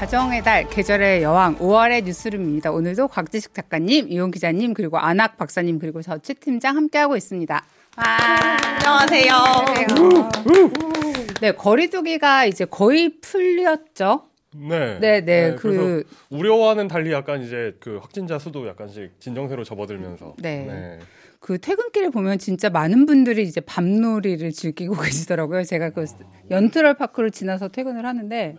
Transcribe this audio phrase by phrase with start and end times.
[0.00, 2.70] 가정의 달, 계절의 여왕, 5월의 뉴스룸입니다.
[2.70, 7.54] 오늘도 곽지식 작가님, 이용 기자님, 그리고 안학 박사님, 그리고 저최 팀장 함께하고 있습니다.
[7.98, 8.04] 와.
[8.78, 9.32] 안녕하세요.
[9.34, 10.30] 안녕하세요.
[11.42, 14.22] 네, 거리두기가 이제 거의 풀렸죠.
[14.56, 14.98] 네.
[15.00, 20.34] 네, 네, 그- 우려와는 달리 약간 이제 그 확진자 수도 약간씩 진정세로 접어들면서.
[20.38, 20.98] 네.
[21.40, 24.94] 그 퇴근길에 보면 진짜 많은 분들이 이제 밤놀이를 즐기고
[25.28, 25.64] 계시더라고요.
[25.64, 26.06] 제가 그
[26.50, 28.56] 연트럴 파크를 지나서 퇴근을 하는데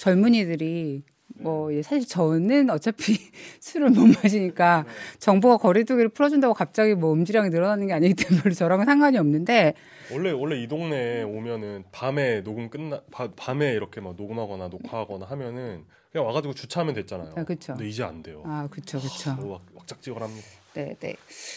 [0.00, 1.02] 젊은이들이
[1.40, 3.16] 뭐 이제 사실 저는 어차피
[3.60, 4.84] 술을 못 마시니까
[5.18, 9.74] 정부가 거리두기를 풀어준다고 갑자기 뭐 음주량이 늘어나는 게 아니기 때문에 저랑은 상관이 없는데
[10.12, 15.84] 원래 원래 이 동네에 오면은 밤에 녹음 끝나 바- 밤에 이렇게 막 녹음하거나 녹화하거나 하면은
[16.10, 17.34] 그냥 와가지고 주차하면 됐잖아요.
[17.36, 17.74] 아, 그쵸.
[17.74, 18.42] 근데 이제 안 돼요.
[18.44, 19.34] 아 그렇죠 그렇죠.
[19.34, 20.46] 뭐 왁- 왁작지껄합니다.
[20.74, 21.16] 네, 네.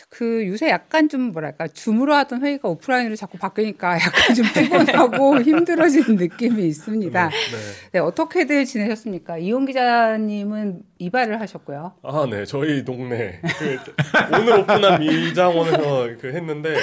[0.10, 6.16] 그 요새 약간 좀 뭐랄까 줌으로 하던 회의가 오프라인으로 자꾸 바뀌니까 약간 좀 피곤하고 힘들어지는
[6.16, 7.30] 느낌이 있습니다.
[7.30, 7.36] 네.
[7.92, 9.38] 네, 어떻게들 지내셨습니까?
[9.38, 11.94] 이용 기자님은 이발을 하셨고요.
[12.02, 12.46] 아, 네.
[12.46, 13.80] 저희 동네 그
[14.36, 16.78] 오늘 오픈한 미장원에서 그 했는데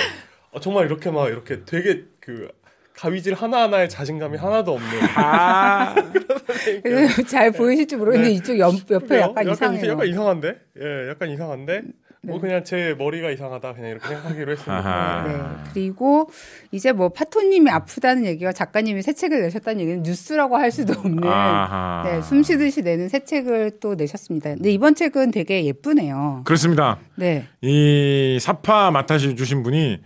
[0.53, 2.49] 어, 정말 이렇게 막 이렇게 되게 그
[2.95, 5.95] 가위질 하나하나에 자신감이 하나도 없는 아,
[6.83, 9.23] 그래서 잘 보이실지 모르겠는데 이쪽 옆, 옆에 그래요?
[9.23, 9.93] 약간 이상해요.
[9.93, 10.61] 약간 이상한데?
[10.83, 11.83] 예, 약간 이상한데?
[12.23, 12.41] 뭐 네.
[12.41, 14.77] 그냥 제 머리가 이상하다 그냥 이렇게 생각하기로 했습니다.
[14.77, 15.27] 아하.
[15.27, 15.71] 네.
[15.73, 16.31] 그리고
[16.71, 22.03] 이제 뭐 파토님이 아프다는 얘기와 작가님이 새 책을 내셨다는 얘기는 뉴스라고 할 수도 없는 아하.
[22.05, 24.55] 네, 숨 쉬듯이 내는 새 책을 또 내셨습니다.
[24.55, 26.43] 근데 이번 책은 되게 예쁘네요.
[26.45, 26.99] 그렇습니다.
[27.15, 27.47] 네.
[27.63, 30.01] 이 사파 맡아시 주신 분이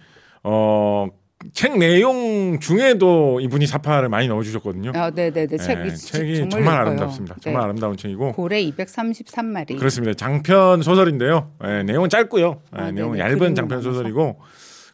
[0.45, 1.09] 어.
[1.53, 4.93] 책 내용 중에도 이분이 사파를 많이 넣어주셨거든요.
[4.95, 5.57] 아, 네, 네, 네.
[5.57, 6.79] 네, 책이 책이 정말, 정말.
[6.79, 7.37] 아름답습니다.
[7.41, 7.65] 정말 네.
[7.65, 9.79] 아름다운 책이고 고래 233마리.
[9.79, 10.15] 그렇습니다.
[10.15, 11.51] 장편 소설인데요.
[11.65, 12.61] 예, 내용은 짧고요.
[12.77, 13.19] 예, 아, 내용은.
[13.19, 13.83] 얇은 장편.
[13.83, 14.41] 소설이고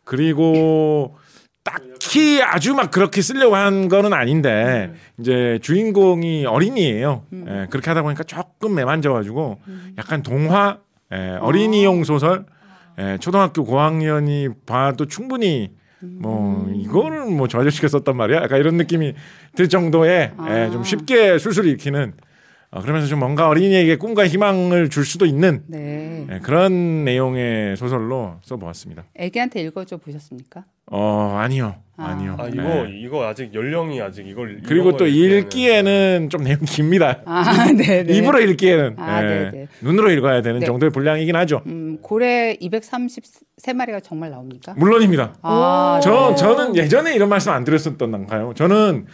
[0.04, 1.16] 그리고
[1.62, 7.24] 딱히 아주 막 그렇게 쓰려고 한 거는 아닌데 이제 주인공이 어린이에요.
[7.32, 7.46] 음.
[7.48, 9.58] 예, 그렇게 하다 보니까 조금 매만져가지고
[9.98, 10.78] 약간 동화
[11.12, 12.46] 예, 어린이용 소설
[12.98, 15.70] 예, 초등학교 고학년이 봐도 충분히
[16.02, 16.74] 뭐 음.
[16.74, 18.42] 이거를 뭐 저 아저씨가 썼단 말이야.
[18.42, 19.14] 약간 이런 느낌이
[19.54, 20.70] 들 정도의 예, 아.
[20.70, 22.14] 좀 쉽게 술술 읽히는
[22.72, 26.24] 어, 그러면서 좀 뭔가 어린이에게 꿈과 희망을 줄 수도 있는 네.
[26.30, 29.04] 예, 그런 내용의 소설로 써보았습니다.
[29.16, 30.62] 애기한테 읽어줘 보셨습니까?
[30.86, 32.04] 어 아니요 아.
[32.10, 32.36] 아니요.
[32.38, 32.92] 아, 이거 예.
[33.00, 37.20] 이거 아직 연령이 아직 이걸 그리고 또걸 읽기에는- 읽기에는 좀 내용이 깁니다.
[37.26, 37.42] 아,
[37.76, 38.16] 네, 네.
[38.16, 39.66] 입으로 읽기에는 아, 예, 네, 네.
[39.80, 40.66] 눈으로 읽어야 되는 네.
[40.66, 41.62] 정도의 분량이긴 하죠.
[41.66, 44.74] 음, 고래 233마리가 정말 나옵니까?
[44.76, 45.34] 물론입니다.
[45.42, 46.36] 아, 저 네.
[46.36, 48.52] 저는 예전에 이런 말씀 안 드렸었던가요?
[48.54, 49.06] 저는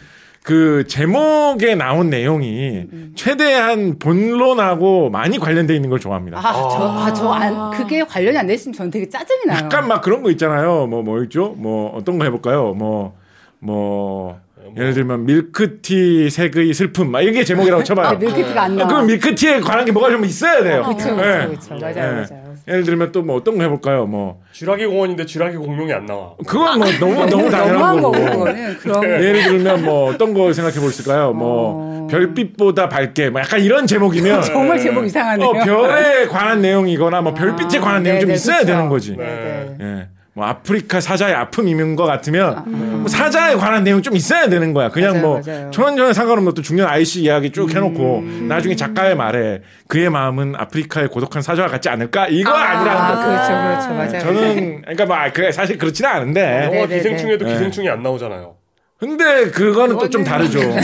[0.47, 2.85] 그 제목에 나온 내용이
[3.15, 6.37] 최대한 본론하고 많이 관련돼 있는 걸 좋아합니다.
[6.37, 9.65] 아, 저, 아, 저, 안, 그게 관련이 안 됐으면 저는 되게 짜증이 나요.
[9.65, 10.87] 약간 막 그런 거 있잖아요.
[10.87, 11.49] 뭐, 뭐 있죠?
[11.57, 12.73] 뭐, 어떤 거 해볼까요?
[12.75, 13.17] 뭐,
[13.59, 14.39] 뭐,
[14.75, 17.11] 예를 들면, 밀크티 색의 슬픔.
[17.11, 18.07] 막 이게 제목이라고 쳐봐요.
[18.07, 18.87] 아, 밀크티가 안 나와.
[18.89, 20.83] 그럼 밀크티에 관한 게 뭐가 좀 있어야 돼요.
[20.87, 21.47] 그쵸, 예.
[21.47, 21.75] 그쵸, 그쵸.
[21.79, 22.01] 맞아요, 예.
[22.01, 22.47] 맞아요.
[22.67, 24.05] 예를 들면 또 뭐 어떤 거 해볼까요?
[24.05, 26.33] 뭐, 쥐라기 공원인데 쥐라기 공룡이 안 나와.
[26.45, 28.45] 그건 뭐 너무, 너무 너무한 당연한 거고, 거고.
[28.81, 31.31] 그런 예를 들면 뭐 어떤 거 생각해 볼수 있을까요?
[31.33, 31.73] 뭐,
[32.03, 32.07] 어.
[32.11, 33.29] 별빛보다 밝게.
[33.29, 34.41] 뭐 약간 이런 제목이면.
[34.47, 35.47] 정말 제목 이상하네요.
[35.47, 38.67] 어, 별에 관한 내용이거나 뭐 별빛에 관한 내용이 좀 네, 네, 있어야 그쵸.
[38.67, 39.15] 되는 거지.
[39.17, 40.07] 네, 네.
[40.37, 40.39] 예.
[40.39, 42.63] 뭐 아프리카 사자의 아픔이면 것 같으면
[43.01, 44.89] 뭐 사자에 관한 내용 좀 있어야 되는 거야.
[44.89, 45.71] 그냥 맞아요, 뭐 맞아요.
[45.71, 51.41] 전혀 상관없는 어떤 중요한 IC 이야기 쭉 해놓고 나중에 작가의 말에 그의 마음은 아프리카의 고독한
[51.41, 53.27] 사자와 같지 않을까 이거 아, 니라는 아, 거죠.
[53.27, 53.93] 그렇죠, 그렇죠.
[53.93, 54.19] 맞아요.
[54.19, 57.53] 저는 그러니까 뭐 그래 사실 그렇지는 않은데 영화 네, 네, 기생충에도 네.
[57.53, 58.56] 기생충이 안 나오잖아요.
[58.99, 60.57] 근데 그거는 또 좀 다르죠.
[60.63, 60.79] 네,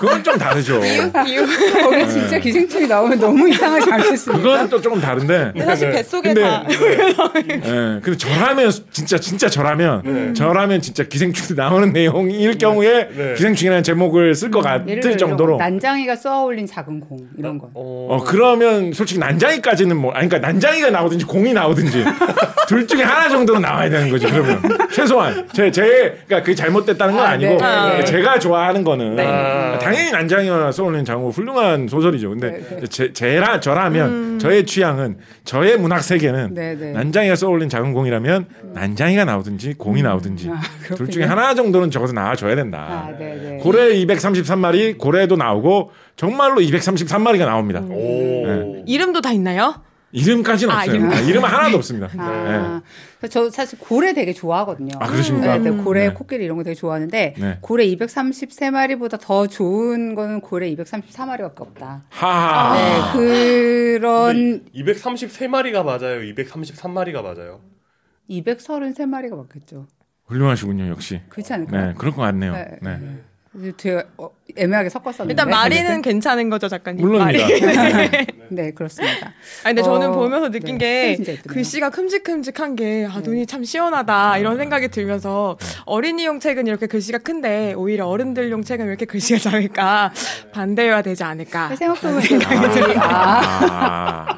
[0.00, 0.80] 그건 좀 다르죠.
[0.80, 4.42] 거기 진짜 기생충이 나오면 너무 이상하지 않겠습니까?
[4.42, 5.52] 그거는 또 조금 다른데.
[5.64, 5.96] 사실 네.
[5.98, 6.64] 뱃속에 근데- 다
[7.48, 10.32] 예, 근데 저라면 진짜 진짜 저라면 네.
[10.32, 13.34] 저라면 진짜 기생충이 나오는 내용일 경우에 네.
[13.34, 17.66] 기생충이라는 제목을 쓸 것 같을 들어 정도로 난장이가 쏘아올린 작은 공 이런 거.
[17.74, 22.04] 어, 어 그러면 솔직히 난장이까지는 뭐 아니 그러니까 난장이가 나오든지 공이 나오든지
[22.68, 24.60] 둘 중에 하나 정도는 나와야 되는 거죠 그러면
[24.92, 25.82] 최소한 제제
[26.26, 28.04] 그러니까 그게 잘못됐다는 건 아, 아, 니고 네, 네, 네.
[28.04, 29.24] 제가 좋아하는 거는 네.
[29.80, 32.86] 당연히 난장이와 쏘올린 장고 훌륭한 소설이죠 근데 네, 네.
[32.88, 36.92] 제 제라 저라면 저의 취향은 저의 문학 세계는 네, 네.
[36.92, 40.60] 난장이가 쏘올린 작은 공이라면 난장이가 나오든지 공이 나오든지 아,
[40.94, 41.08] 둘.
[41.08, 43.06] 중에 하나 정도는 적어도 나와줘야 된다.
[43.08, 43.58] 아, 네, 네.
[43.62, 47.80] 고래 233마리, 고래도 나오고 정말로 233마리가 나옵니다.
[47.80, 47.90] 음.
[47.92, 48.46] 오.
[48.46, 48.82] 네.
[48.86, 49.85] 이름도 다 있나요?
[50.12, 50.96] 이름까지는 아, 없어요.
[50.96, 51.10] 이름.
[51.10, 52.08] 아, 이름은 하나도 없습니다.
[52.16, 52.80] 아,
[53.18, 54.98] 그래서 저 사실 고래 되게 좋아하거든요.
[55.00, 55.58] 아, 그러십니까?
[55.58, 56.14] 네, 네, 고래, 네.
[56.14, 57.58] 코끼리 이런 거 되게 좋아하는데 네.
[57.60, 62.04] 고래 233마리보다 더 좋은 거는 고래 234마리밖에 없다.
[62.08, 63.14] 하하.
[63.18, 66.20] 네, 그런 233마리가 맞아요.
[66.20, 67.60] 233마리가 맞아요.
[68.30, 69.86] 233마리가 맞겠죠.
[70.26, 71.20] 훌륭하시군요, 역시.
[71.28, 71.86] 그렇지 않을까요?
[71.88, 72.52] 네, 그럴 것 같네요.
[72.52, 72.78] 네.
[73.58, 73.72] 네.
[73.76, 75.32] 되게 어, 애매하게 섞었었는데.
[75.32, 77.00] 일단 마리는 괜찮은 거죠, 작가님.
[77.04, 77.92] 물론입니다.
[77.92, 78.26] 마리.
[78.50, 79.32] 네, 그렇습니다.
[79.64, 81.36] 아 근데 저는 어, 보면서 느낀 네, 게.
[81.48, 87.74] 글씨가 큼직큼직한 게 아, 눈이 참 시원하다 이런 생각이 들면서 어린이용 책은 이렇게 글씨가 큰데
[87.74, 90.12] 오히려 어른들용 책은 왜 이렇게 글씨가 작을까
[90.52, 94.35] 반대여야 되지 않을까 생각해보면 생각이 아, 아,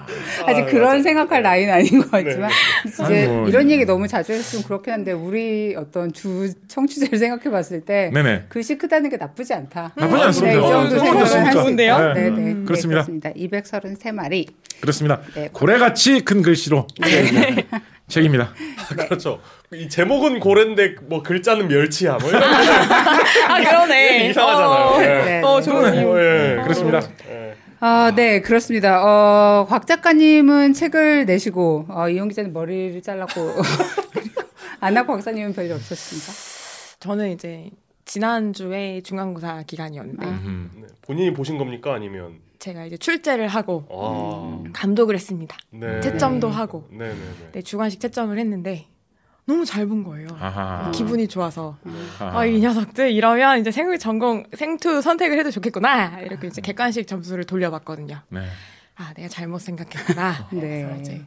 [0.48, 2.50] 아직 그런 생각할 나이는 아닌 것 같지만
[2.86, 3.48] 이제 아이고.
[3.48, 8.44] 이런 얘기 너무 자주 했으면 그렇긴 한데 우리 어떤 주 청취자를 생각해 봤을 때 네네.
[8.48, 9.92] 글씨 크다는 게 나쁘지 않다.
[9.94, 10.58] 나쁘지 않습니다.
[10.60, 11.46] 네, 이 정도 어, 생각을 좋습니까?
[11.46, 11.94] 할수 좋은데요?
[11.94, 12.12] 있어요.
[12.14, 12.20] 네.
[12.22, 13.02] 네, 네, 네, 그렇습니다.
[13.04, 13.30] 그렇습니다.
[13.30, 14.46] 233마리.
[14.80, 15.20] 그렇습니다.
[15.34, 15.48] 네.
[15.52, 17.66] 고래같이 큰 글씨로 네.
[18.08, 18.54] 책입니다.
[19.06, 19.40] 그렇죠.
[19.74, 22.16] 이 제목은 고래인데 뭐 글자는 멸치야.
[22.18, 24.86] 뭐 이런 아 그러네 이상하잖아요.
[24.86, 25.06] 어, 예.
[25.06, 25.40] 네.
[25.44, 26.56] 어 좋은 이유 어, 예.
[26.62, 27.00] 그렇습니다.
[27.80, 27.86] 예.
[27.86, 29.02] 아, 네, 그렇습니다.
[29.04, 33.40] 어, 곽 작가님은 책을 내시고, 어, 이용 기자는 머리를 잘랐고,
[34.80, 36.32] 안학 박사님은 별일 없었습니까?
[37.00, 37.70] 저는 이제
[38.04, 40.70] 지난주에 중간고사 기간이었는데 음.
[40.80, 40.86] 네.
[41.02, 46.00] 본인이 보신 겁니까 아니면 제가 이제 출제를 하고 아, 감독을 했습니다 네.
[46.00, 47.50] 채점도 하고 네, 네, 네.
[47.52, 48.86] 네, 주관식 채점을 했는데
[49.48, 50.90] 너무 잘 본 거예요 아하.
[50.94, 51.78] 기분이 좋아서
[52.20, 52.40] 아하.
[52.40, 56.20] 아, 이 녀석들 이러면 이제 생물 전공 생투 선택을 해도 좋겠구나.
[56.20, 58.20] 이렇게 이제 객관식 점수를 돌려봤거든요.
[58.28, 58.40] 네.
[58.96, 60.48] 아, 내가 잘못 생각했구나.
[60.52, 60.98] 네.
[61.00, 61.22] 이제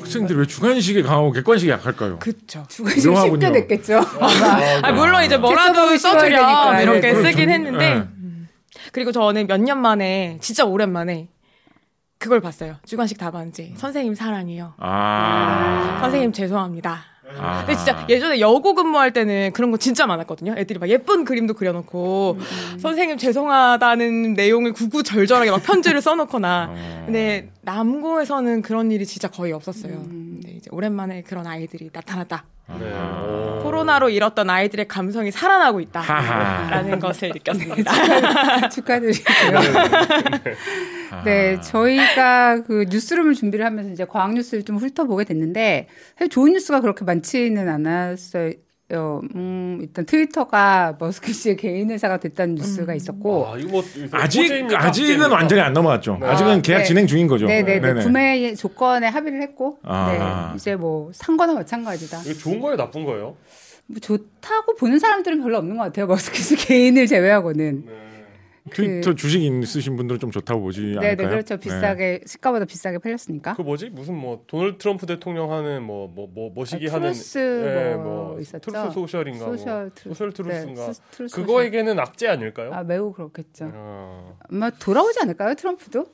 [0.00, 2.18] 학생들이 왜 주관식에 강하고 객관식에 약할까요?
[2.18, 2.64] 그쵸.
[2.68, 3.50] 주관식 쉽게.
[3.50, 3.98] 냈겠죠.
[4.82, 6.80] 아, 물론 이제 뭐라도 써주렴.
[6.80, 7.50] 이렇게 네, 쓰긴 그렇죠.
[7.52, 7.96] 했는데 네.
[7.96, 8.48] 음.
[8.92, 11.28] 그리고 저는 몇 년 만에 진짜 오랜만에
[12.26, 12.74] 그걸 봤어요.
[12.84, 13.74] 주관식 답안지.
[13.76, 14.74] 선생님 사랑해요.
[14.78, 15.98] 아.
[16.00, 16.98] 선생님 죄송합니다.
[17.38, 17.58] 아.
[17.58, 20.54] 근데 진짜 예전에 여고 근무할 때는 그런 거 진짜 많았거든요.
[20.56, 22.38] 애들이 막 예쁜 그림도 그려놓고
[22.80, 26.66] 선생님 죄송하다는 내용을 구구절절하게 막 편지를 써놓거나.
[26.70, 27.02] 어.
[27.04, 30.02] 근데 남고에서는 그런 일이 진짜 거의 없었어요.
[30.02, 32.44] 근데 이제 오랜만에 그런 아이들이 나타났다.
[32.78, 32.92] 네.
[32.94, 33.22] 아.
[33.22, 33.62] 오.
[33.62, 35.80] 코로나로 잃었던 아이들의 감성이 살아나고.
[35.80, 38.68] 있다라는 것을 느꼈습니다.
[38.70, 39.60] 축하 드리고요.
[41.24, 46.80] 네, 저희가 그 뉴스룸을 준비를 하면서 이제 과학 뉴스를 좀 훑어보게 됐는데 사실 좋은 뉴스가
[46.80, 48.52] 그렇게 많지는 않았어요.
[48.92, 54.84] 음, 일단 트위터가 머스크 씨의 개인 회사가 됐다는 뉴스가 있었고, 아, 이거 뭐 아직 호재입니까?
[54.84, 55.30] 아직은?
[55.30, 56.18] 완전히 안 넘어왔죠.
[56.20, 56.26] 네.
[56.26, 56.84] 아직은 계약 네.
[56.84, 57.46] 진행 중인 거죠.
[57.46, 58.02] 네네네 네네.
[58.04, 60.50] 구매 조건에 합의를 했고, 아.
[60.52, 62.22] 네, 이제 뭐 산 거나 마찬가지다.
[62.22, 63.36] 이거 좋은 거예요, 나쁜 거예요?
[63.86, 66.06] 뭐 좋다고 보는 사람들은 별로 없는 것 같아요.
[66.06, 67.84] 머스크 씨 개인을 제외하고는.
[67.86, 68.05] 네.
[68.70, 71.16] 트위터 주식 있으신 분들은 좀 좋다고 보지 않을까요?
[71.16, 71.56] 네네 그렇죠.
[71.56, 73.54] 비싸게 시가보다 비싸게 팔렸으니까.
[73.54, 73.90] 그 뭐지?
[73.90, 78.38] 무슨 뭐 도널드 트럼프 대통령 하는 뭐 뭐 뭐 뭐시기 아, 하는 트루스 예, 뭐
[78.40, 78.70] 있었죠?
[78.70, 79.90] 트루스 소셜인가 소셜 뭐.
[79.94, 82.72] 트루- 소셜 트루스인가 네, 스- 트루스 그거에게는 악재 아닐까요?
[82.74, 83.70] 아 매우 그렇겠죠.
[83.72, 86.06] 아, 아마 돌아오지 않을까요, 트럼프도?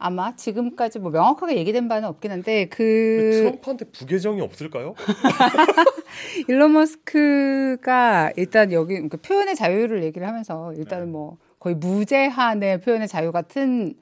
[0.00, 4.94] 아마 지금까지 뭐 명확하게 얘기된 바는 없긴 한데 그그 트럼프한테 부계정이 없을까요?
[6.48, 13.32] 일론 머스크가 일단 여기 그러니까 표현의 자유를 얘기를 하면서 일단은 뭐 거의 무제한의 표현의 자유
[13.32, 13.94] 같은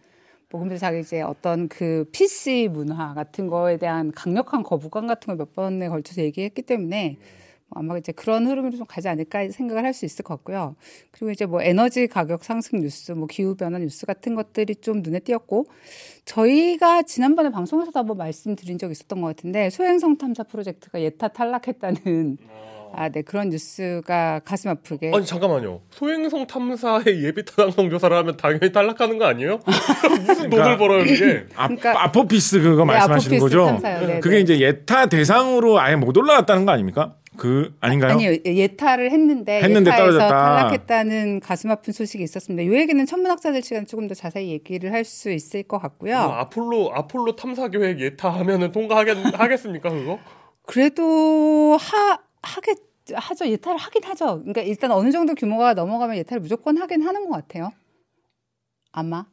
[0.51, 5.37] 뭐 근데 자기 이제 어떤 그 PC 문화 같은 거에 대한 강력한 거부감 같은 걸
[5.37, 7.19] 몇 번에 걸쳐서 얘기했기 때문에
[7.69, 10.77] 뭐 아마 이제 그런 흐름으로 좀 가지 않을까 생각을 할 수 있을 것 같고요.
[11.11, 15.19] 그리고 이제 뭐 에너지 가격 상승 뉴스, 뭐 기후 변화 뉴스 같은 것들이 좀 눈에
[15.19, 15.67] 띄었고
[16.25, 22.39] 저희가 지난번에 방송에서도 한번 말씀드린 적이 있었던 것 같은데 소행성 탐사 프로젝트가 예타 탈락했다는
[22.95, 25.81] 아, 네 그런 뉴스가 가슴 아프게 아니 잠깐만요.
[25.91, 29.61] 소행성 탐사의 예비 타당성 조사를 하면 당연히 탈락하는 거 아니에요?
[30.27, 31.45] 무슨 돈을 벌어요 이게?
[31.57, 33.67] 아, 그러니까- 아포피스 그거 네, 말씀하시는 아포피스 거죠?
[33.67, 34.07] 탐사요.
[34.07, 34.41] 네, 그게 네.
[34.43, 37.15] 이제 예타 대상으로 아예 못 올라갔다는 거 아닙니까?
[37.37, 38.13] 그 아닌가요?
[38.13, 40.29] 아니요 예타를 했는데, 했는데 예타에서 떨어졌다.
[40.29, 42.63] 탈락했다는 가슴 아픈 소식이 있었습니다.
[42.63, 46.17] 이 얘기는 천문학자들 시간 조금 더 자세히 얘기를 할 수 있을 것 같고요.
[46.17, 50.19] 뭐 아폴로 아폴로 탐사 계획 예타 하면은 통과하겠 하겠습니까 그거?
[50.67, 52.79] 그래도 하 하겠
[53.13, 54.41] 하죠 예타를 하긴 하죠.
[54.41, 57.71] 그러니까 일단 어느 정도 규모가 넘어가면 예타를 무조건 하긴 하는 것 같아요.
[58.93, 59.27] 아마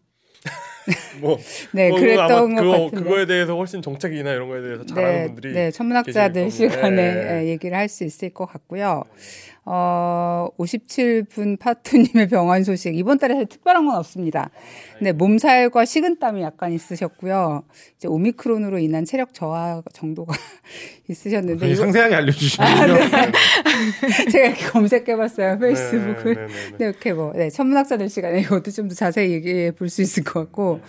[1.21, 1.39] 뭐
[1.73, 2.95] 네 뭐 그랬던 것 같은데.
[2.97, 7.35] 그거에 대해서 훨씬 정책이나 이런 거에 대해서 잘하는 네, 분들이 네, 천문학자들 시간에 겁니다.
[7.37, 7.45] 예.
[7.45, 9.03] 예, 얘기를 할 수 있을 것 같고요.
[9.65, 12.95] 어, 57분 파투님의 병원 소식.
[12.97, 14.49] 이번 달에 사실 특별한 건 없습니다.
[15.01, 17.63] 네, 몸살과 식은땀이 약간 있으셨고요.
[17.97, 20.33] 이제 오미크론으로 인한 체력 저하 정도가
[21.09, 21.67] 있으셨는데.
[21.67, 22.95] 이거 상세하게 알려주시는군요.
[24.31, 25.59] 제가 이렇게 검색해봤어요.
[25.59, 26.35] 페이스북을.
[26.35, 26.77] 네, 네, 네, 네.
[26.77, 30.39] 네, 이렇게 뭐, 네, 천문학자들 시간에 이것도 좀 더 자세히 얘기해 볼 수 있을 것
[30.41, 30.81] 같고.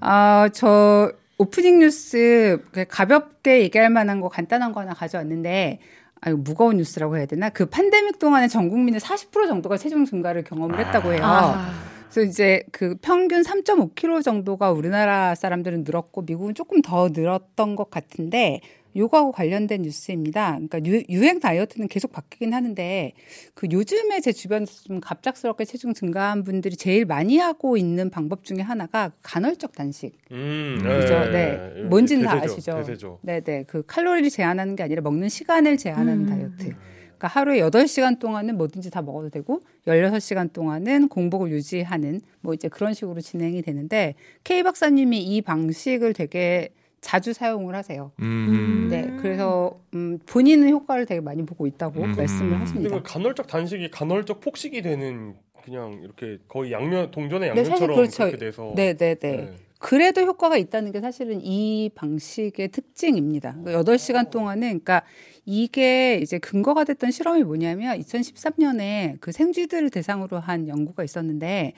[0.00, 5.80] 아, 저, 오프닝 뉴스 그 가볍게 얘기할 만한 거 간단한 거 하나 가져왔는데,
[6.26, 7.48] 아, 이거 무거운 뉴스라고 해야 되나?
[7.50, 11.20] 그 팬데믹 동안에 전 국민의 40% 정도가 체중 증가를 경험을 했다고 해요.
[11.22, 11.70] 아.
[12.10, 18.60] 그래서 이제 그 평균 3.5kg 정도가 우리나라 사람들은 늘었고 미국은 조금 더 늘었던 것 같은데
[18.96, 20.52] 요거하고 관련된 뉴스입니다.
[20.52, 23.12] 그러니까 유, 유행 다이어트는 계속 바뀌긴 하는데
[23.54, 28.60] 그 요즘에 제 주변에서 좀 갑작스럽게 체중 증가한 분들이 제일 많이 하고 있는 방법 중에
[28.60, 30.12] 하나가 간헐적 단식.
[30.32, 31.30] 음, 그죠?
[31.30, 31.84] 네.
[31.88, 32.76] 뭔지는 다 대세죠, 아시죠?
[32.78, 33.18] 대세죠.
[33.22, 33.64] 네 네.
[33.66, 36.26] 그 칼로리를 제한하는 게 아니라 먹는 시간을 제한하는 음.
[36.26, 36.74] 다이어트.
[37.16, 42.92] 그러니까 하루에 8시간 동안은 뭐든지 다 먹어도 되고 16시간 동안은 공복을 유지하는 뭐 이제 그런
[42.92, 46.70] 식으로 진행이 되는데 K 박사님이 이 방식을 되게
[47.06, 48.10] 자주 사용을 하세요.
[48.18, 48.88] 음.
[48.90, 49.16] 네.
[49.20, 52.16] 그래서 음 본인은 효과를 되게 많이 보고 있다고 음.
[52.16, 52.96] 말씀을 하십니다.
[52.96, 58.24] 그 간헐적 단식이 간헐적 폭식이 되는 그냥 이렇게 거의 양면 동전의 네, 양면처럼 그렇죠.
[58.24, 59.36] 그렇게 돼서 네, 네, 네.
[59.36, 59.54] 네.
[59.78, 63.56] 그래도 효과가 있다는 게 사실은 이 방식의 특징입니다.
[63.62, 65.02] 그러니까 8시간 동안은 그러니까
[65.44, 71.72] 이게 이제 근거가 됐던 실험이 뭐냐면 2013년에 그 생쥐들을 대상으로 한 연구가 있었는데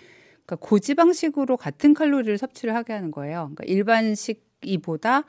[0.47, 3.51] 그러니까 고지방식으로 같은 칼로리를 섭취를 하게 하는 거예요.
[3.55, 5.25] 그러니까 일반식 이보다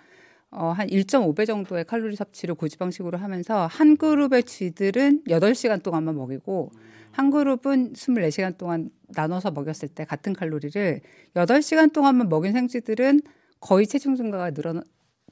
[0.52, 6.72] 어, 한 1.5배 정도의 칼로리 섭취를 고지방식으로 하면서 한 그룹의 쥐들은 8시간 동안만 먹이고
[7.12, 11.02] 한 그룹은 24시간 동안 나눠서 먹였을 때 같은 칼로리를
[11.36, 13.22] 8시간 동안만 먹인 생쥐들은
[13.60, 14.82] 거의 체중 증가가 늘어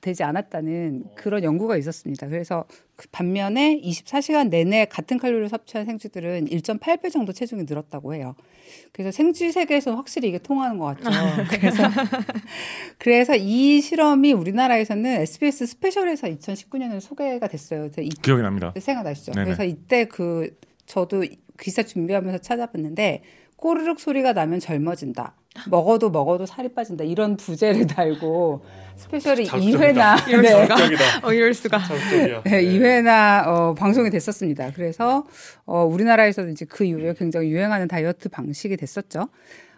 [0.02, 2.28] 되지 않았다는 그런 연구가 있었습니다.
[2.28, 8.36] 그래서 그 반면에 24시간 내내 같은 칼로리를 섭취한 생쥐들은 1.8배 정도 체중이 늘었다고 해요.
[8.92, 11.10] 그래서 생쥐 세계에서는 확실히 이게 통하는 것 같죠.
[11.50, 11.84] 그래서
[12.98, 17.90] 그래서 이 실험이 우리나라에서는 SBS 스페셜에서 2019년에 소개가 됐어요.
[18.00, 18.74] 이 기억이 납니다.
[18.78, 19.34] 생각나시죠?
[19.34, 19.46] 네네.
[19.46, 21.24] 그래서 이때 그 저도
[21.60, 23.24] 기사 준비하면서 찾아봤는데
[23.56, 25.36] 꼬르륵 소리가 나면 젊어진다.
[25.70, 27.04] 먹어도 먹어도 살이 빠진다.
[27.04, 28.64] 이런 부제를 달고
[28.96, 29.46] 스페셜이.
[29.46, 30.50] 2회나 이럴 네.
[30.50, 30.76] 수가.
[31.28, 31.80] 어, 이럴 수가.
[31.80, 32.44] 자극적이야.
[32.44, 34.72] 네, 2회나 어, 방송이 됐었습니다.
[34.76, 35.26] 그래서
[35.66, 39.28] 어, 우리나라에서도 이제 그 이후에 굉장히 유행하는 다이어트 방식이 됐었죠.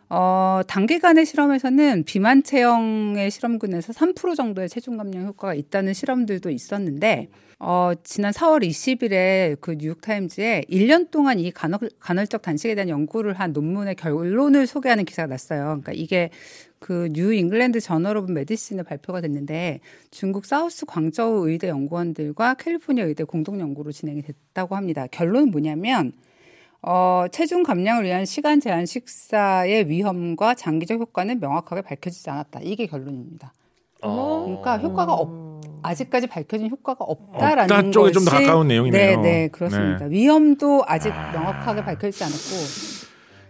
[0.09, 7.91] 어, 단기간의 실험에서는 비만 체형의 실험군에서 3% 정도의 체중 감량 효과가 있다는 실험들도 있었는데 어,
[8.03, 13.95] 지난 4월 20일에 그 뉴욕타임즈에 1년 동안 이 간헐, 간헐적 단식에 대한 연구를 한 논문의
[13.95, 15.63] 결론을 소개하는 기사가 났어요.
[15.65, 16.31] 그러니까 이게
[16.79, 23.25] 그 New England Journal of Medicine에 발표가 됐는데 중국 South 광저우 의대 연구원들과 캘리포니아 의대
[23.25, 25.05] 공동 연구로 진행이 됐다고 합니다.
[25.11, 26.13] 결론은 뭐냐면
[26.81, 32.61] 어, 체중 감량을 위한 시간 제한 식사의 위험과 장기적 효과는 명확하게 밝혀지지 않았다.
[32.63, 33.53] 이게 결론입니다.
[34.01, 34.41] 아.
[34.45, 39.21] 그러니까 효과가 없 아직까지 밝혀진 효과가 없다라는 없다 쪽에 좀더 것이- 가까운 내용이네요.
[39.21, 40.05] 네, 네, 그렇습니다.
[40.05, 42.99] 위험도 아직 명확하게 밝혀지지 않았고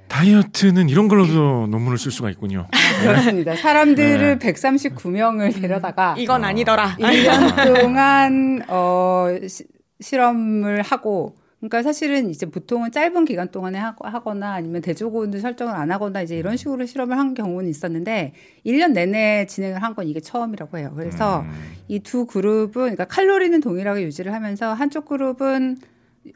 [0.08, 2.68] 다이어트는 이런 걸로도 논문을 쓸 수가 있군요.
[3.02, 3.56] 그렇습니다.
[3.56, 4.54] 사람들을 네.
[4.54, 6.96] 139명을 데려다가 이건 아니더라.
[7.00, 9.66] 1년 동안 어 시,
[10.00, 15.92] 실험을 하고 그러니까 사실은 이제 보통은 짧은 기간 동안에 하거- 하거나 아니면 대조군을 설정을 안
[15.92, 18.34] 하거나 이제 이런 식으로 실험을 한 경우는 있었는데
[18.66, 20.94] 1년 내내 진행을 한 건 이게 처음이라고 해요.
[20.96, 21.52] 그래서 음.
[21.90, 25.78] 이두 그룹은 그러니까 칼로리는 동일하게 유지를 하면서 한쪽 그룹은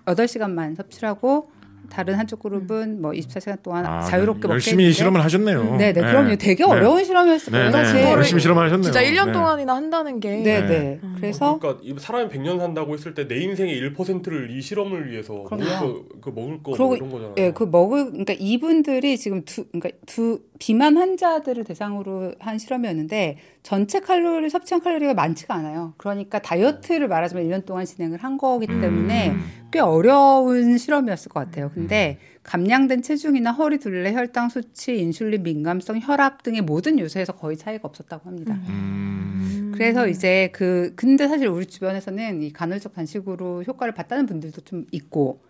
[0.06, 1.50] 8시간만 섭취를 하고
[1.90, 5.76] 다른 한쪽 그룹은 뭐 24시간 동안 아, 자유롭게 먹게 열심히 했는데 실험을 하셨네요.
[5.78, 6.36] 네, 네, 그럼요.
[6.38, 7.72] 되게 어려운 실험이었을 네, 거예요.
[7.72, 7.78] 네.
[7.86, 8.02] 사실.
[8.04, 8.92] 열심히 실험을 하셨네요.
[8.92, 9.32] 진짜 1년 네.
[9.34, 10.38] 동안이나 한다는 게.
[10.38, 10.68] 네, 네.
[10.68, 11.00] 네.
[11.04, 11.16] 음.
[11.18, 15.58] 그래서 그러니까 이 사람이 100년 산다고 했을 때 내 인생의 1%를 이 실험을 위해서 먹을
[15.58, 15.94] 그럼요.
[15.94, 17.34] 거, 그 먹을 거 그러고, 뭐 이런 거잖아요.
[17.38, 24.02] 예, 그 먹을 그러니까 이분들이 지금 두 그러니까 두 비만 환자들을 대상으로 한 실험이었는데 전체
[24.02, 25.94] 칼로리 섭취한 칼로리가 많지가 않아요.
[25.98, 29.44] 그러니까 다이어트를 말하자면 1년 동안 진행을 한 거기 때문에 음.
[29.72, 31.72] 꽤 어려운 실험이었을 것 같아요.
[31.74, 37.88] 근데 감량된 체중이나 허리 둘레, 혈당 수치, 인슐린 민감성, 혈압 등의 모든 요소에서 거의 차이가
[37.88, 38.54] 없었다고 합니다.
[38.68, 39.72] 음.
[39.74, 45.42] 그래서 이제 그 근데 사실 우리 주변에서는 이 간헐적 단식으로 효과를 봤다는 분들도 좀 있고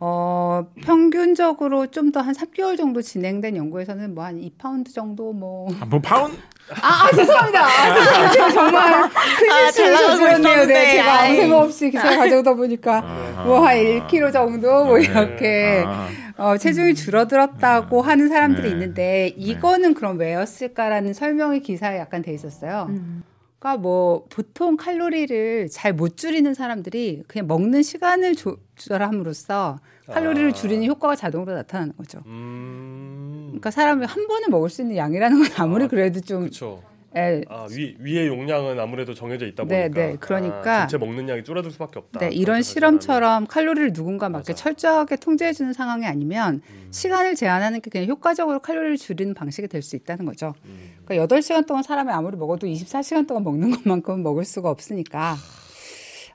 [0.00, 5.84] 어 평균적으로 좀 더 한 3개월 정도 진행된 연구에서는 뭐 한 2파운드 정도 뭐 아,
[5.86, 6.32] 뭐 파운
[6.80, 7.60] 아, 아, 죄송합니다.
[7.64, 8.30] 아, 죄송합니다.
[8.32, 10.66] 제가 정말 큰 아, 실수를 저질렀네요.
[10.66, 10.90] 네.
[10.92, 11.36] 제가 아무.
[11.36, 13.44] 생각 없이 기사 가져오다 보니까 아하.
[13.44, 15.04] 뭐한 1kg 정도 뭐 네.
[15.04, 16.08] 이렇게 아.
[16.36, 18.68] 어, 체중이 줄어들었다고 하는 사람들이 네.
[18.70, 22.86] 있는데 이거는 그럼 왜였을까라는 설명이 기사에 약간 돼 있었어요.
[22.88, 23.22] 음.
[23.58, 29.80] 그러니까 뭐 보통 칼로리를 잘 못 줄이는 사람들이 그냥 먹는 시간을 조절함으로써
[30.12, 30.52] 칼로리를 아.
[30.52, 32.20] 줄이는 효과가 자동으로 나타나는 거죠.
[32.26, 33.46] 음.
[33.48, 36.82] 그러니까 사람이 한 번에 먹을 수 있는 양이라는 건 아무리 아, 그래도 좀 그렇죠.
[37.16, 40.00] 예, 아, 위 위의 용량은 아무래도 정해져 있다 네, 보니까.
[40.00, 40.16] 네.
[40.20, 42.20] 그러니까 아, 전체 먹는 양이 줄어들 수밖에 없다.
[42.20, 44.52] 네, 이런 실험처럼 칼로리를 누군가 맞아.
[44.52, 46.88] 철저하게 통제해 주는 상황이 아니면 음.
[46.92, 50.54] 시간을 제한하는 게 그냥 효과적으로 칼로리를 줄이는 방식이 될 수 있다는 거죠.
[50.66, 50.92] 음.
[51.04, 55.34] 그러니까 8시간 동안 사람이 아무리 먹어도 24시간 동안 먹는 것만큼은 먹을 수가 없으니까.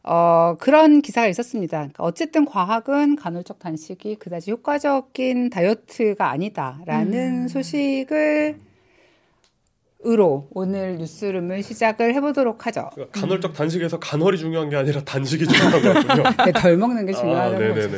[0.08, 1.78] 어, 그런 기사가 있었습니다.
[1.78, 7.48] 그러니까 어쨌든 과학은 간헐적 단식이 그다지 효과적인 다이어트가 아니다라는 음.
[7.48, 8.60] 소식을
[10.08, 12.92] 으로 오늘 뉴스룸을 시작을 해보도록 하죠.
[12.94, 16.24] 그러니까 간헐적 단식에서 간헐이 중요한 게 아니라 단식이 중요한 거군요.
[16.46, 17.98] 네, 덜 먹는 게 아, 중요하다는 거죠.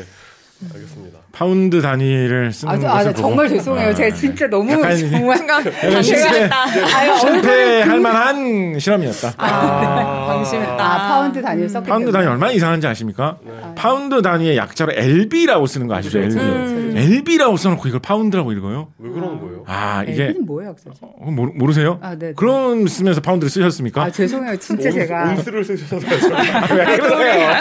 [0.73, 1.19] 알겠습니다.
[1.31, 3.89] 파운드 단위를 쓰는 아, 저, 아, 정말 죄송해요.
[3.89, 4.15] 아, 제가 네.
[4.15, 4.97] 진짜 너무 정말
[6.03, 9.33] 실패, 아유, 실패할 만한 실험이었다.
[9.37, 10.77] 아, 방심했다.
[10.79, 12.11] 아, 파운드 단위를 썼기 파운드.
[12.11, 13.37] 단위 얼마나 이상한지 아십니까?
[13.45, 13.51] 네.
[13.75, 16.19] 파운드 단위의 약자로 LB라고 쓰는 거 아시죠?
[16.19, 16.35] LB.
[16.37, 16.93] 음.
[16.97, 18.87] LB라고 써놓고 이걸 파운드라고 읽어요?
[18.97, 19.63] 왜 그런 거예요?
[19.67, 20.75] 아 이게 LB는 뭐예요?
[21.01, 21.99] 어, 모르, 모르세요?
[22.01, 22.33] 아, 네.
[22.35, 24.01] 그럼 쓰면서 파운드를 쓰셨습니까?
[24.01, 24.57] 아, 죄송해요.
[24.57, 25.97] 진짜 제가 온스를 쓰셔서
[26.75, 27.51] 왜 그러세요?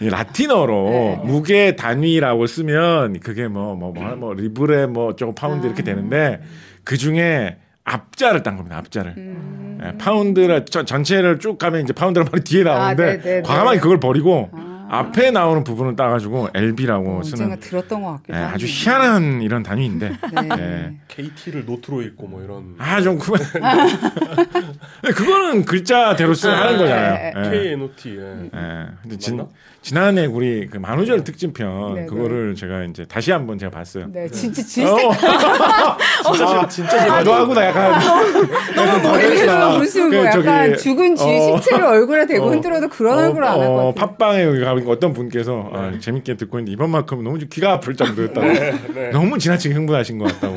[0.00, 1.20] 이 라틴어로 네.
[1.24, 5.68] 무게 단위라고 쓰면 그게 뭐 뭐 뭐 뭐 libra 뭐 조금 파운드 아.
[5.68, 6.40] 이렇게 되는데
[6.84, 8.78] 그 중에 앞자를 딴 겁니다.
[8.78, 9.14] 앞자를.
[9.16, 9.78] 음.
[9.84, 13.76] 예, 파운드를 전- 전체를 쭉 가면 이제 파운드란 말이 뒤에 나오는데 아, 네, 네, 과감하게
[13.78, 13.80] 네.
[13.82, 14.70] 그걸 버리고 아.
[14.92, 18.54] 앞에 나오는 부분을 따가지고 LB라고 언젠가 쓰는 들었던 것 같기도 예, 하고.
[18.54, 20.48] 아주 희한한 이런 단위인데 네.
[20.58, 20.92] 예.
[21.08, 23.36] KT를 노트로 읽고 뭐 이런 아 좀 그거
[25.14, 27.14] 그거는 글자대로 쓰 하는 거잖아요.
[27.14, 27.50] 네, 예.
[27.70, 28.10] KNOT.
[28.16, 28.20] 예.
[28.20, 28.50] 음.
[28.54, 28.96] 예.
[29.02, 29.16] 근데?
[29.18, 29.46] 진,
[29.82, 34.06] 지난해 우리 그 만우절 특집편 네, 그거를 제가 이제 다시 한번 제가 봤어요.
[34.12, 37.92] 네, 진짜 질색 어, 진짜 진짜 과도하구나 약간.
[37.94, 39.78] 약간 과도했구나.
[39.78, 43.52] 무슨 그뭐 저기, 약간 죽은 쥐 어, 시체를 얼굴에 대고 어, 흔들어도 그런 얼굴 안
[43.58, 43.94] 할것 어, 같아요.
[43.94, 48.46] 팟빵에 여기 가보니까 어떤 분께서 아, 재밌게 듣고 있는데 이번만큼 너무 좀 귀가 아플 정도였다고.
[48.94, 49.10] 네.
[49.12, 50.56] 너무 지나치게 흥분하신 것 같다고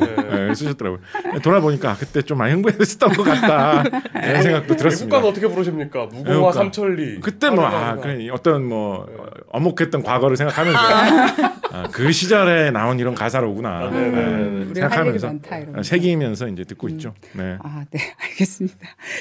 [0.54, 1.00] 예, 쓰셨더라고요.
[1.42, 3.84] 돌아보니까 아, 그때 좀 많이 흥분했었던 것 같다
[4.22, 5.16] 이런 생각도 들었습니다.
[5.16, 6.06] 외국가는 어떻게 부르십니까?
[6.06, 6.52] 무궁화 외국가.
[6.52, 7.20] 삼천리.
[7.20, 7.96] 그때 뭐 아.
[7.96, 10.78] 그래, 어떤 뭐 어, 어목했던 과거를 생각하면서
[11.74, 14.60] 아, 그 시절에 나온 이런 가사로구나 아, 네, 네, 네.
[14.62, 15.78] 얘기 생각하면서 많다 이런.
[15.78, 17.14] 어, 새기면서 이제 듣고 있죠.
[17.32, 17.56] 네.
[17.62, 18.76] 아, 네, 알겠습니다.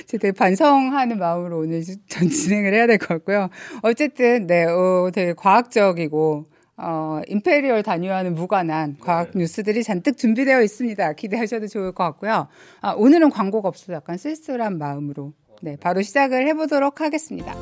[0.07, 3.49] 제가 되게 반성하는 마음으로 오늘 전 진행을 해야 될 것 같고요.
[3.81, 11.13] 어쨌든, 네, 어, 되게 과학적이고, 어, 임페리얼 단위와는 무관한 과학 뉴스들이 잔뜩 준비되어 있습니다.
[11.13, 12.47] 기대하셔도 좋을 것 같고요.
[12.81, 17.53] 아, 오늘은 광고가 없어서 약간 쓸쓸한 마음으로, 네, 바로 시작을 해보도록 하겠습니다.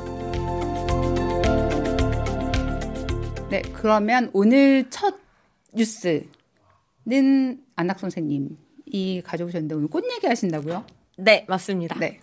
[3.50, 5.16] 네, 그러면 오늘 첫
[5.74, 10.86] 뉴스는 안학 선생님이 가져오셨는데 오늘 꽃 얘기 하신다고요?
[11.18, 11.98] 네, 맞습니다.
[11.98, 12.18] 네.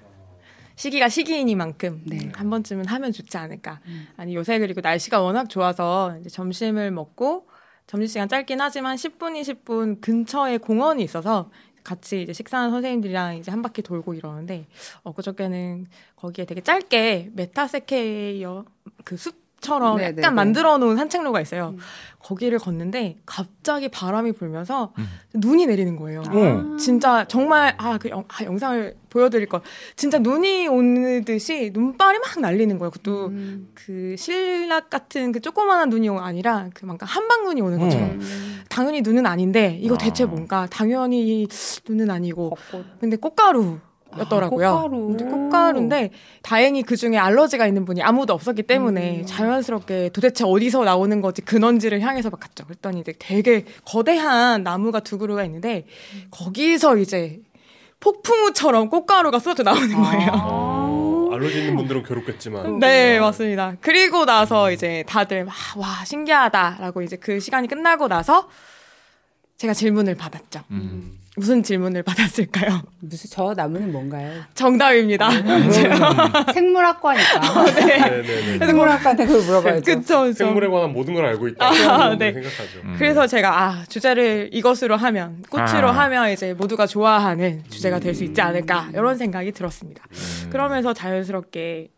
[0.79, 2.31] 시기가 시기이니만큼 네.
[2.33, 3.81] 한 번쯤은 하면 좋지 않을까.
[4.15, 7.49] 아니 요새 그리고 날씨가 워낙 좋아서 이제 점심을 먹고
[7.85, 11.51] 점심시간 짧긴 하지만 10분, 20분 근처에 공원이 있어서
[11.83, 14.67] 같이 이제 식사하는 선생님들이랑 이제 한 바퀴 돌고 이러는데
[15.03, 18.63] 엊그저께는 거기에 되게 짧게 메타세쿼이아
[19.03, 20.29] 그 숲 처럼 네, 약간 네, 네.
[20.29, 21.75] 만들어 놓은 산책로가 있어요.
[22.19, 24.93] 거기를 걷는데 갑자기 바람이 불면서
[25.33, 26.21] 눈이 내리는 거예요.
[26.27, 26.75] 어.
[26.77, 29.61] 진짜 정말 아 그 아, 영상을 보여드릴 거
[29.95, 32.91] 진짜 눈이 오듯이 눈발이 막 날리는 거예요.
[32.91, 33.69] 그것도 음.
[33.73, 38.63] 그 신락 같은 그 조그마한 눈이 아니라 그만큼 한방 눈이 오는 것처럼 음.
[38.69, 39.97] 당연히 눈은 아닌데 이거 아.
[39.97, 41.47] 대체 뭔가 당연히
[41.87, 42.85] 눈은 아니고 벚꽃.
[42.99, 43.79] 근데 꽃가루.
[44.17, 44.67] 였더라고요.
[44.67, 45.17] 아, 꽃가루.
[45.17, 46.09] 꽃가루인데
[46.41, 49.25] 다행히 그 중에 알러지가 있는 분이 아무도 없었기 때문에 음.
[49.25, 52.65] 자연스럽게 도대체 어디서 나오는 거지 근원지를 향해서 막 갔죠.
[52.65, 55.85] 그랬더니 이제 되게 거대한 나무가 두 그루가 있는데
[56.31, 57.39] 거기서 이제
[57.99, 60.31] 폭풍우처럼 꽃가루가 쏟아져 나오는 거예요.
[60.33, 62.79] 어, 알러지 있는 분들은 괴롭겠지만.
[62.79, 63.75] 네, 맞습니다.
[63.81, 68.47] 그리고 나서 이제 다들 막, 와, 신기하다라고 이제 그 시간이 끝나고 나서
[69.59, 70.61] 제가 질문을 받았죠.
[70.71, 71.17] 음.
[71.35, 72.81] 무슨 질문을 받았을까요?
[73.01, 74.41] 무슨 저 나무는 뭔가요?
[74.55, 75.29] 정답입니다.
[76.53, 77.63] 생물학과니까.
[77.75, 78.65] 네네네.
[78.65, 79.81] 생물학과한테 그걸 물어봐야죠.
[79.83, 80.33] 그쵸, 그쵸.
[80.33, 81.65] 생물에 관한 모든 걸 알고 있다.
[81.67, 82.31] 아, 네.
[82.31, 82.41] 네.
[82.41, 82.79] 생각하죠.
[82.85, 82.95] 음.
[82.97, 85.91] 그래서 제가 아 주제를 이것으로 하면 꽃으로 아.
[86.03, 90.03] 하면 이제 모두가 좋아하는 주제가 될 수 있지 않을까 이런 생각이 들었습니다.
[90.09, 90.49] 음.
[90.51, 91.89] 그러면서 자연스럽게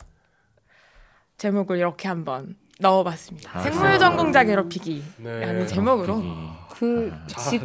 [1.38, 3.52] 제목을 이렇게 한번 넣어봤습니다.
[3.54, 5.66] 아, 생물 전공자 괴롭히기라는 네.
[5.68, 6.24] 제목으로
[6.82, 7.62] 그 자, 집,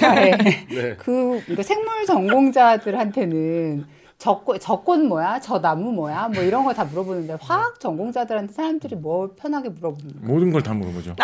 [0.00, 0.30] 자에
[0.70, 0.96] 네.
[0.96, 3.84] 그 이거 생물 전공자들한테는
[4.16, 5.40] 저꽃 저꽃 뭐야?
[5.40, 6.28] 저 나무 뭐야?
[6.32, 10.22] 뭐 이런 거다 물어보는데 화학 전공자들한테 사람들이 뭐 편하게 물어보는 거야?
[10.32, 11.14] 모든 걸 다 물어보죠.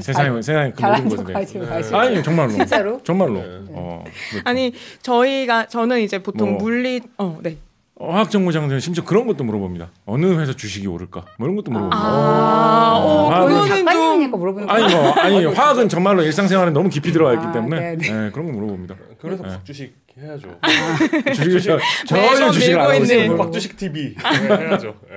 [0.00, 1.58] 세상에 세상에 그 모든 것에 대해서.
[1.74, 1.96] 마시고.
[1.98, 2.50] 아니 정말로.
[2.52, 3.02] 진짜로?
[3.02, 3.34] 정말로.
[3.34, 3.64] 네.
[3.72, 4.42] 어, 그렇죠.
[4.48, 6.62] 아니 저희가 저는 이제 보통 뭐.
[6.62, 7.58] 물리 어 네
[7.94, 9.90] 어학 정보장들은 심지어 그런 것도 물어봅니다.
[10.06, 11.24] 어느 회사 주식이 오를까?
[11.38, 11.96] 뭐 이런 것도 물어봅니다.
[11.96, 13.86] 아, 어, 아, 그거는
[14.30, 14.68] 좀 물어보는.
[14.70, 18.46] 아니 뭐 아니 화학은 정말로 일상생활에 너무 깊이 들어가 있기 아, 때문에 네, 네, 그런
[18.46, 18.96] 거 물어봅니다.
[19.20, 19.50] 그래서 네.
[19.50, 20.58] 박주식 해야죠.
[21.34, 23.24] 주식을 저- 전혀 주식을 안 하고 있는.
[23.24, 23.36] 있어요.
[23.36, 24.14] 박주식 TV
[24.48, 24.94] 네, 해야죠.
[25.08, 25.16] 네.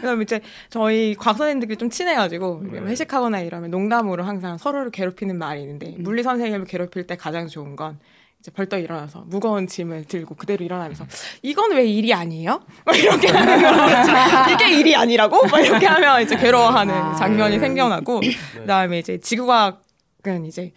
[0.00, 0.40] 그다음 이제
[0.70, 2.78] 저희 곽 선생님들끼리 좀 친해가지고 네.
[2.80, 7.98] 회식하거나 이러면 농담으로 항상 서로를 괴롭히는 말이 있는데 물리 선생님을 괴롭힐 때 가장 좋은 건
[8.40, 11.06] 이제 벌떡 일어나서 무거운 짐을 들고 그대로 일어나면서
[11.42, 12.60] 이건 왜 일이 아니에요?
[12.84, 15.46] 막 이렇게 하는 거 이게 일이 아니라고?
[15.46, 17.14] 막 이렇게 하면 이제 괴로워하는 아.
[17.14, 18.20] 장면이 생겨나고
[18.54, 20.72] 그다음에 이제 지구과학은 이제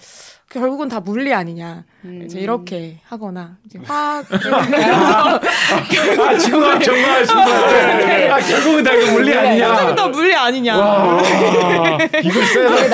[0.49, 1.83] 결국은 다 물리 아니냐
[2.25, 5.39] 이제 이렇게 하거나 이제 화학 아,
[6.37, 8.31] 지구가 정말 정말.
[8.31, 9.67] 아, 결국은 다 이거 물리 아니냐.
[9.67, 11.21] 결국은 다 물리 아니냐 와,
[12.23, 12.89] 이거 세다.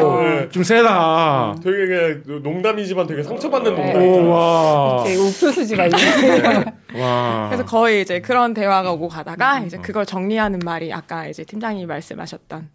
[0.00, 0.48] 또.
[0.50, 1.56] 좀 세다.
[1.64, 3.92] 되게 그냥 농담이지만 되게 상처받는 네.
[3.92, 4.02] 농담.
[4.02, 4.96] 오, 와.
[4.98, 6.64] 막 이런.
[6.94, 7.48] 와.
[7.48, 12.68] 그래서 거의 이제 그런 대화가 오고 가다가 이제 그걸 정리하는 말이 아까 이제 팀장님이 말씀하셨던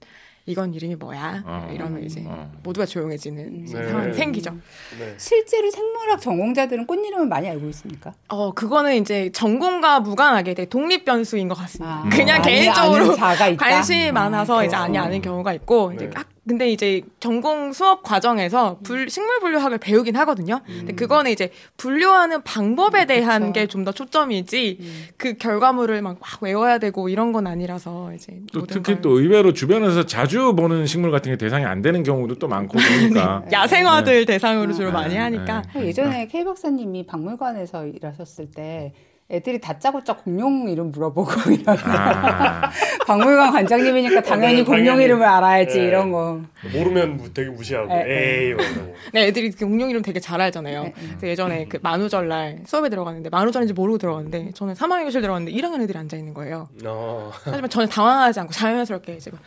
[0.46, 1.70] 이건 이름이 뭐야 어.
[1.74, 2.52] 이러면 이제 어.
[2.64, 3.88] 모두가 조용해지는 이제 네.
[3.88, 4.52] 상황이 생기죠.
[5.00, 5.14] 네.
[5.18, 8.14] 실제로 생물학 전공자들은 꽃 이름을 많이 알고 있습니까?
[8.28, 12.04] 어 그거는 이제 전공과 무관하게 되게 독립 변수인 것 같습니다.
[12.06, 13.16] 아, 그냥 많이 개인적으로?
[13.58, 14.84] 관심이 아, 많아서 이제 그렇구나.
[14.84, 16.12] 아니 아는 경우가 있고 이제 네.
[16.14, 20.60] 학- 근데 이제 전공 수업 과정에서 불, 식물 분류학을 배우긴 하거든요.
[20.66, 23.54] 근데 그거는 이제 분류하는 방법에 대한 그쵸.
[23.54, 28.96] 게좀 더 초점이지 그 결과물을 막, 막 외워야 되고 이런 건 아니라서 이제 또 특히
[28.96, 32.78] 걸 또 의외로 주변에서 자주 보는 식물 같은 게 대상이 안 되는 경우도 또 많고
[32.78, 33.44] 그러니까.
[33.52, 34.94] 야생화들 대상으로 주로 네.
[34.94, 35.86] 많이 하니까 네.
[35.88, 38.94] 예전에 K 박사님이 박물관에서 일하셨을 때
[39.32, 42.70] 애들이 다짜고짜 공룡 이름 물어보고 이런 아,
[43.18, 45.02] 박물관 관장님이니까 당연히 네, 공룡.
[45.02, 45.86] 이름을 알아야지 네.
[45.86, 46.42] 이런 거.
[46.74, 48.46] 모르면 무- 되게 무시하고 에, 에.
[48.48, 48.96] 에이 막 이러고.
[49.14, 50.84] 네, 애들이 그 공룡 이름 되게 잘 알잖아요.
[50.84, 50.94] 네.
[51.20, 55.98] 그래서 예전에 그 만우절날 수업에 들어갔는데 만우절인지 모르고 들어갔는데 저는 3학년 교실 들어갔는데 1학년 애들이
[55.98, 56.68] 앉아 있는 거예요.
[56.86, 57.32] 어.
[57.44, 59.40] 하지만 저는 당황하지 않고 자연스럽게 이제 막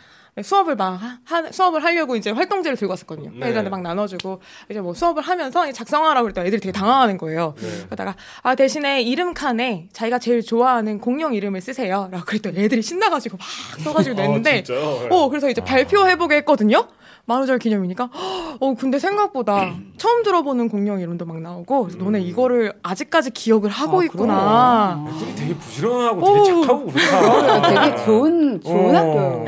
[0.43, 3.31] 수업을 막 하, 하- 수업을 하려고 이제 활동지를 들고 왔었거든요.
[3.33, 3.47] 네.
[3.47, 7.53] 애들한테 막 나눠주고 이제 뭐 수업을 하면서 작성하라고 그랬더니 애들이 되게 당황하는 거예요.
[7.57, 7.67] 네.
[7.85, 13.47] 그러다가 아 대신에 이름 칸에 자기가 제일 좋아하는 공룡 이름을 쓰세요라고 그랬더니 애들이 신나가지고 막
[13.83, 15.07] 써가지고 냈는데 아?
[15.09, 16.87] 어, 그래서 이제 발표해보게 했거든요?
[17.27, 18.09] 만우절 기념이니까.
[18.59, 24.01] 어, 근데 생각보다 처음 들어보는 공룡 이름도 막 나오고, 그래서 너네 이거를 아직까지 기억을 하고
[24.01, 25.03] 아, 있구나.
[25.05, 25.15] 그럼.
[25.15, 26.33] 애들이 되게 부지런하고 오.
[26.43, 27.61] 되게 착하고 그렇다.
[27.91, 28.97] 되게 좋은 좋은 어.
[28.97, 29.45] 학교예요.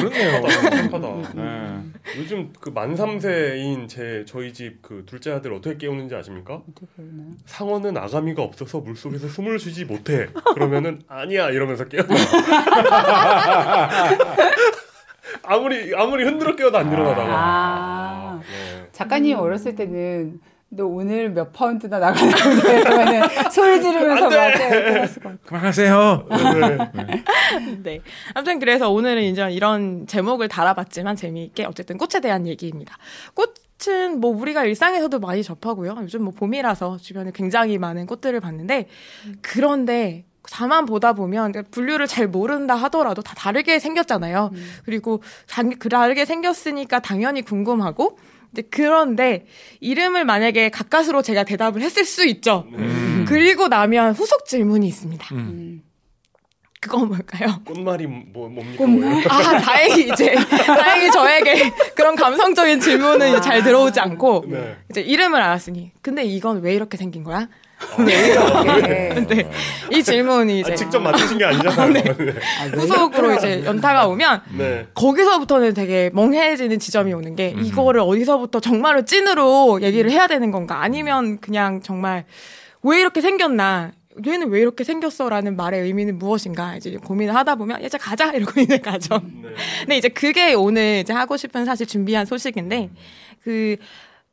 [0.00, 0.42] 그렇네요.
[0.90, 1.08] 착하다.
[1.34, 1.76] 네.
[2.18, 6.60] 요즘 그 만 3세인 제 저희 집 그 둘째 아들 어떻게 깨우는지 아십니까?
[7.46, 10.28] 상어는 아가미가 없어서 물속에서 숨을 쉬지 못해.
[10.54, 12.14] 그러면은 아니야 이러면서 깨어나.
[15.42, 17.32] 아무리 아무리 흔들어 깨워도 안 일어나다가.
[17.32, 18.88] 아 네.
[18.92, 25.38] 작가님 어렸을 때는 너 오늘 몇 파운드나 나가는데 그러면은 소리 지르면서 같아.
[25.44, 26.28] 그만하세요.
[27.84, 28.00] 네.
[28.34, 32.96] 아무튼 그래서 오늘은 이제 이런 제목을 달아봤지만 재미있게 어쨌든 꽃에 대한 얘기입니다.
[33.34, 35.96] 꽃은 뭐 우리가 일상에서도 많이 접하고요.
[36.02, 38.88] 요즘 뭐 봄이라서 주변에 굉장히 많은 꽃들을 봤는데
[39.42, 44.50] 그런데 다만 보다 보면 분류를 잘 모른다 하더라도 다 다르게 생겼잖아요.
[44.84, 48.18] 그리고 당- 그 다르게 생겼으니까 당연히 궁금하고
[48.70, 49.46] 그런데
[49.80, 52.64] 이름을 만약에 가까스로 제가 대답을 했을 수 있죠.
[53.26, 55.26] 그리고 나면 후속 질문이 있습니다.
[55.34, 55.82] 음.
[56.80, 57.60] 그건 뭘까요?
[57.64, 58.76] 꽃말이 뭐 뭡니까?
[58.78, 59.10] 꽃말?
[59.10, 59.20] 뭐.
[59.28, 64.76] 아, 다행히 이제, 다행히 저에게 그런 감성적인 질문은 이제 잘 들어오지 않고, 네.
[64.90, 67.48] 이제 이름을 알았으니, 근데 이건 왜 이렇게 생긴 거야?
[68.04, 69.10] 네.
[69.14, 69.50] 근데
[69.92, 71.92] 이 질문이 이제 아, 직접 맞추신 게 아니잖아요.
[71.92, 72.04] 네.
[72.60, 74.86] 아, 왜 후속으로 이제 연타가 오면, 네.
[74.94, 77.64] 거기서부터는 되게 멍해지는 지점이 오는 게, 음.
[77.64, 80.82] 이거를 어디서부터 정말로 찐으로 얘기를 해야 되는 건가?
[80.82, 82.24] 아니면 그냥 정말,
[82.82, 83.92] 왜 이렇게 생겼나?
[84.26, 88.78] 얘는 왜 이렇게 생겼어라는 말의 의미는 무엇인가 이제 고민을 하다 보면 이제 가자 이러고 이제
[88.78, 89.20] 가죠.
[89.42, 89.50] 네.
[89.80, 92.88] 근데 이제 그게 오늘 이제 하고 싶은 사실 준비한 소식인데
[93.44, 93.76] 그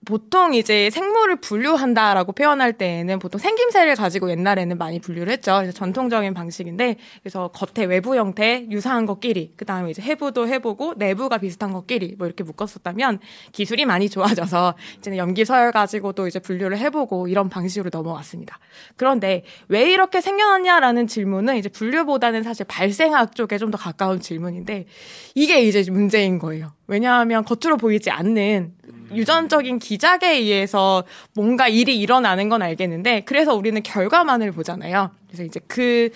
[0.05, 5.55] 보통 이제 생물을 분류한다라고 표현할 때에는 보통 생김새를 가지고 옛날에는 많이 분류를 했죠.
[5.57, 11.73] 그래서 전통적인 방식인데 그래서 겉에 외부 형태 유사한 것끼리 그다음에 이제 해부도 해보고 내부가 비슷한
[11.73, 13.19] 것끼리 뭐 이렇게 묶었었다면
[13.51, 18.59] 기술이 많이 좋아져서 이제는 염기 서열 가지고도 이제 분류를 해보고 이런 방식으로 넘어왔습니다.
[18.95, 24.85] 그런데 왜 이렇게 생겨났냐라는 질문은 이제 분류보다는 사실 발생학 쪽에 좀 더 가까운 질문인데
[25.33, 26.73] 이게 이제 문제인 거예요.
[26.93, 28.73] 왜냐하면 겉으로 보이지 않는
[29.15, 31.03] 유전적인 기작에 의해서
[31.33, 35.09] 뭔가 일이 일어나는 건 알겠는데 그래서 우리는 결과만을 보잖아요.
[35.25, 36.11] 그래서 이제 그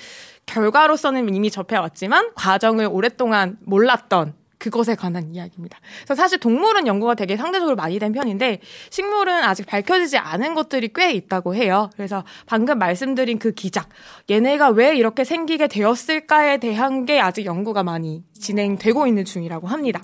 [0.45, 5.79] 결과로서는 이미 접해왔지만 과정을 오랫동안 몰랐던 그것에 관한 이야기입니다.
[6.03, 8.59] 그래서 사실 동물은 연구가 되게 상대적으로 많이 된 편인데
[8.91, 11.89] 식물은 아직 밝혀지지 않은 것들이 꽤 있다고 해요.
[11.95, 13.89] 그래서 방금 말씀드린 그 기작,
[14.29, 20.01] 얘네가 왜 이렇게 생기게 되었을까에 대한 게 아직 연구가 많이 진행되고 있는 중이라고 합니다.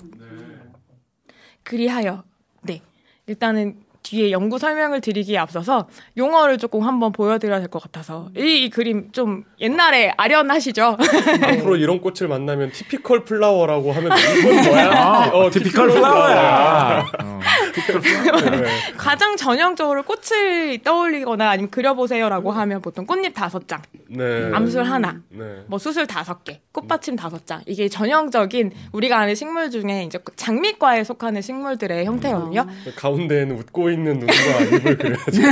[1.64, 2.24] 그리하여.
[2.62, 2.82] 네.
[3.26, 8.70] 일단은 뒤에 연구 설명을 드리기에 앞서서 용어를 조금 한번 보여드려야 될 것 같아서 이, 이
[8.70, 10.98] 그림 좀 옛날에 아련하시죠?
[11.42, 14.90] 앞으로 이런 꽃을 만나면 티피컬 플라워라고 하면 이건 뭐야?
[14.92, 17.06] 아, 어, 티피컬 플라워야.
[17.24, 17.40] 어.
[18.50, 18.64] 네.
[18.96, 24.50] 가장 전형적으로 꽃을 떠올리거나 아니면 그려보세요라고 하면 보통 꽃잎 다섯 장, 네.
[24.52, 25.44] 암술 하나, 네.
[25.66, 27.62] 뭐 수술 다섯 개, 꽃받침 다섯 장.
[27.66, 32.66] 이게 전형적인 우리가 아는 식물 중에 이제 장미과에 속하는 식물들의 형태거든요.
[32.96, 35.42] 가운데에는 웃고 있는 눈과 입을 그려야지.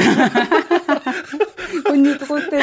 [1.84, 2.56] 꽃잎 꽃들도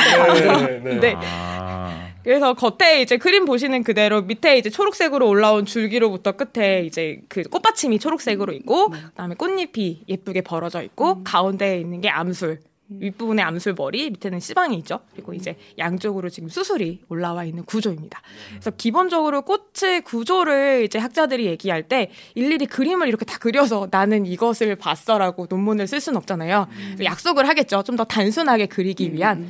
[0.65, 0.99] 네, 네.
[0.99, 1.13] 네.
[1.17, 2.09] 아.
[2.23, 7.97] 그래서 겉에 이제 그림 보시는 그대로 밑에 이제 초록색으로 올라온 줄기로부터 끝에 이제 그 꽃받침이
[7.97, 12.59] 초록색으로 있고 그다음에 꽃잎이 예쁘게 벌어져 있고 가운데에 있는 게 암술.
[12.89, 15.01] 윗부분에 암술 머리, 밑에는 씨방이 있죠.
[15.13, 18.21] 그리고 이제 양쪽으로 지금 수술이 올라와 있는 구조입니다.
[18.49, 24.75] 그래서 기본적으로 꽃의 구조를 이제 학자들이 얘기할 때 일일이 그림을 이렇게 다 그려서 나는 이것을
[24.75, 26.67] 봤어라고 논문을 쓸 수는 없잖아요.
[27.03, 27.83] 약속을 하겠죠.
[27.83, 29.47] 좀 더 단순하게 그리기 위한.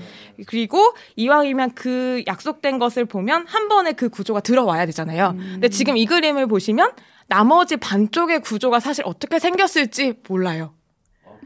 [0.47, 5.35] 그리고 이왕이면 그 약속된 것을 보면 한 번에 그 구조가 들어와야 되잖아요.
[5.37, 6.93] 근데 지금 이 그림을 보시면
[7.27, 10.73] 나머지 반쪽의 구조가 사실 어떻게 생겼을지 몰라요.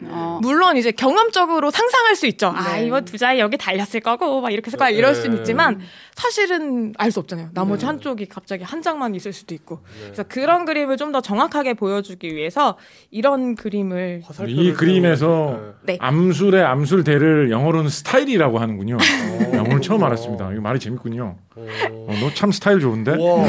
[0.06, 0.40] 어.
[0.42, 2.48] 물론 이제 경험적으로 상상할 수 있죠.
[2.48, 2.86] 아, 네.
[2.88, 5.42] 이거 두자에 여기 달렸을 거고, 막 이렇게 해서 이럴 수는 네.
[5.42, 5.80] 있지만,
[6.16, 7.50] 사실은 알 수 없잖아요.
[7.54, 7.88] 나머지 네.
[7.88, 9.80] 한쪽이 갑자기 한 장만 있을 수도 있고.
[10.04, 12.76] 그래서 그런 그림을 좀 더 정확하게 보여주기 위해서
[13.12, 15.98] 이런 그림을 이 그림에서 네.
[16.00, 18.98] 암술의 암술대를 영어로는 스타일이라고 하는군요.
[18.98, 19.58] 네.
[19.58, 20.52] 야, 오늘 처음 알았습니다.
[20.54, 21.38] 이거 말이 재밌군요.
[21.56, 21.68] 어.
[21.92, 23.12] 어, 너참 스타일 좋은데?
[23.12, 23.46] 와.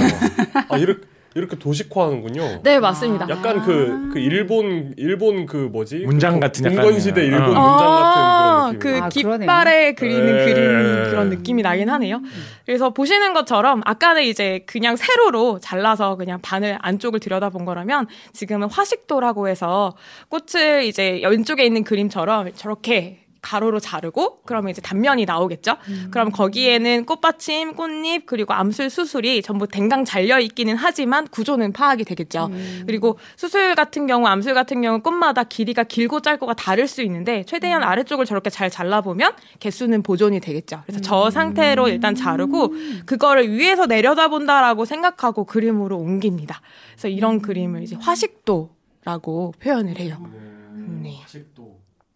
[0.68, 1.00] 아 이렇게
[1.34, 2.60] 이렇게 도식화하는군요.
[2.62, 3.28] 네, 맞습니다.
[3.28, 6.04] 약간 그, 그 일본 일본 그 뭐지?
[6.06, 7.46] 문장 같은 약간 문건 시대 일본 어.
[7.46, 9.30] 문장 아, 같은 그 그런 느낌.
[9.30, 10.44] 아, 깃발에 그리는 네.
[10.44, 12.20] 그림 그런 느낌이 나긴 하네요.
[12.64, 19.48] 그래서 보시는 것처럼 아까는 이제 그냥 세로로 잘라서 그냥 바늘 안쪽을 들여다본 거라면 지금은 화식도라고
[19.48, 19.96] 해서
[20.28, 25.76] 꽃을 이제 왼쪽에 있는 그림처럼 저렇게 가로로 자르고 그러면 이제 단면이 나오겠죠.
[26.10, 32.50] 그럼 거기에는 꽃받침, 꽃잎 그리고 암술 수술이 전부 댕강 잘려 있기는 하지만 구조는 파악이 되겠죠.
[32.86, 37.82] 그리고 수술 같은 경우, 암술 같은 경우 꽃마다 길이가 길고 짧고가 다를 수 있는데 최대한
[37.82, 40.82] 아래쪽을 저렇게 잘 잘라 보면 개수는 보존이 되겠죠.
[40.86, 42.72] 그래서 저 상태로 일단 자르고
[43.04, 46.62] 그거를 위에서 내려다본다라고 생각하고 그림으로 옮깁니다.
[46.92, 50.16] 그래서 이런 그림을 이제 화식도라고 표현을 해요.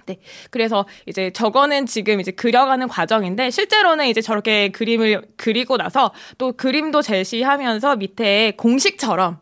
[0.08, 0.18] 네.
[0.50, 7.02] 그래서 이제 저거는 지금 이제 그려가는 과정인데 실제로는 이제 저렇게 그림을 그리고 나서 또 그림도
[7.02, 9.38] 제시하면서 밑에 공식처럼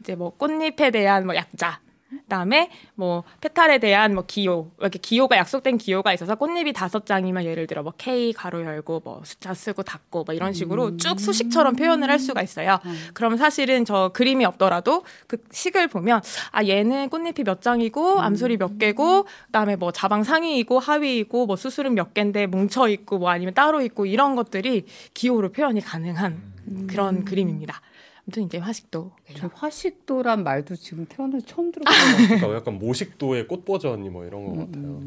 [0.00, 5.78] 이제 뭐 꽃잎에 대한 뭐 약자 그다음에 뭐 페탈에 대한 뭐 기호 이렇게 기호가 약속된
[5.78, 10.24] 기호가 있어서 꽃잎이 다섯 장이면 예를 들어 뭐 K 가로 열고 뭐 숫자 쓰고 닫고
[10.24, 12.78] 뭐 이런 식으로 쭉 수식처럼 표현을 할 수가 있어요.
[13.12, 18.78] 그럼 사실은 저 그림이 없더라도 그 식을 보면 아 얘는 꽃잎이 몇 장이고 암술이 몇
[18.78, 23.82] 개고 그다음에 뭐 자방 상위이고 하위이고 뭐 수술은 몇 개인데 뭉쳐 있고 뭐 아니면 따로
[23.82, 27.80] 있고 이런 것들이 기호로 표현이 가능한 그런 그림입니다.
[28.28, 32.26] 아무튼 이제 화식도 저 화식도란 말도 지금 태어나서 처음 들어봤어요.
[32.36, 35.00] 그러니까 약간 모식도의 꽃 버전이 뭐 이런 것 같아요.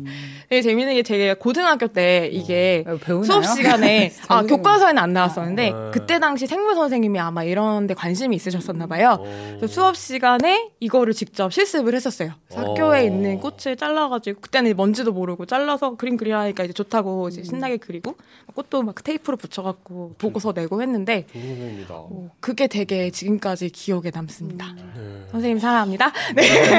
[0.49, 3.23] 되게 재밌는 게 제가 고등학교 때 이게 어, 배우나요?
[3.23, 5.91] 수업 시간에 아 교과서에는 안 나왔었는데 아.
[5.93, 9.17] 그때 당시 생물 선생님이 아마 이런 데 관심이 있으셨었나 봐요.
[9.19, 9.55] 어.
[9.57, 12.31] 그래서 수업 시간에 이거를 직접 실습을 했었어요.
[12.47, 12.71] 그래서 어.
[12.71, 18.15] 학교에 있는 꽃을 잘라가지고 그때는 뭔지도 모르고 잘라서 그림 그리라니까 이제 좋다고 이제 신나게 그리고
[18.55, 21.93] 꽃도 막 테이프로 붙여갖고 보고서 내고 했는데 좋은 선생님이다.
[21.93, 24.73] 어, 그게 되게 지금까지 기억에 남습니다.
[24.73, 25.25] 네.
[25.31, 26.11] 선생님 사랑합니다.
[26.35, 26.73] 네.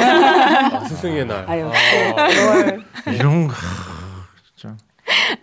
[0.74, 1.44] 아, 스승의 날.
[1.48, 1.70] 아유,
[2.16, 4.76] 아, 이런 거 하, 진짜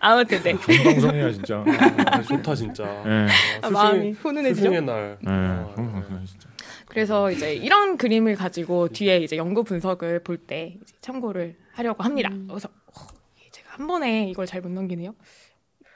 [0.00, 0.56] 아무튼 네.
[0.58, 1.64] 좋은 방송이야 진짜.
[2.06, 2.84] 아, 좋다 진짜.
[3.06, 3.26] 예.
[3.62, 4.54] 아, 스승의- 마음이 훈훈해지죠.
[4.56, 5.18] 스승의 날.
[5.26, 5.30] 예.
[5.30, 5.92] 아, 좋은 네.
[5.92, 6.48] 방송이야 진짜.
[6.88, 12.30] 그래서 이제 이런 그림을 가지고 뒤에 이제 연구 분석을 볼 때 참고를 하려고 합니다.
[12.48, 13.06] 그래서 어,
[13.52, 15.14] 제가 한 번에 이걸 잘 못 넘기네요.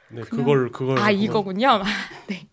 [0.09, 1.81] 네, 그걸 그걸 아 그걸- 이거군요.
[2.27, 2.47] 네.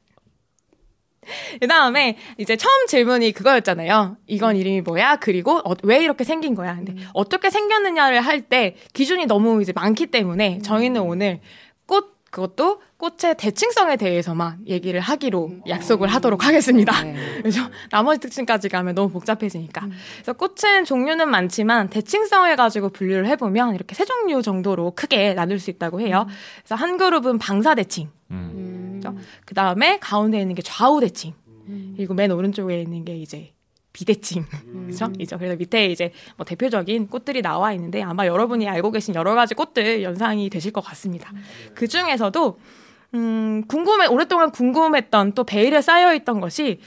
[1.60, 4.16] 그 다음에 이제 처음 질문이 그거였잖아요.
[4.26, 5.16] 이건 이름이 뭐야?
[5.16, 6.74] 그리고 어, 왜 이렇게 생긴 거야?
[6.76, 11.40] 근데 어떻게 생겼느냐를 할 때 기준이 너무 이제 많기 때문에 저희는 오늘
[11.86, 17.02] 꽃 그것도 꽃의 대칭성에 대해서만 얘기를 하기로 약속을 하도록 하겠습니다.
[17.02, 17.14] 네.
[17.42, 19.86] 그래서 나머지 특징까지 가면 너무 복잡해지니까.
[20.14, 25.68] 그래서 꽃은 종류는 많지만 대칭성을 가지고 분류를 해보면 이렇게 세 종류 정도로 크게 나눌 수
[25.68, 26.26] 있다고 해요.
[26.62, 28.08] 그래서 한 그룹은 방사 대칭.
[28.30, 29.02] 음.
[29.44, 31.34] 그 다음에 가운데 있는 게 좌우 대칭.
[31.96, 33.52] 그리고 맨 오른쪽에 있는 게 이제
[33.92, 34.44] 비대칭.
[34.86, 35.12] 그죠?
[35.18, 35.38] 이죠.
[35.38, 40.02] 그래서 밑에 이제 뭐 대표적인 꽃들이 나와 있는데 아마 여러분이 알고 계신 여러 가지 꽃들
[40.02, 41.32] 연상이 되실 것 같습니다.
[41.74, 42.58] 그 중에서도
[43.14, 46.80] 음, 궁금해, 오랫동안 궁금했던 또 베일에 쌓여 있던 것이,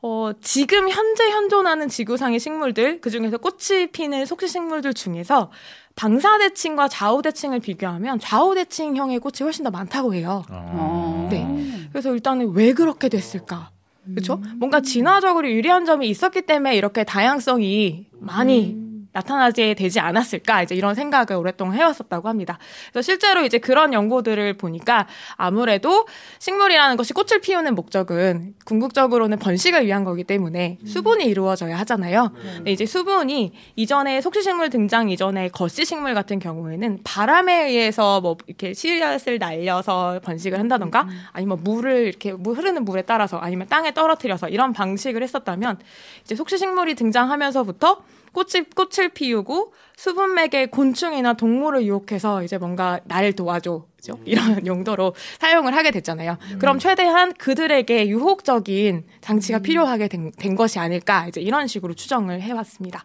[0.00, 5.50] 어, 지금 현재 현존하는 지구상의 식물들, 그 중에서 꽃이 피는 속시 식물들 중에서
[5.96, 10.44] 방사대칭과 좌우대칭을 비교하면 좌우대칭형의 꽃이 훨씬 더 많다고 해요.
[10.50, 11.28] 어.
[11.30, 11.88] 네.
[11.90, 13.71] 그래서 일단은 왜 그렇게 됐을까?
[14.06, 14.40] 그렇죠?
[14.56, 18.76] 뭔가 진화적으로 유리한 점이 있었기 때문에 이렇게 다양성이 많이
[19.12, 22.58] 나타나게 되지 않았을까 이제 이런 생각을 오랫동안 해왔었다고 합니다.
[22.92, 26.06] 그래서 실제로 이제 그런 연구들을 보니까 아무래도
[26.38, 32.32] 식물이라는 것이 꽃을 피우는 목적은 궁극적으로는 번식을 위한 거기 때문에 수분이 이루어져야 하잖아요.
[32.56, 39.38] 근데 이제 수분이 이전에 속시식물 등장 이전에 거시식물 같은 경우에는 바람에 의해서 뭐 이렇게 씨앗을
[39.38, 45.22] 날려서 번식을 한다던가 아니면 물을 이렇게 물 흐르는 물에 따라서 아니면 땅에 떨어뜨려서 이런 방식을
[45.22, 45.78] 했었다면
[46.22, 53.86] 이제 속시식물이 등장하면서부터 꽃이 꽃을 피우고 수분맥에 곤충이나 동물을 유혹해서 이제 뭔가 날 도와줘.
[54.02, 56.36] 죠 이런 용도로 사용을 하게 됐잖아요.
[56.58, 63.04] 그럼 최대한 그들에게 유혹적인 장치가 필요하게 된, 된 것이 아닐까 이제 이런 식으로 추정을 해왔습니다.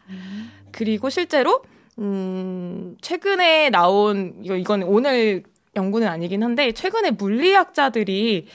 [0.72, 1.62] 그리고 실제로
[2.00, 5.44] 음 최근에 나온 이거 이건 오늘
[5.78, 8.48] 연구는 아니긴 한데 최근에 물리학자들이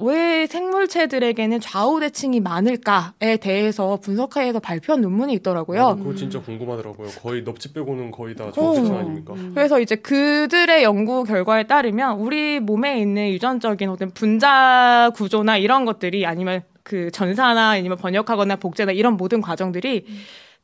[0.00, 5.86] 왜 생물체들에게는 좌우 대칭이 많을까에 대해서 분석해서 발표한 논문이 있더라고요.
[5.86, 7.08] 아, 그거 진짜 궁금하더라고요.
[7.22, 8.98] 거의 넙치 빼고는 거의 다 정체성 어.
[9.00, 9.34] 아닙니까?
[9.54, 16.24] 그래서 이제 그들의 연구 결과에 따르면 우리 몸에 있는 유전적인 어떤 분자 구조나 이런 것들이
[16.24, 20.06] 아니면 그 전사나 아니면 번역하거나 복제나 이런 모든 과정들이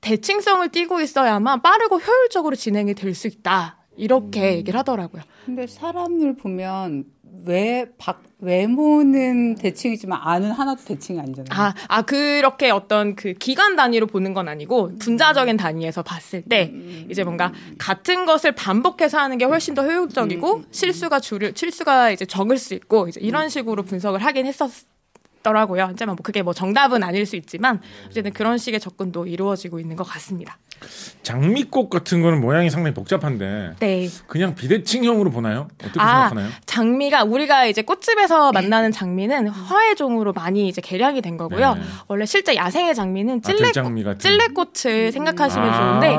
[0.00, 3.78] 대칭성을 띠고 있어야만 빠르고 효율적으로 진행이 될 수 있다.
[3.96, 5.22] 이렇게 얘기를 하더라고요.
[5.44, 7.04] 근데 사람을 보면
[7.46, 11.48] 외, 박, 외모는 대칭이지만 안은 하나도 대칭이 아니잖아요.
[11.50, 16.72] 아, 아, 그렇게 어떤 그 기간 단위로 보는 건 아니고 분자적인 단위에서 봤을 때
[17.10, 22.56] 이제 뭔가 같은 것을 반복해서 하는 게 훨씬 더 효율적이고 실수가 줄을, 실수가 이제 적을
[22.58, 24.70] 수 있고 이제 이런 식으로 분석을 하긴 했었,
[25.42, 25.84] 더라고요.
[25.90, 30.02] 하지만 뭐 그게 뭐 정답은 아닐 수 있지만 어쨌든 그런 식의 접근도 이루어지고 있는 것
[30.04, 30.58] 같습니다.
[31.22, 34.08] 장미꽃 같은 거는 모양이 상당히 복잡한데 네.
[34.26, 35.68] 그냥 비대칭형으로 보나요?
[35.82, 36.48] 어떻게 아, 생각하나요?
[36.66, 41.74] 장미가 우리가 이제 꽃집에서 만나는 장미는 화훼종으로 많이 이제 개량이 된 거고요.
[41.74, 41.80] 네.
[42.08, 44.18] 원래 실제 야생의 장미는 아, 찔레 같은.
[44.18, 45.78] 찔레꽃을 생각하시면 아.
[45.78, 46.16] 좋은데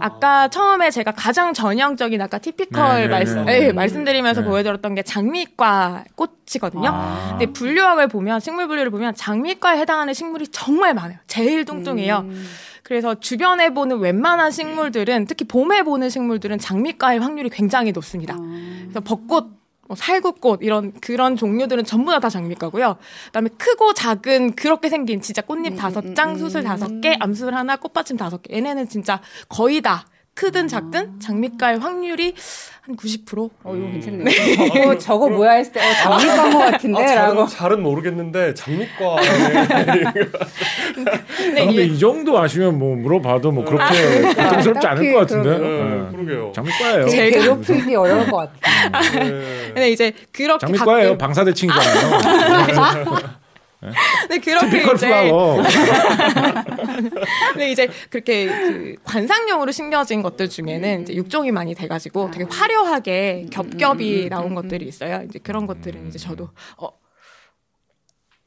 [0.00, 3.66] 아까 처음에 제가 가장 전형적인 아까 티피컬 네, 네, 말씀 네, 네.
[3.66, 4.46] 예, 말씀드리면서 네.
[4.46, 6.88] 보여드렸던 게 장미과 꽃이거든요.
[6.90, 7.26] 아.
[7.38, 11.18] 근데 분류학을 보면 식물 분류를 보면 장미과에 해당하는 식물이 정말 많아요.
[11.26, 12.20] 제일 뚱뚱해요.
[12.20, 12.46] 음.
[12.86, 18.36] 그래서 주변에 보는 웬만한 식물들은 특히 봄에 보는 식물들은 장미과일 확률이 굉장히 높습니다.
[18.36, 19.48] 그래서 벚꽃,
[19.88, 22.96] 뭐 살구꽃 이런 그런 종류들은 전부 다 다 장미과고요.
[23.26, 28.16] 그다음에 크고 작은 그렇게 생긴 진짜 꽃잎 다섯 장, 수술 다섯 개, 암술 하나, 꽃받침
[28.16, 28.54] 다섯 개.
[28.54, 32.34] 얘네는 진짜 거의 다 크든 작든 장미과일 확률이
[32.82, 33.50] 한 90%?
[33.64, 34.30] 어, 이거 괜찮네.
[34.86, 37.02] 어, 저거 뭐야 했을 때, 어, 장미과인 것 같은데?
[37.04, 37.34] 아, 라고.
[37.34, 39.16] 잘은, 잘은 모르겠는데 장미과
[40.94, 45.58] 근데 근데 이게 이 정도 아시면 뭐 물어봐도 뭐 그렇게 고통스럽지 않을 딱히 것 같은데.
[45.58, 46.10] 네, 네.
[46.12, 46.52] 그러게요.
[46.54, 47.06] 장미과예요.
[47.06, 49.00] 제가- 괴롭히기 어려울 것 같아.
[49.18, 49.30] 네.
[49.74, 51.08] 근데 이제 그렇게 장미과예요.
[51.12, 52.20] 가끔 방사대칭이잖아요.
[53.80, 55.08] 근데 그렇게 티피컬 이제.
[57.52, 64.28] 근데 이제 그렇게 그 관상용으로 심겨진 것들 중에는 이제 육종이 많이 돼가지고 되게 화려하게 겹겹이
[64.28, 65.22] 나온 것들이 있어요.
[65.28, 66.88] 이제 그런 것들은 이제 저도 어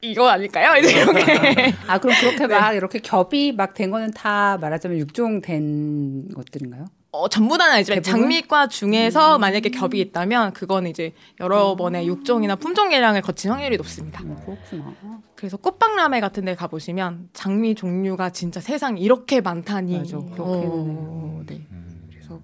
[0.02, 0.76] 이거 아닐까요?
[0.80, 6.28] 이제 이렇게 아, 그럼 그렇게 막 이렇게 겹이 막 된 거는 다 말하자면 육종 된
[6.34, 6.86] 것들인가요?
[7.12, 8.20] 어, 전부 다는 아니지만 대부분?
[8.22, 14.22] 장미과 중에서 만약에 겹이 있다면 그거는 이제 여러 번의 육종이나 품종 개량을 거친 확률이 높습니다.
[14.24, 15.20] 어, 그렇구나.
[15.34, 19.98] 그래서 꽃박람회 같은 데 가보시면 장미 종류가 진짜 세상 이렇게 많다니.
[19.98, 21.66] 맞아, 그렇게 어, 네.
[22.10, 22.40] 그래서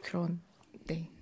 [0.00, 0.51] 그런 네.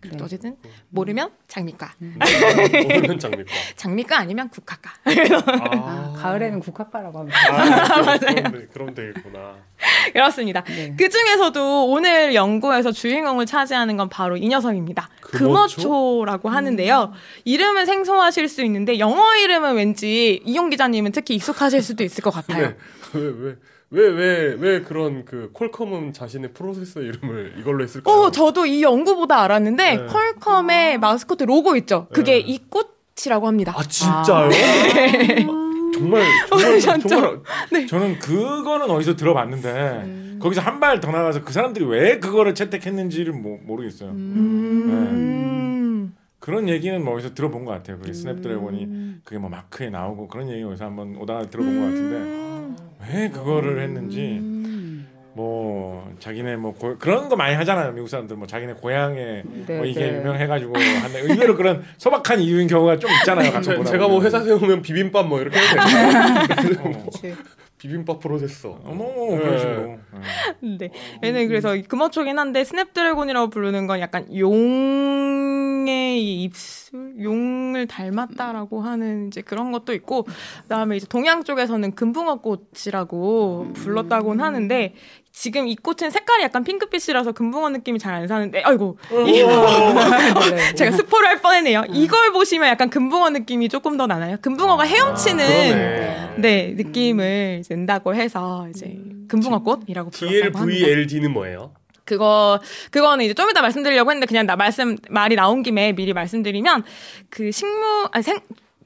[0.01, 0.25] 그래도 네.
[0.25, 0.57] 어쨌든
[0.89, 1.93] 모르면 장미과.
[2.01, 3.45] 모르는 장미과.
[3.77, 4.91] 장미과 아니면 국화과.
[5.05, 7.39] 아, 가을에는 국화과라고 합니다.
[7.51, 9.57] 아, 그럼, 되- 그럼 되겠구나.
[10.13, 10.63] 그렇습니다.
[10.65, 10.95] 네.
[10.97, 15.09] 그 중에서도 오늘 연구에서 주인공을 차지하는 건 바로 이 녀석입니다.
[15.21, 15.77] 금어초?
[15.83, 17.13] 금어초라고 하는데요.
[17.45, 22.75] 이름은 생소하실 수 있는데 영어 이름은 왠지 이용 기자님은 특히 익숙하실 수도 있을 것 같아요.
[23.13, 23.57] 근데 왜
[23.92, 28.14] 왜왜 왜 왜 그런 그 콜컴은 자신의 프로세서 이름을 이걸로 했을까요?
[28.14, 30.07] 어, 저도 이 연구 보다 알았는데 네.
[30.07, 32.07] 퀄컴의 마스코트 로고 있죠.
[32.12, 32.38] 그게 네.
[32.38, 33.74] 이 꽃이라고 합니다.
[33.76, 34.50] 아 진짜요?
[35.92, 37.09] 정말 정말 진짜.
[37.09, 43.33] 정말 저는 그거는 어디서 들어봤는데 거기서 한 발 더 나가서 그 사람들이 왜 그거를 채택했는지를
[43.33, 44.11] 모, 모르겠어요.
[44.11, 45.70] 음.
[46.51, 47.99] 그런 얘기는 뭐 어디서 들어본 것 같아요.
[48.03, 53.29] 그 snapdragon이 그게 뭐 마크에 나오고 그런 얘기 어디서 한번 오다가다 들어본 것 같은데 왜
[53.31, 54.41] 그거를 했는지
[55.33, 57.93] 뭐 자기네 뭐 고- 그런 거 많이 하잖아요.
[57.93, 60.18] 미국 사람들 뭐 자기네 고향에 네, 뭐 이게 네.
[60.18, 63.53] 유명해가지고 하는데 의외로 그런 소박한 이유인 경우가 좀 있잖아요.
[63.62, 64.20] 제, 제가 뭐.
[64.24, 65.77] 회사 세우면 비빔밥 뭐 이렇게 해도
[66.66, 66.81] 돼요.
[66.83, 67.07] 어.
[67.81, 68.81] 비빔밥 프로세서.
[68.85, 69.99] 어머 그런 식으로.
[70.61, 70.76] 네.
[70.78, 70.91] 네.
[71.24, 79.28] 얘는 그래서 금어초긴 한데 snapdragon이라고 부르는 건 약간 용 용의 이 입술, 용을 닮았다라고 하는
[79.28, 80.26] 이제 그런 것도 있고,
[80.62, 84.95] 그다음에 이제 동양 쪽에서는 금붕어꽃이라고 불렀다고는 하는데
[85.33, 89.35] 지금 이 꽃은 색깔이 약간 핑크빛이라서 금붕어 느낌이 잘 안 사는데, 아이고, 이,
[90.76, 91.85] 제가 스포를 할 뻔했네요.
[91.91, 94.37] 이걸 보시면 약간 금붕어 느낌이 조금 더 나나요?
[94.43, 96.35] 금붕어가 헤엄치는 그러네.
[96.39, 100.85] 네 느낌을 낸다고 해서 이제 금붕어 꽃이라고 불렀다고 합니다.
[100.87, 101.72] DLVLD는 뭐예요?
[102.05, 102.59] 그거
[102.91, 106.83] 그거는 이제 좀 이따 말씀드리려고 했는데 그냥 나 말씀 말이 나온 김에 미리 말씀드리면
[107.31, 108.41] 그 식물 아니 생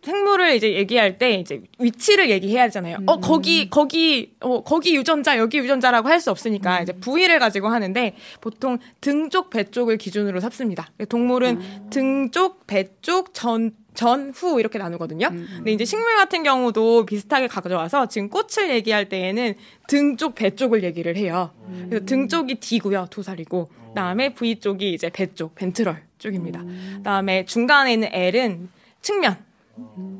[0.05, 2.99] 생물을 이제 얘기할 때 이제 위치를 얘기해야 되잖아요.
[3.07, 8.15] 어 거기 거기 어 거기 유전자 여기 유전자라고 할 수 없으니까 이제 부위를 가지고 하는데
[8.41, 10.89] 보통 등 쪽 배 쪽을 기준으로 삼습니다.
[11.09, 15.29] 동물은 등 쪽, 배 쪽, 전 전후 이렇게 나누거든요.
[15.31, 19.55] 근데 이제 식물 같은 경우도 비슷하게 가져와서 지금 꽃을 얘기할 때에는
[19.89, 21.51] 등 쪽, 배 쪽을 얘기를 해요.
[21.89, 23.69] 그래서 등 쪽이 D고요, 도살이고.
[23.89, 26.63] 그다음에 V 쪽이 이제 배 쪽, 벤트럴 쪽입니다.
[26.97, 28.69] 그다음에 중간에 있는 L은
[29.03, 29.37] 측면.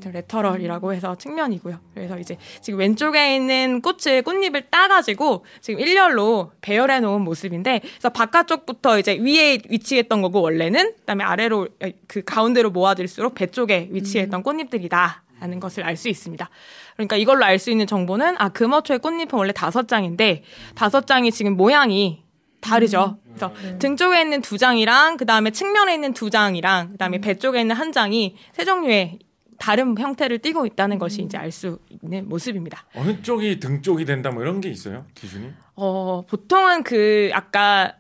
[0.05, 1.79] 레터럴이라고 해서 측면이고요.
[1.95, 8.99] 그래서 이제 지금 왼쪽에 있는 꽃을 꽃잎을 따가지고 지금 일렬로 배열해 놓은 모습인데, 그래서 바깥쪽부터
[8.99, 11.69] 이제 위에 위치했던 거고 원래는 그다음에 아래로
[12.07, 16.49] 그 가운데로 모아질수록 배 쪽에 위치했던 꽃잎들이다라는 것을 알 수 있습니다.
[16.97, 20.43] 그러니까 이걸로 알 수 있는 정보는 아 금어초의 꽃잎은 원래 다섯 장인데
[20.75, 22.23] 다섯 장이 지금 모양이
[22.61, 23.19] 다르죠.
[23.27, 27.35] 그래서 등 쪽에 있는 두 장이랑 그 다음에 측면에 있는 두 장이랑 그 다음에 배
[27.35, 29.19] 쪽에 있는 한 장이 세 종류의
[29.59, 32.85] 다른 형태를 띠고 있다는 것이 이제 알 수 있는 모습입니다.
[32.95, 35.51] 어느 쪽이 등 쪽이 된다 뭐 이런 게 있어요 기준이?
[35.77, 37.97] 어, 보통은 그 아까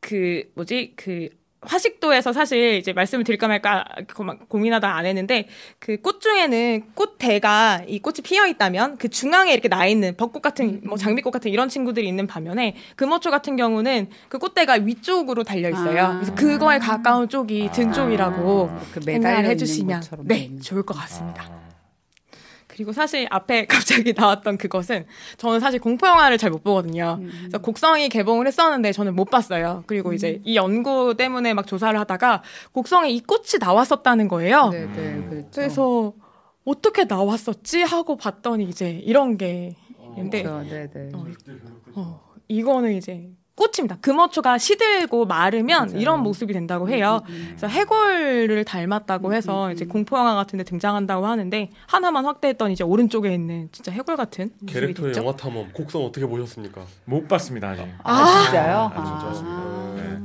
[0.00, 1.28] 그 뭐지 그
[1.62, 3.84] 화식도에서 사실 이제 말씀을 드릴까 말까
[4.48, 5.48] 고민하다 안 했는데
[5.78, 10.80] 그 꽃 중에는 꽃대가 이 꽃이 피어 있다면 그 중앙에 이렇게 나 있는 벚꽃 같은
[10.84, 16.04] 뭐 장미꽃 같은 이런 친구들이 있는 반면에 금어초 같은 경우는 그 꽃대가 위쪽으로 달려 있어요.
[16.04, 16.14] 아.
[16.14, 20.50] 그래서 그거에 가까운 쪽이 등 쪽이라고 그 매달려 해주시면 네.
[20.60, 21.61] 좋을 것 같습니다.
[22.72, 22.74] 아.
[22.74, 25.04] 그리고 사실 앞에 갑자기 나왔던 그것은
[25.36, 27.18] 저는 사실 공포 영화를 잘 못 보거든요.
[27.20, 29.84] 그래서 곡성이 개봉을 했었는데 저는 못 봤어요.
[29.86, 32.42] 그리고 이제 이 연구 때문에 막 조사를 하다가
[32.72, 34.68] 곡성에 이 꽃이 나왔었다는 거예요.
[34.68, 35.48] 네, 네, 그렇죠.
[35.54, 36.12] 그래서
[36.64, 39.76] 어떻게 나왔었지 하고 봤더니 이제 이런 게
[40.10, 40.68] 있는데 그렇죠.
[40.68, 41.10] 네, 네.
[41.14, 41.26] 어,
[41.94, 43.98] 어, 이거는 이제 꽃입니다.
[44.00, 47.22] 금어초가 시들고 마르면 이런 모습이 된다고 해요.
[47.26, 53.32] 그래서 해골을 닮았다고 해서 이제 공포 영화 같은 데 등장한다고 하는데 하나만 확대했더니 이제 오른쪽에
[53.32, 55.20] 있는 진짜 해골 같은 모습이 게렉터의 됐죠.
[55.22, 56.82] 영화 탐험 곡성 어떻게 보셨습니까?
[57.04, 57.86] 못 봤습니다 아직.
[58.02, 58.90] 아, 진짜요?
[58.94, 59.44] 아, 진짜.
[59.46, 59.94] 아.
[59.96, 60.18] 네,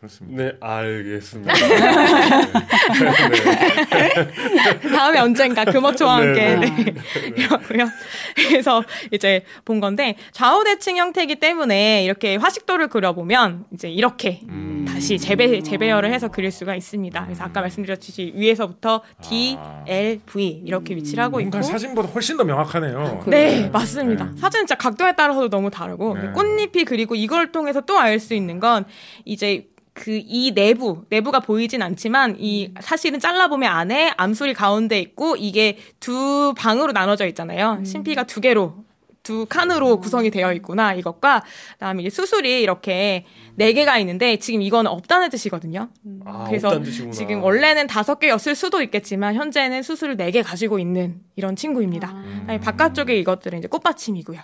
[0.00, 0.42] 그렇습니다.
[0.42, 1.52] 네 알겠습니다.
[4.96, 6.94] 다음에 언젠가 금어초와 함께 네, 네.
[7.36, 7.86] 이러고요.
[8.48, 14.86] 그래서 이제 본 건데 좌우 대칭 형태이기 때문에 이렇게 화식도를 그려보면 이제 이렇게 음.
[14.88, 17.24] 다시 재배 재배열을 해서 그릴 수가 있습니다.
[17.24, 19.84] 그래서 아까 말씀드렸듯이 위에서부터 D, 아.
[19.86, 23.24] L, V 이렇게 위치를 하고 있고 뭔가 사진보다 훨씬 더 명확하네요.
[23.26, 24.30] 네, 맞습니다.
[24.34, 24.40] 네.
[24.40, 26.30] 사진 진짜 각도에 따라서도 너무 다르고 네.
[26.32, 28.84] 꽃잎이 그리고 이걸 통해서 또 알 수 있는 건
[29.24, 35.78] 이제 그 이 내부 내부가 보이진 않지만 이 사실은 잘라보면 안에 암술이 가운데 있고 이게
[35.98, 37.82] 두 방으로 나눠져 있잖아요.
[37.84, 38.84] 심피가 두 개로
[39.22, 41.42] 두 칸으로 구성이 되어 있구나 이것과
[41.74, 43.26] 그다음에 이제 수술이 이렇게
[43.56, 45.88] 네 개가 있는데 지금 이거는 없다는 뜻이거든요.
[46.24, 47.12] 아, 그래서 없다는 뜻이구나.
[47.12, 52.08] 지금 원래는 다섯 개였을 수도 있겠지만 현재는 수술을 네 개 가지고 있는 이런 친구입니다.
[52.40, 54.40] 그다음에 바깥쪽에 이것들은 이제 꽃받침이고요.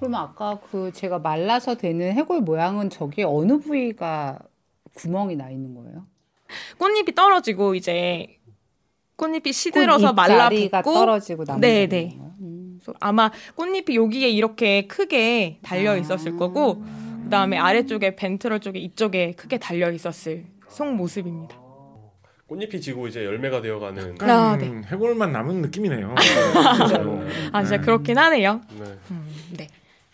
[0.00, 4.38] 그러면 아까 그 제가 말라서 되는 해골 모양은 저기 어느 부위가
[4.94, 6.06] 구멍이 나 있는 거예요?
[6.78, 8.38] 꽃잎이 떨어지고 이제
[9.16, 11.88] 꽃잎이 시들어서 말라붙고 떨어지고 남는 네, 거예요?
[11.88, 12.18] 네.
[12.40, 12.80] 음.
[12.98, 16.82] 아마 꽃잎이 여기에 이렇게 크게 달려 있었을 거고
[17.24, 21.60] 그다음에 아래쪽에 벤트럴 쪽에 이쪽에 크게 달려 있었을 속 모습입니다.
[22.46, 24.16] 꽃잎이 지고 이제 열매가 되어가는.
[24.22, 24.82] 아, 네.
[24.86, 26.14] 해골만 남은 느낌이네요.
[27.52, 28.62] 아 진짜 그렇긴 하네요.
[28.76, 28.84] 네.
[29.12, 29.26] 음,
[29.56, 29.68] 네.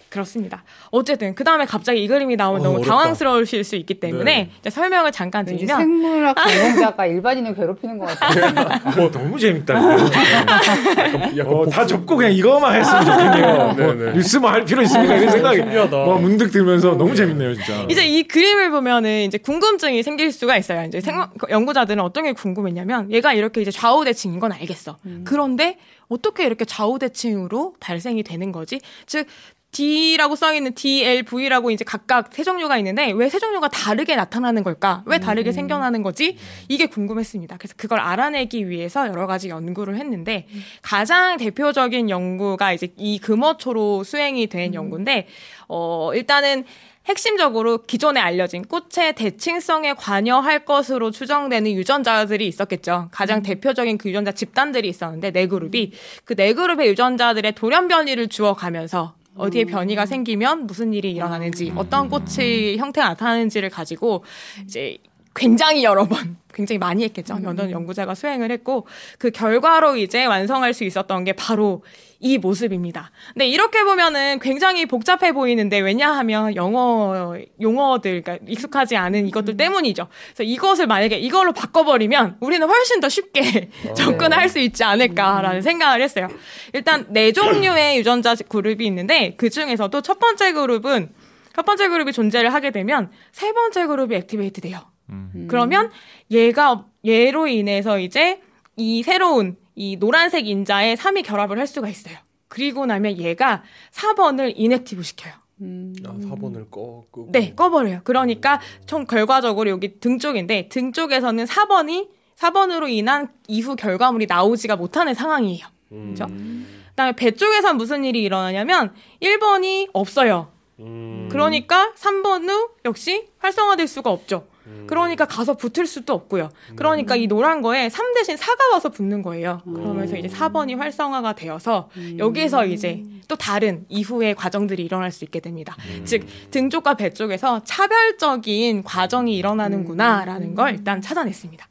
[0.09, 0.63] 그렇습니다.
[0.91, 2.91] 어쨌든 그 다음에 갑자기 이 그림이 나오면 어, 너무 어렵다.
[2.91, 4.51] 당황스러우실 수 있기 때문에 네.
[4.61, 9.05] 이제 설명을 잠깐 드리면 생물학 전공자가 일반인을 괴롭히는 것 같아요.
[9.07, 9.75] 어, 너무 재밌다.
[11.37, 13.57] 약간 어, 복- 다 접고 그냥 이거만 했으면 좋겠네요.
[13.57, 14.13] 뭐 네, 네.
[14.13, 15.17] 뉴스 뭐할 필요 있습니까?
[15.17, 15.97] 이런 생각이 신기하다.
[15.97, 17.85] 뭐 문득 들면서 너무 재밌네요, 진짜.
[17.89, 20.85] 이제 이 그림을 보면은 이제 궁금증이 생길 수가 있어요.
[20.87, 24.97] 이제 생물 연구자들은 어떤 게 궁금했냐면 얘가 이렇게 이제 좌우 대칭인 건 알겠어.
[25.25, 25.79] 그런데
[26.09, 28.81] 어떻게 이렇게 좌우 대칭으로 발생이 되는 거지?
[29.07, 29.27] 즉
[29.73, 34.63] D라고 써 있는 D, L, V라고 이제 각각 세 종류가 있는데 왜세 종류가 다르게 나타나는
[34.63, 35.03] 걸까?
[35.05, 36.39] 왜 다르게 생겨나는 거지?
[36.69, 37.57] 이게 궁금했습니다.
[37.59, 40.47] 그래서 그걸 알아내기 위해서 여러 가지 연구를 했는데
[40.81, 45.27] 가장 대표적인 연구가 이제 이 금어초로 수행이 된 연구인데
[45.69, 46.65] 어 일단은
[47.05, 53.09] 핵심적으로 기존에 알려진 꽃의 대칭성에 관여할 것으로 추정되는 유전자들이 있었겠죠.
[53.13, 53.43] 가장 음.
[53.43, 55.93] 대표적인 그 유전자 집단들이 있었는데 네 그룹이
[56.25, 59.67] 그 네 그룹의 유전자들의 돌연 변이를 주어가면서 어디에 음.
[59.67, 61.79] 변이가 생기면 무슨 일이 일어나는지 음.
[61.79, 64.25] 어떤 꽃의 형태가 나타나는지를 가지고
[64.65, 64.99] 이제
[65.35, 67.39] 굉장히 여러 번 굉장히 많이 했겠죠.
[67.43, 68.87] 여러 연구자가 수행을 했고
[69.19, 71.83] 그 결과로 이제 완성할 수 있었던 게 바로
[72.19, 73.11] 이 모습입니다.
[73.33, 79.57] 근데 이렇게 보면은 굉장히 복잡해 보이는데 왜냐하면 영어 용어들 그러니까 익숙하지 않은 이것들 음.
[79.57, 80.09] 때문이죠.
[80.29, 83.95] 그래서 이것을 만약에 이걸로 바꿔버리면 우리는 훨씬 더 쉽게 어.
[83.95, 85.61] 접근할 수 있지 않을까라는 음.
[85.61, 86.29] 생각을 했어요.
[86.73, 91.11] 일단 네 종류의 유전자 그룹이 있는데 그 중에서도 첫 번째 그룹은
[91.55, 94.81] 첫 번째 그룹이 존재를 하게 되면 세 번째 그룹이 액티베이트 돼요.
[95.11, 95.47] 음.
[95.49, 95.91] 그러면
[96.31, 98.41] 얘가 얘로 인해서 이제
[98.77, 102.17] 이 새로운 이 노란색 인자에 3이 결합을 할 수가 있어요.
[102.49, 103.63] 그리고 나면 얘가
[103.93, 105.35] 4번을 inactive 시켜요.
[105.61, 105.95] 음.
[106.05, 107.29] 아, 4번을 꺼, 끄고.
[107.31, 108.01] 네, 꺼버려요.
[108.05, 115.15] 그러니까 총 결과적으로 여기 등 쪽인데 등 쪽에서는 4번이 4번으로 인한 이후 결과물이 나오지가 못하는
[115.15, 115.67] 상황이에요.
[115.89, 116.25] 그렇죠?
[116.25, 116.85] 음.
[116.91, 120.51] 그다음에 배 쪽에선 무슨 일이 일어나냐면 1번이 없어요.
[120.81, 121.29] 음.
[121.31, 124.47] 그러니까 3번 후 역시 활성화될 수가 없죠.
[124.87, 126.49] 그러니까 가서 붙을 수도 없고요.
[126.77, 129.61] 그러니까 이 노란 거에 3 대신 4가 와서 붙는 거예요.
[129.65, 131.89] 그러면서 이제 4번이 활성화가 되어서
[132.19, 135.77] 여기에서 이제 또 다른 이후의 과정들이 일어날 수 있게 됩니다.
[136.05, 141.67] 즉, 등 쪽과 배 쪽에서 차별적인 과정이 일어나는구나라는 걸 일단 찾아냈습니다.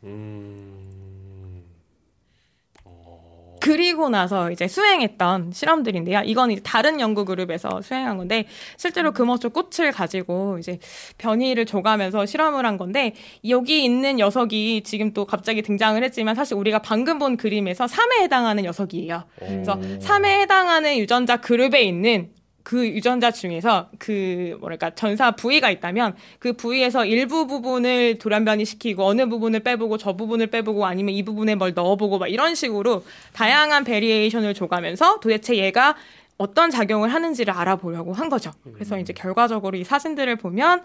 [3.66, 6.22] 그리고 나서 이제 수행했던 실험들인데요.
[6.26, 8.46] 이건 이제 다른 연구 그룹에서 수행한 건데
[8.78, 10.78] 실제로 금어초 꽃을 가지고 이제
[11.18, 13.16] 변이를 줘가면서 실험을 한 건데
[13.50, 18.66] 여기 있는 녀석이 지금 또 갑자기 등장을 했지만 사실 우리가 방금 본 그림에서 3에 해당하는
[18.66, 19.24] 녀석이에요.
[19.40, 22.30] 그래서 3에 해당하는 유전자 그룹에 있는
[22.66, 29.30] 그 유전자 중에서 그 뭐랄까 전사 부위가 있다면 그 부위에서 일부 부분을 돌연변이 시키고 어느
[29.30, 34.56] 부분을 빼보고 저 부분을 빼보고 아니면 이 부분에 뭘 넣어보고 막 이런 식으로 다양한 variation을
[34.56, 35.96] 줘가면서 도대체 얘가
[36.38, 38.52] 어떤 작용을 하는지를 알아보려고 한 거죠.
[38.74, 40.82] 그래서 이제 결과적으로 이 사진들을 보면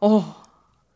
[0.00, 0.39] 어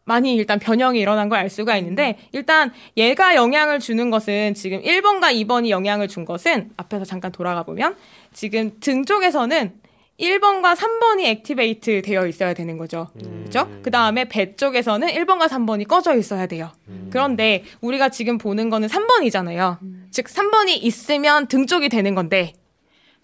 [0.05, 5.35] 많이 일단 변형이 일어난 걸 알 수가 있는데 일단 얘가 영향을 주는 것은 지금 1번과
[5.47, 7.97] 2번이 영향을 준 것은 앞에서 잠깐 돌아가 보면
[8.33, 9.73] 지금 등 쪽에서는
[10.21, 13.09] 1번과 3번이 액티베이트 되어 있어야 되는 거죠.
[13.25, 13.43] 음.
[13.47, 13.69] 그죠?
[13.83, 16.71] 그 다음에 배 쪽에서는 1번과 3번이 꺼져 있어야 돼요.
[16.87, 17.09] 음.
[17.13, 19.79] 그런데 우리가 지금 보는 거는 3번이잖아요.
[19.83, 20.07] 음.
[20.13, 22.53] 즉, 3번이 있으면 등 쪽이 되는 건데,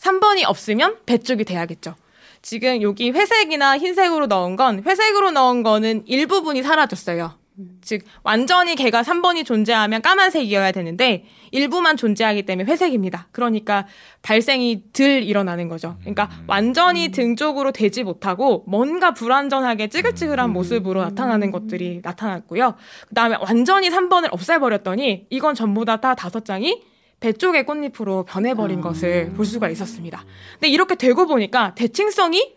[0.00, 1.94] 3번이 없으면 배 쪽이 돼야겠죠.
[2.42, 7.40] 지금 여기 회색이나 흰색으로 넣은 건 회색으로 넣은 거는 일부분이 사라졌어요.
[7.82, 13.28] 즉 완전히 개가 3번이 존재하면 까만색이어야 되는데 일부만 존재하기 때문에 회색입니다.
[13.32, 13.86] 그러니까
[14.22, 15.96] 발생이 들 일어나는 거죠.
[16.00, 22.74] 그러니까 완전히 등 쪽으로 되지 못하고 뭔가 불완전하게 찌글찌글한 모습으로 나타나는 것들이 나타났고요.
[23.08, 26.82] 그다음에 완전히 3번을 없애버렸더니 이건 전부 다다 다섯 장이
[27.20, 28.82] 배 쪽의 꽃잎으로 변해버린 아.
[28.82, 30.24] 것을 볼 수가 있었습니다.
[30.54, 32.54] 근데 이렇게 되고 보니까 대칭성이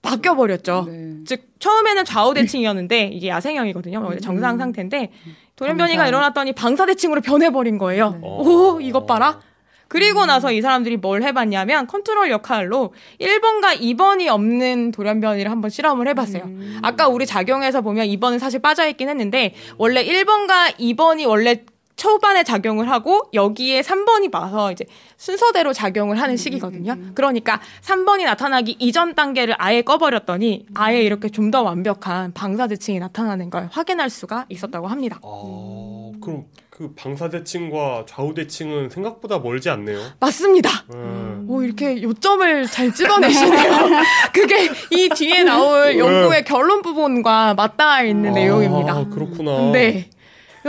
[0.00, 0.86] 바뀌어 버렸죠.
[0.88, 1.14] 네.
[1.26, 4.00] 즉 처음에는 좌우 대칭이었는데 이게 야생형이거든요.
[4.02, 4.58] 원래 정상 음.
[4.58, 5.10] 상태인데
[5.56, 8.10] 돌연변이가 일어났더니 방사 대칭으로 변해버린 거예요.
[8.12, 8.18] 네.
[8.22, 9.40] 오 이것 봐라.
[9.88, 16.44] 그리고 나서 이 사람들이 뭘 해봤냐면 컨트롤 역할로 1번과 2번이 없는 돌연변이를 한번 실험을 해봤어요.
[16.44, 16.78] 음.
[16.82, 21.64] 아까 우리 작용에서 보면 2번은 사실 빠져있긴 했는데 원래 1번과 2번이 원래
[21.98, 24.86] 초반에 작용을 하고 여기에 3번이 와서 이제
[25.16, 26.92] 순서대로 작용을 하는 음, 시기거든요.
[26.92, 27.12] 음, 음.
[27.14, 33.70] 그러니까 3번이 나타나기 이전 단계를 아예 꺼버렸더니 아예 이렇게 좀 더 완벽한 방사대칭이 나타나는 걸
[33.72, 35.18] 확인할 수가 있었다고 합니다.
[35.22, 39.98] 아, 그럼 그 방사대칭과 좌우대칭은 생각보다 멀지 않네요.
[40.20, 40.68] 맞습니다.
[40.92, 41.46] 음.
[41.48, 43.72] 오, 이렇게 요점을 잘 찍어내시네요.
[44.34, 45.98] 그게 이 뒤에 나올 네.
[45.98, 49.08] 연구의 결론 부분과 맞닿아 있는 아, 내용입니다.
[49.08, 49.72] 그렇구나.
[49.72, 50.10] 네.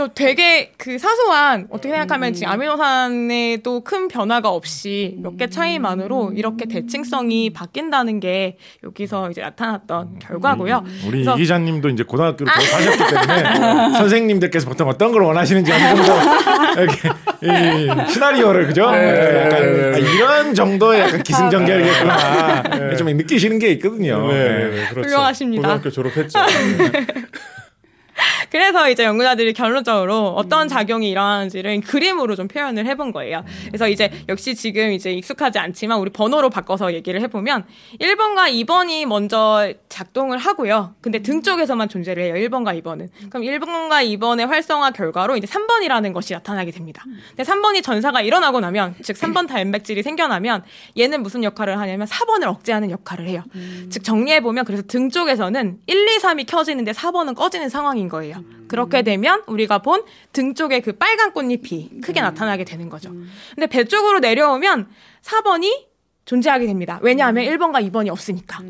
[0.08, 2.52] 되게 그 사소한 어떻게 생각하면 지금 음.
[2.52, 10.18] 아미노산에도 큰 변화가 없이 몇 개 차이만으로 이렇게 대칭성이 바뀐다는 게 여기서 이제 나타났던 음.
[10.20, 10.84] 결과고요.
[11.06, 16.12] 우리 이 기자님도 이제 고등학교를 졸업하셨기 때문에 선생님들께서 보통 어떤 걸 원하시는지 어느 정도
[16.82, 17.08] 이렇게
[18.12, 18.90] 시나리오를 그죠?
[18.90, 20.00] 네, 약간 네, 네.
[20.14, 22.96] 이런 정도의 약간 기승전결이겠구나 네.
[22.96, 24.26] 좀 느끼시는 게 있거든요.
[24.28, 25.08] 네, 네, 그렇죠.
[25.08, 25.62] 훌륭하십니다.
[25.62, 26.38] 고등학교 졸업했죠.
[28.50, 33.44] 그래서 이제 연구자들이 결론적으로 어떤 작용이 일어나는지를 그림으로 좀 표현을 해본 거예요.
[33.66, 37.64] 그래서 이제 역시 지금 이제 익숙하지 않지만 우리 번호로 바꿔서 얘기를 해보면
[38.00, 40.94] 1번과 2번이 먼저 작동을 하고요.
[41.00, 42.34] 근데 등 쪽에서만 존재를 해요.
[42.34, 43.08] 1번과 2번은.
[43.30, 47.04] 그럼 1번과 2번의 활성화 결과로 이제 3번이라는 것이 나타나게 됩니다.
[47.36, 50.64] 근데 3번이 전사가 일어나고 나면, 즉 3번 단백질이 생겨나면
[50.98, 53.44] 얘는 무슨 역할을 하냐면 4번을 억제하는 역할을 해요.
[53.90, 58.39] 즉 정리해 보면 그래서 등 쪽에서는 1, 2, 3이 켜지는데 4번은 꺼지는 상황인 거예요.
[58.68, 63.10] 그렇게 되면 우리가 본 등 쪽에 그 빨간 꽃잎이 크게 나타나게 되는 거죠.
[63.54, 64.88] 근데 배 쪽으로 내려오면
[65.22, 65.86] 4번이
[66.24, 67.00] 존재하게 됩니다.
[67.02, 68.60] 왜냐하면 1번과 2번이 없으니까.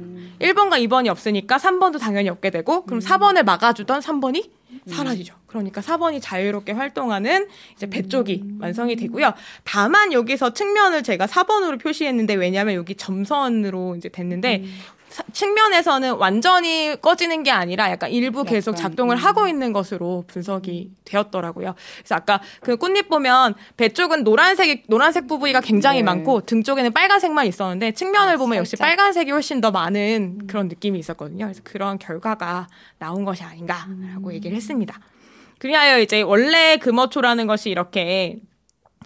[0.41, 4.49] 1번과 2번이 없으니까 3번도 당연히 없게 되고 그럼 4번을 막아주던 3번이
[4.87, 5.35] 사라지죠.
[5.47, 9.35] 그러니까 4번이 자유롭게 활동하는 이제 배 쪽이 완성이 되고요.
[9.65, 14.65] 다만 여기서 측면을 제가 4번으로 표시했는데 왜냐하면 여기 점선으로 이제 됐는데
[15.00, 15.00] 사-
[15.33, 19.19] 측면에서는 완전히 꺼지는 게 아니라 약간 일부 계속 작동을 음.
[19.19, 21.75] 하고 있는 것으로 분석이 되었더라고요.
[21.99, 26.05] 그래서 아까 그 꽃잎 보면 배 쪽은 노란색 노란색 부분이가 굉장히 네.
[26.05, 28.97] 많고 등 쪽에는 빨간색만 있었는데 측면을 아, 보면 역시 살짝.
[28.97, 31.47] 빨간색이 훨씬 더 많은 그런 느낌이 있었거든요.
[31.47, 34.33] 그래서 그런 결과가 나온 것이 아닌가라고 음.
[34.33, 34.99] 얘기를 했습니다.
[35.59, 38.39] 그리하여 이제 원래 금어초라는 것이 이렇게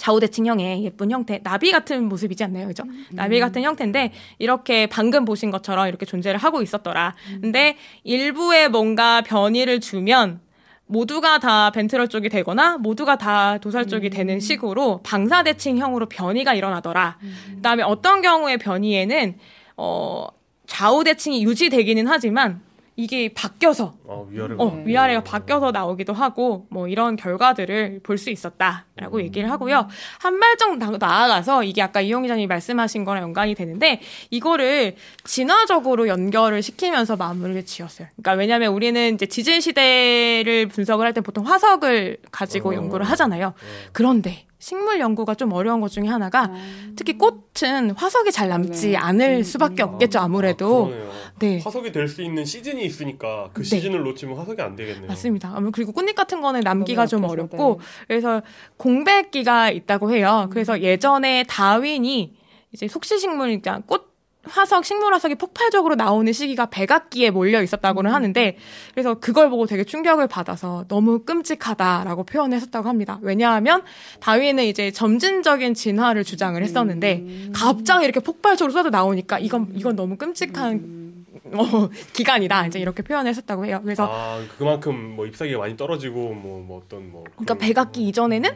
[0.04, 2.66] 좌우대칭형의 예쁜 형태, 나비 같은 모습이지 않나요?
[2.66, 2.82] 그죠?
[3.12, 7.14] 나비 같은 형태인데, 이렇게 방금 보신 것처럼 이렇게 존재를 하고 있었더라.
[7.40, 10.40] 근데 일부에 뭔가 변이를 주면,
[10.86, 17.16] 모두가 다 벤트럴 쪽이 되거나 모두가 다 도살 쪽이 되는 식으로 방사대칭형으로 변이가 일어나더라.
[17.56, 19.38] 그다음에 어떤 경우에 변이에는
[19.78, 20.26] 어
[20.66, 22.60] 좌우 대칭이 유지되기는 하지만
[22.96, 24.62] 이게 바뀌어서 아, 위아래가.
[24.62, 29.88] 어, 위아래가 바뀌어서 나오기도 하고 뭐 이런 결과들을 볼 수 있었다라고 얘기를 하고요.
[30.20, 36.62] 한 발짝 나- 나아가서 이게 아까 이용 기자님이 말씀하신 거랑 연관이 되는데 이거를 진화적으로 연결을
[36.62, 38.06] 시키면서 마무리를 지었어요.
[38.16, 42.74] 그러니까 왜냐하면 우리는 이제 지진 시대를 분석을 할 때 보통 화석을 가지고 어.
[42.74, 43.54] 연구를 하잖아요.
[43.92, 46.50] 그런데 식물 연구가 좀 어려운 것 중에 하나가
[46.96, 48.96] 특히 꽃은 화석이 잘 남지 네.
[48.96, 50.90] 않을 음, 수밖에 아, 없겠죠 아무래도.
[50.90, 51.32] 아.
[51.38, 51.60] 네.
[51.62, 53.68] 화석이 될 수 있는 시즌이 있으니까 그 네.
[53.68, 55.08] 시즌을 놓치면 화석이 안 되겠네요.
[55.08, 55.54] 맞습니다.
[55.70, 58.04] 그리고 꽃잎 같은 거는 남기가 좀 어렵고 네.
[58.08, 58.40] 그래서
[58.78, 60.44] 공백기가 있다고 해요.
[60.46, 60.50] 음.
[60.50, 62.32] 그래서 예전에 다윈이
[62.72, 64.13] 이제 속시식물 그러니까 꽃
[64.46, 68.14] 화석 식물 화석이 폭발적으로 나오는 시기가 백악기에 몰려 있었다고는 음.
[68.14, 68.56] 하는데
[68.92, 73.18] 그래서 그걸 보고 되게 충격을 받아서 너무 끔찍하다라고 표현했었다고 합니다.
[73.22, 73.82] 왜냐하면
[74.20, 77.52] 다윈은 이제 점진적인 진화를 주장을 했었는데 음.
[77.54, 81.26] 갑자기 이렇게 폭발적으로 쏟아 나오니까 이건 이건 너무 끔찍한 음.
[81.52, 83.80] 어, 기간이다 이제 이렇게 표현했었다고 해요.
[83.82, 88.50] 그래서 아 그만큼 뭐 잎사귀가 많이 떨어지고 뭐, 뭐 어떤 뭐 그러니까 백악기 이전에는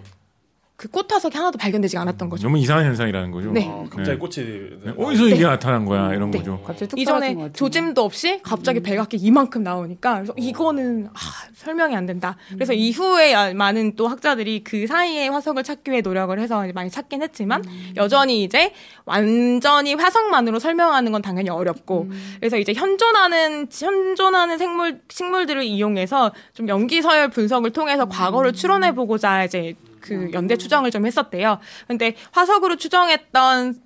[0.78, 2.44] 그 꽃화석이 하나도 발견되지 않았던 거죠.
[2.44, 3.50] 너무 이상한 현상이라는 거죠.
[3.50, 3.66] 네.
[3.68, 4.16] 아, 갑자기 네.
[4.16, 4.46] 꽃이
[4.84, 4.92] 네.
[4.96, 6.38] 어디서 이게 나타난 거야 이런 네.
[6.38, 6.60] 거죠.
[6.64, 7.52] 떨어진 것 이전에.
[7.52, 11.18] 조짐도 없이 갑자기 백악기 이만큼 나오니까 그래서 이거는 아,
[11.54, 12.36] 설명이 안 된다.
[12.50, 17.64] 그래서 이후에 많은 또 학자들이 그 사이에 화석을 찾기 위해 노력을 해서 많이 찾긴 했지만
[17.96, 18.72] 여전히 이제
[19.04, 22.08] 완전히 화석만으로 설명하는 건 당연히 어렵고
[22.38, 29.42] 그래서 이제 현존하는 현존하는 생물 식물들을 이용해서 좀 연기 서열 분석을 통해서 과거를 추론해 보고자
[29.42, 31.58] 이제 그 연대 추정을 좀 했었대요.
[31.86, 33.82] 근데 화석으로 추정했던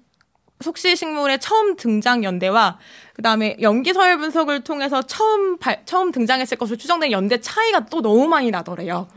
[0.61, 2.79] 속시 식물의 처음 등장 연대와
[3.15, 8.29] 그다음에 연기 서열 분석을 통해서 처음 발- 처음 등장했을 것으로 추정된 연대 차이가 또 너무
[8.29, 9.09] 많이 나더래요.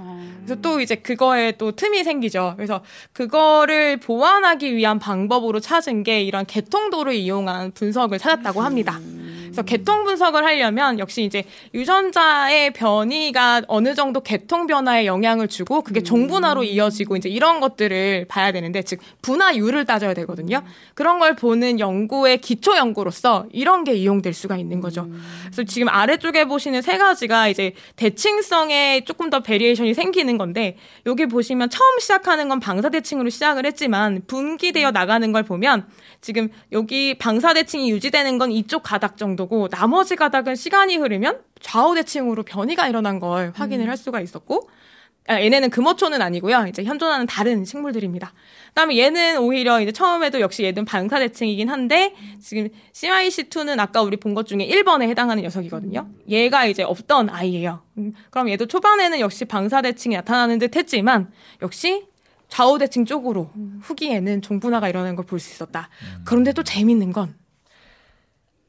[0.43, 2.53] 그래서 또 이제 그거에 또 틈이 생기죠.
[2.57, 2.83] 그래서
[3.13, 8.99] 그거를 보완하기 위한 방법으로 찾은 게 이런 개통도를 이용한 분석을 찾았다고 합니다.
[9.55, 16.03] 그래서 계통 분석을 하려면 역시 이제 유전자의 변이가 어느 정도 계통 변화에 영향을 주고 그게
[16.03, 20.61] 종분화로 이어지고 이제 이런 것들을 봐야 되는데 즉 분화율을 따져야 되거든요.
[20.93, 25.07] 그런 걸 보는 연구의 기초 연구로서 이런 게 이용될 수가 있는 거죠.
[25.45, 30.75] 그래서 지금 아래쪽에 보시는 세 가지가 이제 대칭성에 조금 더 variation이 생기는 건데
[31.05, 35.87] 여기 보시면 처음 시작하는 건 방사 대칭으로 시작을 했지만 분기되어 나가는 걸 보면
[36.19, 41.95] 지금 여기 방사 대칭이 유지되는 건 이쪽 가닥 정도 고 나머지 가닥은 시간이 흐르면 좌우
[41.95, 44.69] 대칭으로 변이가 일어난 걸 확인을 할 수가 있었고
[45.27, 46.67] 아, 얘네는 금어초는 아니고요.
[46.67, 48.31] 이제 현존하는 다른 식물들입니다.
[48.69, 54.35] 그다음에 얘는 오히려 이제 처음에도 역시 얘는 방사 대칭이긴 한데 지금 CYC2는 아까 우리 본
[54.35, 56.07] 것 중에 1번에 해당하는 녀석이거든요.
[56.29, 57.81] 얘가 이제 없던 아이예요.
[57.97, 61.31] 음, 그럼 얘도 초반에는 역시 방사 대칭이 나타나는 듯 했지만
[61.63, 62.05] 역시
[62.47, 63.49] 좌우 대칭 쪽으로
[63.81, 65.89] 후기에는 종분화가 일어나는 걸 볼 수 있었다.
[66.23, 67.33] 그런데 또 재밌는 건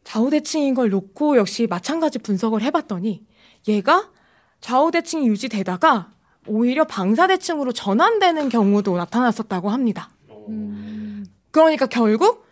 [0.07, 3.27] 좌우 대칭인 걸 놓고 역시 마찬가지 분석을 해봤더니
[3.67, 4.09] 얘가
[4.61, 6.13] 좌우 대칭이 유지되다가
[6.47, 10.11] 오히려 방사 대칭으로 전환되는 경우도 나타났었다고 합니다.
[11.51, 12.46] 그러니까 결국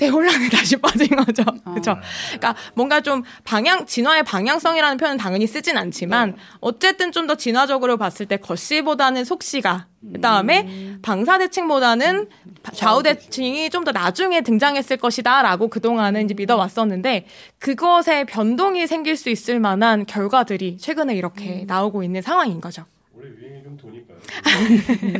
[0.00, 1.42] 대혼란에 다시 빠진 거죠.
[1.64, 1.70] 어.
[1.72, 1.96] 그렇죠.
[2.28, 8.24] 그러니까 뭔가 좀 방향 진화의 방향성이라는 표현은 당연히 쓰진 않지만 어쨌든 좀 더 진화적으로 봤을
[8.26, 12.28] 때 겉시보다는 속시가 그다음에 방사 대칭보다는
[12.72, 17.26] 좌우 대칭이 좀 더 나중에 등장했을 것이다라고 그동안은 이제 믿어 왔었는데
[17.58, 22.84] 그것에 변동이 생길 수 있을 만한 결과들이 최근에 이렇게 나오고 있는 상황인 거죠.
[23.20, 24.18] 원래 유행이 좀 도니까요.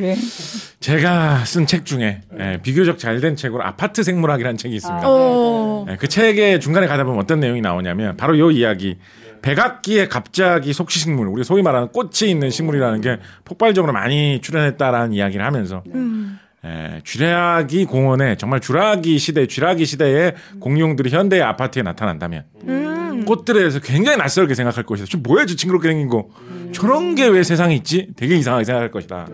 [0.01, 0.17] 왜?
[0.81, 5.07] 제가 쓴 책 중에 예, 비교적 잘 된 책으로 아파트 생물학이라는 책이 있습니다.
[5.07, 5.11] 아.
[5.11, 5.87] 어.
[5.91, 8.97] 예, 그 책의 중간에 가다 보면 어떤 내용이 나오냐면 바로 요 이야기.
[9.43, 15.83] 백악기에 갑자기 속시식물, 우리 소위 말하는 꽃이 있는 식물이라는 게 폭발적으로 많이 출현했다라는 이야기를 하면서
[15.95, 16.39] 음.
[16.65, 23.25] 에, 쥐라기 공원에 정말 쥐라기 시대, 쥐라기 시대의 공룡들이 현대의 아파트에 나타난다면 음.
[23.25, 25.09] 꽃들에 대해서 굉장히 낯설게 생각할 것이다.
[25.11, 26.29] 저 뭐야, 저 징그럽게 생긴 거.
[26.73, 28.09] 저런 게 왜 세상에 있지?
[28.17, 29.29] 되게 이상하게 생각할 것이다.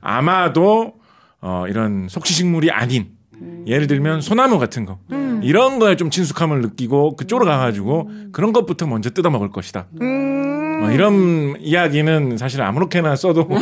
[0.00, 0.94] 아마도
[1.40, 3.08] 어, 이런 속시식물이 아닌
[3.66, 4.98] 예를 들면 소나무 같은 거
[5.42, 9.86] 이런 거에 좀 친숙함을 느끼고 그쪽으로 가가지고 그런 것부터 먼저 뜯어 먹을 것이다.
[10.78, 10.80] 음.
[10.80, 13.48] 뭐 이런 이야기는 사실 아무렇게나 써도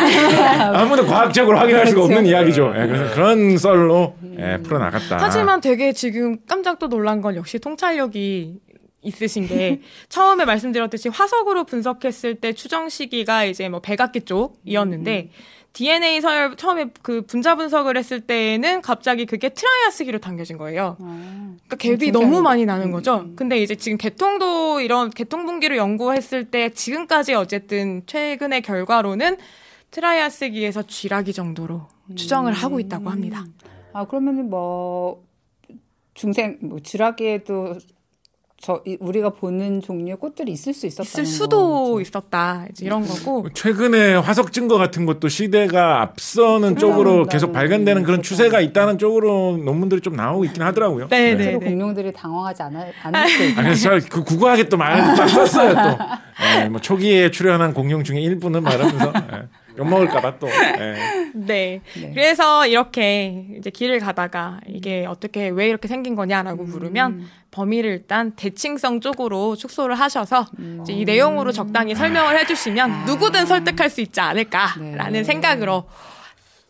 [0.75, 2.31] 아무도 과학적으로 확인할 수가 없는 그렇죠.
[2.31, 2.73] 이야기죠.
[2.77, 5.17] 예, 그래서 그런 썰로 예, 풀어나갔다.
[5.19, 8.61] 하지만 되게 지금 깜짝 또 놀란 건 역시 통찰력이
[9.03, 15.31] 있으신 게 처음에 말씀드렸듯이 화석으로 분석했을 때 추정 시기가 이제 뭐 백악기 쪽이었는데
[15.77, 20.97] DNA 서열 처음에 그 분자 분석을 했을 때에는 갑자기 그게 트라이아스기로 당겨진 거예요.
[20.99, 23.29] 그러니까 갭이 너무 음, 많이 나는 거죠.
[23.37, 29.37] 근데 이제 지금 개통도 이런 개통 분기를 연구했을 때 지금까지 어쨌든 최근의 결과로는
[29.91, 33.45] 트라이아스기에서 쥐라기 정도로 추정을 하고 있다고 합니다.
[33.93, 35.27] 아 그러면은 뭐
[36.15, 37.77] 중생 뭐 쥐라기에도
[38.67, 42.01] 저 이- 우리가 보는 종류의 꽃들이 있을 수 있었다는 있을 수도 거죠.
[42.01, 47.53] 있었다 이제 이런 거고 최근에 화석 증거 같은 것도 시대가 앞서는 쪽으로 음, 계속 음,
[47.53, 48.29] 발견되는 그런 그렇죠.
[48.31, 51.07] 추세가 있다는 쪽으로 논문들이 좀 나오고 있긴 하더라고요.
[51.11, 51.43] 네, 네.
[51.45, 55.73] 실제로 공룡들이 당황하지 않아, 않을 수도 있고 아, 그래서 저그 구구하게 또 말을 딱 썼어요
[55.73, 55.99] 또.
[56.65, 59.49] 예, 뭐 초기에 출연한 공룡 중에 일부는 말하면서 예,
[59.79, 60.49] 욕 먹을까봐 또.
[60.81, 60.97] 예.
[61.35, 61.81] 네.
[61.95, 62.11] 네.
[62.15, 66.71] 그래서 이렇게 이제 길을 가다가 이게 어떻게 왜 이렇게 생긴 거냐라고 음.
[66.71, 70.47] 물으면 범위를 일단 대칭성 쪽으로 축소를 하셔서
[70.83, 75.25] 이제 이 내용으로 적당히 설명을 해주시면 누구든 설득할 수 있지 않을까라는 네.
[75.25, 75.85] 생각으로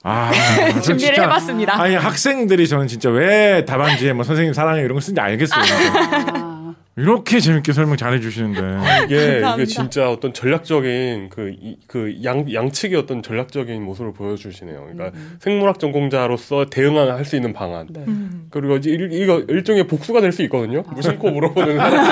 [0.03, 0.31] 아,
[0.73, 1.81] 전 준비를 진짜- 해봤습니다.
[1.81, 5.61] 아니 학생들이 저는 진짜 왜 답안지에 뭐 선생님 사랑해 이런 거 쓰는지 알겠어요.
[5.65, 6.56] 아,
[6.99, 8.61] 이렇게 재밌게 설명 잘해 주시는데.
[9.05, 9.69] 이게 이게 감사합니다.
[9.69, 14.89] 진짜 어떤 전략적인 그그양 양측의 어떤 전략적인 모습을 보여주시네요.
[14.93, 17.87] 그러니까 생물학 전공자로서 대응할 수 있는 방안.
[17.91, 18.01] 네.
[18.09, 18.47] 음.
[18.51, 20.83] 그리고 이제 일, 이거 일종의 복수가 될 수 있거든요.
[20.95, 22.05] 무심코 물어보는 사람.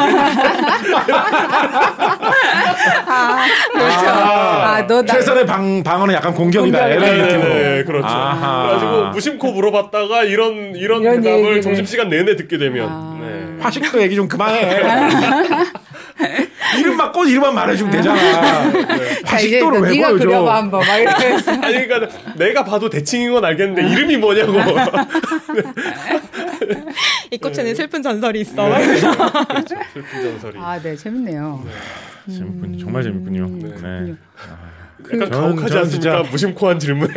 [3.72, 4.06] 그렇죠.
[4.08, 6.78] 아, 너 나, 최선의 방 방어는 약간 공격이다.
[6.78, 6.94] 공격.
[6.96, 7.54] 이런 네, 느낌으로.
[7.54, 8.06] 네, 그렇죠.
[8.06, 8.66] 아하.
[8.66, 11.60] 그래가지고 무심코 물어봤다가 이런 이런, 이런 대답을 얘기를.
[11.62, 13.10] 점심 시간 내내 듣게 되면 아.
[13.13, 13.13] 네.
[13.60, 14.80] 화식도 얘기 좀 그만해.
[16.78, 18.20] 이름만 꽃 이름만 말해주면 되잖아.
[19.24, 20.24] 자, 이제 화식도를 왜 네가 보여줘?
[20.26, 24.54] 그려봐 한번 막 이러면서 아니 그러니까 내가 봐도 대칭인 건 알겠는데 이름이 뭐냐고.
[27.30, 28.64] 이 꽃에는 슬픈 전설이 있어.
[28.64, 29.12] 그렇죠.
[29.92, 30.58] 슬픈 전설이.
[30.58, 31.64] 아, 네, 재밌네요.
[32.28, 32.78] 재밌군요.
[32.78, 33.44] 정말 재밌군요.
[33.44, 33.60] 음,
[34.08, 34.14] 네.
[35.04, 35.24] 그렇군요.
[35.26, 36.16] 약간 저는- 가혹하지 저는 않습니까?
[36.16, 37.12] 진짜- 무심코한 질문에.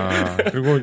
[0.00, 0.80] 아, 그리고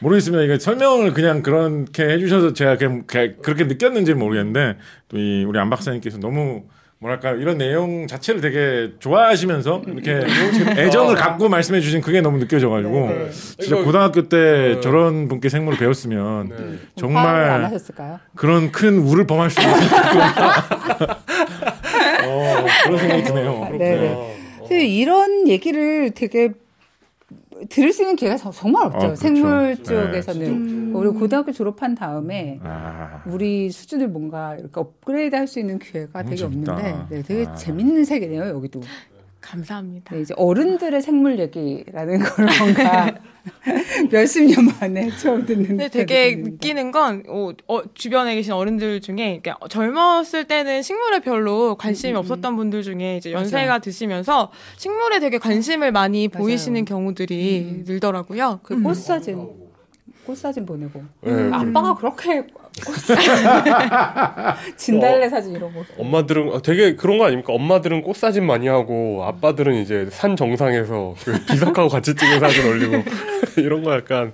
[0.00, 0.42] 모르겠습니다.
[0.44, 4.76] 이게 설명을 그냥 그렇게 해주셔서 제가 그냥 그- 그렇게 느꼈는지 는 모르겠는데
[5.08, 6.64] 또 이 우리 안 박사님께서 너무
[6.98, 10.22] 뭐랄까 이런 내용 자체를 되게 좋아하시면서 이렇게
[10.80, 13.30] 애정을 갖고 말씀해 주신 그게 너무 느껴져가지고 네, 네.
[13.30, 14.36] 진짜 고등학교 때
[14.76, 14.80] 네.
[14.80, 16.56] 저런 분께 생물을 배웠으면 네.
[16.96, 17.70] 정말?
[18.34, 20.64] 그런 큰 우를 범할 수 있었구나.
[22.26, 23.68] 어, 그런 생각이 드네요.
[23.72, 24.23] 네, 네.
[24.84, 26.52] 근데 이런 얘기를 되게
[27.70, 28.98] 들을 수 있는 기회가 저- 정말 없죠.
[28.98, 29.16] 어, 그렇죠.
[29.16, 30.92] 생물 네, 쪽에서는 음.
[30.94, 36.36] 우리 고등학교 졸업한 다음에 아, 우리 수준을 뭔가 이렇게 업그레이드 할 수 있는 기회가 되게
[36.36, 36.72] 재밌다.
[36.74, 37.54] 없는데 네, 되게 아.
[37.54, 38.80] 재밌는 세계네요 여기도.
[39.44, 40.14] 감사합니다.
[40.14, 43.14] 네, 이제 어른들의 생물 얘기라는 걸 뭔가
[44.10, 45.66] 몇십 년 만에 처음 듣는.
[45.66, 46.50] 근데 되게 느낌입니다.
[46.52, 52.16] 느끼는 건 어, 어, 주변에 계신 어른들 중에 이렇게 젊었을 때는 식물에 별로 관심이 음,
[52.16, 53.42] 음, 없었던 분들 중에 이제 맞아요.
[53.42, 56.42] 연세가 드시면서 식물에 되게 관심을 많이 맞아요.
[56.42, 57.84] 보이시는 경우들이 음.
[57.86, 58.60] 늘더라고요.
[58.62, 59.36] 그 꽃 사진,
[60.26, 62.40] 꽃 사진 보내고 네, 아빠가 그렇게
[62.84, 63.28] 꽃 사진
[64.76, 65.84] 진달래 사진 이런 거.
[65.98, 67.52] 엄마들은 어, 되게 그런 거 아닙니까?
[67.52, 73.02] 엄마들은 꽃 사진 많이 하고 아빠들은 이제 산 정상에서 그 비석하고 같이 찍은 사진 올리고
[73.58, 74.32] 이런 거 약간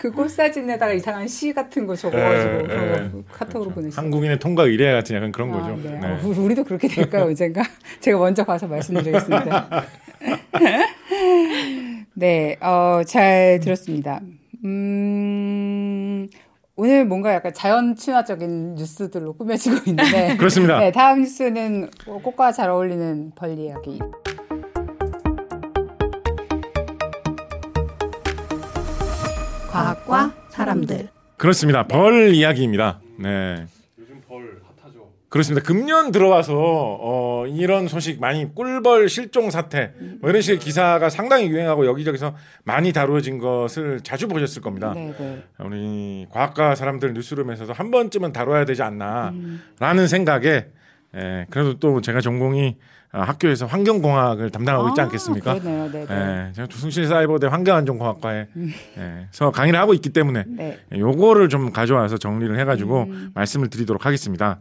[0.00, 3.22] 그 꽃 사진에다가 이상한 시 같은 거 적어가지고 네, 그런 거 네.
[3.32, 4.00] 카톡으로 보냈어요.
[4.02, 5.76] 한국인의 통과 의례 같은 약간 그런 아, 거죠.
[5.82, 5.98] 네.
[6.00, 6.06] 네.
[6.06, 7.62] 어, 우리도 그렇게 될까요, 언젠가?
[8.00, 9.84] 제가 먼저 가서 말씀드리겠습니다.
[12.14, 14.20] 네, 어, 잘 들었습니다.
[14.64, 16.28] 음,
[16.76, 20.78] 오늘 뭔가 약간 자연 친화적인 뉴스들로 꾸며지고 있는데 그렇습니다.
[20.78, 23.98] 네, 다음 뉴스는 꽃과 잘 어울리는 벌 이야기.
[29.70, 31.08] 과학과 사람들.
[31.38, 31.86] 그렇습니다.
[31.86, 33.00] 벌 이야기입니다.
[33.18, 33.66] 네.
[35.32, 35.66] 그렇습니다.
[35.66, 41.86] 금년 들어와서 어, 이런 소식 많이 꿀벌 실종 사태 뭐 이런 식의 기사가 상당히 유행하고
[41.86, 44.92] 여기저기서 많이 다루어진 것을 자주 보셨을 겁니다.
[44.94, 45.42] 네, 네.
[45.60, 50.66] 우리 과학과 사람들 뉴스룸에서도 한 번쯤은 다뤄야 되지 않나라는 생각에
[51.16, 55.58] 예, 그래도 또 제가 전공이 어, 학교에서 환경공학을 담당하고 있지 아, 않겠습니까?
[55.58, 55.90] 그러네요.
[55.92, 56.46] 네, 네.
[56.48, 58.46] 예, 제가 두승실 사이버대 환경안전공학과에
[58.98, 60.78] 예, 서 강의를 하고 있기 때문에 네.
[60.94, 64.60] 예, 요거를 좀 가져와서 정리를 해가지고 말씀을 드리도록 하겠습니다.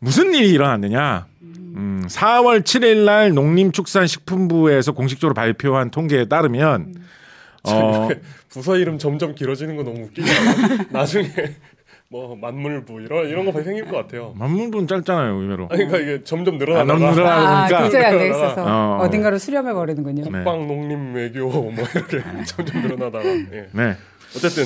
[0.00, 1.26] 무슨 일이 일어났느냐?
[1.42, 6.94] 음, 4월 7일 날 농림축산식품부에서 공식적으로 발표한 통계에 따르면
[7.62, 8.08] 어,
[8.48, 10.78] 부서 이름 점점 길어지는 거 너무 웃기지 않아요?
[10.90, 11.30] 나중에
[12.12, 14.34] 뭐 만물부 이런 이런 거 생길 것 같아요.
[14.36, 15.68] 만물분 짧잖아요, 의외로.
[15.70, 18.98] 아니, 그러니까 이게 점점 아, 늘어나다가 너무 늘어나다 아, 보니까 도저히 안 되겠어서 어.
[19.00, 19.10] 어.
[19.10, 20.24] 딘가로 수렴해 버리는군요.
[20.24, 20.30] 네.
[20.30, 23.68] 국방 농림 외교 뭐 이렇게 점점 늘어나다가 예.
[23.70, 23.96] 네.
[24.34, 24.64] 어쨌든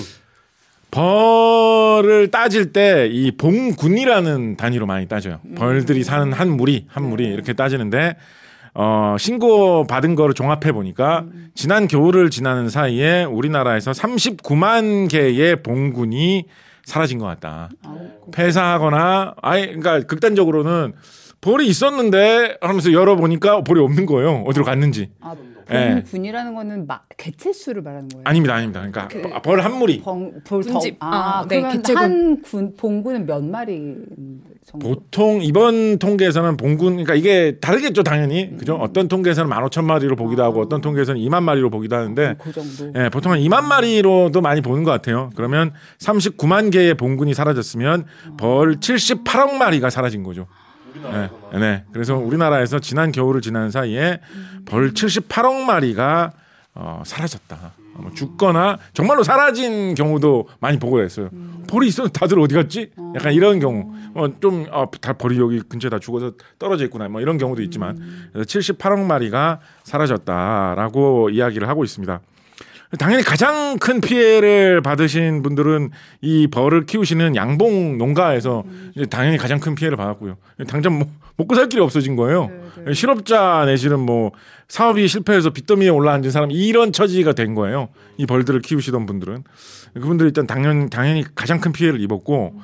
[0.90, 5.40] 벌을 따질 때 이 봉군이라는 단위로 많이 따져요.
[5.54, 8.16] 벌들이 사는 한 무리 한 무리 이렇게 따지는데
[8.72, 16.46] 어 신고 받은 거를 종합해 보니까 지난 겨울을 지나는 사이에 우리나라에서 39만 개의 봉군이
[16.84, 17.70] 사라진 것 같다.
[18.32, 20.94] 폐사하거나 아예 그러니까 극단적으로는
[21.40, 24.44] 벌이 있었는데 하면서 열어보니까 벌이 없는 거예요.
[24.46, 25.10] 어디로 갔는지.
[25.20, 25.34] 아,
[25.70, 25.94] 예.
[26.02, 28.24] 봉군이라는 거는 막 개체 수를 말하는 거예요.
[28.24, 29.08] 아닙니다, 아닙니다.
[29.08, 30.00] 그러니까 벌한 무리.
[30.00, 30.98] 봉, 볼, 군집.
[30.98, 32.02] 더, 아, 아, 네, 그러면 개체군.
[32.02, 33.94] 한 군, 봉군은 몇 마리
[34.66, 34.88] 정도?
[34.88, 40.80] 보통 이번 통계에서는 봉군 그러니까 이게 다르겠죠 당연히 그죠 어떤 통계에서는 15,000마리로 보기도 하고 어떤
[40.80, 42.98] 통계에서는 2만 마리로 보기도 하는데 그 정도.
[42.98, 45.30] 예, 보통 한 2만 마리로도 많이 보는 것 같아요.
[45.36, 48.04] 그러면 39만 개의 봉군이 사라졌으면
[48.38, 50.46] 벌 78억 마리가 사라진 거죠.
[51.10, 51.84] 네, 네.
[51.92, 54.20] 그래서 우리나라에서 지난 겨울을 지난 사이에
[54.64, 56.32] 벌 78억 마리가
[56.74, 57.72] 어, 사라졌다.
[57.96, 61.30] 뭐 죽거나 정말로 사라진 경우도 많이 보고됐어요.
[61.68, 62.90] 벌이 있었는데 다들 어디 갔지?
[63.14, 63.92] 약간 이런 경우.
[64.14, 67.08] 어, 좀, 어, 다 벌이 여기 근처에 다 죽어서 떨어져 있구나.
[67.08, 68.28] 뭐 이런 경우도 있지만.
[68.32, 72.20] 그래서 78억 마리가 사라졌다라고 이야기를 하고 있습니다.
[72.98, 78.64] 당연히 가장 큰 피해를 받으신 분들은 이 벌을 키우시는 양봉 농가에서
[78.94, 80.36] 이제 당연히 가장 큰 피해를 받았고요.
[80.68, 82.50] 당장 뭐 먹고 살 길이 없어진 거예요.
[82.94, 84.30] 실업자 내지는 뭐
[84.68, 87.88] 사업이 실패해서 빚더미에 올라앉은 사람 이런 처지가 된 거예요.
[88.16, 89.42] 이 벌들을 키우시던 분들은
[89.94, 92.60] 그분들이 일단 당연 당연히 가장 큰 피해를 입었고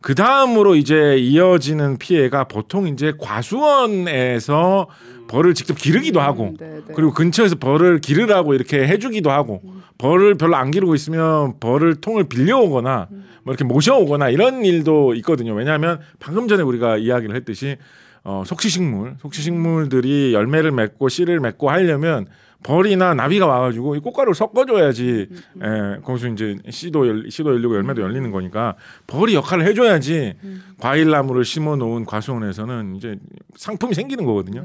[0.00, 4.88] 그 다음으로 이제 이어지는 피해가 보통 이제 과수원에서
[5.28, 6.94] 벌을 직접 기르기도 하고 네, 네.
[6.94, 9.60] 그리고 근처에서 벌을 기르라고 이렇게 해주기도 하고
[9.98, 13.08] 벌을 별로 안 기르고 있으면 벌을 통을 빌려오거나
[13.42, 15.54] 뭐 이렇게 모셔오거나 이런 일도 있거든요.
[15.54, 17.76] 왜냐하면 방금 전에 우리가 이야기를 했듯이
[18.24, 22.26] 어, 속시식물, 속시식물들이 열매를 맺고 씨를 맺고 하려면
[22.62, 25.28] 벌이나 나비가 와가지고 이 꽃가루를 섞어줘야지,
[25.62, 28.74] 예, 거기서 이제 씨도 열, 씨도 열리고 열매도 열리는 거니까
[29.06, 30.34] 벌이 역할을 해줘야지.
[30.80, 33.16] 과일나무를 심어놓은 과수원에서는 이제
[33.56, 34.64] 상품이 생기는 거거든요.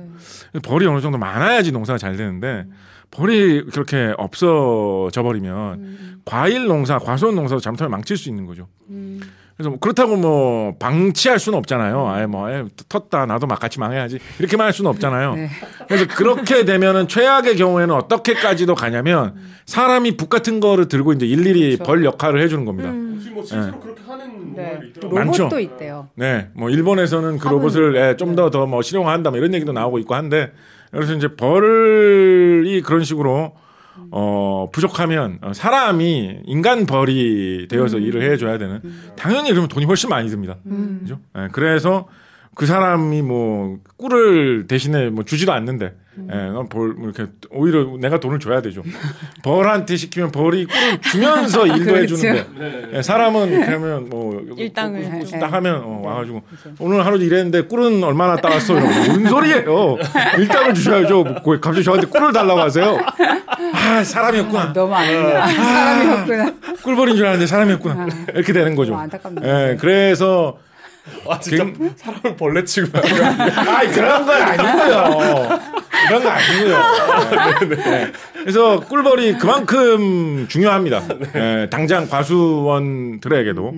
[0.64, 2.66] 벌이 어느 정도 많아야지 농사가 잘 되는데
[3.12, 8.68] 벌이 그렇게 없어져 버리면 과일 농사, 과수원 농사도 잘못하면 망칠 수 있는 거죠.
[9.56, 12.10] 그래서 뭐 그렇다고 뭐 방치할 수는 없잖아요.
[12.10, 15.36] 아예 뭐 아예 텄다 나도 막 같이 망해야지 이렇게만 할 수는 없잖아요.
[15.36, 15.50] 네.
[15.88, 19.36] 그래서 그렇게 되면은 최악의 경우에는 어떻게까지도 가냐면
[19.66, 21.84] 사람이 북 같은 거를 들고 이제 일일이 그렇죠.
[21.84, 22.90] 벌 역할을 해주는 겁니다.
[22.90, 24.80] 혹시 뭐 실제로 그렇게 하는 네.
[24.90, 25.20] 있더라고요.
[25.26, 25.44] 많죠.
[25.44, 26.08] 로봇도 있대요.
[26.16, 27.48] 네, 뭐 일본에서는 그.
[27.48, 30.52] 로봇을 예, 좀더 더 뭐 실용화한다 뭐 이런 얘기도 나오고 있고 한데
[30.92, 33.54] 그래서 이제 벌이 그런 식으로
[34.12, 38.82] 어 부족하면 어, 사람이 인간 벌이 되어서 일을 해줘야 되는
[39.16, 40.58] 당연히 그러면 돈이 훨씬 많이 듭니다.
[41.02, 41.20] 그죠?
[41.38, 42.08] 예, 그래서
[42.56, 45.94] 그 사람이 뭐 꿀을 대신에 뭐 주지도 않는데
[46.32, 48.84] 예, 난벌 뭐 이렇게 오히려 내가 돈을 줘야 되죠.
[49.44, 52.16] 벌한테 시키면 벌이 꿀을 주면서 일도 그렇죠.
[52.16, 55.40] 해주는데 예, 사람은 그러면 뭐 일당을 꿀- 꿀 네.
[55.40, 56.44] 딱 하면 어, 와가지고
[56.80, 58.80] 오늘 하루 일했는데 꿀은 얼마나 따왔어요?
[58.80, 59.98] 뭔 소리예요?
[60.38, 61.24] 일당을 주셔야죠.
[61.24, 62.98] 뭐 갑자기 저한테 꿀을 달라고 하세요.
[63.74, 64.74] 아 사람이었구나.
[64.74, 65.48] 너무 아니구나.
[65.48, 66.54] 사람이었구나.
[66.84, 68.08] 꿀벌인 줄 알았는데 사람이었구나.
[68.36, 69.00] 이렇게 되는 거죠.
[69.44, 70.60] 예, 그래서
[71.28, 71.66] 아 진짜
[71.98, 75.60] 사람을 벌레 취급하는 아이 그런 건 아니고요.
[76.10, 76.78] 이런 거 아니고요.
[77.84, 78.12] 네.
[78.34, 81.02] 그래서 꿀벌이 그만큼 중요합니다.
[81.34, 83.74] 네, 당장 과수원들에게도.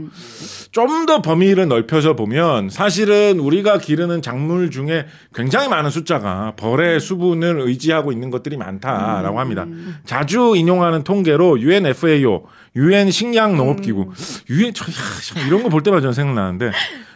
[0.71, 5.05] 좀 더 범위를 넓혀서 보면 사실은 우리가 기르는 작물 중에
[5.35, 9.65] 굉장히 많은 숫자가 벌의 수분을 의지하고 있는 것들이 많다라고 합니다.
[10.03, 12.45] 자주 인용하는 통계로 UNFAO,
[12.75, 14.11] UN 식량 농업기구,
[14.49, 16.71] UN 저, 야, 참 이런 거 볼 때마다 저는 생각나는데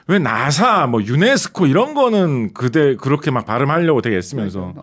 [0.07, 4.73] 왜 나사, 뭐 유네스코 이런 거는 그대 그렇게 막 발음하려고 되게 애쓰면서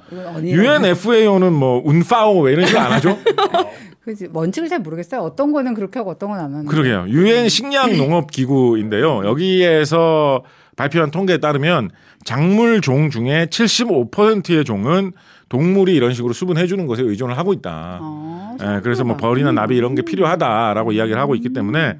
[0.52, 3.18] UNFAO는 뭐 운파오 왜 이런 식으로 안 하죠?
[4.04, 5.20] 그지 뭔지를 잘 모르겠어요.
[5.22, 6.66] 어떤 거는 그렇게 하고 어떤 건 안 하는.
[6.66, 7.06] 그러게요.
[7.08, 9.22] 유엔 식량 농업 기구인데요.
[9.26, 10.44] 여기에서
[10.76, 11.90] 발표한 통계에 따르면
[12.24, 15.12] 작물 종 중에 75%의 종은
[15.48, 17.98] 동물이 이런 식으로 수분해 주는 것에 의존을 하고 있다.
[18.02, 21.98] 아, 예, 그래서 뭐 벌이나 나비 이런 게 필요하다라고 이야기를 하고 있기 때문에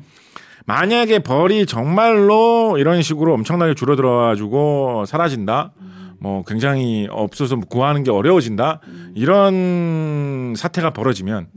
[0.66, 5.72] 만약에 벌이 정말로 이런 식으로 엄청나게 줄어들어 가지고 사라진다.
[6.18, 8.80] 뭐 굉장히 없어서 구하는 게 어려워진다.
[9.14, 11.48] 이런 사태가 벌어지면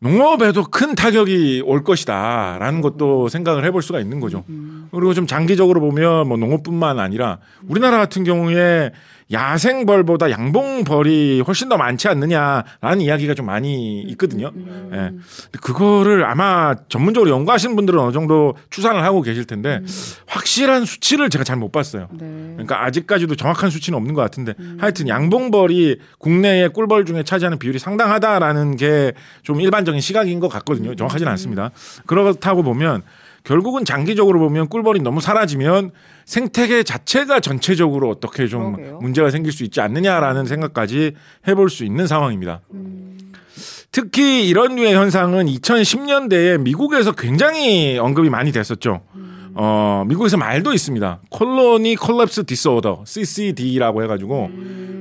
[0.00, 4.44] 농업에도 큰 타격이 올 것이다라는 것도 생각을 해볼 수가 있는 거죠.
[4.90, 7.38] 그리고 좀 장기적으로 보면 뭐 농업뿐만 아니라
[7.68, 8.90] 우리나라 같은 경우에
[9.32, 14.50] 야생벌보다 양봉벌이 훨씬 더 많지 않느냐라는 이야기가 좀 많이 있거든요.
[14.92, 15.12] 예.
[15.60, 19.80] 그거를 아마 전문적으로 연구하시는 분들은 어느 정도 추산을 하고 계실 텐데
[20.26, 22.08] 확실한 수치를 제가 잘 못 봤어요.
[22.12, 22.26] 네.
[22.54, 28.76] 그러니까 아직까지도 정확한 수치는 없는 것 같은데 하여튼 양봉벌이 국내의 꿀벌 중에 차지하는 비율이 상당하다라는
[28.76, 29.12] 게
[29.42, 30.94] 좀 일반적인 시각인 것 같거든요.
[30.94, 31.70] 정확하지는 않습니다.
[32.06, 33.02] 그렇다고 보면
[33.44, 35.90] 결국은 장기적으로 보면 꿀벌이 너무 사라지면
[36.24, 38.98] 생태계 자체가 전체적으로 어떻게 좀 그러게요.
[39.00, 41.12] 문제가 생길 수 있지 않느냐라는 생각까지
[41.48, 42.60] 해볼 수 있는 상황입니다.
[43.90, 49.02] 특히 이런 류의 현상은 2010년대에 미국에서 굉장히 언급이 많이 됐었죠.
[49.54, 51.20] 어, 미국에서 말도 있습니다.
[51.30, 54.50] 콜로니 콜랩스 디스오더, CCD라고 해가지고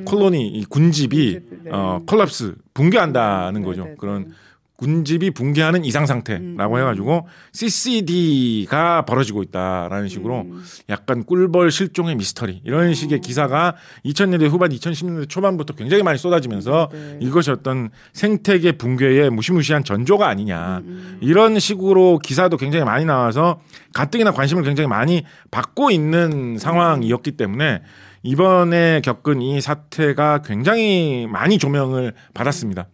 [0.06, 1.72] 콜로니 이 군집이 군집, 네.
[1.72, 3.84] 어, 콜랩스 붕괴한다는 거죠.
[3.84, 4.34] 네, 네, 그런 네.
[4.82, 6.80] 군집이 붕괴하는 이상 상태라고 음.
[6.80, 10.64] 해가지고 CCD가 벌어지고 있다라는 식으로 음.
[10.90, 13.22] 약간 꿀벌 실종의 미스터리 이런 식의 어.
[13.22, 13.76] 기사가
[14.06, 17.20] 2000년대 후반 2010년대 초반부터 굉장히 많이 쏟아지면서 네.
[17.22, 23.62] 이것이 어떤 생태계 붕괴의 무시무시한 전조가 아니냐 음, 이런 식으로 기사도 굉장히 많이 나와서
[23.94, 27.84] 가뜩이나 관심을 굉장히 많이 받고 있는 상황이었기 때문에
[28.24, 32.88] 이번에 겪은 이 사태가 굉장히 많이 조명을 받았습니다.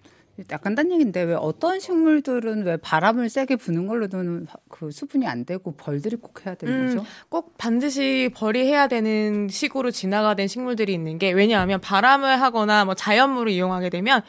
[0.51, 5.71] 약간 딴 얘기인데 왜 어떤 식물들은 왜 바람을 세게 부는 걸로는 그 수분이 안 되고
[5.75, 7.05] 벌들이 꼭 해야 되는 음, 거죠?
[7.29, 13.51] 꼭 반드시 벌이 해야 되는 식으로 진화가 식물들이 있는 게 왜냐하면 바람을 하거나 뭐 자연물을
[13.51, 14.21] 이용하게 되면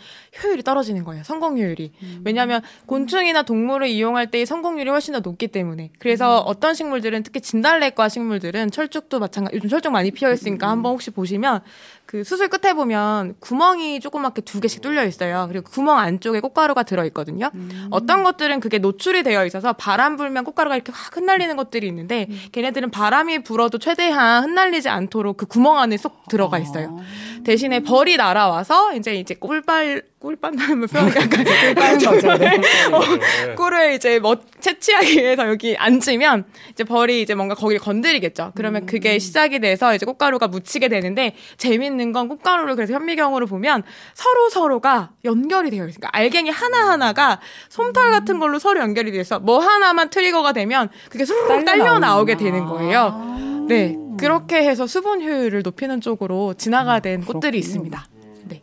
[0.42, 1.22] 효율이 떨어지는 거예요.
[1.24, 1.92] 성공 효율이.
[2.24, 5.90] 왜냐하면 곤충이나 동물을 이용할 때의 성공률이 훨씬 더 높기 때문에.
[5.98, 9.56] 그래서 어떤 식물들은 특히 진달래과 식물들은 철쭉도 마찬가지.
[9.56, 11.60] 요즘 철쭉 많이 피어 있으니까 한번 혹시 보시면
[12.08, 15.44] 그 수술 끝에 보면 구멍이 조그맣게 두 개씩 뚫려 있어요.
[15.50, 17.50] 그리고 구멍 안쪽에 꽃가루가 들어 있거든요.
[17.90, 22.92] 어떤 것들은 그게 노출이 되어 있어서 바람 불면 꽃가루가 이렇게 확 흩날리는 것들이 있는데 걔네들은
[22.92, 26.98] 바람이 불어도 최대한 흩날리지 않도록 그 구멍 안에 쏙 들어가 있어요.
[27.44, 32.38] 대신에 벌이 날아와서 이제 이제 꿀빨 꿀빤다는 표현이 약간 꿀빨은 거죠.
[32.38, 32.58] 네.
[32.58, 33.54] 네.
[33.54, 38.52] 꿀을 이제 뭐 채취하기 위해서 여기 앉으면 이제 벌이 이제 뭔가 거기를 건드리겠죠.
[38.56, 43.82] 그러면 그게 시작이 돼서 이제 꽃가루가 묻히게 되는데 재밌는 건 꽃가루를 그래서 현미경으로 보면
[44.14, 49.58] 서로 서로가 연결이 되어 있으니까 알갱이 하나 하나가 솜털 같은 걸로 서로 연결이 돼서 뭐
[49.58, 53.66] 하나만 트리거가 되면 그게 수르륵 딸려 나오게 되는 거예요.
[53.68, 58.06] 네 그렇게 해서 수분 효율을 높이는 쪽으로 진화가 된 꽃들이 있습니다.
[58.44, 58.60] 네.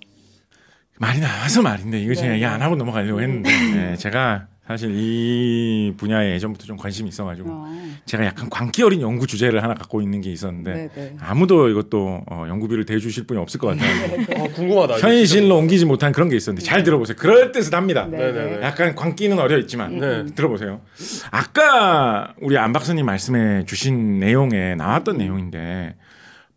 [0.97, 2.35] 말이 나와서 말인데 이거 제가 네.
[2.35, 7.65] 얘기 안 하고 넘어가려고 했는데 네, 제가 사실 이 분야에 예전부터 좀 관심이 있어가지고 어.
[8.05, 11.15] 제가 약간 광기 어린 연구 주제를 하나 갖고 있는 게 있었는데 네, 네.
[11.19, 14.43] 아무도 이것도 어, 연구비를 대주실 분이 없을 것 같아요.
[14.43, 14.97] 아, 궁금하다.
[14.97, 17.15] 이거 현실로 옮기지 못한 그런 게 있었는데 잘 들어보세요.
[17.15, 18.07] 그럴 듯합니다.
[18.07, 18.17] 네.
[18.17, 18.61] 네네네.
[18.63, 20.25] 약간 광기는 어려 있지만 네.
[20.33, 20.81] 들어보세요.
[21.29, 25.95] 아까 우리 안 박사님 말씀해 주신 내용에 나왔던 내용인데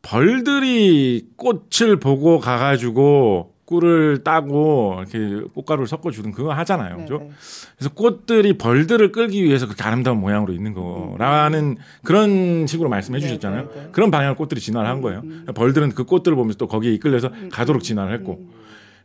[0.01, 6.97] 벌들이 꽃을 보고 가가지고 꿀을 따고 이렇게 꽃가루를 섞어 주는 그거 하잖아요.
[6.97, 7.19] 네, 그죠?
[7.19, 7.31] 네.
[7.77, 13.63] 그래서 꽃들이 벌들을 끌기 위해서 그렇게 아름다운 모양으로 있는 거라는 그런 식으로 말씀해 주셨잖아요.
[13.63, 13.89] 네, 네, 네.
[13.93, 15.23] 그런 방향으로 꽃들이 진화를 한 거예요.
[15.55, 18.49] 벌들은 그 꽃들을 보면서 또 거기에 이끌려서 가도록 진화를 했고.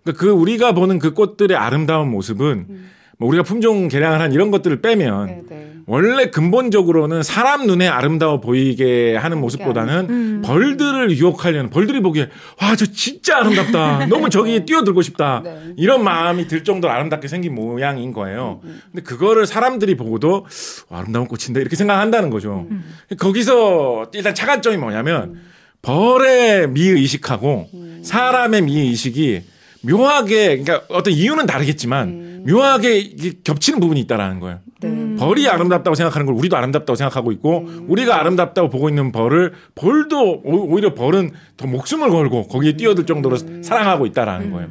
[0.03, 2.67] 그러니까 그 우리가 보는 그 꽃들의 아름다운 모습은
[3.19, 5.69] 뭐 우리가 품종 개량을 한 이런 것들을 빼면 네, 네.
[5.85, 12.29] 원래 근본적으로는 사람 눈에 아름다워 보이게 하는 모습보다는 벌들을 유혹하려는 벌들이 보기에
[12.61, 14.05] 와 저 진짜 아름답다.
[14.09, 15.41] 너무 저기 뛰어들고 싶다.
[15.43, 15.73] 네.
[15.77, 18.61] 이런 마음이 들 정도로 아름답게 생긴 모양인 거예요.
[18.91, 20.45] 근데 그거를 사람들이 보고도
[20.89, 22.65] 와, 아름다운 꽃인데 이렇게 생각한다는 거죠.
[23.19, 25.39] 거기서 일단 차관점이 뭐냐면
[25.81, 27.69] 벌의 미의식하고
[28.03, 29.41] 사람의 미의식이
[29.81, 34.59] 묘하게 그러니까 어떤 이유는 다르겠지만 묘하게 겹치는 부분이 있다라는 거예요.
[34.81, 35.15] 네.
[35.17, 40.73] 벌이 아름답다고 생각하는 걸 우리도 아름답다고 생각하고 있고 우리가 아름답다고 보고 있는 벌을 벌도 오-
[40.73, 44.69] 오히려 벌은 더 목숨을 걸고 거기에 뛰어들 정도로 사랑하고 있다라는 거예요.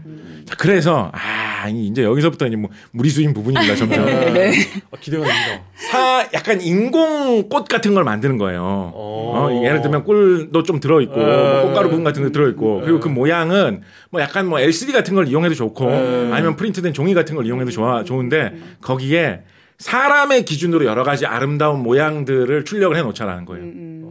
[0.52, 3.74] 자, 그래서 아 이제 여기서부터 이제 뭐 무리수인 부분입니다.
[3.74, 4.52] 점점 네.
[4.90, 5.64] 아, 기대가 됩니다.
[5.74, 8.62] 사 약간 인공 꽃 같은 걸 만드는 거예요.
[8.62, 9.32] 어.
[9.34, 11.24] 어, 예를 들면 꿀도 좀 들어 있고 네.
[11.24, 15.14] 뭐 꽃가루 부분 같은 거 들어 있고 그리고 그 모양은 뭐 약간 뭐 LCD 같은
[15.14, 16.30] 걸 이용해도 좋고 네.
[16.32, 19.40] 아니면 프린트된 종이 같은 걸 이용해도 좋아 좋은데 거기에
[19.78, 23.64] 사람의 기준으로 여러 가지 아름다운 모양들을 출력을 해 놓자라는 거예요.
[23.64, 24.01] 아, 막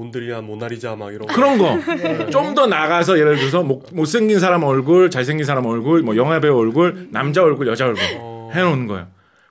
[0.00, 1.34] 몬드리안, 모나리자 막 이런 거.
[1.34, 1.78] 그런 거
[2.30, 6.58] 좀 더 나가서 예를 들어서 못, 못생긴 사람 얼굴, 잘생긴 사람 얼굴, 뭐 영화 배우
[6.58, 8.50] 얼굴, 남자 얼굴, 여자 얼굴 어.
[8.54, 9.06] 해 놓는 거예요.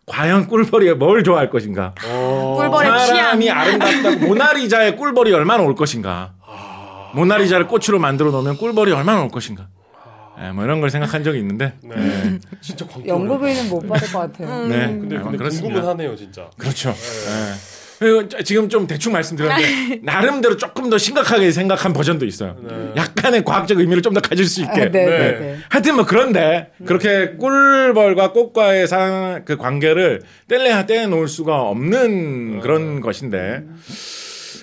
[0.05, 1.95] 과연 꿀벌이가 뭘 좋아할 것인가?
[2.07, 2.55] 어.
[2.57, 3.57] 꿀벌의 사람이 취향.
[3.59, 6.33] 아름답다고 모나리자의 꿀벌이 얼마나 올 것인가?
[7.15, 9.67] 모나리자를 꽃으로 만들어 놓으면 꿀벌이 얼마나 올 것인가?
[10.43, 11.73] 예, 뭐 이런 걸 생각한 적이 있는데.
[11.81, 12.39] 네.
[12.61, 13.07] 진짜 광고.
[13.07, 14.67] 연구비는 못 받을 것 같아요.
[14.67, 15.73] 네, 근데, 아마 근데 그렇습니다.
[15.73, 16.49] 궁금은 하네요, 진짜.
[16.57, 16.89] 그렇죠.
[16.89, 16.93] 예.
[16.93, 17.03] 그리고
[17.55, 17.74] 저-
[18.43, 22.57] 지금 좀 대충 말씀드렸는데 나름대로 조금 더 심각하게 생각한 버전도 있어요.
[22.61, 22.91] 네.
[22.97, 24.81] 약간의 과학적 의미를 좀 더 가질 수 있게.
[24.81, 25.39] 아, 네, 네, 네.
[25.39, 25.57] 네.
[25.69, 33.63] 하여튼 뭐 그런데 그렇게 꿀벌과 꽃과의 상, 그 관계를 뗄래야 떼놓을 수가 없는 그런 것인데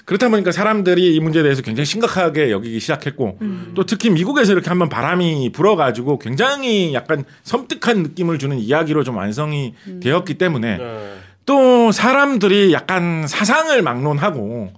[0.05, 3.39] 그렇다 보니까 사람들이 이 문제에 대해서 굉장히 심각하게 여기기 시작했고
[3.75, 9.75] 또 특히 미국에서 이렇게 한번 바람이 불어가지고 굉장히 약간 섬뜩한 느낌을 주는 이야기로 좀 완성이
[10.03, 11.15] 되었기 때문에 네.
[11.45, 14.73] 또 사람들이 약간 사상을 막론하고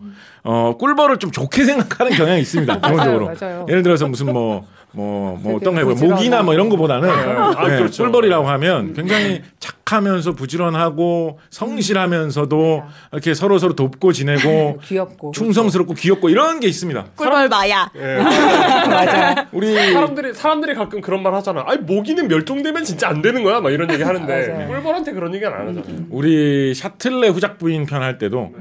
[0.45, 3.31] 어 꿀벌을 좀 좋게 생각하는 경향이 있습니다 기본적으로.
[3.69, 6.17] 예를 들어서 무슨 뭐 뭐 뭐 어떤 거 해봐요 부지런하고.
[6.17, 8.05] 모기나 뭐 이런 거보다는 아, 네, 그렇죠.
[8.05, 12.83] 꿀벌이라고 하면 굉장히 착하면서 부지런하고 성실하면서도
[13.13, 15.33] 이렇게 서로 서로 돕고 지내고 귀엽고.
[15.33, 17.91] 충성스럽고 귀엽고 이런 게 있습니다 꿀벌 마야.
[17.97, 18.17] 예.
[18.89, 19.47] 맞아.
[19.53, 21.65] 우리 사람들이 사람들이 가끔 그런 말 하잖아.
[21.67, 23.61] 아니 모기는 멸종되면 진짜 안 되는 거야.
[23.61, 24.67] 막 이런 얘기 하는데.
[24.69, 25.83] 꿀벌한테 그런 얘기는 안 하잖아.
[26.11, 28.53] 우리 샤틀레 후작 부인 편 할 때도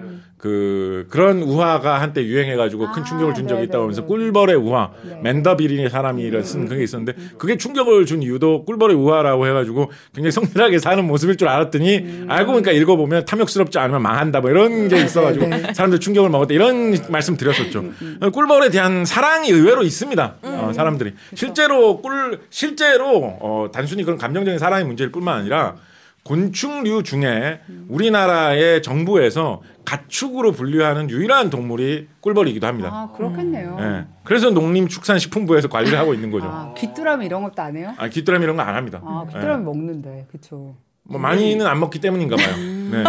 [0.43, 3.63] 그 그런 우화가 한때 유행해가지고 큰 아, 충격을 준 적이 네네네.
[3.63, 5.17] 있다고 하면서 꿀벌의 우화 네.
[5.23, 11.07] 맨더비린의 사람이 쓴 그게 있었는데 그게 충격을 준 이유도 꿀벌의 우화라고 해가지고 굉장히 성실하게 사는
[11.07, 12.25] 모습일 줄 알았더니 음.
[12.27, 16.97] 알고 보니까 읽어보면 탐욕스럽지 않으면 망한다 뭐 이런 게 있어가지고 네, 사람들 충격을 먹었다 이런
[17.07, 17.79] 말씀 드렸었죠.
[17.79, 20.35] 음, 꿀벌에 대한 사랑이 의외로 있습니다.
[20.41, 25.77] 어, 사람들이 실제로 꿀 실제로 어, 단순히 그런 감정적인 사랑의 문제일 뿐만 아니라
[26.23, 32.89] 곤충류 중에 우리나라의 정부에서 가축으로 분류하는 유일한 동물이 꿀벌이기도 합니다.
[32.91, 33.77] 아, 그렇겠네요.
[33.79, 34.05] 예.
[34.23, 36.45] 그래서 농림축산식품부에서 관리를 하고 있는 거죠.
[36.47, 37.93] 아, 귀뚜라미 이런 것도 안 해요?
[37.97, 39.01] 아, 귀뚜라미 이런 거 안 합니다.
[39.03, 39.33] 아, 예.
[39.33, 40.27] 귀뚜라미 먹는데.
[40.31, 40.75] 그쵸.
[41.03, 42.55] 뭐 많이는 안 먹기 때문인가 봐요.
[42.57, 43.03] 네.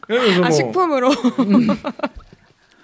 [0.00, 1.10] 그래서 아, 뭐 식품으로.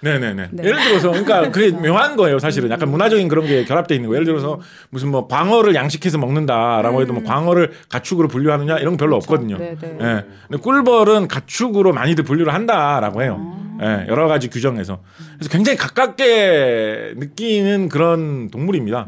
[0.03, 0.49] 네네네.
[0.51, 0.63] 네.
[0.63, 4.17] 예를 들어서 그러니까 그게 묘한 거예요 사실은 약간 문화적인 그런 게 결합돼 있는 거예요.
[4.17, 9.15] 예를 들어서 무슨 뭐 광어를 양식해서 먹는다라고 해도 뭐 광어를 가축으로 분류하느냐 이런 건 별로
[9.15, 9.57] 없거든요.
[9.57, 9.97] 네, 네.
[10.01, 10.25] 예.
[10.47, 13.59] 근데 꿀벌은 가축으로 많이들 분류를 한다라고 해요.
[13.81, 14.99] 예, 여러 가지 규정에서.
[15.35, 19.07] 그래서 굉장히 가깝게 느끼는 그런 동물입니다.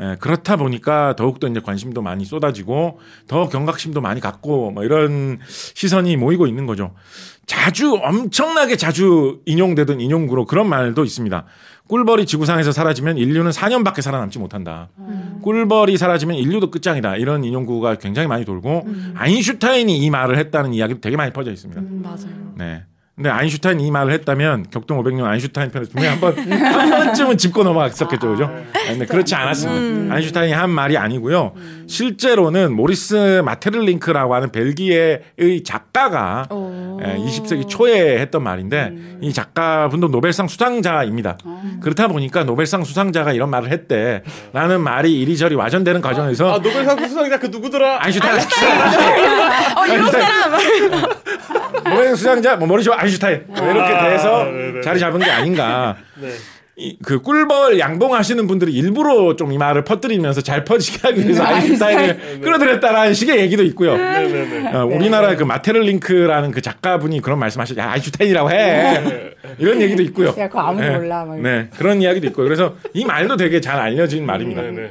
[0.00, 6.16] 예, 그렇다 보니까 더욱더 이제 관심도 많이 쏟아지고 더 경각심도 많이 갖고 뭐 이런 시선이
[6.16, 6.94] 모이고 있는 거죠.
[7.46, 11.44] 자주 엄청나게 자주 인용되던 인용구로 그런 말도 있습니다.
[11.88, 14.88] 꿀벌이 지구상에서 사라지면 인류는 4년밖에 살아남지 못한다.
[15.42, 17.16] 꿀벌이 사라지면 인류도 끝장이다.
[17.16, 21.82] 이런 인용구가 굉장히 많이 돌고 아인슈타인이 이 말을 했다는 이야기도 되게 많이 퍼져 있습니다.
[22.02, 22.52] 맞아요.
[22.56, 22.84] 네.
[23.14, 28.30] 근데 아인슈타인 이 말을 했다면 격동 500년 아인슈타인 편에서 분명히 한번 한 번쯤은 짚고 넘어갔었겠죠,
[28.30, 28.50] 그죠?
[28.86, 30.14] 근데 그렇지 않았습니다.
[30.14, 31.52] 아인슈타인이 한 말이 아니고요.
[31.86, 36.98] 실제로는 모리스 마테를링크라고 하는 벨기에의 작가가 오.
[37.04, 41.36] 예, 20세기 초에 했던 말인데 이 작가분도 노벨상 수상자입니다.
[41.82, 47.46] 그렇다 보니까 노벨상 수상자가 이런 말을 했대라는 말이 이리저리 와전되는 과정에서 아 노벨상 수상자 그
[47.46, 48.02] 누구더라?
[48.04, 48.38] 아인슈타인
[49.76, 50.52] 어, 이런 사람!
[51.84, 53.11] 노벨 수상자 뭐 머리쇼 아인슈타인
[53.46, 54.80] 뭐 이렇게 아, 돼서 네네.
[54.82, 55.96] 자리 잡은 게 아닌가.
[56.20, 56.28] 네.
[56.74, 62.40] 이, 그 꿀벌 양봉하시는 분들이 일부러 좀 이 말을 퍼뜨리면서 잘 퍼지게 하기 위해서 아인슈타인을
[62.40, 63.94] 끌어들였다라는 식의 얘기도 있고요.
[63.94, 64.72] 네네네.
[64.74, 67.78] 어, 우리나라 그 마테를링크라는 그 작가분이 그런 말씀하셨죠.
[67.78, 69.34] 야, 아인슈타인이라고 해.
[69.58, 70.28] 이런 얘기도 있고요.
[70.38, 70.96] 야, 그거 아무도 네.
[70.96, 71.24] 몰라.
[71.26, 72.46] 막 네, 그런 이야기도 있고요.
[72.46, 74.62] 그래서 이 말도 되게 잘 알려진 말입니다.
[74.62, 74.90] 네네.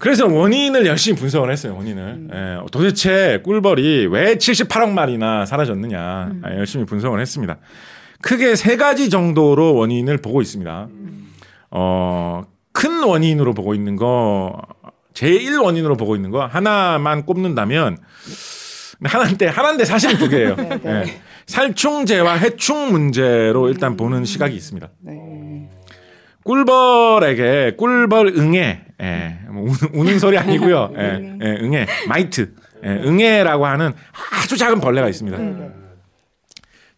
[0.00, 2.28] 그래서 원인을 열심히 분석을 했어요, 원인을.
[2.32, 7.58] 예, 도대체 꿀벌이 왜 78억 마리나 사라졌느냐, 예, 열심히 분석을 했습니다.
[8.22, 10.88] 크게 세 가지 정도로 원인을 보고 있습니다.
[11.72, 12.42] 어,
[12.72, 14.58] 큰 원인으로 보고 있는 거,
[15.12, 17.98] 제1 원인으로 보고 있는 거, 하나만 꼽는다면,
[19.04, 20.56] 하나인데, 하나인데 사실은 두 개예요.
[20.56, 20.90] 네, 네.
[20.90, 21.20] 예.
[21.44, 24.88] 살충제와 해충 문제로 일단 보는 시각이 있습니다.
[25.00, 25.68] 네.
[26.44, 30.92] 꿀벌에게 꿀벌 응애, 예, 뭐 우는, 우는 소리 아니고요.
[30.98, 32.52] 예, 예, 응애, mite,
[32.84, 33.92] 예, 응애라고 하는
[34.42, 35.38] 아주 작은 벌레가 있습니다.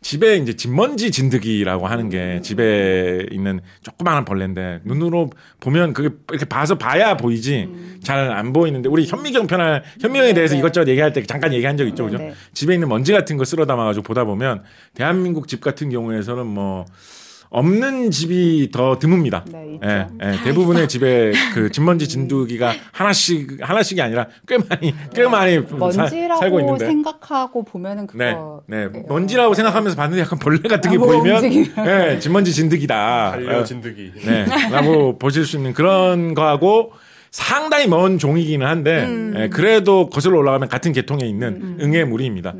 [0.02, 5.30] 집에 이제 집먼지 진드기라고 하는 게 집에 있는 조그마한 벌레인데 눈으로
[5.60, 10.56] 보면 그게 이렇게 봐서 봐야 보이지 잘 안 보이는데 우리 현미경 편할 현미경에 대해서 네,
[10.56, 10.58] 네.
[10.58, 12.18] 이것저것 얘기할 때 잠깐 얘기한 적 있죠, 그죠?
[12.18, 12.34] 네, 네.
[12.52, 14.64] 집에 있는 먼지 같은 거 쓸어 담아가지고 보다 보면
[14.94, 16.84] 대한민국 집 같은 경우에서는 뭐
[17.52, 19.42] 없는 집이 더 드뭅니다.
[19.52, 19.78] 네.
[19.84, 25.76] 예, 예, 대부분의 집에 그 집먼지 진드기가 하나씩 하나씩이 아니라 꽤 많이 꽤 많이 사,
[25.76, 26.86] 먼지라고 살고 있는데.
[26.86, 28.88] 생각하고 보면은 네, 그거 네.
[29.06, 31.42] 먼지라고 생각하면서 봤는데 약간 벌레 같은 게 보이면.
[31.76, 33.32] 네, 집먼지 진드기다.
[33.32, 34.12] 달려 어, 진드기.
[34.24, 36.92] 네, 라고 보실 수 있는 그런 거하고
[37.30, 42.54] 상당히 먼 종이기는 한데, 예, 그래도 거슬러 올라가면 같은 계통에 있는 응애 무리입니다.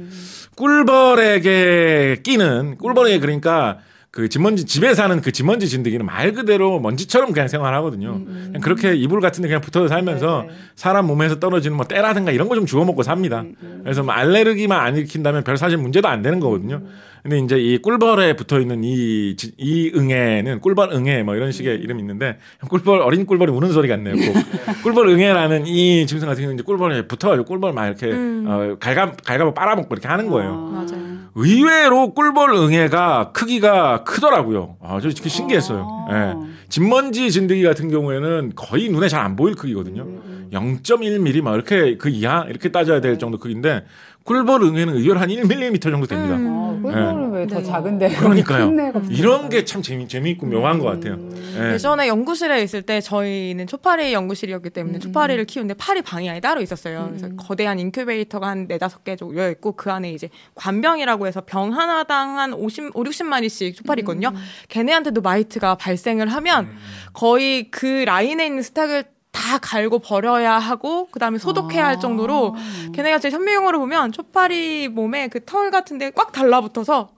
[0.57, 3.79] 꿀벌에게 끼는, 꿀벌에게 그러니까
[4.13, 8.23] 그 집먼지 집에 사는 그 집먼지 진드기는 말 그대로 먼지처럼 그냥 생활하거든요.
[8.27, 10.55] 그냥 그렇게 이불 같은데 그냥 붙어서 살면서 네, 네.
[10.77, 13.43] 사람 몸에서 떨어지는 뭐 때라든가 이런 거 좀 주워 먹고 삽니다.
[13.83, 16.83] 그래서 뭐 알레르기만 안 일으킨다면 별 사실 문제도 안 되는 거거든요.
[17.23, 21.77] 근데 이제 이 꿀벌에 붙어 있는 이, 지- 이 응애는 꿀벌 응애 뭐 이런 식의
[21.81, 22.37] 이름이 있는데
[22.69, 24.15] 꿀벌 어린 꿀벌이 우는 소리 같네요.
[24.17, 24.35] 꼭.
[24.83, 29.55] 꿀벌 응애라는 이 짐승 같은 경우는 이제 꿀벌에 붙어가지고 꿀벌 막 이렇게 어, 갈가 갈가고
[29.55, 30.53] 빨아먹고 이렇게 하는 거예요.
[30.55, 31.12] 맞아요.
[31.35, 34.77] 의외로 꿀벌 응애가 크기가 크더라고요.
[34.83, 36.07] 아, 저 되게 신기했어요.
[36.11, 36.15] 아.
[36.15, 36.53] 예.
[36.69, 40.05] 집먼지 진드기 같은 경우에는 거의 눈에 잘 안 보일 크기거든요.
[40.53, 43.85] 0.1mm 막 이렇게 그 이하 이렇게 따져야 될 정도 크기인데
[44.25, 46.35] 꿀벌 응애는 의외로 한 1mm 정도 됩니다.
[46.37, 47.63] 아, 꿀벌은 왜더 네.
[47.65, 48.71] 작은데 그러니까요.
[49.11, 51.19] 이런 게 참 재미, 재미있고 묘한 것 같아요.
[51.57, 51.73] 예.
[51.75, 57.07] 예전에 연구실에 있을 때 저희는 초파리 연구실이었기 때문에 초파리를 키우는데 파리 방이 안에 따로 있었어요.
[57.11, 62.39] 그래서 거대한 인큐베이터가 한 네다섯 개 정도 있고 그 안에 이제 관병이라고 해서 병 하나당
[62.39, 64.33] 한 50, 5, 60마리씩 초파리 있거든요.
[64.69, 66.69] 걔네한테도 마이트가 발생을 하면
[67.13, 72.55] 거의 그 라인에 있는 stock을 다 갈고 버려야 하고 그다음에 소독해야 할 정도로
[72.95, 77.11] 걔네가 제 현미경으로 보면 초파리 몸에 그 털 같은 데 꽉 달라붙어서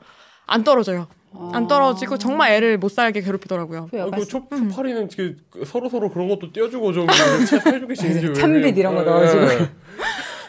[0.47, 1.09] 안 떨어져요.
[1.53, 3.89] 안 떨어지고 정말 애를 못 살게 괴롭히더라고요.
[3.91, 5.09] 그 아, 약간 그 초, 초파리는
[5.51, 8.73] 그 서로 서로 그런 것도 떼어주고 좀 참빗 그래요?
[8.77, 9.47] 이런 거 예, 넣어주고.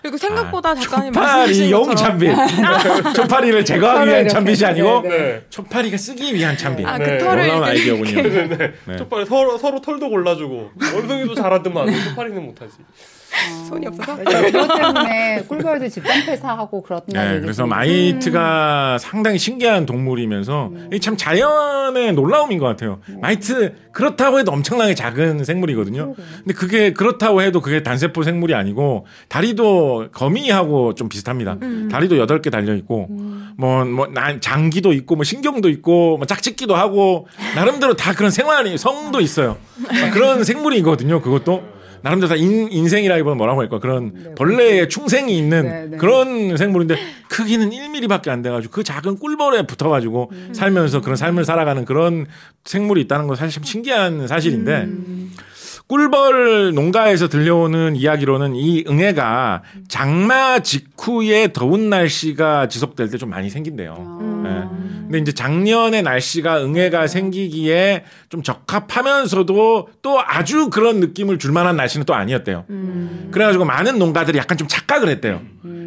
[0.05, 0.09] 예.
[0.09, 2.31] 그리고 생각보다 작가님 초파리 말씀하신 용 참빗.
[3.15, 4.27] 초파리를 제거하기 털을 위한.
[4.27, 5.41] 참빗이 아니고 네, 네.
[5.49, 6.85] 초파리가 쓰기 위한 참빗.
[6.85, 7.17] 아, 네.
[7.17, 8.21] 그 털을 놀라운 아이디어군요.
[8.85, 8.97] 네.
[8.97, 12.73] 초파리 서로 서로 털도 골라주고 원숭이도 잘하더만 초파리는 못하지.
[13.67, 20.71] 손이 없어서 그것 때문에 꿀벌도 집단 폐사하고 그렇다는 네, 그래서 좀 mite가 상당히 신기한 동물이면서
[20.87, 22.99] 이게 참 자연의 놀라움인 것 같아요.
[23.21, 26.13] mite 그렇다고 해도 엄청나게 작은 생물이거든요.
[26.15, 31.57] 근데 그게 그렇다고 해도 그게 단세포 생물이 아니고 다리도 거미하고 좀 비슷합니다.
[31.91, 33.07] 다리도 여덟 개 달려 있고
[33.57, 34.07] 뭐뭐
[34.41, 39.57] 장기도 있고 뭐 신경도 있고 뭐 짝짓기도 하고 나름대로 다 그런 생활이 성도 있어요.
[40.13, 41.21] 그런 생물이거든요.
[41.21, 41.74] 그것도.
[42.05, 43.79] 나름대로 다 인, 인생이라기보다 뭐라고 할까?
[43.79, 45.97] 그런 벌레의 충생이 있는 네, 네.
[45.97, 46.95] 그런 생물인데
[47.29, 52.27] 크기는 1mm밖에 안 돼가지고 그 작은 꿀벌에 붙어가지고 살면서 그런 삶을 살아가는 그런
[52.63, 54.87] 생물이 있다는 건 사실 참 신기한 사실인데
[55.87, 64.19] 꿀벌 농가에서 들려오는 이야기로는 이 응애가 장마 직후에 더운 날씨가 지속될 때 좀 많이 생긴대요.
[64.45, 64.49] 예.
[65.03, 72.05] 근데 이제 작년에 날씨가 응애가 생기기에 좀 적합하면서도 또 아주 그런 느낌을 줄 만한 날씨는
[72.05, 72.65] 또 아니었대요.
[73.31, 75.41] 그래가지고 많은 농가들이 약간 좀 착각을 했대요.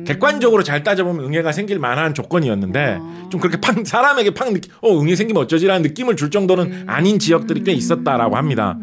[0.07, 2.99] 객관적으로 잘 따져보면 응애가 생길 만한 조건이었는데
[3.31, 7.65] 좀 그렇게 팍 사람에게 팍 느끼, 어 응애 생기면 어쩌지라는 느낌을 줄 정도는 아닌 지역들이
[7.65, 8.79] 꽤 있었다라고 합니다.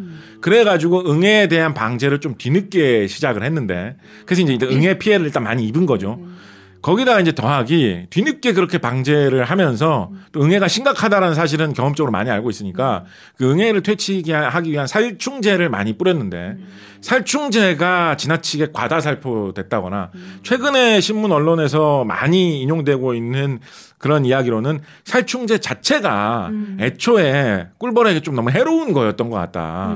[0.46, 3.96] 그래가지고 응애에 대한 방제를 좀 뒤늦게 시작을 했는데
[4.28, 6.20] 그래서 이제 응애 피해를 일단 많이 입은 거죠.
[6.84, 13.06] 거기다가 이제 더하기 뒤늦게 그렇게 방제를 하면서 또 응애가 심각하다라는 사실은 경험적으로 많이 알고 있으니까
[13.38, 16.58] 그 응애를 퇴치하기 하기 위한 살충제를 많이 뿌렸는데
[17.02, 20.12] 살충제가 지나치게 과다 살포됐다거나
[20.44, 23.62] 최근에 신문 언론에서 많이 인용되고 있는
[23.98, 29.96] 그런 이야기로는 살충제 자체가 애초에 꿀벌에게 좀 너무 해로운 거였던 것 같다.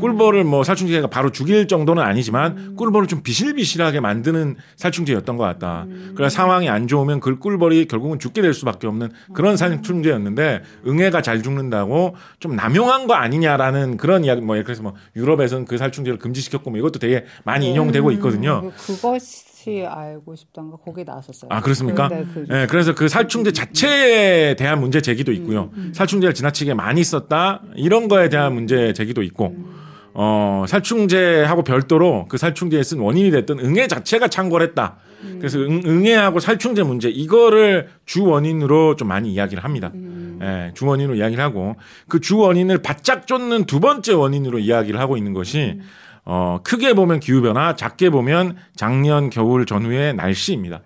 [0.00, 5.86] 꿀벌을 뭐 살충제가 바로 죽일 정도는 아니지만 꿀벌을 좀 비실비실하게 만드는 살충제였던 것 같다.
[6.16, 11.42] 그래서 상황이 안 좋으면 그 꿀벌이 결국은 죽게 될 수밖에 없는 그런 살충제였는데 응애가 잘
[11.42, 16.78] 죽는다고 좀 남용한 거 아니냐라는 그런 이야기 뭐 그래서 뭐 유럽에서는 그 살충제를 금지시켰고 뭐
[16.78, 18.70] 이것도 되게 많이 인용되고 있거든요.
[18.76, 19.49] 그- 그것이
[19.86, 21.48] 알고 싶던가 거기 나왔었어요.
[21.52, 22.08] 아 그렇습니까?
[22.08, 25.70] 네, 그- 네, 그래서 그 살충제 자체에 대한 문제 제기도 있고요.
[25.92, 29.54] 살충제를 지나치게 많이 썼다 이런 거에 대한 문제 제기도 있고,
[30.14, 34.96] 어 살충제하고 별도로 그 살충제에 쓴 원인이 됐던 응애 자체가 창궐했다.
[35.38, 39.92] 그래서 응, 응애하고 살충제 문제 이거를 주 원인으로 좀 많이 이야기를 합니다.
[40.42, 41.76] 예, 주 원인으로 이야기를 하고
[42.08, 45.78] 그 주 원인을 바짝 쫓는 두 번째 원인으로 이야기를 하고 있는 것이
[46.24, 50.82] 어, 크게 보면 기후 변화, 작게 보면 작년 겨울 전후의 날씨입니다.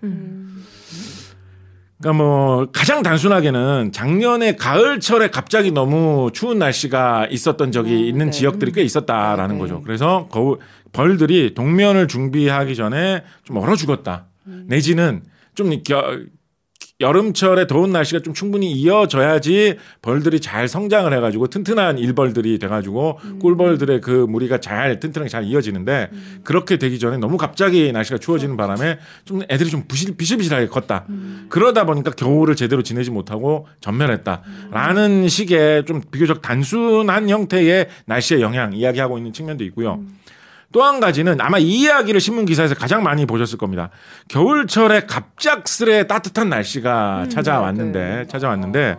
[1.99, 8.31] 그러니까 뭐 가장 단순하게는 작년에 가을철에 갑자기 너무 추운 날씨가 있었던 적이 네, 있는 네.
[8.31, 9.59] 지역들이 꽤 있었다라는 네, 네.
[9.59, 9.81] 거죠.
[9.81, 10.59] 그래서 거울
[10.91, 14.25] 벌들이 동면을 준비하기 전에 좀 얼어 죽었다.
[14.47, 14.65] 음.
[14.67, 15.23] 내지는
[15.55, 16.19] 좀 겨,
[17.05, 23.39] 여름철에 더운 날씨가 좀 충분히 이어져야지 벌들이 잘 성장을 해가지고 튼튼한 일벌들이 돼가지고 음.
[23.39, 26.39] 꿀벌들의 그 무리가 잘 튼튼하게 잘 이어지는데 음.
[26.43, 31.05] 그렇게 되기 전에 너무 갑자기 날씨가 추워지는 바람에 좀 애들이 좀 부실, 비실비실하게 컸다.
[31.09, 31.45] 음.
[31.49, 39.17] 그러다 보니까 겨울을 제대로 지내지 못하고 전멸했다라는 식의 좀 비교적 단순한 형태의 날씨의 영향 이야기하고
[39.19, 40.01] 있는 측면도 있고요.
[40.75, 43.91] 또 한 가지는 아마 이 이야기를 신문 기사에서 가장 많이 보셨을 겁니다.
[44.27, 48.27] 겨울철에 갑작스레 따뜻한 날씨가 찾아왔는데 네.
[48.27, 48.97] 찾아왔는데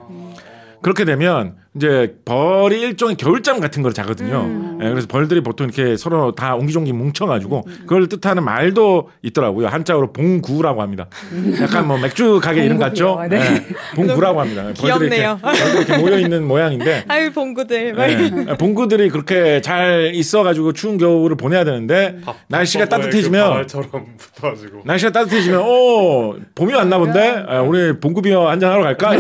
[0.81, 4.79] 그렇게 되면 이제 벌이 일종의 겨울잠 같은 걸 자거든요.
[4.83, 9.69] 예, 그래서 벌들이 보통 이렇게 서로 다 옹기종기 뭉쳐가지고 그걸 뜻하는 말도 있더라고요.
[9.69, 11.07] 한자어로 봉구라고 합니다.
[11.61, 13.21] 약간 뭐 맥주 가게 이름 같죠?
[13.29, 13.37] 네.
[13.41, 14.63] 예, 봉구라고 합니다.
[14.63, 15.39] 벌들이 이렇게, 귀엽네요.
[15.43, 17.93] 벌들이 이렇게 모여 있는 모양인데 아유 봉구들.
[17.93, 25.13] 막 예, 봉구들이 그렇게 잘 있어가지고 추운 겨울을 보내야 되는데 밥- 날씨가 따뜻해지면 그 날씨가
[25.13, 29.15] 따뜻해지면 어 봄이 왔나 본데 아, 우리 봉구비어 한잔 하러 갈까?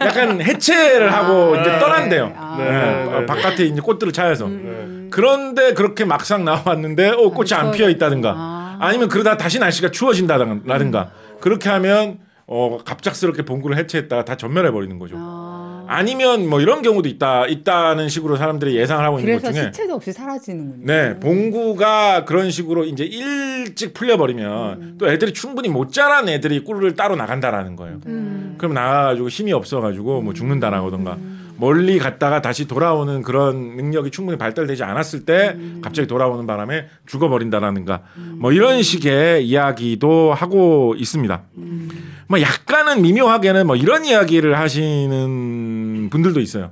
[0.00, 2.32] 약간 해체를 하고 이제 떠 난대요.
[2.36, 2.56] 아.
[2.58, 3.26] 네, 예, 네, 어, 네.
[3.26, 4.48] 바깥에 이제 꽃들을 찾아서.
[4.48, 5.08] 네.
[5.10, 8.78] 그런데 그렇게 막상 나왔는데 어, 꽃이 안 피어 있다든가 아.
[8.80, 11.10] 아니면 그러다 다시 날씨가 추워진다든가
[11.40, 15.16] 그렇게 하면 어, 갑작스럽게 봉구를 해체했다가 다 전멸해 버리는 거죠.
[15.18, 15.84] 아.
[15.86, 19.94] 아니면 뭐 이런 경우도 있다 있다는 식으로 사람들이 예상을 하고 있는 것 그래서 중에 시체도
[19.94, 20.84] 없이 사라지는군요.
[20.84, 24.94] 네, 봉구가 그런 식으로 이제 일찍 풀려 버리면 음.
[24.98, 28.00] 또 애들이 충분히 못 자란 애들이 꿀을 따로 나간다라는 거예요.
[28.06, 28.56] 음.
[28.58, 31.37] 그럼 나가가지고 힘이 없어가지고 뭐 죽는다라던가 음.
[31.58, 35.80] 멀리 갔다가 다시 돌아오는 그런 능력이 충분히 발달되지 않았을 때 음.
[35.82, 38.02] 갑자기 돌아오는 바람에 죽어버린다라는가
[38.36, 41.42] 뭐 이런 식의 이야기도 하고 있습니다.
[41.56, 41.88] 음.
[42.28, 46.70] 뭐 약간은 미묘하게는 뭐 이런 이야기를 하시는 분들도 있어요.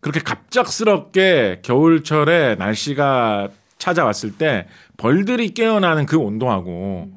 [0.00, 3.48] 그렇게 갑작스럽게 겨울철에 날씨가
[3.78, 4.66] 찾아왔을 때
[4.96, 7.10] 벌들이 깨어나는 그 온도하고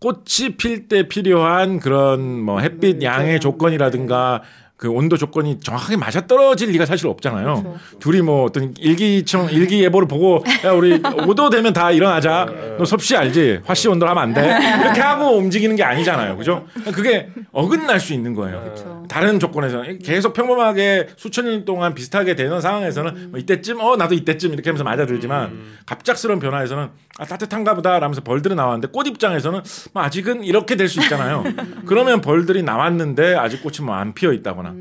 [0.00, 4.42] 꽃이 필 때 필요한 그런 뭐 햇빛 양의 조건이라든가
[4.82, 7.78] 그 온도 조건이 정확하게 맞아 떨어질 리가 사실 없잖아요.
[8.00, 12.48] 둘이 뭐 어떤 일기청 일기예보를 보고 야 우리 5도 되면 다 일어나자.
[12.76, 13.60] 너 섭씨 알지?
[13.64, 14.40] 화씨 온도 하면 안 돼.
[14.80, 16.36] 이렇게 하고 움직이는 게 아니잖아요.
[16.36, 16.66] 그죠?
[16.92, 18.60] 그게 어긋날 수 있는 거예요.
[18.60, 19.04] 그렇죠.
[19.08, 24.52] 다른 조건에서는 계속 평범하게 수천 년 동안 비슷하게 되는 상황에서는 뭐 이때쯤 어 나도 이때쯤
[24.52, 29.60] 이렇게 하면서 맞아들지만 갑작스러운 변화에서는 아 따뜻한가 보다 라면서 벌들이 나왔는데 꽃 입장에서는
[29.92, 31.44] 뭐 아직은 이렇게 될 수 있잖아요.
[31.86, 34.74] 그러면 벌들이 나왔는데 아직 꽃이 뭐 안 피어 있다거나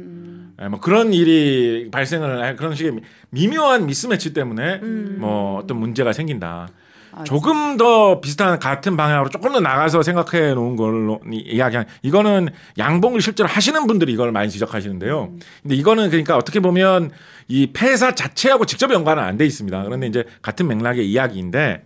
[0.63, 2.93] 예, 뭐 그런 일이 발생을 할 그런 식의
[3.31, 4.77] 미묘한 미스매치 때문에
[5.17, 6.69] 뭐 어떤 문제가 생긴다.
[7.13, 12.47] 아, 조금 더 비슷한 같은 방향으로 조금 더 나가서 생각해 놓은 걸로 이- 이야기한 이거는
[12.77, 15.33] 양봉을 실제로 하시는 분들이 이걸 많이 지적하시는데요.
[15.61, 17.11] 근데 이거는 그러니까 어떻게 보면
[17.49, 19.83] 이 폐사 자체하고 직접 연관은 안 돼 있습니다.
[19.83, 21.83] 그런데 이제 같은 맥락의 이야기인데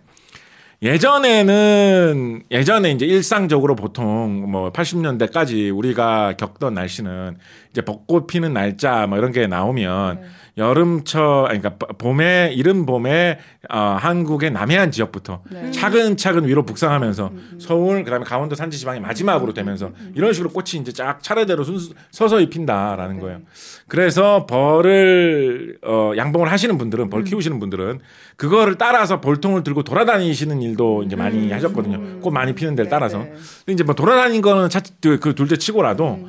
[0.82, 7.38] 예전에는 예전에 이제 일상적으로 보통 뭐 80년대까지 우리가 겪던 날씨는
[7.70, 10.22] 이제 벚꽃 피는 날짜 뭐 이런 게 나오면
[10.58, 13.38] 여름철 아니, 그러니까 봄에 이른 봄에
[13.68, 15.70] 어, 한국의 남해안 지역부터 네.
[15.70, 21.22] 차근차근 위로 북상하면서 서울 그다음에 강원도 산지 지방이 마지막으로 되면서 이런 식으로 꽃이 이제 쫙
[21.22, 23.40] 차례대로 순수, 서서히 핀다라는 거예요.
[23.86, 28.00] 그래서 벌을 어, 양봉을 하시는 분들은 벌 키우시는 분들은
[28.36, 32.20] 그거를 따라서 벌통을 들고 돌아다니시는 일도 이제 많이 하셨거든요.
[32.20, 33.18] 꽃 많이 피는 데를 따라서.
[33.18, 33.32] 네.
[33.66, 36.26] 근데 이제 뭐 돌아다닌 거는 차, 그, 그 둘째 치고라도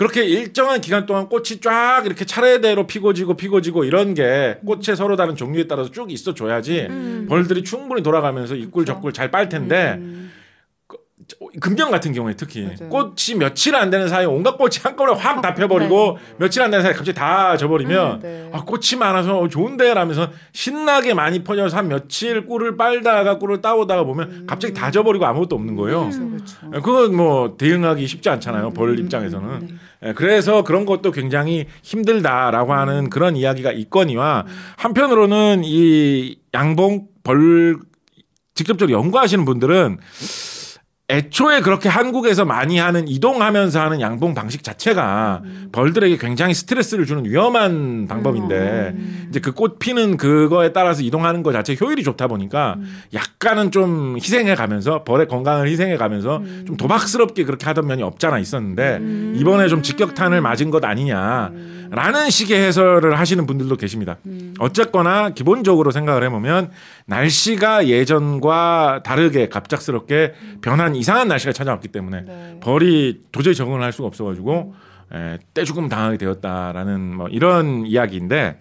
[0.00, 4.96] 그렇게 일정한 기간 동안 꽃이 쫙 이렇게 차례대로 피고 지고 피고 지고 이런 게 꽃의
[4.96, 6.88] 서로 다른 종류에 따라서 쭉 있어 줘야지
[7.28, 10.00] 벌들이 충분히 돌아가면서 이꿀 저꿀 잘 빨 텐데
[11.60, 12.88] 금년 같은 경우에 특히 맞아요.
[12.90, 16.94] 꽃이 며칠 안 되는 사이에 온갖 꽃이 한꺼번에 확 다 펴버리고 며칠 안 되는 사이에
[16.94, 18.50] 갑자기 다 져버리면 음, 네.
[18.52, 24.04] 아 꽃이 많아서 어, 좋은데 라면서 신나게 많이 퍼져서 한 며칠 꿀을 빨다가 꿀을 따오다가
[24.04, 26.10] 보면 갑자기 다 져버리고 아무것도 없는 거예요.
[26.12, 26.38] 음.
[26.82, 28.70] 그건 뭐 대응하기 쉽지 않잖아요.
[28.70, 29.78] 벌 입장에서는.
[30.04, 34.46] 예, 그래서 그런 것도 굉장히 힘들다라고 하는 그런 이야기가 있거니와
[34.76, 37.76] 한편으로는 이 양봉 벌
[38.54, 39.98] 직접적으로 연구하시는 분들은
[41.10, 45.68] 애초에 그렇게 한국에서 많이 하는 이동하면서 하는 양봉 방식 자체가 음.
[45.72, 49.26] 벌들에게 굉장히 스트레스를 주는 위험한 방법인데 음.
[49.28, 53.02] 이제 그 꽃 피는 그거에 따라서 이동하는 것 자체 효율이 좋다 보니까 음.
[53.12, 56.64] 약간은 좀 희생해 가면서 벌의 건강을 희생해 가면서 음.
[56.66, 59.00] 좀 도박스럽게 그렇게 하던 면이 없잖아 있었는데
[59.36, 64.16] 이번에 좀 직격탄을 맞은 것 아니냐라는 식의 해설을 하시는 분들도 계십니다.
[64.26, 64.54] 음.
[64.58, 66.70] 어쨌거나 기본적으로 생각을 해보면
[67.10, 70.32] 날씨가 예전과 다르게 갑작스럽게
[70.62, 72.60] 변한 이상한 날씨가 찾아왔기 때문에 네.
[72.60, 74.74] 벌이 도저히 적응을 할 수가 없어가지고
[75.12, 78.60] 에, 떼죽음 당하게 되었다라는 뭐 이런 이야기인데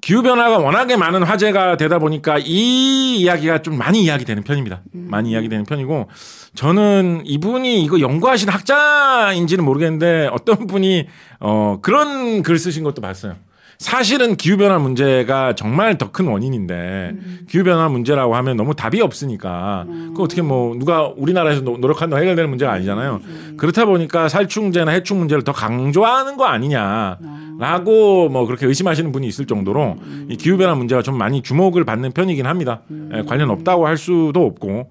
[0.00, 4.80] 기후 변화가 워낙에 많은 화제가 되다 보니까 이 이야기가 좀 많이 이야기되는 편입니다.
[4.92, 6.08] 많이 이야기되는 편이고
[6.54, 11.06] 저는 이분이 이거 연구하신 학자인지는 모르겠는데 어떤 분이
[11.40, 13.36] 어 그런 글 쓰신 것도 봤어요.
[13.80, 17.12] 사실은 기후변화 문제가 정말 더 큰 원인인데
[17.48, 22.72] 기후변화 문제라고 하면 너무 답이 없으니까 그 어떻게 뭐 누가 우리나라에서 노- 노력한다고 해결되는 문제가
[22.72, 23.20] 아니잖아요.
[23.56, 29.96] 그렇다 보니까 살충제나 해충 문제를 더 강조하는 거 아니냐라고 뭐 그렇게 의심하시는 분이 있을 정도로
[30.28, 32.80] 이 기후변화 문제가 좀 많이 주목을 받는 편이긴 합니다.
[33.14, 34.90] 예, 관련 없다고 할 수도 없고.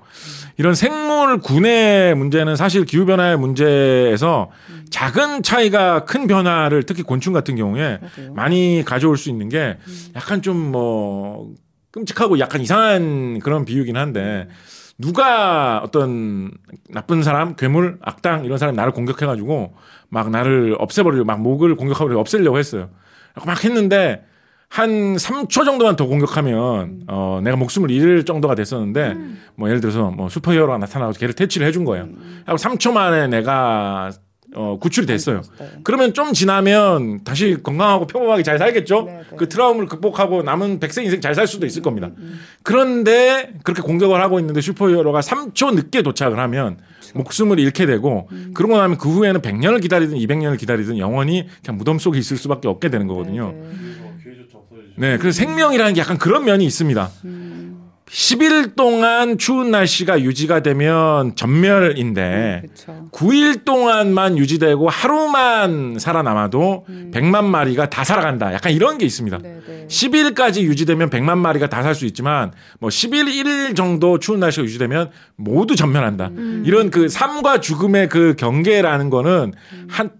[0.57, 4.49] 이런 생물 군의 문제는 사실 기후변화의 문제에서
[4.89, 8.33] 작은 차이가 큰 변화를 특히 곤충 같은 경우에 그러게요.
[8.33, 9.77] 많이 가져올 수 있는 게
[10.15, 11.53] 약간 좀 뭐
[11.91, 14.47] 끔찍하고 약간 이상한 그런 비유긴 한데
[14.97, 16.51] 누가 어떤
[16.89, 19.73] 나쁜 사람, 괴물, 악당 이런 사람이 나를 공격해가지고
[20.09, 22.89] 막 나를 없애버리려고 막 목을 공격하고 없애려고 했어요.
[23.45, 24.25] 막 했는데
[24.67, 29.15] 한 3초 정도만 더 공격하면 어 내가 목숨을 잃을 정도가 됐었는데
[29.55, 32.09] 뭐 예를 들어서 뭐 슈퍼히어로가 나타나서 걔를 퇴치를 해준 거예요.
[32.45, 34.11] 하고 3초 만에 내가
[34.55, 35.41] 어 구출이 됐어요.
[35.59, 35.69] 네.
[35.83, 39.03] 그러면 좀 지나면 다시 건강하고 평범하게 잘 살겠죠?
[39.03, 39.37] 네, 네.
[39.37, 42.09] 그 트라우마를 극복하고 남은 백세 인생 잘 살 수도 있을 겁니다.
[42.63, 46.77] 그런데 그렇게 공격을 하고 있는데 슈퍼히어로가 3초 늦게 도착을 하면
[47.13, 52.17] 목숨을 잃게 되고 그러고 나면 그 후에는 100년을 기다리든 200년을 기다리든 영원히 그냥 무덤 속에
[52.19, 53.53] 있을 수밖에 없게 되는 거거든요.
[54.97, 57.09] 네, 그래서 생명이라는 게 약간 그런 면이 있습니다.
[58.09, 63.09] 10일 동안 추운 날씨가 유지가 되면 전멸인데 그렇죠.
[63.11, 68.53] 9일 동안만 유지되고 하루만 살아남아도 100만 마리가 다 살아간다.
[68.53, 69.37] 약간 이런 게 있습니다.
[69.39, 69.85] 네, 네.
[69.87, 75.09] 10일까지 유지되면 100만 마리가 다 살 수 있지만 뭐 10일 1일 정도 추운 날씨가 유지되면
[75.37, 76.31] 모두 전멸한다.
[76.65, 79.53] 이런 그 삶과 죽음의 그 경계라는 거는
[79.87, 80.11] 한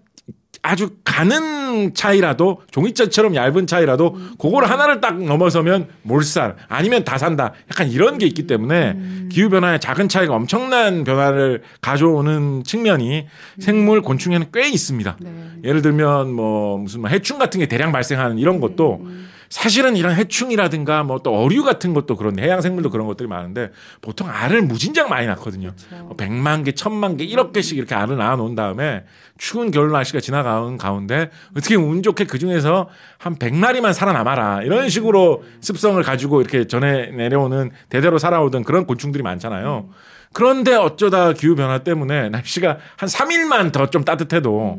[0.62, 7.88] 아주 가는 차이라도 종이자처럼 얇은 차이라도 그걸 하나를 딱 넘어서면 몰살 아니면 다 산다 약간
[7.90, 8.96] 이런 게 있기 때문에
[9.30, 13.26] 기후 변화의 작은 차이가 엄청난 변화를 가져오는 측면이
[13.58, 15.16] 생물 곤충에는 꽤 있습니다.
[15.20, 15.30] 네.
[15.64, 19.06] 예를 들면 뭐 무슨 뭐 해충 같은 게 대량 발생하는 이런 것도
[19.50, 23.70] 사실은 이런 해충이라든가 뭐 또 어류 같은 것도 그런데 해양 생물도 그런 것들이 많은데
[24.00, 25.72] 보통 알을 무진장 많이 낳거든요.
[26.02, 29.04] 뭐 100만 개, 1000만 개, 1억 개씩 이렇게 알을 낳아 놓은 다음에
[29.36, 34.62] 추운 겨울 날씨가 지나가는 가운데 어떻게 운 좋게 그 중에서 한 100마리만 살아남아라.
[34.62, 39.90] 이런 식으로 습성을 가지고 이렇게 전해 내려오는 대대로 살아오던 그런 곤충들이 많잖아요.
[40.32, 44.78] 그런데 어쩌다 기후 변화 때문에 날씨가 한 3일만 더 좀 따뜻해도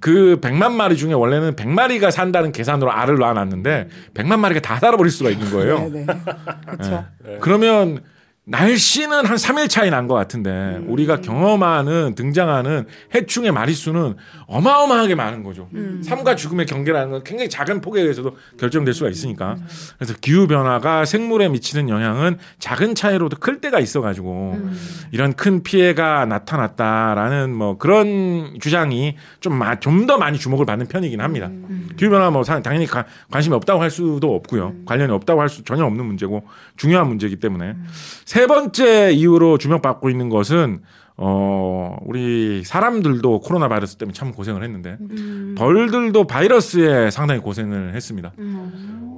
[0.00, 5.30] 그 100만 마리 중에 원래는 100마리가 산다는 계산으로 알을 놔놨는데 100만 마리가 다 살아버릴 수가
[5.30, 5.88] 있는 거예요.
[5.88, 6.06] 네, 네.
[6.66, 7.04] 그렇죠.
[7.40, 8.00] 그러면
[8.54, 14.16] 날씨는 한 3일 차이 난 것 같은데 우리가 경험하는 등장하는 해충의 마리수는
[14.46, 15.68] 어마어마하게 많은 거죠.
[16.02, 19.56] 삶과 죽음의 경계라는 건 굉장히 작은 폭에 의해서도 결정될 수가 있으니까.
[19.98, 24.58] 그래서 기후 변화가 생물에 미치는 영향은 작은 차이로도 클 때가 있어 가지고
[25.12, 31.50] 이런 큰 피해가 나타났다라는 뭐 그런 주장이 좀 좀 더 많이 주목을 받는 편이긴 합니다.
[31.96, 34.74] 기후 변화 뭐 사- 당연히 가- 관심이 없다고 할 수도 없고요.
[34.86, 36.42] 관련이 없다고 할 수 전혀 없는 문제고
[36.76, 37.74] 중요한 문제이기 때문에
[38.40, 40.80] 세 번째 이유로 주목받고 있는 것은
[41.18, 44.96] 어 우리 사람들도 코로나 바이러스 때문에 참 고생을 했는데
[45.58, 48.32] 벌들도 바이러스에 상당히 고생을 했습니다.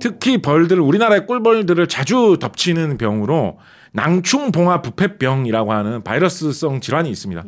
[0.01, 3.59] 특히 벌들 우리나라의 꿀벌들을 자주 덮치는 병으로
[3.93, 7.45] 낭충봉화 부패병이라고 하는 바이러스성 질환이 있습니다.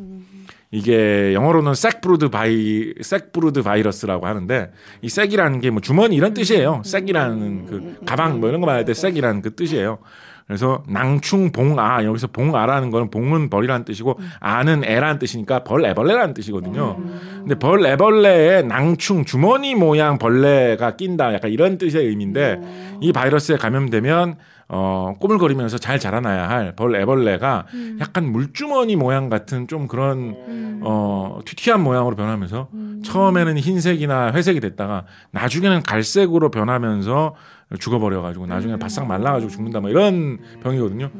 [0.70, 4.70] 이게 영어로는 sacbrood 바이 sacbrood 바이러스라고 하는데
[5.02, 6.82] 이 sac이라는 게 뭐 주머니 이런 뜻이에요.
[6.84, 9.98] sac이라는 그 가방 뭐 이런 거 말할 때 sac이라는 그 뜻이에요.
[10.46, 16.96] 그래서 낭충봉아 여기서 봉아라는 거는 봉은 벌이라는 뜻이고 아는 애라는 뜻이니까 벌 애벌레라는 뜻이거든요.
[17.40, 21.32] 근데 벌 애벌레에 낭충 주머니 모양 벌레가 낀다.
[21.32, 22.60] 약간 이런 뜻의 의미인데
[23.00, 24.36] 이 바이러스에 감염되면
[24.68, 27.66] 어, 꼬물거리면서 잘 자라나야 할 벌 애벌레가
[28.00, 32.68] 약간 물주머니 모양 같은 좀 그런 어, 튀튀한 모양으로 변하면서
[33.04, 37.34] 처음에는 흰색이나 회색이 됐다가 나중에는 갈색으로 변하면서
[37.78, 41.10] 죽어버려가지고 나중에 바싹 말라가지고 죽는다 뭐 이런 병이거든요.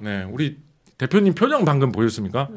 [0.00, 0.63] 네, 우리
[0.98, 2.48] 대표님 표정 방금 보였습니까?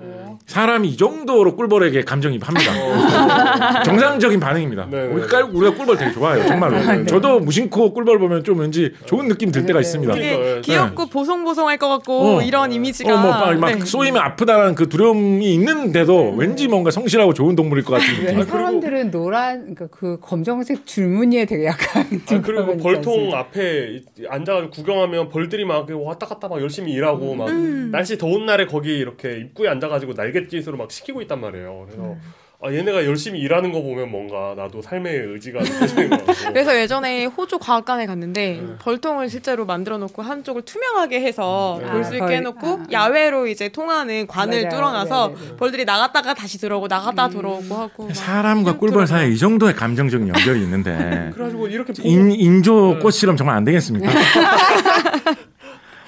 [0.45, 3.83] 사람이 이 정도로 꿀벌에게 감정이입합니다.
[3.83, 4.87] 정상적인 반응입니다.
[4.89, 5.27] 네, 우리 네.
[5.27, 7.05] 깔 우리가 꿀벌 되게 좋아해요, 정말로.
[7.05, 10.13] 저도 무심코 꿀벌 보면 좀 왠지 좋은 느낌 들 때가 있습니다.
[10.13, 10.61] 네.
[10.61, 12.41] 귀엽고 보송보송할 것 같고 어.
[12.41, 13.83] 이런 이미지가 어, 뭐, 막, 막 네.
[13.83, 18.37] 쏘이면 아프다라는 그 두려움이 있는데도 왠지 뭔가 성실하고 좋은 동물일 것 같은 느낌.
[18.37, 23.33] 왜 사람들은 노란 그러니까 그 검정색 줄무늬에 되게 약간 아, 그리고 뒷부분이 벌통.
[23.33, 27.89] 앞에 앉아가지고 구경하면 벌들이 막 왔다 갔다 막 열심히 일하고 막 음.
[27.91, 31.85] 날씨 더운 날에 거기 이렇게 입구에 앉아가지고 날갯짓으로 막 시키고 있단 말이에요.
[31.87, 32.21] 그래서 음.
[32.59, 36.33] 아 얘네가 열심히 일하는 거 보면 뭔가 나도 삶의 의지가 느껴지는 것 같고.
[36.53, 38.75] 그래서 예전에 호주 과학관에 갔는데 네.
[38.79, 41.91] 벌통을 실제로 만들어 놓고 한쪽을 투명하게 해서 네.
[41.91, 42.85] 볼수 아, 있게 해놓고 아.
[42.91, 44.75] 야외로 이제 통하는 관을 맞아요.
[44.75, 45.55] 뚫어놔서 네네네.
[45.57, 50.59] 벌들이 나갔다가 다시 들어오고 나갔다 들어오고 하고 막 사람과 꿀벌 사이에 이 정도의 감정적인 연결이
[50.63, 54.11] 있는데 그래가지고 이렇게 인, 인조 꽃 실험 정말 안 되겠습니까?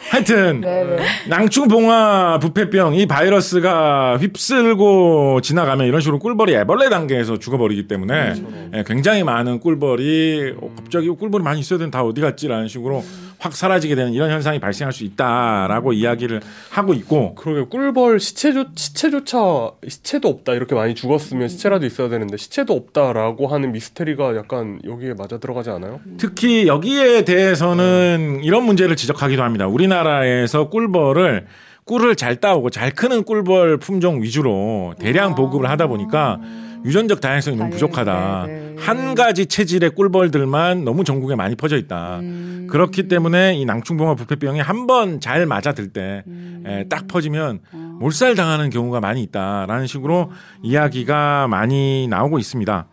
[0.10, 0.98] 하여튼 네, 네.
[1.28, 8.34] 낭충봉화 부패병 이 바이러스가 휩쓸고 지나가면 이런 식으로 꿀벌이 애벌레 단계에서 죽어버리기 때문에
[8.74, 13.04] 예, 굉장히 많은 꿀벌이 어, 갑자기 꿀벌이 많이 있어야 되는 다 어디 갔지라는 식으로
[13.40, 16.42] 확 사라지게 되는 이런 현상이 발생할 수 있다라고 이야기를
[16.72, 17.36] 하고 있고.
[17.36, 20.54] 그러게 꿀벌 시체조 시체조차 시체도 없다.
[20.54, 26.02] 이렇게 많이 죽었으면 시체라도 있어야 되는데 시체도 없다라고 하는 미스테리가 약간 여기에 맞아 들어가지 않아요?
[26.18, 29.68] 특히 여기에 대해서는 이런 문제를 지적하기도 합니다.
[29.68, 31.48] 우리나라에서 꿀벌을
[31.86, 36.40] 꿀을 잘 따오고 잘 크는 꿀벌 품종 위주로 대량 보급을 하다 보니까
[36.86, 38.44] 유전적 다양성이 너무 부족하다.
[38.48, 38.76] 네, 네.
[38.80, 42.20] 한 가지 체질의 꿀벌들만 너무 전국에 많이 퍼져 있다.
[42.20, 42.68] 음.
[42.70, 46.86] 그렇기 때문에 이 낭충봉화 부패병이 한 번 잘 맞아들 때 음.
[46.90, 47.98] 딱 퍼지면 어.
[48.00, 50.32] 몰살 당하는 경우가 많이 있다라는 식으로
[50.64, 52.86] 이야기가 많이 나오고 있습니다.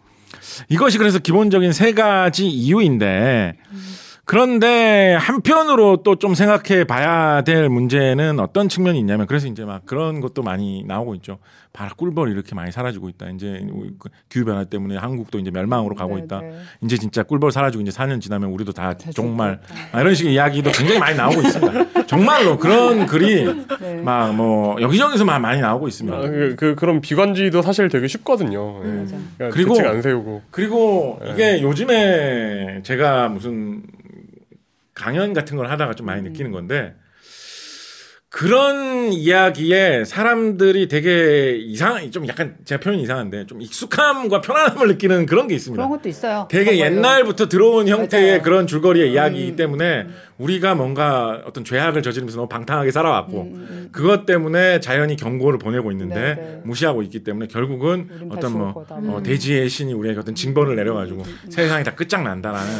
[0.68, 3.56] 이것이 그래서 기본적인 세 가지 이유인데
[4.26, 10.20] 그런데 한편으로 또 좀 생각해 봐야 될 문제는 어떤 측면이 있냐면 그래서 이제 막 그런
[10.20, 11.38] 것도 많이 나오고 있죠.
[11.74, 13.28] 봐라 꿀벌 이렇게 많이 사라지고 있다.
[13.30, 13.60] 이제
[14.30, 16.40] 기후 변화 때문에 한국도 이제 멸망으로 가고 네, 있다.
[16.40, 16.58] 네.
[16.82, 19.60] 이제 진짜 꿀벌 사라지고 이제 4년 지나면 우리도 다다 정말.
[19.92, 22.06] 아, 이런 식의 이야기도 굉장히 많이 나오고 있습니다.
[22.06, 23.44] 정말로 그런 글이
[23.80, 23.94] 네.
[24.02, 26.18] 막뭐 여기저기서 막 많이 나오고 아, 있습니다.
[26.22, 28.80] 그, 그 그런 비관주의도 사실 되게 쉽거든요.
[28.84, 28.88] 예.
[28.88, 29.16] 맞아.
[29.36, 33.82] 그러니까 그리고- 대책 안 세우고 그리고 이게 요즘에 제가 무슨
[34.96, 36.94] 강연 같은 걸 하다가 좀 많이 느끼는 건데
[38.28, 45.46] 그런 이야기에 사람들이 되게 이상 좀 약간 제가 표현이 이상한데 좀 익숙함과 편안함을 느끼는 그런
[45.48, 45.80] 게 있습니다.
[45.80, 46.46] 그런 것도 있어요.
[46.50, 46.78] 되게.
[46.78, 48.42] 옛날부터 들어온 형태의 맞아요.
[48.42, 49.56] 그런 줄거리의 이야기이기 음.
[49.56, 50.06] 때문에
[50.38, 53.88] 우리가 뭔가 어떤 죄악을 저지르면서 너무 방탕하게 살아왔고 음, 음.
[53.90, 56.60] 그것 때문에 자연이 경고를 보내고 있는데 네, 네.
[56.64, 58.74] 무시하고 있기 때문에 결국은 어떤 뭐.
[58.76, 59.22] 어, 음.
[59.22, 62.70] 대지의 신이 우리에게 어떤 징벌을 내려가지고 세상이 다 끝장난다라는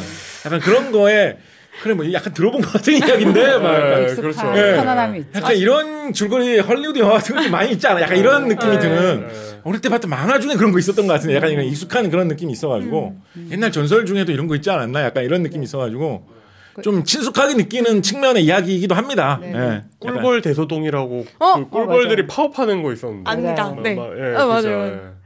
[0.45, 1.37] 약간 그런 거에
[1.81, 4.57] 그래 뭐 약간 들어본 것 같은 이야기인데 막 약간, 네, 익숙한 그렇죠.
[4.57, 4.75] 예.
[4.75, 5.29] 편안함이 있죠.
[5.35, 8.01] 약간 이런 줄거리 헐리우드 영화 같은 게 많이 있지 않아?
[8.01, 8.79] 약간 이런 느낌이 네.
[8.79, 9.33] 드는 네.
[9.63, 12.51] 어릴 때 봤던 만화 중에 그런 거 있었던 것 같은데 약간 이런 익숙한 그런 느낌이
[12.51, 13.15] 있어가지고
[13.51, 15.03] 옛날 전설 중에도 이런 거 있지 않았나?
[15.03, 16.37] 약간 이런 느낌이 있어가지고
[16.83, 19.39] 좀 친숙하게 느끼는 측면의 이야기이기도 합니다.
[19.41, 19.51] 네.
[19.53, 19.53] 예.
[19.55, 21.53] 약간 꿀벌 대소동이라고 어?
[21.55, 23.63] 그 꿀벌들이 어, 파업하는 거 있었는데 압니다.
[23.69, 23.81] 맞아요.
[23.81, 23.95] 네.
[23.95, 25.16] 막, 예, 아, 맞아요.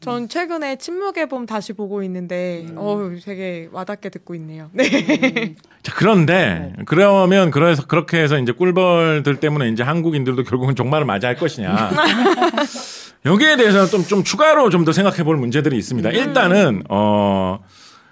[0.00, 0.04] 예.
[0.04, 2.74] 전 최근에 침묵의 봄 다시 보고 있는데 음.
[2.76, 4.70] 어 되게 와닿게 듣고 있네요.
[4.72, 5.54] 네.
[5.82, 11.90] 자, 그런데 그러면 그래서 그렇게 해서 이제 꿀벌들 때문에 이제 한국인들도 결국은 종말을 맞이할 것이냐.
[13.26, 16.10] 여기에 대해서는 좀, 좀 추가로 좀 더 생각해 볼 문제들이 있습니다.
[16.10, 17.58] 일단은, 어,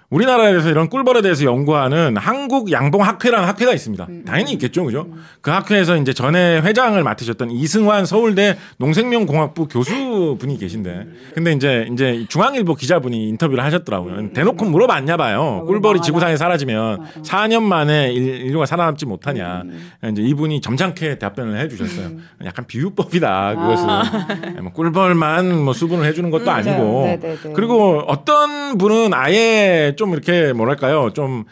[0.09, 4.07] 우리나라에서 이런 꿀벌에 대해서 연구하는 한국 양봉 학회라는 학회가 있습니다.
[4.25, 5.07] 당연히 있겠죠, 그죠?
[5.41, 12.75] 그 학회에서 이제 전에 회장을 맡으셨던 이승환 서울대 농생명공학부 교수분이 계신데, 근데 이제 이제 중앙일보
[12.75, 14.31] 기자분이 인터뷰를 하셨더라고요.
[14.31, 15.65] 대놓고 물어봤냐 봐요.
[15.67, 19.63] 꿀벌이 지구상에 사라지면 4년 만에 인- 인류가 살아남지 못하냐.
[20.09, 22.11] 이제 이분이 점잖게 답변을 해주셨어요.
[22.45, 24.63] 약간 비유법이다 그것은.
[24.63, 26.49] 뭐 꿀벌만 뭐 수분을 해주는 것도.
[26.49, 27.03] 아니고.
[27.05, 27.53] 네네네.
[27.53, 31.43] 그리고 어떤 분은 아예 좀 이렇게 뭐랄까요 좀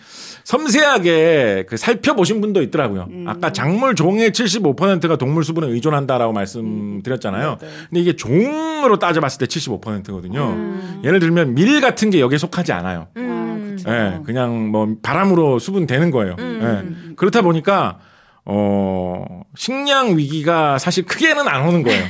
[0.45, 3.07] 섬세하게 그 살펴보신 분도 있더라고요.
[3.09, 3.25] 음.
[3.27, 7.57] 아까 작물 종의 75%가 동물 수분에 의존한다라고 말씀드렸잖아요.
[7.59, 7.73] 네, 네.
[7.89, 10.39] 근데 이게 종으로 따져봤을 때 75%거든요.
[10.41, 11.01] 음.
[11.03, 13.07] 예를 들면 밀 같은 게 여기에 속하지 않아요.
[13.15, 13.89] 아, 그쵸.
[13.89, 16.35] 예, 그냥 뭐 바람으로 수분 되는 거예요.
[16.39, 17.09] 음.
[17.09, 17.15] 예.
[17.15, 17.99] 그렇다 보니까
[18.47, 22.03] 어 식량 위기가 사실 크게는 안 오는 거예요.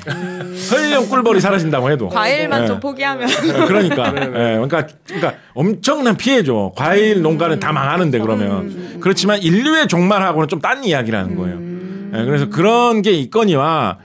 [0.57, 2.10] 설령 꿀벌이 사라진다고 해도.
[2.10, 2.68] 과일만 네.
[2.68, 6.74] 좀 포기하면 예, 그러니까, 예, 그러니까, 그러니까 엄청난 피해죠.
[6.76, 12.20] 과일 농가는 다 망하는데 그러면 그렇지만 인류의 종말하고는 좀 딴 이야기라는 거예요.
[12.20, 13.99] 예, 그래서 그런 게 있거니와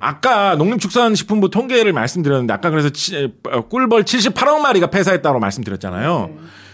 [0.00, 6.30] 아까 농림축산식품부 통계를 말씀드렸는데 아까 그래서 치- 어, 꿀벌 78억 마리가 폐사했다고 말씀드렸잖아요.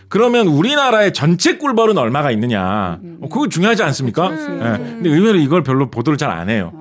[0.08, 2.98] 그러면 우리나라의 전체 꿀벌은 얼마가 있느냐?
[3.20, 4.30] 어, 그거 중요하지 않습니까?
[4.32, 6.72] 예, 근데 의외로 이걸 별로 보도를 잘 안 해요.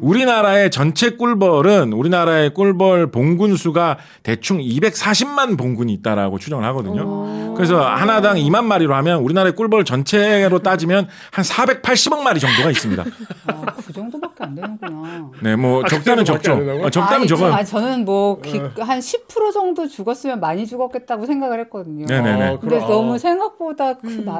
[0.00, 7.54] 우리나라의 전체 꿀벌은 우리나라의 꿀벌 봉군 수가 대충 240만 봉군이 있다라고 추정을 하거든요.
[7.54, 13.02] 그래서 하나당 2만 마리로 하면 우리나라의 꿀벌 전체로 따지면 한 480억 마리 정도가 있습니다.
[13.46, 15.30] 아, 그 정도밖에 안 되는구나.
[15.42, 16.52] 네, 뭐 아, 적다면 그 정도밖에 적죠.
[16.52, 16.86] 안 된다고요?
[16.86, 17.52] 어, 적다면 아니, 적어요.
[17.52, 18.40] 아, 저는 뭐
[18.80, 22.06] 한 10% 정도 죽었으면 많이 죽었겠다고 생각을 했거든요.
[22.06, 22.42] 네네네.
[22.44, 23.18] 아, 근데 그럼- 너무 아.
[23.18, 23.94] 생각보다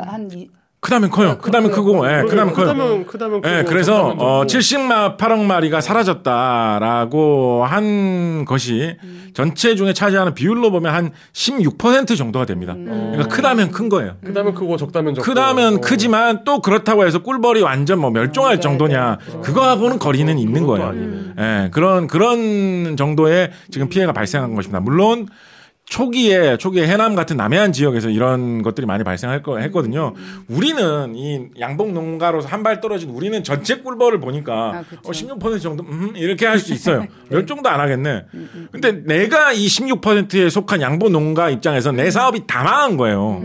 [0.06, 0.48] 한 이,
[0.85, 1.31] 크다면 커요.
[1.31, 1.85] 아, 크다면 그래요?
[1.85, 2.66] 크고, 예, 크다면 커요.
[2.66, 4.59] 크다면 크다면 예, 크고, 그래서 어, 적고.
[4.59, 8.94] 70만 8억 마리가 사라졌다라고 한 것이
[9.32, 12.74] 전체 중에 차지하는 비율로 보면 한 16% 정도가 됩니다.
[12.74, 14.16] 그러니까 크다면 큰 거예요.
[14.23, 15.24] 크다면 크고 적다면 적고.
[15.24, 15.81] 크다면 어.
[15.81, 19.40] 크지만 또 그렇다고 해서 꿀벌이 완전 뭐 멸종할 네, 정도냐 네.
[19.40, 20.94] 그거하고는 거리는 있는 그것도 거예요.
[21.39, 24.81] 예, 그런 그런 정도의 지금 피해가 발생한 것입니다.
[24.81, 25.28] 물론
[25.86, 30.15] 초기에 초기에 해남 같은 남해안 지역에서 이런 것들이 많이 발생할 거 했거든요.
[30.48, 34.85] 우리는 이 양봉 농가로서 한 발 떨어진 우리는 전체 꿀벌을 보니까 아.
[35.05, 37.06] 어, 16% 정도 음, 이렇게 할 수 있어요.
[37.28, 38.24] 멸종도 안 하겠네.
[38.73, 43.43] 근데 내가 이 16%에 속한 양봉 농가 입장에서 내 사업이 다 망한 거예요.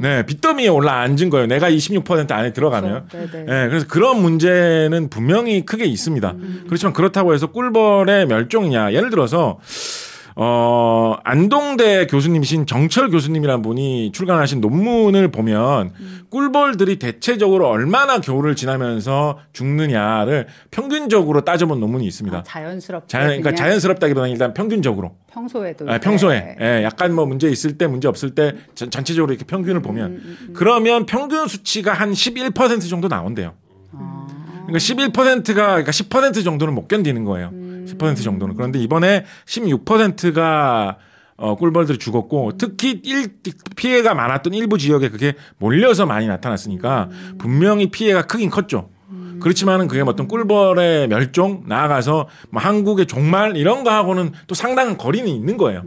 [0.00, 1.46] 네, 빚더미에 올라 앉은 거예요.
[1.48, 3.08] 내가 이16% 안에 들어가면.
[3.10, 3.36] 그렇죠.
[3.38, 6.34] 네, 그래서 그런 문제는 분명히 크게 있습니다.
[6.66, 8.92] 그렇지만 그렇다고 해서 꿀벌의 멸종이냐.
[8.94, 9.58] 예를 들어서
[10.36, 15.92] 어, 안동대 교수님이신 정철 교수님이라는 분이 출간하신 논문을 보면
[16.30, 22.38] 꿀벌들이 대체적으로 얼마나 겨울을 지나면서 죽느냐를 평균적으로 따져본 논문이 있습니다.
[22.38, 25.16] 아, 자연스럽게 자연, 그러니까 자연스럽다기보다는 일단 평균적으로.
[25.32, 26.80] 평소에도 아, 평소에 네.
[26.80, 31.06] 예, 약간 뭐 문제 있을 때 문제 없을 때 전, 전체적으로 이렇게 평균을 보면 그러면
[31.06, 33.54] 평균 수치가 한 11% 정도 나온대요.
[33.92, 34.26] 아.
[34.66, 37.50] 그러니까 11%가 그러니까 10% 정도는 못 견디는 거예요.
[37.96, 38.54] 10% 정도는.
[38.54, 40.98] 그런데 이번에 16%가
[41.36, 43.38] 어, 꿀벌들이 죽었고 특히 일,
[43.74, 47.08] 피해가 많았던 일부 지역에 그게 몰려서 많이 나타났으니까
[47.38, 48.90] 분명히 피해가 크긴 컸죠.
[49.40, 55.28] 그렇지만은 그게 뭐 어떤 꿀벌의 멸종 나아가서 뭐 한국의 종말 이런 거하고는 또 상당한 거리는
[55.28, 55.82] 있는 거예요.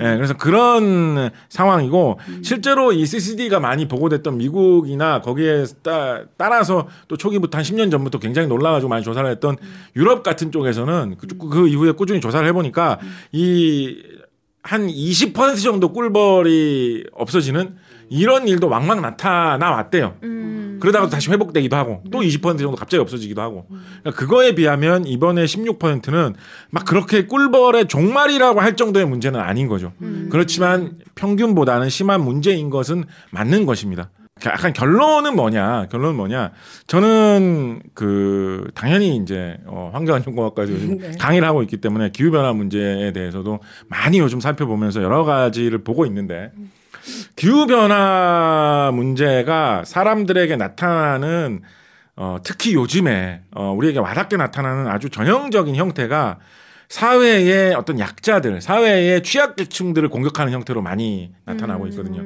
[0.00, 7.58] 예, 그래서 그런 상황이고 실제로 이 CCD가 많이 보고됐던 미국이나 거기에 따, 따라서 또 초기부터
[7.58, 9.56] 한 10년 전부터 굉장히 놀라가지고 많이 조사를 했던
[9.94, 12.98] 유럽 같은 쪽에서는 그, 그 이후에 꾸준히 조사를 해보니까
[13.32, 14.24] 이
[14.64, 17.76] 한 20% 정도 꿀벌이 없어지는
[18.14, 20.14] 이런 일도 왕왕 나타나 왔대요.
[20.22, 20.78] 음.
[20.80, 26.34] 그러다가 다시 회복되기도 하고 또 20% 정도 갑자기 없어지기도 하고 그러니까 그거에 비하면 이번에 16%는
[26.70, 29.92] 막 그렇게 꿀벌의 종말이라고 할 정도의 문제는 아닌 거죠.
[30.30, 34.10] 그렇지만 평균보다는 심한 문제인 것은 맞는 것입니다.
[34.46, 35.86] 약간 결론은 뭐냐?
[35.90, 36.52] 결론은 뭐냐?
[36.86, 41.12] 저는 그 당연히 이제 어 환경안전공학과에서 요즘 네.
[41.18, 46.50] 강의를 하고 있기 때문에 기후 변화 문제에 대해서도 많이 요즘 살펴보면서 여러 가지를 보고 있는데
[47.36, 51.62] 기후 변화 문제가 사람들에게 나타나는
[52.16, 56.38] 어, 특히 요즘에 어, 우리에게 와닿게 나타나는 아주 전형적인 형태가
[56.88, 62.22] 사회의 어떤 약자들, 사회의 취약계층들을 공격하는 형태로 많이 나타나고 있거든요.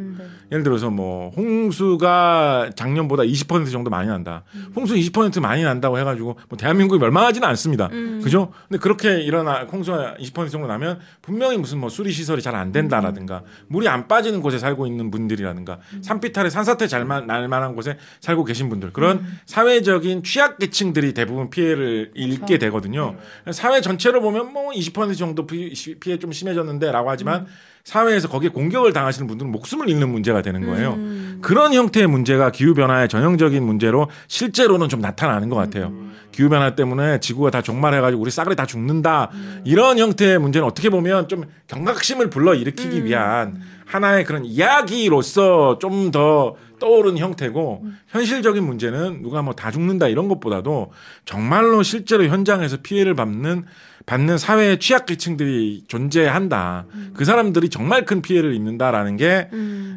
[0.50, 4.44] 예를 들어서 뭐 홍수가 작년보다 20% 정도 많이 난다.
[4.74, 7.88] 홍수 20% 많이 난다고 해가지고 뭐 대한민국이 멸망하지는 않습니다.
[8.22, 8.52] 그죠?
[8.68, 13.42] 근데 그렇게 일어나 홍수가 20% 정도 나면 분명히 무슨 뭐 수리 시설이 잘 안 된다라든가
[13.68, 18.68] 물이 안 빠지는 곳에 살고 있는 분들이라든가 산비탈에 산사태 잘 날 만한 곳에 살고 계신
[18.68, 23.16] 분들 그런 사회적인 취약계층들이 대부분 피해를 입게 되거든요.
[23.52, 27.46] 사회 전체로 보면 뭐 20% 정도 피- 피해 좀 심해졌는데라고 하지만
[27.84, 30.98] 사회에서 거기에 공격을 당하시는 분들은 목숨을 잃는 문제가 되는 거예요.
[31.40, 35.92] 그런 형태의 문제가 기후 변화의 전형적인 문제로 실제로는 좀 나타나는 것 같아요.
[36.32, 39.30] 기후 변화 때문에 지구가 다 종말해가지고 우리 싸그리 다 죽는다.
[39.64, 47.18] 이런 형태의 문제는 어떻게 보면 좀 경각심을 불러 일으키기 위한 하나의 그런 이야기로서 좀더 떠오른
[47.18, 50.92] 형태고 현실적인 문제는 누가 뭐 다 죽는다 이런 것보다도
[51.24, 53.64] 정말로 실제로 현장에서 피해를 받는
[54.06, 56.86] 받는 사회의 취약계층들이 존재한다.
[57.12, 59.50] 그 사람들이 정말 큰 피해를 입는다라는 게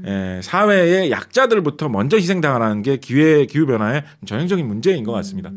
[0.05, 5.51] 에, 사회의 약자들부터 먼저 희생당하는 게 기회 기후 변화의 전형적인 문제인 것 같습니다.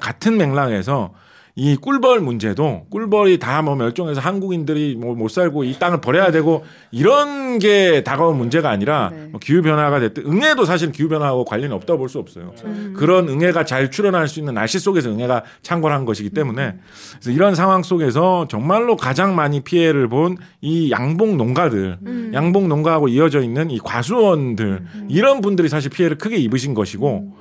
[0.00, 1.14] 같은 맥락에서
[1.58, 6.64] 이 꿀벌 문제도 꿀벌이 다 뭐 멸종해서 한국인들이 뭐 못 살고 이 땅을 버려야 되고
[6.90, 9.28] 이런 게 다가온 문제가 아니라 네.
[9.30, 12.52] 뭐 기후 변화가 됐든 응애도 사실 기후 변화하고 관련이 없다고 볼 수 없어요.
[12.94, 16.74] 그런 응애가 잘 출현할 수 있는 날씨 속에서 응애가 창궐한 것이기 때문에
[17.12, 21.98] 그래서 이런 상황 속에서 정말로 가장 많이 피해를 본 이 양봉 농가들,
[22.34, 27.32] 양봉 농가하고 이어져 있는 이 과수원들 이런 분들이 사실 피해를 크게 입으신 것이고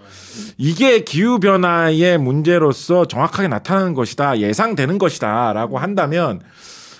[0.57, 6.41] 이게 기후 변화의 문제로서 정확하게 나타나는 것이다, 예상되는 것이다라고 한다면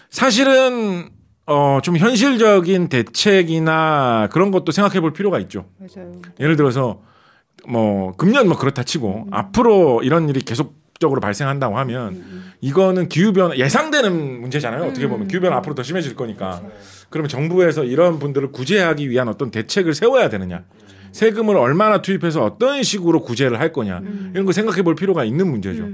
[0.10, 1.10] 사실은
[1.48, 5.66] 어, 좀 현실적인 대책이나 그런 것도 생각해 볼 필요가 있죠.
[5.78, 6.14] 맞아요.
[6.40, 7.02] 예를 들어서
[7.68, 13.56] 뭐 금년 뭐 그렇다 치고 앞으로 이런 일이 계속 지속적으로 발생한다고 하면 이거는 기후 변화
[13.58, 14.86] 예상되는 문제잖아요.
[14.86, 16.62] 어떻게 보면 기후 변화 앞으로 더 심해질 거니까.
[17.10, 20.64] 그러면 정부에서 이런 분들을 구제하기 위한 어떤 대책을 세워야 되느냐.
[21.16, 24.02] 세금을 얼마나 투입해서 어떤 식으로 구제를 할 거냐.
[24.34, 25.88] 이런 거 생각해 볼 필요가 있는 문제죠.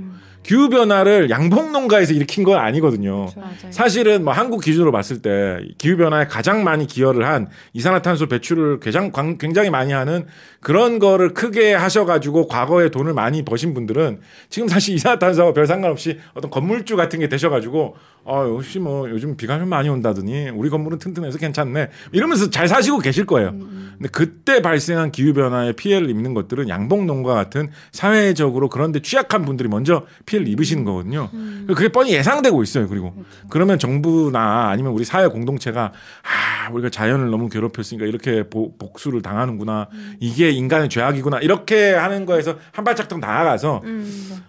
[0.44, 3.28] 기후 변화를 양봉 농가에서 일으킨 건 아니거든요.
[3.36, 3.54] 맞아요.
[3.70, 9.12] 사실은 뭐 한국 기준으로 봤을 때 기후 변화에 가장 많이 기여를 한 이산화탄소 배출을 굉장히,
[9.12, 10.26] 광- 굉장히 많이 하는
[10.60, 14.20] 그런 거를 크게 하셔가지고 과거에 돈을 많이 버신 분들은
[14.50, 19.58] 지금 사실 이산화탄소와 별 상관없이 어떤 건물주 같은 게 되셔가지고 어 역시 뭐 요즘 비가
[19.58, 23.52] 좀 많이 온다더니 우리 건물은 튼튼해서 괜찮네 이러면서 잘 사시고 계실 거예요.
[23.52, 29.68] 근데 그때 발생한 기후 변화에 피해를 입는 것들은 양봉 농가 같은 사회적으로 그런데 취약한 분들이
[29.70, 31.30] 먼저 피해를 입으시는 거거든요.
[31.68, 32.88] 그게 뻔히 예상되고 있어요.
[32.88, 33.14] 그리고.
[33.50, 35.92] 그러면 정부나 아니면 우리 사회 공동체가
[36.24, 39.90] 아 우리가 자연을 너무 괴롭혔으니까 이렇게 보- 복수를 당하는구나.
[40.20, 41.40] 이게 인간의 죄악이구나.
[41.40, 43.82] 이렇게 하는 거에서 한 발짝 더 나아가서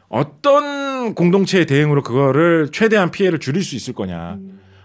[0.08, 4.38] 어떤 공동체의 대응으로 그거를 최대한 피해를 줄일 수 있을 거냐.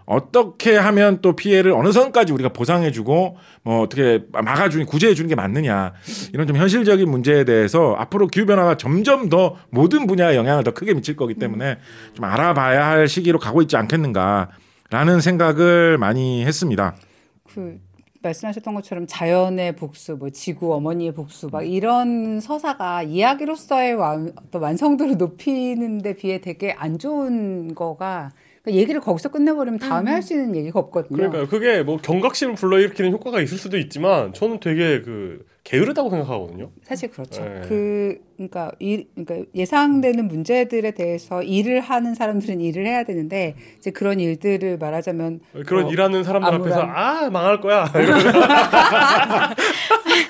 [0.08, 5.94] 어떻게 하면 또 피해를 어느 선까지 우리가 보상해주고 뭐 어떻게 막아주니 구제해주는 게 맞느냐
[6.34, 10.94] 이런 좀 현실적인 문제에 대해서 앞으로 기후 변화가 점점 더 모든 분야에 영향을 더 크게
[10.94, 11.78] 미칠 거기 때문에
[12.14, 16.96] 좀 알아봐야 할 시기로 가고 있지 않겠는가라는 생각을 많이 했습니다.
[17.54, 17.78] 그
[18.22, 23.98] 말씀하셨던 것처럼 자연의 복수, 뭐 지구 어머니의 복수, 막 이런 서사가 이야기로서의
[24.54, 28.32] 완성도를 높이는 데 비해 되게 안 좋은 거가
[28.68, 31.18] 그러니까 얘기를 거기서 끝내버리면 다음에 할수 있는 얘기가 없거든요.
[31.18, 36.70] 그러니까 그게 뭐 경각심을 불러일으키는 효과가 있을 수도 있지만 저는 되게 그 게으르다고 생각하거든요.
[36.84, 37.44] 사실 그렇죠.
[37.44, 37.62] 네.
[37.68, 44.20] 그 그러니까 일 그러니까 예상되는 문제들에 대해서 일을 하는 사람들은 일을 해야 되는데 이제 그런
[44.20, 47.92] 일들을 말하자면 그런 뭐 일하는 사람들 아무런- 앞에서 아 망할 거야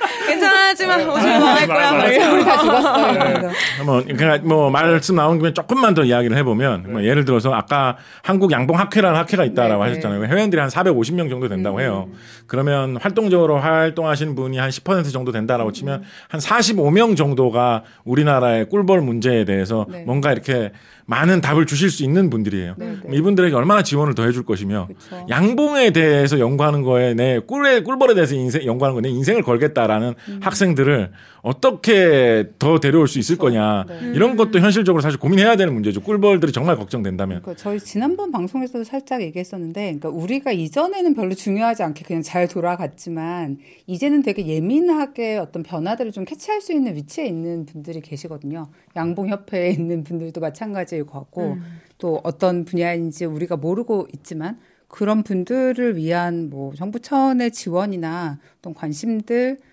[0.27, 1.91] 괜찮지만 오늘 망할 거야.
[1.91, 2.43] 막 우리 이러면서.
[2.45, 3.11] 다 죽었어요.
[3.13, 3.83] 이러면서.
[3.85, 8.51] 뭐, 그러니까 뭐 말씀 나온 김에 조금만 더 이야기를 해보면 뭐 예를 들어서 아까 한국
[8.51, 10.23] 양봉 학회라는 학회가 있다라고 네, 하셨잖아요.
[10.25, 12.09] 회원들이 한 450명 정도 된다고 해요.
[12.47, 19.45] 그러면 활동적으로 활동하시는 분이 한 10% 정도 된다라고 치면 한 45명 정도가 우리나라의 꿀벌 문제에
[19.45, 20.03] 대해서 네.
[20.05, 20.71] 뭔가 이렇게
[21.07, 22.75] 많은 답을 주실 수 있는 분들이에요.
[22.77, 23.17] 네, 네.
[23.17, 25.25] 이분들에게 얼마나 지원을 더 해줄 것이며 그쵸.
[25.29, 30.39] 양봉에 대해서 연구하는 거에 내 꿀에 꿀벌에 대해서 인생 연구하는 거에 내 인생을 걸겠다라는 음.
[30.43, 31.11] 학생들을
[31.47, 34.11] 어떻게 더 데려올 수 있을 거냐 네.
[34.13, 36.01] 이런 것도 현실적으로 사실 고민해야 되는 문제죠.
[36.01, 37.41] 꿀벌들이 정말 걱정된다면.
[37.41, 43.59] 그 저희 지난번 방송에서도 살짝 얘기했었는데, 그러니까 우리가 이전에는 별로 중요하지 않게 그냥 잘 돌아갔지만
[43.85, 48.67] 이제는 되게 예민하게 어떤 변화들을 좀 캐치할 수 있는 위치에 있는 분들이 계시거든요.
[48.97, 51.57] 양봉 협회에 있는 분들도 마찬가지일 것 같고
[51.97, 54.59] 또 어떤 분야인지 우리가 모르고 있지만
[54.89, 59.66] 그런 분들을 위한 뭐 정부 차원의 지원이나 어떤 관심들 그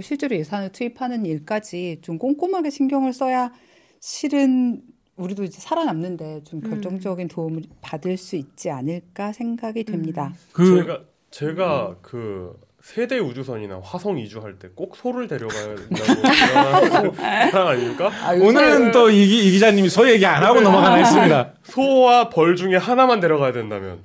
[0.00, 3.52] 실제로 예산을 투입하는 일까지 좀 꼼꼼하게 신경을 써야
[4.00, 4.82] 실은
[5.16, 10.32] 우리도 이제 살아남는데 좀 결정적인 도움을 받을 수 있지 않을까 생각이 됩니다.
[10.52, 11.00] 그 제가
[11.30, 17.14] 제가 그 세대 우주선이나 화성 이주할 때 꼭 소를 데려가야 된다고
[17.52, 18.10] 사람 아닙니까?
[18.24, 21.52] 아, 오늘은 또 이 기자님이 소 얘기 안 하고 넘어가나 했습니다.
[21.62, 24.00] 소와 벌 중에 하나만 데려가야 된다면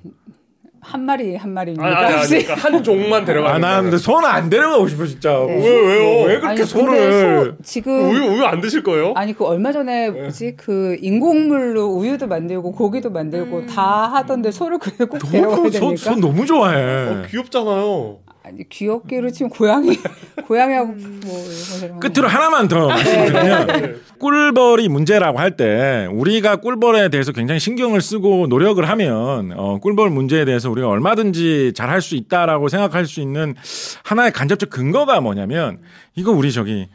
[0.87, 1.85] 한 마리 한 마리입니다.
[1.85, 2.27] 아니 아니 아니?
[2.29, 5.31] 그러니까 한 종만 데려가야 아, 나 된다면 근데 소는 안 데려가고 싶어 진짜.
[5.31, 5.55] 네.
[5.57, 6.21] 왜, 왜요?
[6.25, 6.85] 왜 그렇게 아니, 소를?
[6.97, 9.11] 근데 소 지금 우유 우유 안 드실 거예요?
[9.15, 13.81] 아니 그 얼마 전에 뭐지 그 인공물로 우유도 만들고 고기도 만들고 다
[14.13, 15.95] 하던데 소를 그래 꼭 데려가야 됩니까?
[15.97, 17.09] 소 너무 좋아해.
[17.09, 18.19] 어, 귀엽잖아요.
[18.47, 19.97] 아니 귀엽기로 치면 고양이
[20.47, 27.59] 고양이하고 뭐거 데려가면 끝으로 하나만 더 말씀드리면 꿀벌이 문제라고 할 때 우리가 꿀벌에 대해서 굉장히
[27.59, 33.05] 신경을 쓰고 노력을 하면 어, 꿀벌 문제에 대해서 우리가 얼마든지 잘 할 수 있다라고 생각할
[33.05, 33.55] 수 있는
[34.03, 35.79] 하나의 간접적 근거가 뭐냐면
[36.15, 36.87] 이거 우리 저기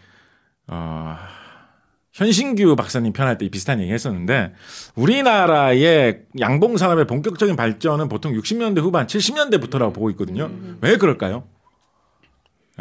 [0.69, 1.17] 어,
[2.13, 4.53] 현신규 박사님 편할 때 비슷한 얘기 했었는데
[4.95, 10.51] 우리나라의 양봉 산업의 본격적인 발전은 보통 60년대 후반, 70년대부터라고 보고 있거든요.
[10.83, 11.45] 왜 그럴까요?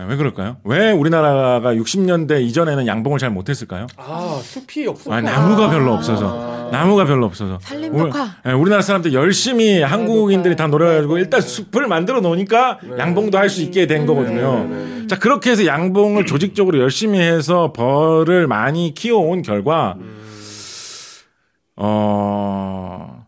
[0.01, 0.57] 아, 왜 그럴까요?
[0.63, 3.85] 왜 우리나라가 60년대 이전에는 양봉을 잘 못했을까요?
[3.97, 5.11] 아 숲이 없어.
[5.13, 6.69] 아, 나무가 별로 없어서.
[6.71, 7.59] 나무가 별로 없어서.
[7.61, 8.29] 산림 우리- 녹화.
[8.47, 13.85] 예, 우리나라 사람들 열심히 한국인들이 다 노력해가지고 일단 숲을 만들어 놓으니까 양봉도 할 수 있게
[13.85, 15.07] 된 거거든요.
[15.07, 19.95] 자, 그렇게 해서 양봉을 조직적으로 열심히 해서 벌을 많이 키워온 결과,
[21.75, 23.25] 어,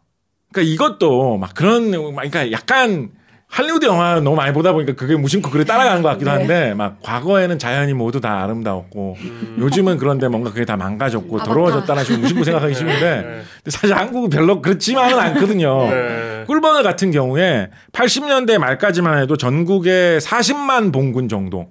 [0.54, 3.10] 그러니까 이것도 막 그런, 그러니까 약간
[3.54, 7.60] 할리우드 영화 너무 많이 보다 보니까 그게 무심코 그래 따라가는 것 같기도 한데 막 과거에는
[7.60, 9.16] 자연이 모두 다 아름다웠고
[9.60, 11.52] 요즘은 그런데 뭔가 그게 다 망가졌고 아바타.
[11.52, 15.88] 더러워졌다는 식으로 무심코 생각하기 쉬운데 근데 사실 한국은 별로 그렇지만은 않거든요.
[15.88, 16.44] 네.
[16.48, 21.68] 꿀벌 같은 경우에 80년대 말까지만 해도 전국에 40만 봉군 정도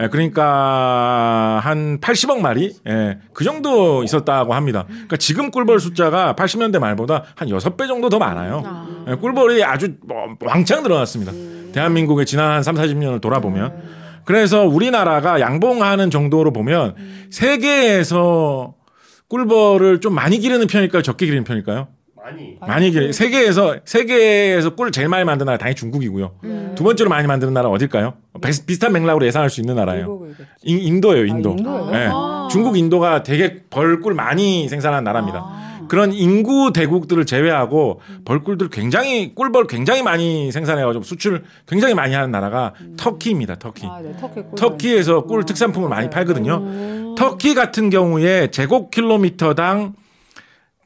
[0.00, 4.84] 예, 그러니까 한 80억 마리 예, 그 정도 있었다고 합니다.
[4.86, 8.62] 그러니까 지금 꿀벌 숫자가 80년대 말보다 한 6배 정도 더 많아요.
[9.08, 11.32] 예, 꿀벌이 아주 뭐 왕창 늘어났습니다.
[11.72, 13.82] 대한민국의 지난 한 3, 40년을 돌아보면
[14.24, 16.94] 그래서 우리나라가 양봉하는 정도로 보면
[17.30, 18.74] 세계에서
[19.28, 21.02] 꿀벌을 좀 많이 기르는 편일까요?
[21.02, 21.88] 적게 기르는 편일까요?
[22.30, 23.12] 많이 많이 기르.
[23.12, 26.32] 세계에서 세계에서 꿀을 제일 많이 만드는 나라 당연히 중국이고요.
[26.74, 28.14] 두 번째로 많이 만드는 나라 어딜까요?
[28.42, 30.26] 비슷- 비슷한 맥락으로 예상할 수 있는 나라예요.
[30.62, 31.50] 인- 인도예요, 인도.
[31.50, 31.90] 아, 인도예요?
[31.94, 32.08] 예.
[32.12, 32.48] 아.
[32.50, 35.38] 중국, 인도가 되게 벌꿀 많이 생산하는 나라입니다.
[35.44, 35.68] 아.
[35.88, 42.74] 그런 인구 대국들을 제외하고 벌꿀들 굉장히 꿀벌 굉장히 많이 생산해가지고 수출 굉장히 많이 하는 나라가
[42.98, 43.54] 터키입니다.
[43.54, 43.86] 터키.
[43.86, 44.54] 아, 네, 터키 꿀.
[44.54, 46.10] 터키에서 꿀 특산품을 많이 네.
[46.10, 47.14] 팔거든요.
[47.16, 49.94] 터키 같은 경우에 제곱킬로미터당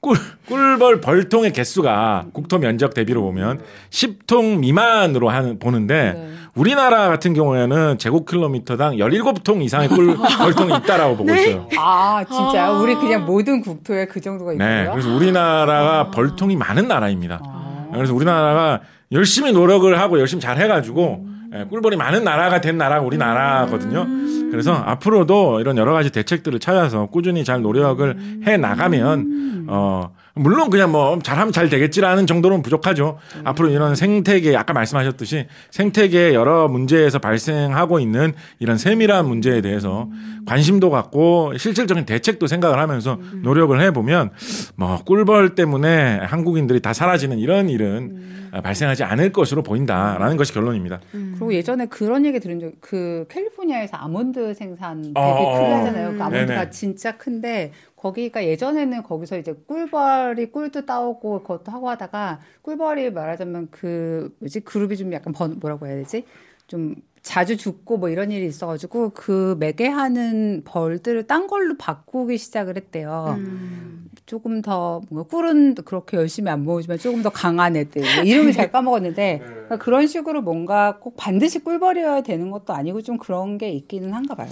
[0.02, 0.16] 꿀,
[0.48, 3.60] 꿀벌 벌통의 개수가 국토 면적 대비로 보면
[3.90, 6.28] 10통 미만으로 하는, 보는데 네.
[6.56, 11.68] 우리나라 같은 경우에는 제곱킬로미터당 17통 이상의 꿀 벌통이 있다라고 보고 있어요.
[11.78, 12.72] 아, 진짜 아.
[12.72, 14.68] 우리 그냥 모든 국토에 그 정도가 있고요.
[14.68, 14.88] 네.
[14.90, 17.40] 그래서 우리나라가 벌통이 많는 나라입니다.
[17.40, 17.86] 아.
[17.94, 18.80] 그래서 우리나라가
[19.12, 24.06] 열심히 노력을 하고 열심히 잘 해가지고 예, 꿀벌이 많은 나라가 된 나라가 우리나라거든요.
[24.50, 30.92] 그래서 앞으로도 이런 여러 가지 대책들을 찾아서 꾸준히 잘 노력을 해 나가면 어 물론 그냥
[30.92, 33.18] 뭐 잘하면 잘 되겠지라는 정도는 부족하죠.
[33.44, 40.08] 앞으로 이런 생태계 아까 말씀하셨듯이 생태계 여러 문제에서 발생하고 있는 이런 세밀한 문제에 대해서
[40.46, 44.30] 관심도 갖고 실질적인 대책도 생각을 하면서 노력을 해 보면
[44.76, 51.00] 뭐 꿀벌 때문에 한국인들이 다 사라지는 이런 일은 발생하지 않을 것으로 보인다라는 것이 결론입니다.
[51.10, 56.12] 그리고 예전에 그런 얘기 들은 적, 그 캘리포니아에서 아몬드 생산 되게 어, 크게 하잖아요.
[56.16, 56.70] 그 아몬드가 네네.
[56.70, 57.72] 진짜 큰데
[58.02, 64.96] 거기가 예전에는 거기서 이제 꿀벌이 꿀도 따오고 그것도 하고 하다가 꿀벌이 말하자면 그 뭐지 그룹이
[64.96, 66.24] 좀 약간 번, 뭐라고 해야 되지?
[66.66, 73.36] 좀 자주 죽고 뭐 이런 일이 있어가지고 그 매개하는 벌들을 딴 걸로 바꾸기 시작을 했대요.
[73.38, 74.10] 음.
[74.26, 78.72] 조금 더 뭔가 꿀은 그렇게 열심히 안 모으지만 조금 더 강한 애들 뭐 이름을 잘
[78.72, 84.12] 까먹었는데 그러니까 그런 식으로 뭔가 꼭 반드시 꿀벌이어야 되는 것도 아니고 좀 그런 게 있기는
[84.12, 84.50] 한가 봐요.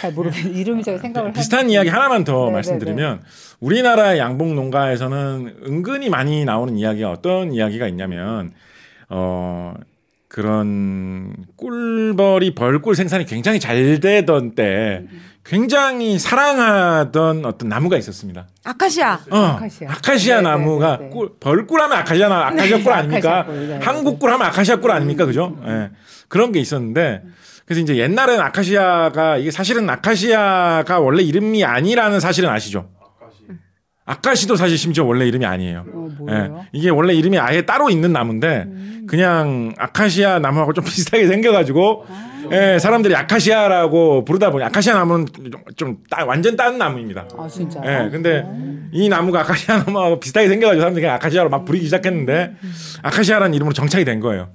[0.00, 3.22] 잘 모르겠 이름이 제가 생각을 비슷한 이야기 하나만 더 네, 말씀드리면
[3.60, 8.52] 우리나라 양봉 농가에서는 은근히 많이 나오는 이야기가 어떤 이야기가 있냐면
[9.08, 9.74] 어
[10.28, 15.04] 그런 꿀벌이 벌꿀 생산이 굉장히 잘 되던 때
[15.44, 18.48] 굉장히 사랑하던 어떤 나무가 있었습니다.
[18.64, 19.20] 아카시아.
[19.30, 19.90] 어, 아카시아.
[19.92, 21.10] 아카시아, 네, 나무가 네, 네, 네.
[21.10, 23.38] 꿀, 벌꿀 하면 아카시아, 나- 아카시아 꿀 아닙니까?
[23.38, 25.24] 아카시아 꿀, 네, 네, 한국 꿀 하면 아카시아 꿀 아닙니까?
[25.24, 25.56] 그죠?
[25.64, 25.90] 예.
[26.26, 27.22] 그런 게 있었는데
[27.66, 32.88] 그래서 이제 옛날에는 아카시아가 이게 사실은 아카시아가 원래 이름이 아니라는 사실은 아시죠?
[34.08, 35.84] 아카시도 사실 심지어 원래 이름이 아니에요.
[35.92, 36.26] 어?
[36.30, 36.50] 예.
[36.72, 39.06] 이게 원래 이름이 아예 따로 있는 나무인데 음.
[39.08, 42.06] 그냥 아카시아 나무하고 좀 비슷하게 생겨가지고
[42.52, 47.26] 예, 사람들이 아카시아라고 부르다 보니 아카시아 나무는 좀, 좀 따- 완전 딴 나무입니다.
[47.36, 47.80] 아 진짜.
[47.84, 48.46] 예, 근데
[48.92, 52.54] 이 나무가 아카시아 나무하고 비슷하게 생겨가지고 사람들이 그냥 아카시아로 막 부르기 시작했는데
[53.02, 54.50] 아카시아라는 이름으로 정착이 된 거예요.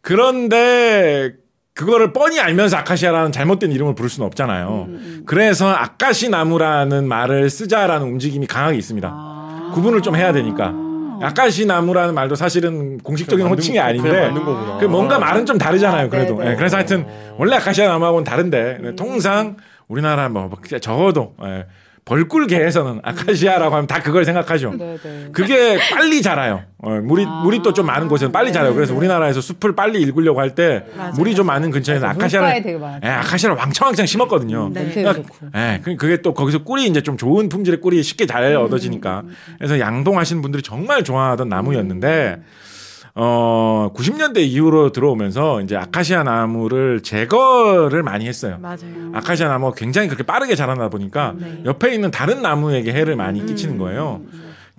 [0.00, 1.32] 그런데
[1.74, 4.88] 그거를 뻔히 알면서 아카시아라는 잘못된 이름을 부를 수는 없잖아요.
[5.26, 9.08] 그래서 아카시 나무라는 말을 쓰자라는 움직임이 강하게 있습니다.
[9.10, 9.70] 아.
[9.74, 10.74] 구분을 좀 해야 되니까.
[11.22, 14.32] 아카시 나무라는 말도 사실은 공식적인 호칭이 아닌데.
[14.80, 16.06] 그 뭔가 말은 좀 다르잖아요.
[16.06, 16.36] 아, 그래도.
[16.36, 16.50] 네네.
[16.50, 17.06] 예, 그래서 하여튼
[17.38, 19.56] 원래 아카시아 나무하고는 다른데 통상
[19.88, 20.50] 우리나라 뭐
[20.80, 21.66] 적어도 예,
[22.04, 24.72] 벌꿀계에서는 아카시아라고 하면 다 그걸 생각하죠.
[24.76, 24.98] 네네.
[25.32, 26.62] 그게 빨리 자라요.
[26.78, 27.42] 어, 물이 아.
[27.44, 28.74] 물이 또 좀 많은 곳에는 빨리 자라요.
[28.74, 30.84] 그래서 우리나라에서 숲을 빨리 일구려고 할 때.
[31.16, 32.48] 물이 좀 많은 근처에서 아카시아를.
[33.04, 34.70] 예, 아카시아를 왕창왕창 심었거든요.
[34.74, 34.90] 네.
[34.92, 35.22] 그러니까.
[35.56, 39.22] 예, 그- 그게 또 거기서 꿀이 이제 좀 좋은 품질의 꿀이 쉽게 잘 얻어지니까.
[39.58, 42.38] 그래서 양봉하시는 분들이 정말 좋아하던 나무였는데,
[43.14, 48.58] 어, 90년대 이후로 들어오면서 이제 아카시아 나무를 제거를 많이 했어요.
[48.60, 49.12] 맞아요.
[49.12, 51.62] 아카시아 나무가 굉장히 그렇게 빠르게 자라다 보니까 네.
[51.64, 54.22] 옆에 있는 다른 나무에게 해를 많이 끼치는 거예요.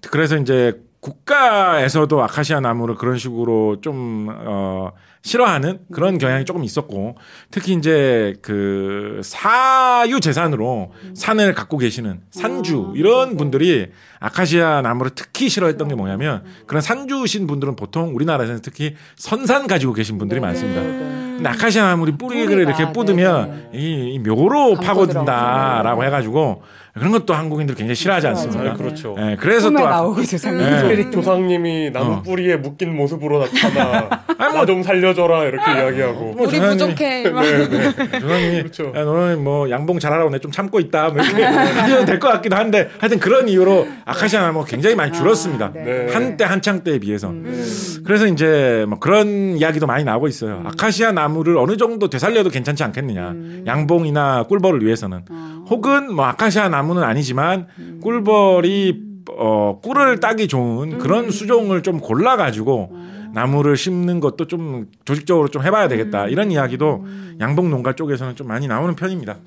[0.10, 4.92] 그래서 이제 국가에서도 아카시아 나무를 그런 식으로 좀, 어,
[5.22, 7.16] 싫어하는 그런 경향이 조금 있었고,
[7.52, 13.90] 특히 이제 그 사유 재산으로 산을 갖고 계시는 산주, 이런 분들이
[14.24, 20.18] 아카시아 나무를 특히 싫어했던 게 뭐냐면, 그런 산주신 분들은 보통 우리나라에서는 특히 선산 가지고 계신
[20.18, 20.82] 분들이 많습니다.
[20.82, 23.84] 근데 아카시아 나무리 뿌리를 뿌리가, 이렇게 뻗으면 네네.
[23.84, 26.64] 이, 이 묘로 파고든다라고 해가지고
[26.94, 28.41] 그런 것도 한국인들 굉장히 싫어하지 그렇죠.
[28.45, 28.72] 않습니까?
[28.72, 29.15] 아, 그렇죠.
[29.18, 30.26] 예, 그래서 또 아- 나오고 음.
[30.26, 32.22] 조상님들이 조상님이 나무 어.
[32.22, 34.10] 뿌리에 묶인 모습으로 나타나
[34.53, 37.30] 나 좀 살려줘라 이렇게 이야기하고 뭐 우리 조상님이- 부족해.
[37.32, 37.44] 막.
[37.44, 38.94] 조상님이 그렇죠.
[38.95, 42.56] 야, 너는 뭐 양봉 잘하라고 내 좀 참고 있다 뭐 이렇게 하셔도 될 것 같기도
[42.57, 45.65] 한데 하여튼 그런 이유로 아카시아 나무가 굉장히 많이 줄었습니다.
[45.65, 45.84] 아, 네.
[46.06, 46.14] 네.
[46.14, 47.30] 한때 한창 때에 비해서.
[47.30, 48.02] 음.
[48.06, 50.61] 그래서 이제 뭐 그런 이야기도 많이 나오고 있어요.
[50.65, 53.34] 아카시아 나무를 어느 정도 되살려도 괜찮지 않겠느냐.
[53.65, 55.22] 양봉이나 꿀벌을 위해서는.
[55.70, 57.68] 혹은 뭐 아카시아 나무 는 아니지만
[58.02, 59.02] 꿀벌이
[59.38, 62.92] 어 꿀을 따기 좋은 그런 수종을 좀 골라 가지고
[63.34, 66.28] 나무를 심는 것도 좀 조직적으로 좀 해봐야 되겠다.
[66.28, 67.06] 이런 이야기도
[67.40, 69.38] 양봉 농가 쪽에서는 좀 많이 나오는 편입니다.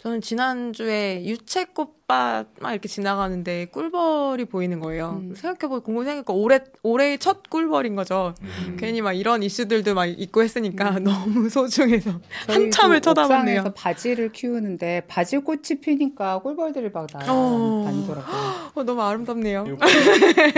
[0.00, 5.18] 저는 지난주에 유채꽃밭 막 이렇게 지나가는데 꿀벌이 보이는 거예요.
[5.20, 5.34] 음.
[5.34, 8.32] 생각해보고 공부 생각해보니까 올해, 올해의 첫 꿀벌인 거죠.
[8.78, 12.12] 괜히 막 이런 이슈들도 막 있고 했으니까 너무 소중해서
[12.46, 13.60] 한참을 저희도 쳐다봤네요.
[13.62, 17.84] 옥상에서 바지를 키우는데 바지꽃이 피니까 꿀벌들이 막 어.
[17.84, 18.68] 날아다니더라고요.
[18.76, 19.64] 어, 너무 아름답네요.
[19.66, 19.88] 이거 보-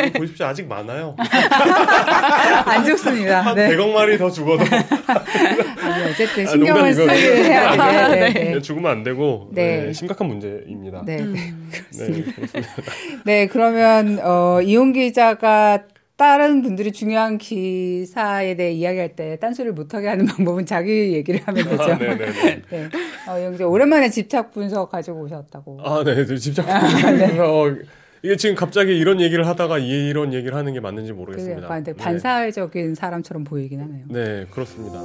[0.07, 1.17] 이거 보십시오 아직 많아요.
[2.67, 3.41] 안 좋습니다.
[3.41, 3.75] 한 네.
[3.75, 6.93] 100억 마리 더 죽어도 아니, 어쨌든 아, 신경을.
[6.95, 8.19] 쓰게 해야 돼.
[8.19, 8.61] 네, 네, 네.
[8.61, 9.86] 죽으면 안 되고 네.
[9.86, 11.02] 네, 심각한 문제입니다.
[11.05, 11.23] 네, 네.
[11.23, 11.70] 음.
[11.70, 12.82] 네, 그렇습니다.
[13.24, 15.85] 네, 그러면 어, 이용 기자가
[16.20, 21.82] 다른 분들이 중요한 기사에 대해 이야기할 때 딴소리를 못하게 하는 방법은 자기 얘기를 하면 되죠.
[21.82, 22.62] 아, 네네네.
[22.70, 22.89] 네.
[23.27, 25.81] 어, 이용 기자 오랜만에 집착 분석 가지고 오셨다고.
[25.82, 26.69] 아, 네, 네, 집착.
[26.69, 26.78] 아,
[27.43, 27.74] 어,
[28.23, 31.69] 이게 지금 갑자기 이런 얘기를 하다가 이런 얘기를 하는 게 맞는지 그 모르겠습니다.
[31.82, 32.05] 되게 네.
[32.05, 34.05] 반사회적인 사람처럼 보이긴 하네요.
[34.09, 35.01] 네, 그렇습니다.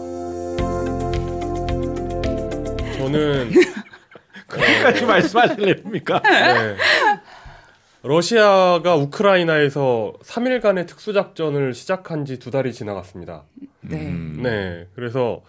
[2.98, 3.52] 저는
[4.48, 6.22] 끝까지 말씀하실래 봅니까?
[6.22, 6.76] 네.
[8.04, 13.44] 러시아가 우크라이나에서 3일간의 특수작전을 시작한 지 두 달이 지나갔습니다.
[13.82, 13.98] 네.
[13.98, 14.40] 음.
[14.44, 14.88] 네.
[14.94, 15.42] 그래서,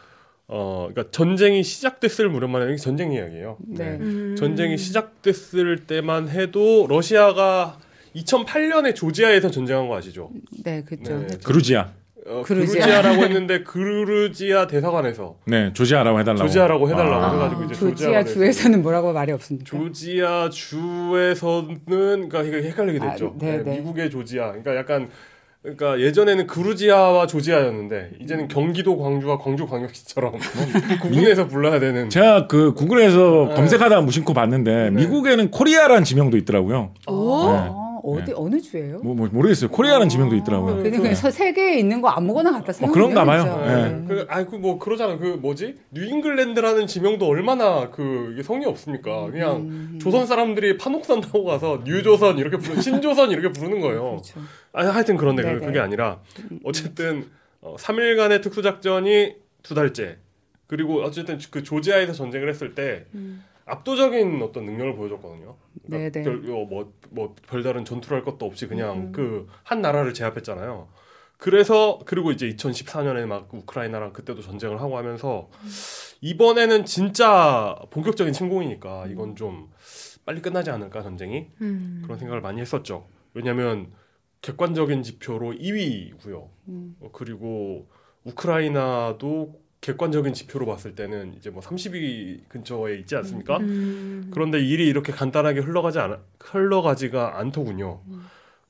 [0.48, 3.58] 어, 그러니까 전쟁이 시작됐을 무렵만 해도 이게 전쟁 이야기예요.
[3.66, 3.98] 네.
[4.00, 4.36] 음.
[4.38, 7.78] 전쟁이 시작됐을 때만 해도 러시아가
[8.14, 10.30] 2008년에 조지아에서 전쟁한 거 아시죠?
[10.64, 11.18] 네, 그렇죠.
[11.18, 11.26] 네.
[11.44, 11.90] 그루지아.
[12.28, 12.84] 어, 그루지아.
[12.84, 16.42] 그루지아 라고 했는데 그루지아 대사관에서 네, 조지아라고 해달라고.
[16.46, 17.32] 조지아라고 해달라고 아.
[17.34, 19.64] 해가지고 이제 조지아 주에서는 뭐라고 말이 없습니까?
[19.64, 23.34] 조지아 주에서는 그러니까 이게 헷갈리게 됐죠.
[23.34, 23.76] 아, 네, 네, 네.
[23.78, 24.48] 미국의 조지아.
[24.48, 25.08] 그러니까 약간
[25.62, 30.34] 그러니까 예전에는 그루지아와 조지아였는데 이제는 경기도 광주와 광주 광역시처럼
[31.02, 32.08] 구분해서 불러야 되는.
[32.08, 33.54] 제가 그 구글에서 네.
[33.56, 36.92] 검색하다가 무심코 봤는데 미국에는 코리아라는 지명도 있더라고요.
[37.08, 37.52] 오?
[37.52, 37.85] 네.
[38.06, 39.00] 어, 어디 어느 주예요?
[39.00, 39.68] 뭐, 뭐 모르겠어요.
[39.70, 40.76] 코리아라는 지명도 있더라고요.
[40.82, 43.44] 그냥, 그냥 서- 세계에 있는 거 아무거나 갖다 쓰는 어, 그런가 봐요.
[43.66, 44.04] 네.
[44.06, 45.18] 그, 아이, 그, 뭐, 그러잖아.
[45.18, 45.76] 그, 뭐지?
[45.90, 49.26] 뉴잉글랜드라는 지명도 얼마나 그, 이게 성이 없습니까?
[49.30, 49.98] 그냥, 음.
[50.00, 54.10] 조선 사람들이 판옥선 타고 가서, 뉴조선 이렇게 부르, 신조선 이렇게 부르는 거예요.
[54.22, 54.40] 그렇죠.
[54.72, 55.66] 아, 하여튼 그런데 그- 네네.
[55.66, 56.20] 그게 아니라
[56.64, 57.26] 어쨌든
[57.60, 59.34] 어, 3일간의 특수 작전이
[59.64, 60.18] 두 달째
[60.68, 63.06] 그리고 어쨌든 그 조지아에서 전쟁을 했을 때
[63.64, 65.56] 압도적인 어떤 능력을 보여줬거든요.
[65.88, 70.88] 별, 어, 뭐, 뭐 별다른 전투를 할 것도 없이 그냥 그한 나라를 제압했잖아요.
[71.38, 75.50] 그래서 그리고 이제 2014년에 막 우크라이나랑 그때도 전쟁을 하고 하면서
[76.20, 79.70] 이번에는 진짜 본격적인 침공이니까 이건 좀
[80.24, 82.00] 빨리 끝나지 않을까 전쟁이 음.
[82.02, 83.06] 그런 생각을 많이 했었죠.
[83.34, 83.92] 왜냐하면
[84.40, 86.48] 객관적인 지표로 2위고요.
[86.68, 86.96] 음.
[87.00, 87.88] 어, 그리고
[88.24, 93.58] 우크라이나도 객관적인 지표로 봤을 때는 이제 뭐 30위 근처에 있지 않습니까?
[93.58, 94.30] 음.
[94.32, 98.00] 그런데 일이 이렇게 간단하게 흘러가지 않 흘러가지가 않더군요.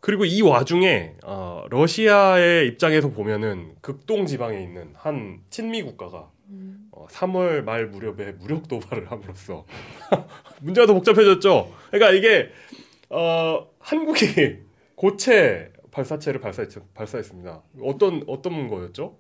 [0.01, 6.31] 그리고 이 와중에 어, 러시아의 입장에서 보면은 극동 지방에 있는 한 친미 국가가
[6.93, 9.65] 어, 3월 말 무렵에 무력 도발을 함으로써
[10.61, 11.73] 문제가 더 복잡해졌죠.
[11.91, 12.51] 그러니까 이게
[13.11, 14.59] 어, 한국이
[14.95, 17.63] 고체 발사체를 발사했, 발사했습니다.
[17.83, 19.17] 어떤 어떤 거였죠?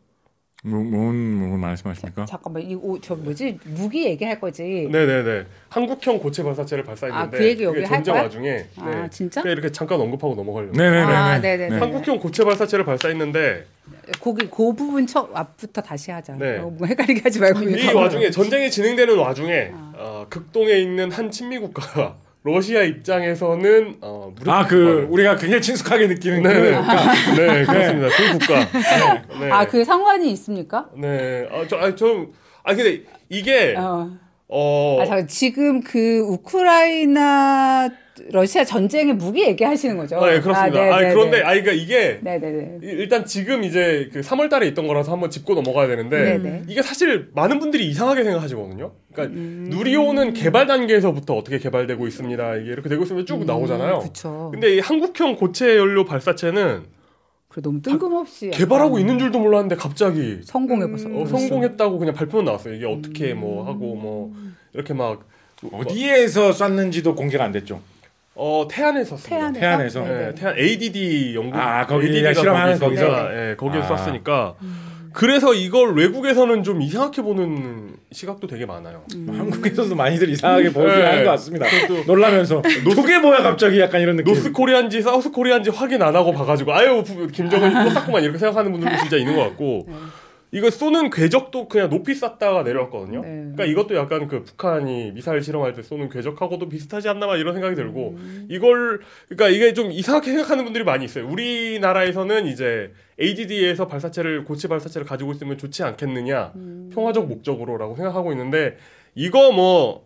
[0.64, 1.14] 뭐, 뭔,
[1.48, 2.24] 뭐 말씀하십니까?
[2.24, 4.88] 잠깐만 이거 저 뭐지 무기 얘기할 거지.
[4.90, 5.44] 네네네.
[5.68, 8.22] 한국형 고체 발사체를 발사했는데 아, 그 얘기 여기 할 거야?
[8.22, 9.10] 와중에 아 네.
[9.10, 9.42] 진짜?
[9.42, 10.72] 그냥 이렇게 잠깐 언급하고 넘어가려고.
[10.76, 11.12] 네네네.
[11.12, 11.78] 아, 네네네.
[11.78, 13.66] 한국형 고체 발사체를 발사했는데
[14.20, 16.34] 거기 그 부분 첫 앞부터 다시 하자.
[16.36, 16.58] 네.
[16.58, 17.62] 어, 뭐 헷갈리게 하지 말고.
[17.62, 17.92] 이.
[17.92, 19.92] 와중에 전쟁이 진행되는 와중에 아.
[19.96, 22.16] 어, 극동에 있는 한 친미 국가가
[22.46, 27.34] 러시아 입장에서는 어, 무력 아, 그, 우리가 굉장히 친숙하게 느끼는 그, 네, 국가.
[27.34, 29.50] 네 그렇습니다 그 국가 네.
[29.50, 30.88] 아, 그 상관이 있습니까?
[30.96, 31.48] 네.
[31.50, 32.32] 아, 저, 아, 좀,
[32.62, 34.08] 아, 근데 이게, 어.
[34.48, 37.90] 어, 아, 잠깐 지금 그 우크라이나
[38.30, 40.16] 러시아 전쟁의 무기 얘기하시는 거죠?
[40.18, 40.80] 아, 예, 그렇습니다.
[40.80, 41.42] 아, 네, 그런데, 네.
[41.42, 42.78] 아, 그러니까 이게, 네네네.
[42.82, 46.62] 이- 일단 지금 이제 그 3월 달에 있던 거라서 한번 짚고 넘어가야 되는데, 네네.
[46.68, 48.92] 이게 사실 많은 분들이 이상하게 생각하시거든요.
[49.12, 49.66] 그러니까, 음.
[49.68, 52.56] 누리호는 개발 단계에서부터 어떻게 개발되고 있습니다.
[52.56, 53.96] 이게 이렇게 되고 있으면 쭉 나오잖아요.
[53.96, 54.48] 음, 그렇죠.
[54.52, 56.84] 근데 이 한국형 고체 연료 발사체는
[57.56, 61.08] 그 너무 뜬금없이 개발하고 있는 줄도 몰랐는데 갑자기 성공해봤어.
[61.08, 62.74] 어, 성공했다고 그냥 발표는 나왔어요.
[62.74, 64.34] 이게 어떻게 뭐 하고 뭐
[64.74, 65.26] 이렇게 막
[65.72, 67.80] 어디에서 쐈는지도 공개가 안 됐죠.
[68.34, 69.60] 어 태안에서 습니다 태안에서.
[69.60, 70.00] 태안에서?
[70.00, 70.26] 네, 네.
[70.28, 73.32] 예, 태안 ADD 연구 아, 거기 ADD 가 실험하는 거기서?
[73.32, 73.96] 예, 거기서 아.
[73.96, 74.54] 쐈으니까
[75.16, 79.02] 그래서 이걸 외국에서는 좀 이상하게 보는 시각도 되게 많아요.
[79.26, 81.02] 한국에서도 많이들 이상하게 보긴 네.
[81.04, 81.66] 하는 것 같습니다.
[82.06, 82.60] 놀라면서
[82.94, 84.34] 저게 뭐야 갑자기 약간 이런 느낌.
[84.34, 87.28] 노스 코리안지 사우스 코리안지 확인 안 하고 봐가지고 아유 또
[87.90, 89.86] 쐈구만 이렇게 생각하는 분들도 진짜 있는 것 같고
[90.52, 93.20] 이거 쏘는 궤적도 그냥 높이 쐈다가 내려왔거든요.
[93.22, 93.28] 네.
[93.28, 97.74] 그러니까 이것도 약간 그 북한이 미사일 실험할 때 쏘는 궤적하고도 비슷하지 않나 막 이런 생각이
[97.74, 98.16] 들고
[98.48, 101.26] 이걸 그러니까 이게 좀 이상하게 생각하는 분들이 많이 있어요.
[101.28, 106.52] 우리나라에서는 이제 ADD에서 발사체를 고체 발사체를 가지고 있으면 좋지 않겠느냐
[106.92, 108.76] 평화적 목적으로라고 생각하고 있는데
[109.16, 110.05] 이거 뭐,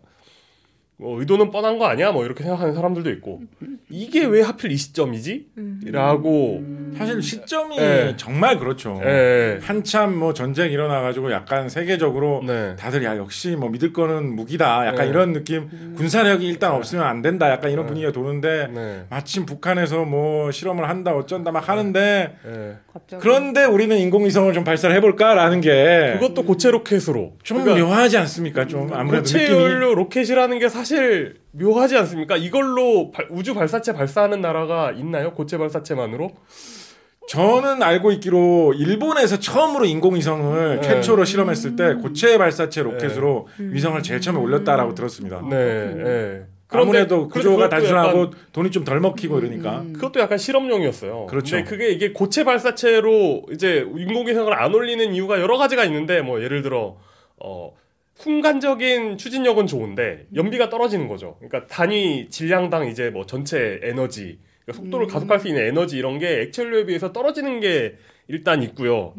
[1.01, 3.41] 뭐 의도는 뻔한 거 아니야 뭐 이렇게 생각하는 사람들도 있고
[3.89, 5.47] 이게 왜 하필 이 시점이지?
[5.85, 6.61] 라고
[6.95, 8.13] 사실 시점이 네.
[8.17, 9.01] 정말 그렇죠.
[9.03, 9.57] 예.
[9.63, 12.75] 한참 뭐 전쟁 일어나가지고 약간 세계적으로 네.
[12.75, 15.09] 다들 야 역시 뭐 믿을 거는 무기다 약간 네.
[15.09, 17.87] 이런 느낌 군사력이 일단 없으면 안 된다 약간 이런 네.
[17.87, 19.05] 분위기가 도는데 네.
[19.09, 22.77] 마침 북한에서 뭐 실험을 한다 어쩐다 막 하는데 예.
[22.93, 23.21] 갑자기.
[23.21, 28.67] 그런데 우리는 인공위성을 좀 발사를 해볼까라는 게 그것도 고체 로켓으로 좀 그러니까 묘하지 않습니까?
[28.67, 32.37] 좀 아무래도 고체 느낌이 연료 로켓이라는 게 사실 묘하지 않습니까?
[32.37, 35.33] 이걸로 발- 우주 발사체 발사하는 나라가 있나요?
[35.33, 36.31] 고체 발사체만으로?
[37.29, 40.87] 저는 알고 있기로 일본에서 처음으로 인공위성을 네.
[40.87, 45.41] 최초로 실험했을 때 고체 발사체 로켓으로 위성을 제일 처음에 올렸다라고 들었습니다.
[45.49, 45.55] 네.
[45.55, 46.41] 예.
[46.71, 51.27] 아무래도 그런데 구조가 단순하고 약간- 돈이 좀 덜 먹히고 이러니까 그것도 약간 실험용이었어요.
[51.27, 51.55] 그렇죠.
[51.57, 56.61] 근데 그게 이게 고체 발사체로 이제 인공위성을 안 올리는 이유가 여러 가지가 있는데 뭐 예를
[56.61, 56.97] 들어
[57.37, 57.73] 어
[58.15, 61.37] 순간적인 추진력은 좋은데 연비가 떨어지는 거죠.
[61.39, 66.41] 그러니까 단위 질량당 이제 뭐 전체 에너지 그러니까 속도를 가속할 수 있는 에너지 이런 게
[66.41, 67.95] 액체연료에 비해서 떨어지는 게
[68.27, 69.13] 일단 있고요.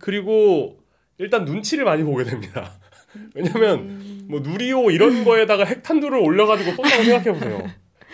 [0.00, 0.78] 그리고
[1.18, 2.72] 일단 눈치를 많이 보게 됩니다.
[3.34, 7.66] 왜냐면 뭐 누리호 이런 거에다가 핵탄두를 올려가지고 쏜다고 생각해 보세요.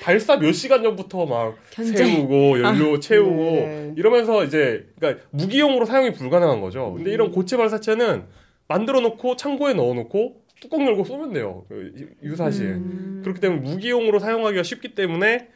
[0.02, 1.96] 발사 몇 시간 전부터 막 견제.
[1.96, 3.94] 세우고 연료 채우고 네.
[3.96, 6.94] 이러면서 이제 그러니까 무기용으로 사용이 불가능한 거죠.
[6.94, 8.24] 근데 이런 고체 발사체는
[8.68, 11.64] 만들어 놓고 창고에 넣어 놓고 뚜껑 열고 쏘면 돼요.
[11.68, 11.92] 그
[12.22, 12.76] 유사시에.
[13.22, 15.48] 그렇기 때문에 무기용으로 사용하기가 쉽기 때문에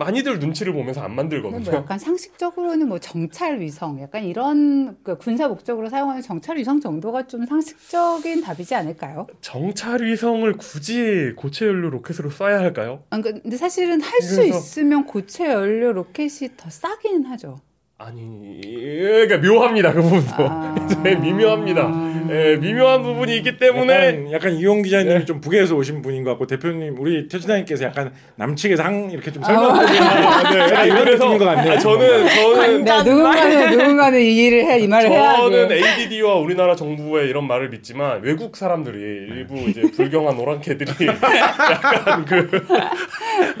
[0.00, 1.72] 많이들 눈치를 보면서 안뭐 만들거든요.
[1.76, 7.44] 약간 상식적으로는 뭐 정찰 위성, 약간 이런 그 군사 목적으로 사용하는 정찰 위성 정도가 좀
[7.46, 9.26] 상식적인 답이지 않을까요?
[9.40, 13.02] 정찰 위성을 굳이 고체 연료 로켓으로 쏴야 할까요?
[13.10, 17.58] 아, 그러니까 근데 사실은 할 수 있으면 고체 연료 로켓이 더 싸기는 하죠.
[18.02, 20.34] 아니, 그러니까 묘합니다 그 부분도.
[20.38, 20.74] 아.
[21.04, 22.10] 네, 미묘합니다.
[22.30, 25.24] 예, 미묘한 부분이 있기 때문에 약간, 약간 이용 기자님이 네.
[25.26, 29.32] 좀 북에서 오신 분인 것 같고 대표님 우리 태진아님께서 약간 남측에서 항 이렇게 아.
[29.34, 31.72] 좀 설명해 주는 아, 네, 약간 이런 느낌인 것 같네요.
[31.74, 35.76] 아, 저는 저는 네, 누군가는 누군가는 이 일을 해, 이 말을 해야 저는 돼.
[35.76, 42.48] ADD와 우리나라 정부의 이런 말을 믿지만 외국 사람들이 일부 이제 불경한 노란개들이 약간 그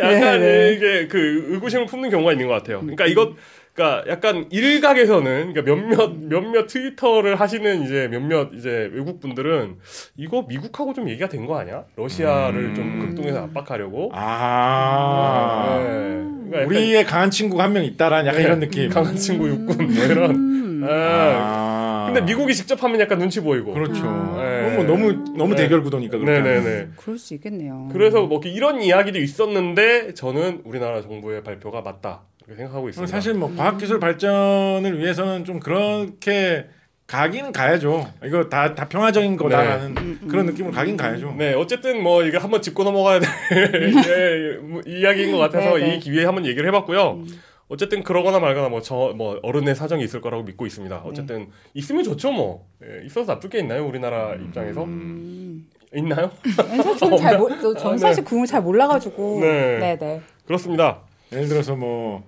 [0.00, 0.72] 네, 네.
[0.72, 2.80] 이게 그 의구심을 품는 경우가 있는 것 같아요.
[2.80, 3.34] 그러니까 이것
[3.80, 9.76] 그러니까 약간 일각에서는 그러니까 몇몇 몇몇 트위터를 하시는 이제 몇몇 이제 외국 분들은
[10.18, 11.84] 이거 미국하고 좀 얘기가 된 거 아니야?
[11.96, 14.10] 러시아를 좀 극동에서 압박하려고.
[14.14, 16.22] 아 네.
[16.50, 18.90] 그러니까 우리의 강한 친구가 한 명 있다라는 약간 네, 이런 느낌.
[18.92, 20.30] 강한 친구 육군 뭐 이런.
[20.34, 20.84] 음.
[20.86, 22.04] 아, 아.
[22.06, 23.72] 근데 미국이 직접 하면 약간 눈치 보이고.
[23.72, 24.02] 그렇죠.
[24.36, 24.70] 네.
[24.70, 25.62] 그건 뭐 너무 너무 네.
[25.62, 26.18] 대결 구도니까.
[26.18, 26.88] 네네네.
[26.96, 27.88] 그럴 수 있겠네요.
[27.92, 32.22] 그래서 뭐 이런 이야기도 있었는데 저는 우리나라 정부의 발표가 맞다
[32.56, 33.10] 생각하고 있습니다.
[33.10, 36.66] 사실 뭐 과학기술 발전을 위해서는 좀 그렇게
[37.06, 38.08] 가긴 가야죠.
[38.24, 41.34] 이거 다, 다 평화적인 거다라는 그런 느낌을 가긴 가야죠.
[41.36, 43.28] 네 어쨌든 뭐 이거 한번 짚고 넘어가야 될
[44.06, 45.96] 예, 뭐 이야기인 것 같아서 네, 네.
[45.96, 47.24] 이 기회에 한번 얘기를 해봤고요.
[47.68, 51.02] 어쨌든 그러거나 말거나 뭐저뭐 어른의 사정이 있을 거라고 믿고 있습니다.
[51.04, 55.66] 어쨌든 있으면 좋죠 뭐 예, 있어서 나쁠 게 있나요 우리나라 입장에서 음.
[55.94, 56.30] 있나요?
[56.58, 57.98] 아니, 사실 저는 잘 몰, 저- 아, 저는 네.
[57.98, 59.40] 사실 그걸 잘 몰라가지고.
[59.40, 59.78] 네.
[59.78, 60.20] 네, 네.
[60.46, 61.00] 그렇습니다.
[61.32, 62.22] 예를 들어서 뭐,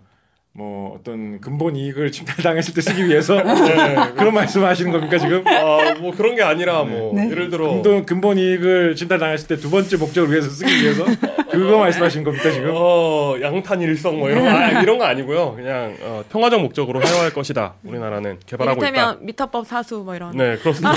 [0.55, 4.13] 뭐 어떤 근본 이익을 침탈당했을 때 쓰기 위해서 네.
[4.15, 5.43] 그런 말씀하시는 겁니까 지금?
[5.47, 7.31] 아뭐 그런 게 아니라 뭐 네.
[7.31, 11.07] 예를 들어 근본, 근본 이익을 침탈당했을 때 두 번째 목적을 위해서 쓰기 위해서
[11.53, 12.71] 그거 말씀하시는 겁니까 지금?
[12.75, 15.55] 어 양탄 일성 뭐 이런 거 아, 이런 거 아니고요.
[15.55, 17.75] 그냥 어, 평화적 목적으로 사용할 것이다.
[17.85, 18.89] 우리나라는 개발하고 있다.
[18.89, 20.37] 이를테면 미터법 사수 뭐 이런.
[20.37, 20.93] 네 그렇습니다.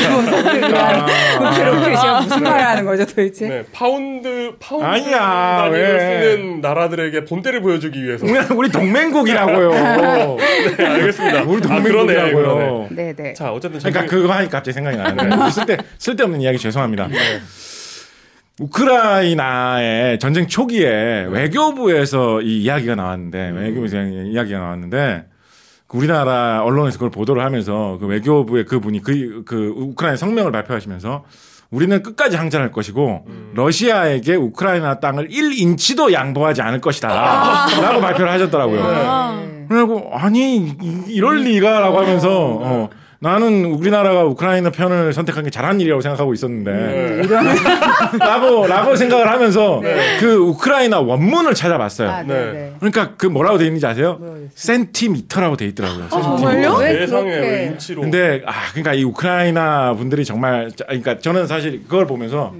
[1.65, 3.47] 로켓이야 무슨 말을 하는 거죠 도대체?
[3.49, 5.99] 네 파운드 파운드 아니야, 단위를 왜.
[5.99, 8.25] 쓰는 나라들에게 본때를 보여주기 위해서.
[8.25, 9.71] 우리, 우리 동맹국이라고요.
[10.77, 11.43] 네 알겠습니다.
[11.43, 11.67] 우리 아.
[11.67, 12.87] 동맹국이라고요.
[12.91, 13.33] 네, 네.
[13.33, 17.07] 자 어쨌든 그러니까 그거 하니까 갑자기 생각이 나는데 쓸데 쓸데없는 이야기 죄송합니다.
[17.07, 17.17] 네.
[18.59, 25.25] 우크라이나의 전쟁 초기에 외교부에서 이 이야기가 나왔는데 외교부에서 이야기가 나왔는데
[25.87, 31.25] 그 우리나라 언론에서 그걸 보도를 하면서 그 외교부의 그 분이 그, 그 우크라이나 성명을 발표하시면서
[31.71, 33.25] 우리는 끝까지 항전할 것이고
[33.55, 38.81] 러시아에게 우크라이나 땅을 1인치도 양보하지 않을 것이다라고 발표를 하셨더라고요.
[38.83, 39.41] 아.
[39.45, 39.65] 네.
[39.67, 42.29] 그래고 아니 이- 이럴 리가라고 하면서
[42.61, 42.89] 어,
[43.25, 47.21] 나는 우리나라가 우크라이나 편을 선택한 게 잘한 일이라고 생각하고 있었는데 네.
[47.23, 47.43] 이런
[48.19, 49.81] 라고 라고 생각을 하면서
[50.19, 52.07] 그 우크라이나 원문을 찾아봤어요.
[52.09, 52.27] 아, 네.
[52.27, 52.51] 네.
[52.51, 52.73] 네.
[52.79, 54.19] 그러니까 그 뭐라고 돼 있는지 아세요?
[54.53, 56.03] 센티미터라고 돼 있더라고요.
[56.05, 56.75] 아, 정말요?
[56.75, 62.05] 왜 세상에 인치로 근데 아 그러니까 이 우크라이나 분들이 정말 자- 그러니까 저는 사실 그걸
[62.05, 62.53] 보면서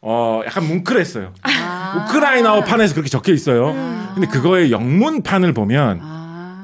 [0.00, 1.34] 어 약간 뭉클했어요.
[1.42, 2.06] 아.
[2.08, 3.74] 우크라이나어 판에서 그렇게 적혀 있어요.
[4.14, 6.19] 근데 그거의 영문 판을 보면 아.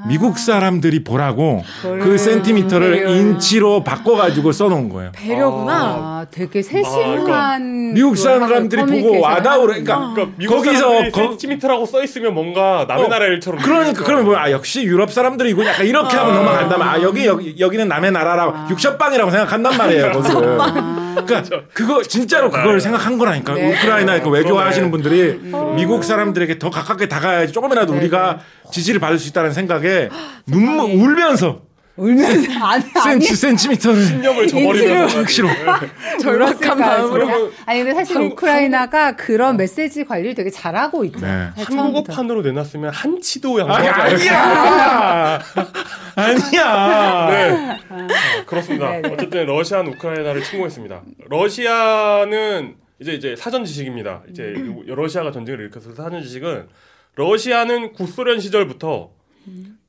[0.08, 3.16] 미국 사람들이 보라고 그걸- 그 센티미터를 배려요.
[3.16, 5.10] 인치로 바꿔가지고 써놓은 거예요.
[5.12, 5.74] 배려구나.
[5.74, 9.66] 아, 되게 세심한 미국 그 사람들이 보고 와닿으러.
[9.66, 14.04] 그러니까 그러니까 미국 거기서 사람들이 거- 센티미터라고 써 있으면 뭔가 남의 어, 나라 일처럼 그러니까
[14.04, 14.36] 그러면 거야.
[14.38, 19.30] 뭐아 역시 유럽 사람들이고 약간 이렇게 하면 넘어간다면 아 여기 여기 여기는 남의 나라라고 육셔빵이라고
[19.30, 20.58] 생각한단 말이에요 거기를.
[21.26, 23.70] 그러니까 그거 진짜로 그걸 생각한 거라니까 네.
[23.72, 24.66] 우크라이나 그 외교 그러네.
[24.66, 25.40] 하시는 분들이
[25.74, 29.95] 미국 사람들에게 더 가깝게 다가야지 조금이라도 네, 우리가 지지를 받을 수 있다는 생각에
[30.46, 31.62] 눈물 울면서
[31.96, 35.48] 울면서 아니 아니 센치 센티미터를 신념을 저버리면서 억지로
[36.20, 37.50] 절박한 마음으로.
[37.64, 41.20] 아니 근데 사실 한- 우크라이나가 그런 메시지 관리를 되게 잘하고 있죠.
[41.20, 41.48] 네.
[41.56, 41.82] 처음부터.
[41.82, 45.40] 한국어판으로 내놨으면 한치도 아니 양보하지 않을 아니야
[46.16, 47.78] 아니야 네.
[47.88, 48.90] 아, 그렇습니다.
[48.90, 49.10] 네, 네.
[49.14, 51.02] 어쨌든 러시아는 우크라이나를 침공했습니다.
[51.28, 54.22] 러시아는 이제 이제 사전 지식입니다.
[54.30, 54.54] 이제
[54.88, 56.68] 요- 러시아가 전쟁을 일으켰을 때 사전 지식은
[57.14, 59.10] 러시아는 구소련 시절부터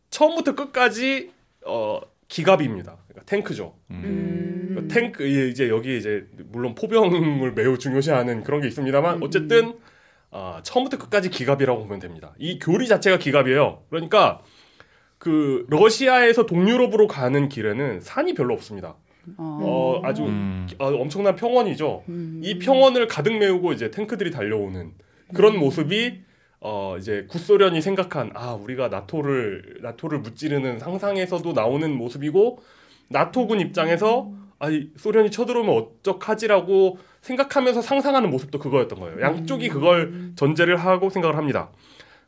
[0.10, 1.32] 처음부터 끝까지
[1.66, 2.98] 어 기갑입니다.
[3.08, 3.76] 그러니까 탱크죠.
[3.92, 4.74] 음.
[4.76, 9.74] 그 탱크 이- 이제 여기 이제 물론 포병을 매우 중요시하는 그런 게 있습니다만 어쨌든
[10.30, 12.34] 아, 처음부터 끝까지 기갑이라고 보면 됩니다.
[12.38, 13.84] 이 교리 자체가 기갑이에요.
[13.90, 14.42] 그러니까
[15.18, 18.96] 그 러시아에서 동유럽으로 가는 길에는 산이 별로 없습니다.
[19.38, 20.68] 어, 아주 음.
[20.80, 22.04] 어, 엄청난 평원이죠.
[22.10, 22.42] 음.
[22.44, 24.92] 이 평원을 가득 메우고 이제 탱크들이 달려오는
[25.34, 26.22] 그런 모습이
[26.60, 32.60] 어 이제 구소련이 생각한 아 우리가 나토를 나토를 무찌르는 상상에서도 나오는 모습이고
[33.10, 39.22] 나토군 입장에서 아이 소련이 쳐들어오면 어떡하지라고 생각하면서 상상하는 모습도 그거였던 거예요.
[39.22, 41.70] 양쪽이 그걸 전제를 하고 생각을 합니다.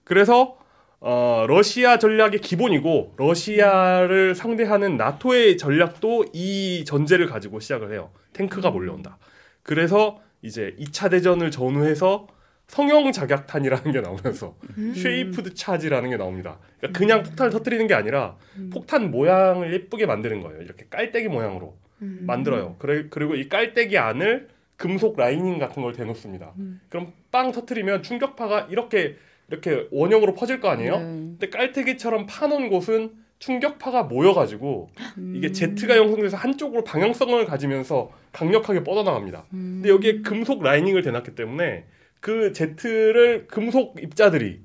[0.04, 0.58] 그래서
[1.02, 8.12] 어, 러시아 전략의 기본이고 러시아를 상대하는 나토의 전략도 이 전제를 가지고 시작을 해요.
[8.34, 9.18] 탱크가 몰려온다.
[9.64, 12.28] 그래서 이제 2차 대전을 전후해서
[12.70, 14.56] 성형 작약탄이라는 게 나오면서
[14.96, 16.60] shaped charge라는 게 나옵니다.
[16.78, 18.38] 그러니까 그냥 폭탄을 터뜨리는 게 아니라
[18.72, 20.62] 폭탄 모양을 예쁘게 만드는 거예요.
[20.62, 22.76] 이렇게 깔때기 모양으로 만들어요.
[22.80, 26.54] 그래, 그리고 이 깔때기 안을 금속 라이닝 같은 걸 대놓습니다.
[26.90, 29.18] 그럼 빵 터트리면 충격파가 이렇게
[29.50, 31.00] 이렇게 원형으로 퍼질 거 아니에요?
[31.00, 31.04] 네.
[31.04, 35.34] 근데 깔때기처럼 파놓은 곳은 충격파가 모여가지고 음.
[35.36, 39.46] 이게 제트가 형성돼서 한쪽으로 방향성을 가지면서 강력하게 뻗어나갑니다.
[39.54, 39.80] 음.
[39.82, 41.86] 근데 여기에 금속 라이닝을 대놨기 때문에
[42.20, 44.62] 그 제트를 금속 입자들이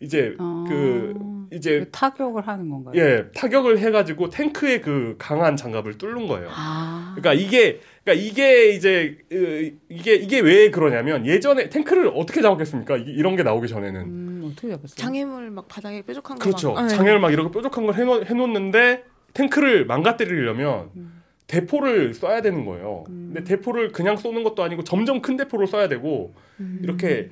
[0.00, 0.64] 이제 어.
[0.68, 1.14] 그
[1.52, 2.94] 이제 그 타격을 하는 건가요?
[2.96, 6.48] 예 타격을 해가지고 탱크의 그 강한 장갑을 뚫는 거예요.
[6.50, 7.14] 아.
[7.16, 12.96] 그러니까 이게 그러니까 이게 이제 으, 이게 이게 왜 그러냐면 예전에 탱크를 어떻게 잡았겠습니까?
[12.96, 14.96] 이- 이런 게 나오기 전에는 음, 어떻게 잡았어요?
[14.96, 16.72] 장애물 막 바닥에 뾰족한 거 그렇죠.
[16.72, 16.82] 막.
[16.86, 16.88] 네.
[16.88, 19.04] 장애를 막 이렇게 뾰족한 걸 해놓, 해놓는데
[19.34, 20.90] 탱크를 망가뜨리려면
[21.46, 23.04] 대포를 쏴야 되는 거예요.
[23.06, 26.80] 근데 대포를 그냥 쏘는 것도 아니고 점점 큰 대포를 쏴야 되고 음.
[26.82, 27.30] 이렇게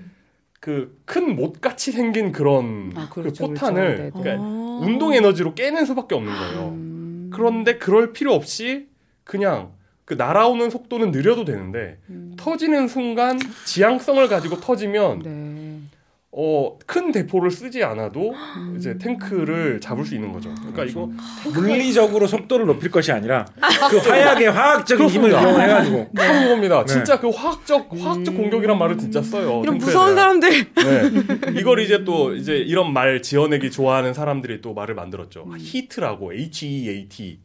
[0.61, 4.03] 그 큰 못 같이 생긴 그런 아, 그 그렇죠, 포탄을 그렇죠.
[4.03, 4.11] 네, 네.
[4.23, 4.81] 그러니까 어.
[4.83, 6.69] 운동 에너지로 깨는 수밖에 없는 거예요.
[6.69, 7.31] 음.
[7.33, 8.87] 그런데 그럴 필요 없이
[9.25, 9.73] 그냥
[10.05, 12.35] 그 날아오는 속도는 느려도 되는데 음.
[12.37, 15.31] 터지는 순간 지향성을 가지고 터지면 네.
[16.35, 18.33] 어, 큰 대포를 쓰지 않아도
[18.79, 20.49] 이제 탱크를 잡을 수 있는 거죠.
[20.55, 21.11] 그러니까 이거
[21.53, 23.45] 물리적으로 속도를 높일 것이 아니라
[23.91, 25.31] 그 화약의 화학적인 힘을.
[25.31, 26.85] 이용해가지고 그런 겁니다.
[26.87, 26.93] 네.
[26.93, 29.61] 진짜 그 화학적 화학적 공격이란 말을 진짜 써요.
[29.63, 30.15] 이런 무서운.
[30.15, 30.51] 사람들.
[30.51, 31.53] 네.
[31.61, 35.47] 이걸 이제 또 이제 이런 말 지어내기 좋아하는 사람들이 또 말을 만들었죠.
[35.59, 37.41] 히트라고 H E A T.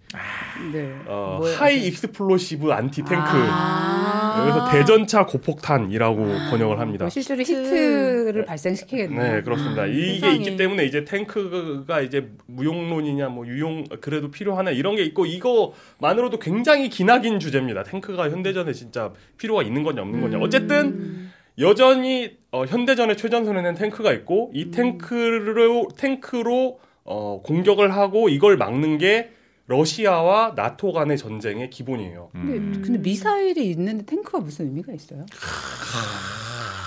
[0.72, 0.94] 네.
[1.06, 1.58] 어, 뭐예요?
[1.58, 3.16] high explosive anti tank.
[3.16, 4.42] 아.
[4.42, 7.06] 그래서 대전차 고폭탄이라고 번역을 합니다.
[7.06, 7.52] 뭐 실제로 HEAT.
[7.52, 9.34] heat를 발생시키겠네요.
[9.34, 9.86] 네, 그렇습니다.
[9.86, 10.36] 이게 세상에.
[10.36, 16.90] 있기 때문에 이제 탱크가 이제 무용론이냐 뭐 유용 그래도 필요하나 이런 게 있고 이거만으로도 굉장히
[16.90, 17.84] 기나긴 주제입니다.
[17.84, 20.38] 탱크가 현대전에 진짜 필요가 있는 거냐 없는 거냐.
[20.40, 21.30] 어쨌든
[21.60, 29.32] 여전히 어, 현대전의 최전선에는 탱크가 있고 이 탱크로 탱크로 어, 공격을 하고 이걸 막는 게
[29.68, 32.30] 러시아와 나토 간의 전쟁의 기본이에요.
[32.31, 32.81] 근데, 음.
[32.84, 35.26] 근데 미사일이 있는데 탱크가 무슨 의미가 있어요?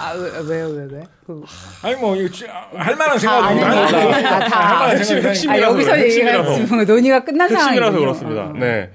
[0.01, 1.03] 아 왜, 왜요 왜 왜?
[1.27, 1.43] 그,
[1.83, 3.61] 아니 뭐 이거 지- 할 만한 다 생각이.
[3.61, 4.61] 아, 다.
[4.69, 5.51] 할 만한 핵심, 생각이 핵심.
[5.51, 6.55] 아 핵심이라서 여기서 얘기가 핵심이라서.
[6.55, 8.01] 지금 논의가 끝난 핵심이라서 상황이군요.
[8.01, 8.43] 그렇습니다.
[8.47, 8.53] 어.
[8.55, 8.91] 네.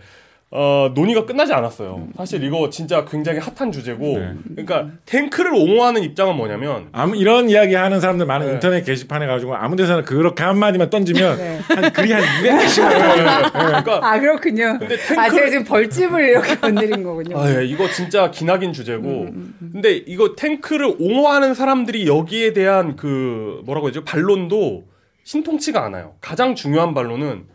[0.51, 2.07] 어, 논의가 끝나지 않았어요.
[2.15, 4.35] 사실 이거 진짜 굉장히 핫한 주제고, 네.
[4.55, 8.53] 그러니까 탱크를 옹호하는 입장은 뭐냐면 아무 이런 이야기 하는 사람들 많은 네.
[8.53, 11.59] 인터넷 게시판에 가지고 아무 데서나 그렇게 한 마디만 던지면 네.
[11.67, 14.77] 한 글이 한 200개씩 그러니까 아 그렇군요.
[14.80, 17.38] 근데 아 탱크 제가 지금 벌집을 이렇게 건드린 거군요.
[17.39, 19.23] 아, 예, 이거 진짜 기나긴 주제고.
[19.23, 24.05] 음, 근데 이거 탱크를 옹호하는 사람들이 여기에 대한 그 뭐라고 해야죠?
[24.05, 24.85] 반론도
[25.23, 26.13] 신통치가 않아요.
[26.22, 27.45] 가장 중요한 반론은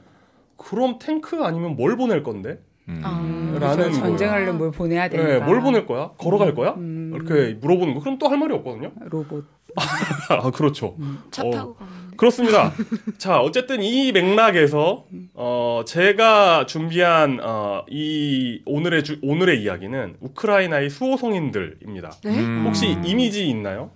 [0.56, 2.58] 그럼 탱크 아니면 뭘 보낼 건데?
[2.90, 3.00] 음.
[3.04, 3.58] 아.
[3.60, 5.28] 라는 그래서 전쟁하려면 뭘 보내야 되니까.
[5.28, 6.10] 네, 뭘 보낼 거야?
[6.18, 6.74] 걸어갈 거야?
[6.76, 7.12] 음.
[7.14, 8.00] 이렇게 물어보는 거.
[8.00, 8.92] 그럼 또 할 말이 없거든요.
[9.08, 9.44] 로봇.
[10.30, 10.96] 아, 그렇죠.
[11.30, 11.50] 차 어.
[11.50, 11.84] 타고 돼.
[12.16, 12.72] 그렇습니다.
[13.18, 15.04] 자, 어쨌든 이 맥락에서
[15.34, 22.10] 어 제가 준비한 어 이 오늘의 주, 오늘의 이야기는 우크라이나의 수호성인들입니다.
[22.24, 22.38] 네?
[22.40, 22.64] 음.
[22.66, 23.90] 혹시 이미지 있나요?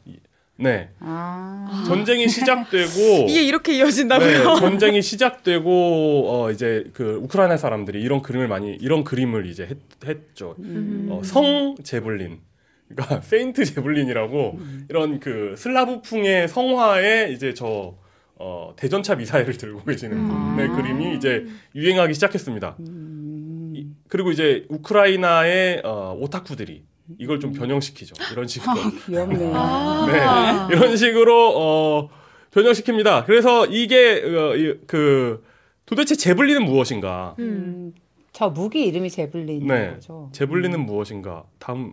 [0.59, 0.89] 이- 네.
[1.01, 1.85] 아.
[1.87, 4.29] 전쟁이 시작되고 이게 이렇게 이어진다고요?
[4.55, 9.69] 네, 전쟁이 시작되고 어 이제 그 우크라이나 사람들이 이런 그림을 많이 이런 그림을 이제
[10.07, 11.09] 했, 죠 음.
[11.11, 12.39] 어, 성 제블린.
[12.89, 14.59] 그러니까 세인트 제블린이라고
[14.91, 17.95] 이런 그 슬라브풍의 성화에 이제 저
[18.37, 20.57] 어, 대전차 미사일을 들고 계시는 음.
[20.57, 22.77] 분의 그림이 이제 유행하기 시작했습니다.
[22.81, 23.73] 음.
[23.77, 26.85] 이- 그리고 이제 우크라이나의 어, 오타쿠들이
[27.19, 28.15] 이걸 좀 변형시키죠.
[28.33, 28.73] 이런 식으로.
[29.07, 29.53] 귀엽네요.
[29.55, 30.07] 아.
[30.71, 32.11] 네, 이런 식으로 어,
[32.53, 33.27] 변형시킵니다.
[33.27, 35.43] 그래서 이게 어, 이- 그
[35.87, 37.35] 도대체 제블린은 무엇인가?
[37.39, 37.45] 음.
[37.45, 37.95] 음,
[38.33, 40.31] 저 무기 이름이 제블린인 네, 거죠.
[40.33, 41.45] 제블린은 무엇인가?
[41.59, 41.93] 다음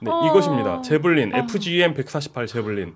[0.00, 0.26] 네, 어.
[0.26, 0.82] 이것입니다.
[0.82, 2.94] 제블린 FGM 148 제블린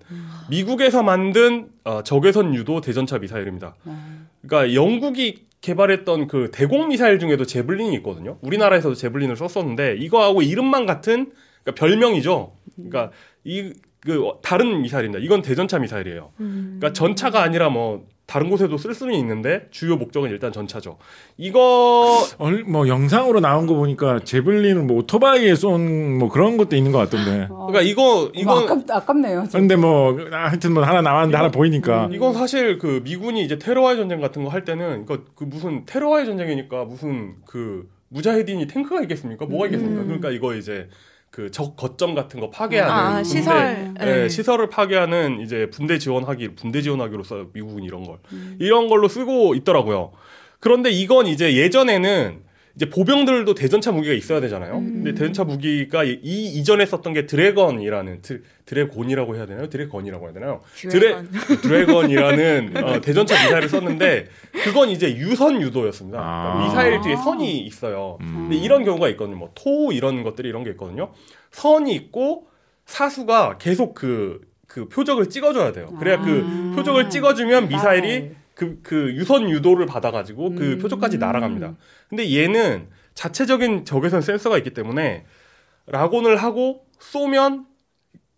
[0.50, 3.76] 미국에서 만든 어, 적외선 유도 대전차 미사일입니다.
[3.84, 4.16] 아.
[4.42, 8.38] 그러니까 영국이 개발했던 그 대공 미사일 중에도 제블린이 있거든요.
[8.42, 12.52] 우리나라에서도 제블린을 썼었는데 이거하고 이름만 같은 그러니까 별명이죠.
[12.76, 13.10] 그러니까
[13.44, 13.72] 이
[14.06, 15.22] 그 다른 미사일입니다.
[15.22, 16.32] 이건 대전차 미사일이에요.
[16.40, 16.76] 음.
[16.78, 20.98] 그러니까 전차가 아니라 뭐 다른 곳에도 쓸 수는 있는데 주요 목적은 일단 전차죠.
[21.36, 26.90] 이거 얼- 뭐 영상으로 나온 거 보니까 제블린은 뭐 오토바이에 쏜 뭐 그런 것도 있는
[26.92, 27.46] 것 같던데.
[27.50, 29.44] 어, 그러니까 이거 이거 이건 아깝, 아깝네요.
[29.48, 29.60] 좀.
[29.60, 32.08] 근데 뭐 하여튼 뭐 하나 나왔는데 하나 보이니까.
[32.12, 36.24] 이건 사실 그 미군이 이제 테러와의 전쟁 같은 거 할 때는 이거 그 무슨 테러와의
[36.26, 39.44] 전쟁이니까 무슨 그 무자헤딘이 탱크가 있겠습니까?
[39.46, 40.00] 뭐가 있겠습니까?
[40.02, 40.06] 음.
[40.06, 40.88] 그러니까 이거 이제
[41.36, 43.94] 그적 거점 같은 거 파괴하는 아, 군대, 시설.
[43.98, 44.28] 네, 네.
[44.30, 48.56] 시설을 파괴하는 이제 분대 지원하기 분대 지원하기로서 미국은 이런 걸 음.
[48.58, 50.12] 이런 걸로 쓰고 있더라고요.
[50.60, 52.40] 그런데 이건 이제 예전에는
[52.76, 54.76] 이제 보병들도 대전차 무기가 있어야 되잖아요.
[54.76, 54.84] 음.
[55.02, 59.70] 근데 대전차 무기가 이 이전에 썼던 게 Dragon이라는 드, Dragon이라고 해야 되나요?
[59.70, 60.60] Dragon이라고 해야 되나요?
[60.90, 61.16] 드래
[61.62, 64.26] Dragon이라는 어, 대전차 미사일을 썼는데
[64.64, 66.18] 그건 이제 유선 유도였습니다.
[66.18, 66.64] 그러니까 아.
[66.68, 68.18] 미사일 뒤에 선이 있어요.
[68.20, 68.48] 음.
[68.50, 69.36] 근데 이런 경우가 있거든요.
[69.36, 71.12] 뭐 TOW 이런 것들이 이런 게 있거든요.
[71.52, 72.48] 선이 있고
[72.84, 75.86] 사수가 계속 그, 그 표적을 찍어줘야 돼요.
[75.98, 76.76] 그래야 그 아.
[76.76, 78.36] 표적을 찍어주면 미사일이 미사일.
[78.56, 80.78] 그, 그 유선 유도를 받아가지고 그 음.
[80.78, 81.74] 표적까지 날아갑니다.
[82.08, 85.26] 근데 얘는 자체적인 적외선 센서가 있기 때문에
[85.86, 87.66] lock on을 하고 쏘면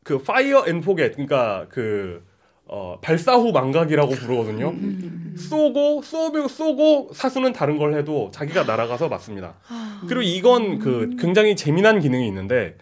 [0.02, 2.26] 그 fire and forget 그러니까 그
[2.66, 4.70] 어, 발사 후 망각이라고 부르거든요.
[4.70, 5.36] 음.
[5.38, 9.54] 쏘고 쏘고 쏘고 사수는 다른 걸 해도 자기가 날아가서 맞습니다.
[9.68, 10.02] 아.
[10.08, 12.76] 그리고 이건 그 굉장히 재미난 기능이 있는데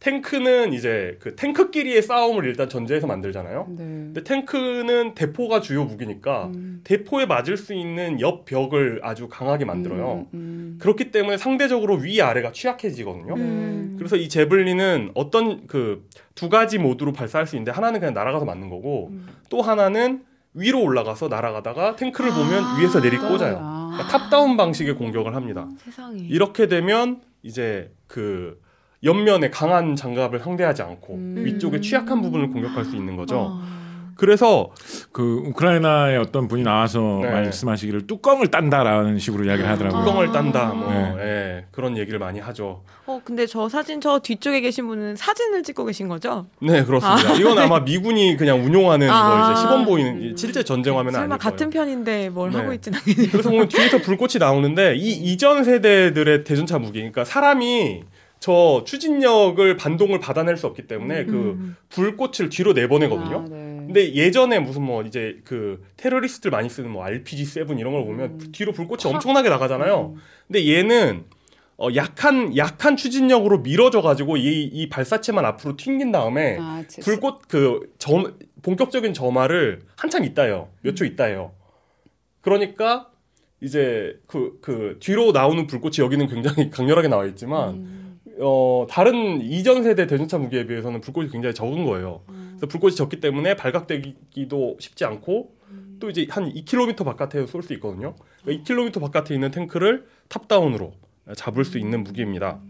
[0.00, 3.66] 탱크는 이제 그 탱크끼리의 싸움을 일단 전제해서 만들잖아요.
[3.70, 3.84] 네.
[3.84, 6.80] 근데 탱크는 대포가 주요 무기니까 음.
[6.84, 10.26] 대포에 맞을 수 있는 옆 벽을 아주 강하게 만들어요.
[10.32, 10.78] 음, 음.
[10.80, 13.34] 그렇기 때문에 상대적으로 위 아래가 취약해지거든요.
[13.34, 13.96] 음.
[13.98, 16.06] 그래서 이 제블린은 어떤 그
[16.38, 19.26] 두 가지 모드로 발사할 수 있는데 하나는 그냥 날아가서 맞는 거고 음.
[19.50, 20.22] 또 하나는
[20.54, 22.78] 위로 올라가서 날아가다가 탱크를 보면 아.
[22.78, 23.58] 위에서 내리 꽂아요.
[23.60, 23.90] 아.
[23.92, 25.68] 그러니까 탑다운 방식의 공격을 합니다.
[25.78, 26.20] 세상에.
[26.20, 28.60] 이렇게 되면 이제 그
[29.02, 31.34] 옆면에 강한 장갑을 상대하지 않고 음.
[31.44, 33.60] 위쪽에 취약한 부분을 공격할 수 있는 거죠.
[33.62, 33.78] 아.
[34.16, 34.70] 그래서
[35.12, 37.30] 그 우크라이나의 어떤 분이 나와서 네.
[37.30, 40.04] 말씀하시기를 뚜껑을 딴다라는 식으로 이야기를 하더라고요.
[40.04, 40.32] 뚜껑을 아.
[40.32, 41.14] 딴다, 뭐 네.
[41.18, 42.82] 예, 그런 얘기를 많이 하죠.
[43.06, 46.46] 어, 근데 저 사진 저 뒤쪽에 계신 분은 사진을 찍고 계신 거죠?
[46.60, 47.34] 네, 그렇습니다.
[47.34, 49.46] 이건 아마 미군이 그냥 운용하는 아.
[49.46, 51.52] 거 이제 시범 보이는 실제 전쟁 화면은 설마 아닐 거예요.
[51.52, 52.58] 같은 편인데 뭘 네.
[52.58, 53.30] 하고 있진 않겠네요.
[53.30, 58.02] 그래서 보면 뒤에서 불꽃이 나오는데 이 이전 세대들의 대전차 무기, 그러니까 사람이
[58.40, 61.76] 저 추진력을 반동을 받아낼 수 없기 때문에 그 음.
[61.88, 63.38] 불꽃을 뒤로 내보내거든요.
[63.38, 63.76] 아, 네.
[63.88, 68.52] 근데 예전에 무슨 뭐 이제 그 테러리스트들 많이 쓰는 뭐 RPG7 이런 걸 보면 음.
[68.52, 70.14] 뒤로 불꽃이 엄청나게 나가잖아요.
[70.46, 71.24] 근데 얘는
[71.78, 77.46] 어 약한 약한 추진력으로 밀어져 가지고 이, 이 발사체만 앞으로 튕긴 다음에 아, 제- 불꽃
[77.48, 80.68] 그 점 본격적인 점화를 한참 있다 해요.
[80.82, 81.52] 몇 초 있다 해요.
[82.40, 83.08] 그러니까
[83.60, 88.07] 이제 그, 그 뒤로 나오는 불꽃이 여기는 굉장히 강렬하게 나와 있지만 음.
[88.40, 92.22] 어 다른 이전 세대 대전차 무기에 비해서는 불꽃이 굉장히 적은 거예요.
[92.26, 95.52] 그래서 불꽃이 적기 때문에 발각되기도 쉽지 않고
[96.00, 98.14] 또 이제 한 2km 바깥에 쏠 수 있거든요.
[98.42, 100.92] 그러니까 2km 바깥에 있는 탱크를 탑다운으로
[101.36, 102.60] 잡을 수 있는 무기입니다.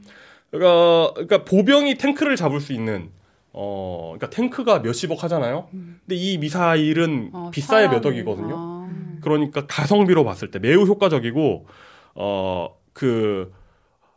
[0.50, 3.10] 그러니까, 그러니까 보병이 탱크를 잡을 수 있는
[3.52, 5.68] 어, 그러니까 탱크가 몇십억 하잖아요.
[5.70, 8.54] 근데 이 미사일은 어, 비싸야 몇 억이거든요.
[8.56, 8.90] 아.
[9.20, 11.66] 그러니까 가성비로 봤을 때 매우 효과적이고
[12.14, 13.52] 어 그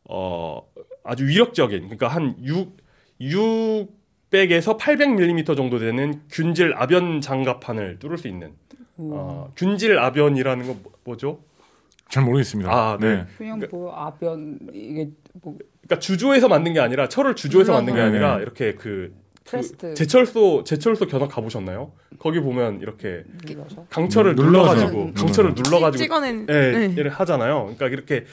[0.05, 0.63] 어
[1.03, 2.77] 아주 위력적인 그러니까 한 6,
[4.31, 8.51] 600에서 800mm 정도 되는 균질 압연 장갑판을 뚫을 수 있는
[8.97, 11.39] 어, 균질 압연이라는 건 뭐- 뭐죠?
[12.09, 12.69] 잘 모르겠습니다.
[12.71, 13.25] 아, 네.
[13.37, 15.09] 그냥 뭐 압연 이게
[15.41, 18.43] 뭐 그러니까 주조해서 만든 게 아니라 철을 주조해서 만든 게 네, 아니라 네.
[18.43, 21.93] 이렇게 그, 그 pressed 제철소 제철소 견학 가보셨나요?
[22.19, 24.73] 거기 보면 이렇게 눌러서 강철을 음, 눌러서.
[24.75, 25.69] 눌러가지고 음, 강철을 눌러서.
[25.69, 27.07] 눌러가지고 찍어낸 예, 네.
[27.07, 27.61] 하잖아요.
[27.63, 28.25] 그러니까 이렇게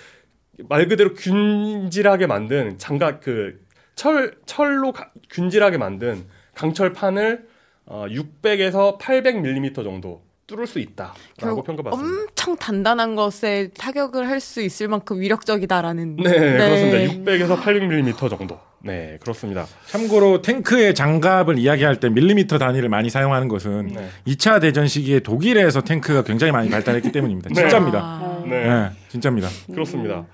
[0.68, 3.58] 말 그대로 균질하게 만든 장갑 그
[3.94, 6.24] 철 철로 가- 균질하게 만든
[6.54, 7.48] 강철판을
[7.86, 12.20] 어, 600에서 800mm 정도 뚫을 수 있다라고 평가받습니다.
[12.22, 16.14] 엄청 단단한 것에 타격을 할 수 있을 만큼 위력적이다라는.
[16.16, 16.22] 네,
[16.56, 16.98] 그렇습니다.
[17.32, 18.60] 600에서 800mm 정도.
[18.84, 19.66] 네, 그렇습니다.
[19.86, 24.08] 참고로 탱크의 장갑을 이야기할 때 밀리미터 단위를 많이 사용하는 것은 네.
[24.28, 27.48] 2차 대전 시기에 독일에서 탱크가 굉장히 많이 발달했기 때문입니다.
[27.48, 27.54] 네.
[27.62, 27.98] 진짜입니다.
[28.00, 28.42] 아.
[28.46, 29.48] 네, 네, 진짜입니다.
[29.72, 30.24] 그렇습니다.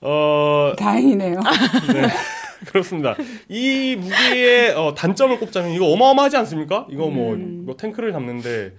[0.00, 1.40] 어, 다행이네요.
[2.66, 3.16] 그렇습니다.
[3.48, 6.86] 이 무기의 어, 단점을 꼽자면 이거 어마어마하지 않습니까?
[6.90, 7.62] 이거 뭐, 음.
[7.64, 8.72] 뭐 탱크를 잡는데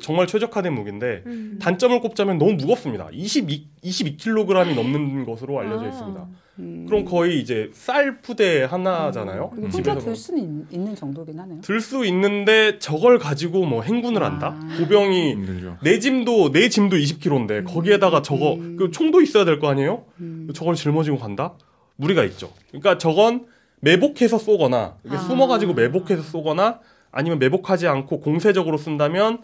[0.00, 1.58] 정말 최적화된 무기인데 음.
[1.60, 3.08] 단점을 꼽자면 너무 무겁습니다.
[3.10, 5.88] 22 22kg이 넘는 것으로 알려져 아.
[5.88, 6.26] 있습니다.
[6.58, 6.86] 음.
[6.86, 9.50] 그럼 거의 이제 쌀 푸대 하나잖아요.
[9.54, 11.60] 그리고 혼자 들 수는 있, 는 정도긴 하네요.
[11.62, 14.56] 들 수 있는데 저걸 가지고 뭐 행군을 한다?
[14.60, 14.76] 아.
[14.78, 15.78] 보병이 힘들죠.
[15.82, 18.76] 내 짐도 내 짐도 20kg인데 거기에다가 저거 음.
[18.76, 20.04] 그 총도 있어야 될 거 아니에요?
[20.20, 20.50] 음.
[20.54, 21.54] 저걸 짊어지고 간다?
[21.96, 22.52] 무리가 있죠.
[22.68, 23.46] 그러니까 저건
[23.80, 25.16] 매복해서 쏘거나 아.
[25.16, 29.38] 숨어가지고 매복해서 쏘거나 아니면 매복하지 않고 공세적으로 쓴다면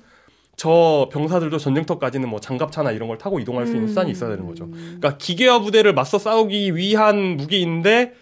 [0.57, 3.89] 저 병사들도 전쟁터까지는 뭐 장갑차나 이런 걸 타고 이동할 수 있는 음.
[3.89, 4.69] 수단이 있어야 되는 거죠.
[4.71, 8.13] 그러니까 기계화 부대를 맞서 싸우기 위한 무기인데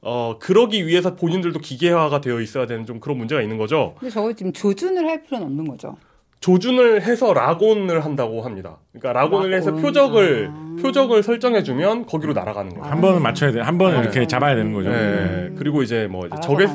[0.00, 3.94] 어 그러기 위해서 본인들도 기계화가 되어 있어야 되는 좀 그런 문제가 있는 거죠.
[3.98, 5.96] 근데 저거 지금 조준을 할 필요는 없는 거죠.
[6.40, 8.78] 조준을 해서 라곤을 한다고 합니다.
[8.90, 9.82] 그러니까 라곤을 해서 라곤.
[9.82, 10.76] 표적을 아.
[10.82, 12.84] 표적을 설정해 주면 거기로 날아가는 거예요.
[12.84, 12.90] 아.
[12.90, 13.60] 한 번은 맞춰야 돼.
[13.60, 14.00] 한 번은 네.
[14.02, 14.90] 이렇게 잡아야 되는 거죠.
[14.90, 15.52] 네.
[15.56, 16.66] 그리고 이제 뭐 적외.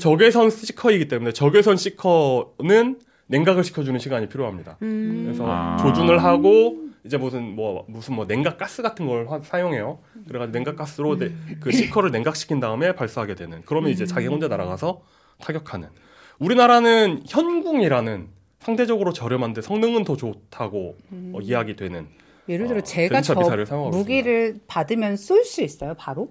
[0.00, 4.76] 적외선 시커이기 때문에 적외선 시커는 냉각을 시켜주는 시간이 필요합니다.
[4.82, 5.22] 음.
[5.24, 5.76] 그래서 아.
[5.78, 9.98] 조준을 하고 이제 무슨 뭐 무슨 뭐 냉각 가스 같은 걸 화- 사용해요.
[10.26, 13.62] 그래가지고 냉각 가스로 네- 그 시커를 냉각시킨 다음에 발사하게 되는.
[13.66, 15.02] 그러면 이제 자기 혼자 날아가서
[15.40, 15.88] 타격하는.
[16.38, 18.28] 우리나라는 현궁이라는
[18.60, 20.96] 상대적으로 저렴한데 성능은 더 좋다고
[21.34, 22.06] 어, 이야기되는.
[22.48, 23.34] 예를 들어 어, 제가 저
[23.90, 26.30] 무기를 받으면 쏠 수 있어요, 바로?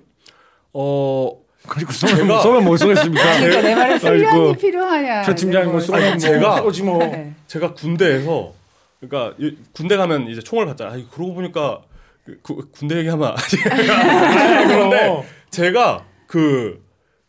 [0.73, 3.23] 어 그리고 쏘면, 쏘면 못 쏘겠습니까?
[3.39, 5.21] 그러니까 내 말에 아이고, 훈련이 필요하냐.
[5.23, 6.99] 표 팀장님 뭐 쏘면 아니, 제가- 뭐 쏘지 뭐.
[6.99, 7.33] 네.
[7.47, 8.53] 제가 군대에서
[8.99, 10.91] 그러니까 이- 군대 가면 이제 총을 받잖아.
[10.91, 11.81] 아, 그러고 보니까
[12.25, 13.35] 그, 그- 군대 얘기하면
[14.67, 16.83] 그런데 제가 그,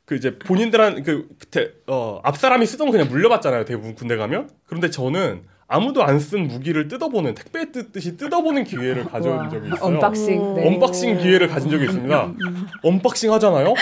[0.05, 3.65] 그 이제 본인들한 그, 그때, 어, 앞 사람이 쓰던 거 그냥 물려받잖아요.
[3.65, 4.51] 대부분 군대 가면.
[4.67, 5.43] 그런데 저는
[5.75, 9.51] 아무도 안 쓴 무기를 뜯어보는 택배 뜯듯이 뜯어보는 기회를 가져온.
[9.51, 9.79] 적이 있어요.
[9.83, 10.55] Unboxing.
[10.55, 10.67] 네.
[10.69, 12.33] Unboxing 기회를 가진 적이 있습니다.
[12.83, 13.75] Unboxing 하잖아요.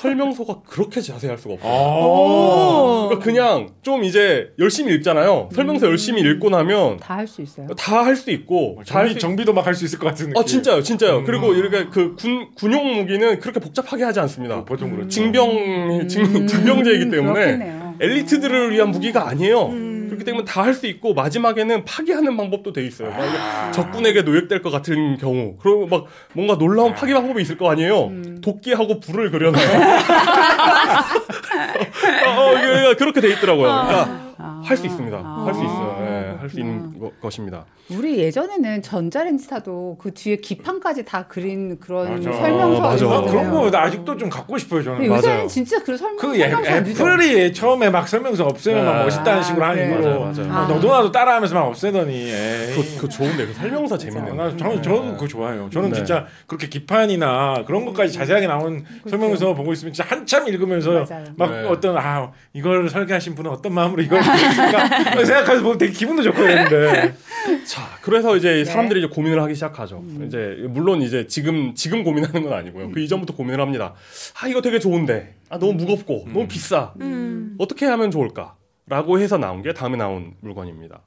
[0.00, 1.72] 설명서가 그렇게 자세할 수가 없어요.
[1.72, 3.06] 아.
[3.08, 5.48] 그러니까 그냥 좀 이제 열심히 읽잖아요.
[5.52, 7.66] 설명서 열심히 읽고 나면 다 할 수 있어요.
[7.76, 10.40] 다 할 수 있고 다할 정비, 수 정비도 막 할 수 있을 것 같은 느낌.
[10.40, 11.18] 아 진짜요, 진짜요.
[11.18, 11.24] 음.
[11.24, 14.58] 그리고 이렇게 그 군 군용 무기는 그렇게 복잡하게 하지 않습니다.
[14.58, 15.08] 어, 보통 그렇죠.
[15.08, 17.94] 징병 징, 징병제이기 때문에 음, 그렇겠네요.
[18.00, 19.68] 엘리트들을 위한 무기가 아니에요.
[20.08, 20.10] 음.
[20.10, 23.10] 그렇기 때문에 다 할 수 있고 마지막에는 파괴하는 방법도 돼 있어요.
[23.10, 23.38] 막 이게
[23.72, 26.04] 적군에게 노획될 것 같은 경우, 그리고 막
[26.34, 28.06] 뭔가 놀라운 파괴 방법이 있을 거 아니에요.
[28.08, 28.40] 음.
[28.42, 29.66] 도끼하고 불을 그려놔요.
[32.26, 33.64] 어, 어, 그렇게 돼 있더라고요.
[33.66, 34.62] 그러니까 아.
[34.64, 35.16] 할수 있습니다.
[35.16, 35.44] 아.
[35.46, 36.07] 할수 있어요.
[36.38, 36.60] 예, 할 수.
[36.60, 37.64] 있는 거- 것입니다.
[37.90, 42.32] 우리 예전에는 전자레인지 타도 그 뒤에 기판까지 다 그린 그런 맞아.
[42.32, 42.90] 설명서 맞아.
[42.90, 43.26] 아, 있었어요.
[43.26, 44.98] 그런 거 나 아직도 좀 갖고 싶어요 저는.
[44.98, 45.48] 근데 요새는 맞아요.
[45.48, 47.02] 진짜 그 설명, 그 애- 설명서 안 주죠.
[47.08, 49.04] 애플이 처음에 막 설명서 없애면 막 네.
[49.04, 50.00] 멋있다는 식으로 아, 하는 그래.
[50.02, 50.52] 이유로 맞아요, 맞아요.
[50.52, 52.30] 아, 너도 나도 따라하면서 막 없애더니.
[52.30, 54.36] 그, 그 좋은데 그 설명서 재밌는.
[54.36, 55.70] 나 저는 저는 그거 좋아해요.
[55.72, 55.94] 저는 네.
[55.96, 61.24] 진짜 그렇게 기판이나 그런 것까지 자세하게 나온 설명서 보고 있으면 진짜 한참 읽으면서 맞아요.
[61.36, 61.66] 막 네.
[61.66, 64.20] 어떤 아 이걸 설계하신 분은 어떤 마음으로 이걸
[65.24, 67.14] 생각해서 보면 되게 기분도 좋고 그러는데
[67.64, 68.64] 자, 그래서 이제 네.
[68.64, 69.98] 사람들이 이제 고민을 하기 시작하죠.
[69.98, 70.24] 음.
[70.26, 72.90] 이제 물론 이제 지금 지금 고민하는 건 아니고요.
[72.90, 73.94] 그 이전부터 고민을 합니다.
[74.40, 76.92] 아 이거 되게 좋은데, 아 너무 무겁고 너무 비싸.
[77.00, 77.54] 음.
[77.58, 81.00] 어떻게 하면 좋을까?라고 해서 나온 게 다음에 나온 물건입니다.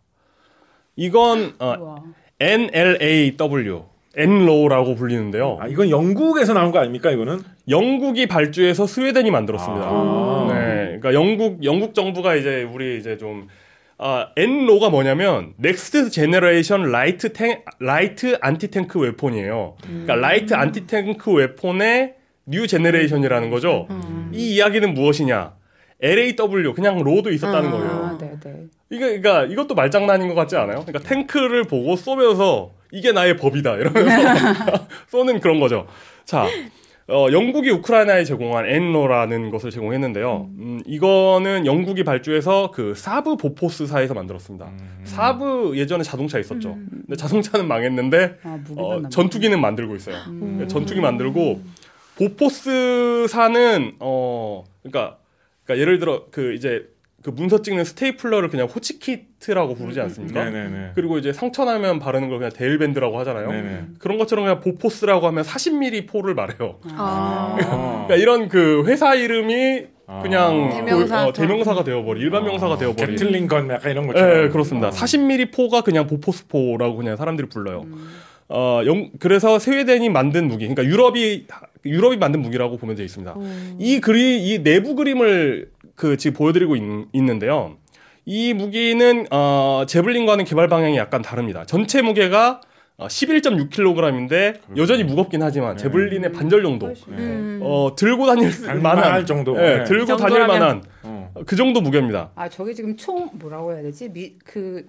[0.96, 2.04] 이건 어.
[2.40, 3.84] NLAW,
[4.16, 5.58] NLAW라고 불리는데요.
[5.62, 7.40] 아 이건 영국에서 나온 거 아닙니까 이거는?
[7.70, 9.86] 영국이 발주해서 스웨덴이 만들었습니다.
[9.88, 10.48] 아.
[10.50, 13.48] 네, 그러니까 영국 영국 정부가 이제 우리 이제 좀
[14.04, 19.76] 아, NLAW가 뭐냐면 next generation light tan- light anti tank weapon이에요.
[19.80, 22.16] 그러니까 light anti tank weapon의
[22.48, 23.88] new generation이라는 거죠.
[24.34, 25.54] 이 이야기는 무엇이냐?
[26.02, 27.72] LAW 그냥 LAW도 있었다는 아.
[27.72, 27.90] 거예요.
[27.92, 28.64] 아, 네, 네.
[28.90, 30.84] 이게 그러니까 이것도 말장난인 것 같지 않아요?
[30.84, 35.86] 그러니까 탱크를 보고 쏘면서 이게 나의 법이다 이러면서 쏘는 그런 거죠.
[36.26, 36.48] 자,
[37.08, 40.50] 어, 영국이 우크라이나에 제공한 NLAW라는 것을 제공했는데요.
[40.58, 44.68] 음, 이거는 영국이 발주해서 그 Saab Bofors사에서 만들었습니다.
[44.68, 45.02] 음.
[45.04, 46.78] Saab 예전에 자동차 있었죠.
[46.90, 49.02] 근데 자동차는 망했는데 아, 어.
[49.10, 50.16] 전투기는 만들고 있어요.
[50.28, 50.58] 음.
[50.60, 51.62] 네, 전투기 만들고
[52.18, 55.18] Bofors사는 어 그러니까
[55.66, 56.88] 그러니까 예를 들어 그 이제
[57.24, 60.44] 그 문서 찍는 스테이플러를 그냥 호치키스라고 부르지 않습니까?
[60.46, 60.92] 네네네.
[60.96, 63.50] 그리고 이제 상처 나면 바르는 걸 그냥 대일밴드라고 하잖아요.
[63.50, 63.82] 네네.
[64.00, 66.80] 그런 것처럼 그냥 Bofors라고 하면 40mm 포를 말해요.
[66.96, 67.56] 아.
[68.08, 69.86] 그러니까 이런 그 회사 이름이
[70.24, 70.76] 그냥 아.
[70.76, 71.28] 대명사.
[71.28, 73.16] 어, 대명사가 되어버리 일반 명사가 되어버리.
[73.16, 74.50] 게틀링건 약간 이런 예, 것처럼.
[74.50, 74.88] 그렇습니다.
[74.88, 74.92] 어.
[74.92, 77.86] 40mm 포가 그냥 보포스포라고 그냥 사람들이 불러요.
[78.50, 81.46] 어, 영, 그래서 스웨덴이 만든 무기, 그러니까 유럽이
[81.86, 83.36] 유럽이 만든 무기라고 보면 되어 있습니다.
[83.80, 86.82] 이 그리 이 내부 그림을 그 지금 보여드리고 있,
[87.14, 87.78] 는데요
[88.26, 91.66] 이 무기는 어, 제블린과는 개발 방향이 약간 다릅니다.
[91.66, 92.62] 전체 무게가
[92.98, 95.84] 어, 11.6kg인데 여전히 무겁긴 하지만 네.
[95.84, 96.88] 제블린의 반절 정도.
[96.88, 97.14] 훨씬.
[97.14, 97.60] 음.
[97.64, 98.52] 어, 들고 다닐
[98.82, 99.56] 만한 정도.
[99.58, 99.84] 예, 네.
[99.86, 101.32] 들고 이 다닐 정도라면- 만한 어.
[101.48, 102.30] 그 정도 무게입니다.
[102.36, 104.10] 아, 저게 지금 총 뭐라고 해야 되지?
[104.10, 104.86] 미, 그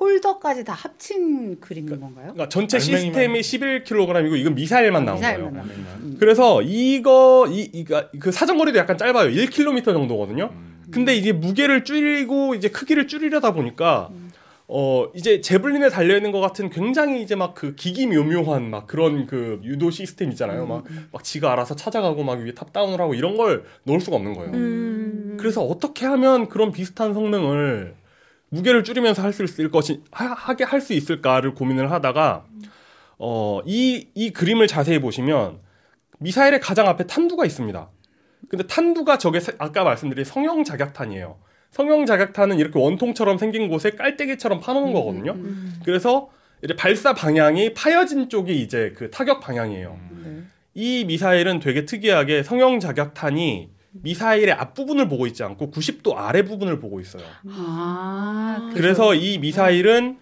[0.00, 2.32] 홀더까지 다 합친 그림인 건가요?
[2.34, 5.66] 그러니까 전체 시스템이 11kg이고 이건 미사일만 나온 미사일만 거예요.
[5.66, 9.30] 나온 그래서 이거 이, 이가 그 사정거리도 약간 짧아요.
[9.30, 10.50] 1km 정도거든요.
[10.90, 14.10] 근데 이제 무게를 줄이고 이제 크기를 줄이려다 보니까
[14.68, 19.26] 어 이제 Javelin에 달려 있는 것 같은 굉장히 이제 막 그 기기 묘묘한 막 그런
[19.26, 20.66] 그 유도 시스템 있잖아요.
[20.66, 24.52] 막막 지가 알아서 찾아가고 막 위에 top down을 하고 이런 걸 넣을 수가 없는 거예요.
[24.52, 25.36] 음.
[25.40, 27.94] 그래서 어떻게 하면 그런 비슷한 성능을
[28.50, 32.44] 무게를 줄이면서 할 수 있을 것이 하, 하게 할 수 있을까를 고민을 하다가
[33.18, 35.58] 어이 이 그림을 자세히 보시면
[36.20, 37.90] 미사일의 가장 앞에 탄두가 있습니다.
[38.48, 41.38] 근데 탄두가 저게 세- 아까 말씀드린 성형 자격탄이에요.
[41.70, 45.32] 성형 자격탄은 이렇게 원통처럼 생긴 곳에 깔때기처럼 파놓은 거거든요.
[45.32, 45.80] 음.
[45.84, 46.30] 그래서
[46.64, 49.98] 이제 발사 방향이 파여진 쪽이 이제 그 타격 방향이에요.
[50.24, 50.42] 네.
[50.74, 57.00] 이 미사일은 되게 특이하게 성형 작약탄이 미사일의 앞부분을 보고 있지 않고 90도 아래 부분을 보고
[57.00, 57.22] 있어요.
[57.48, 60.18] 아, 그래서 이 미사일은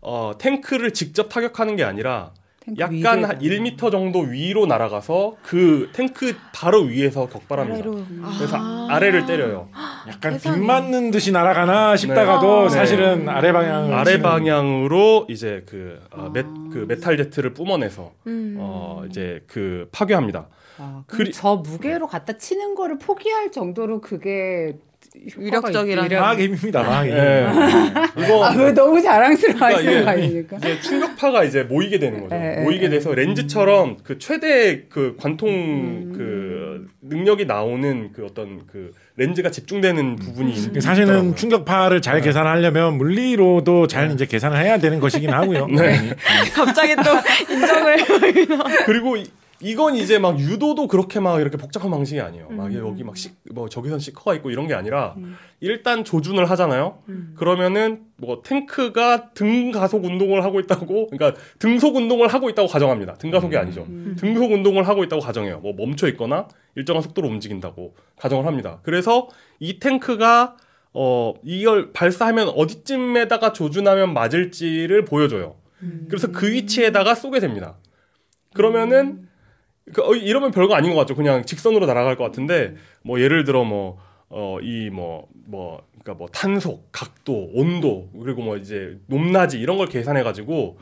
[0.00, 2.32] 어, 탱크를 직접 타격하는 게 아니라
[2.78, 7.78] 약간 한 1m 정도 위로 날아가서 그 탱크 바로 위에서 격발합니다.
[7.78, 8.04] 아래로.
[8.36, 8.88] 그래서 아.
[8.90, 9.68] 아래를 때려요.
[10.08, 10.48] 약간 빗.
[10.48, 12.68] 맞는 듯이 날아가나 싶다가도 네.
[12.70, 16.30] 사실은 아래 방향 아래 방향으로 이제 그, 어, 아.
[16.32, 18.56] 메, 그 metal jet를 뿜어내서 음.
[18.58, 20.48] 어, 이제 그 파괴합니다.
[20.78, 24.74] 아, 그리- 저 무게로 갖다 치는 거를 포기할 정도로 그게
[25.36, 26.18] 위력적이라는-.
[26.20, 26.56] 마의 힘.
[27.06, 27.46] 예.
[28.22, 30.56] 이거 아, 왜 너무 자랑스러워하시는 그러니까 거 아닙니까?
[30.58, 32.34] 이제 충격파가 이제 모이게 되는 거죠.
[32.34, 32.88] 에, 에, 모이게 에.
[32.90, 36.12] 돼서 렌즈처럼 그 최대 그 관통 음.
[36.14, 40.80] 그 능력이 나오는 그 어떤 그 렌즈가 집중되는 부분이 있- 음.
[40.80, 41.34] 사실은 있더라고요.
[41.36, 45.66] 충격파를 잘 계산하려면 물리로도 잘 이제 계산을 해야 되는 것이긴 하고요.
[45.68, 46.10] 네.
[46.54, 47.96] 갑자기 또 인정을.
[48.84, 49.16] 그리고
[49.60, 52.48] 이, 이건 이제 막 유도도 그렇게 막 이렇게 복잡한 방식이 아니에요.
[52.50, 52.74] 막 음.
[52.74, 55.14] 여기 막 시, 뭐 저기선 시커가 있고 이런 게 아니라
[55.60, 57.02] 일단 조준을 하잖아요.
[57.08, 57.34] 음.
[57.36, 63.14] 그러면은 뭐 탱크가 등 가속 운동을 하고 있다고 그러니까 등속 운동을 하고 있다고 가정합니다.
[63.14, 63.86] 등 가속이 아니죠.
[64.16, 65.60] 등속 운동을 하고 있다고 가정해요.
[65.60, 68.80] 뭐 멈춰 있거나 일정한 속도로 움직인다고 가정을 합니다.
[68.82, 69.28] 그래서
[69.58, 70.56] 이 탱크가
[70.92, 75.56] 어 이걸 발사하면 어디쯤에다가 조준하면 맞을지를 보여줘요.
[76.08, 77.76] 그래서 그 위치에다가 쏘게 됩니다.
[78.54, 79.25] 그러면은
[79.92, 81.14] 그, 어, 이러면 별거 아닌 것 같죠.
[81.14, 83.98] 그냥 직선으로 날아갈 것 같은데 뭐 예를 들어 뭐
[84.28, 90.78] 어이뭐뭐 그러니까 뭐 탄속, 각도, 온도 그리고 뭐 이제 높낮이 이런 걸 계산해 가지고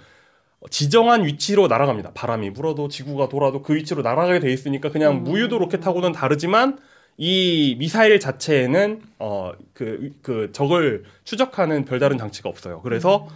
[0.71, 2.13] 지정한 위치로 날아갑니다.
[2.15, 6.79] 바람이 불어도 지구가 돌아도 그 위치로 날아가게 돼 있으니까 그냥 무유도 로켓하고는 다르지만
[7.17, 12.81] 이 미사일 자체에는 어그 그 적을 추적하는 별다른 장치가 없어요.
[12.83, 13.29] 그래서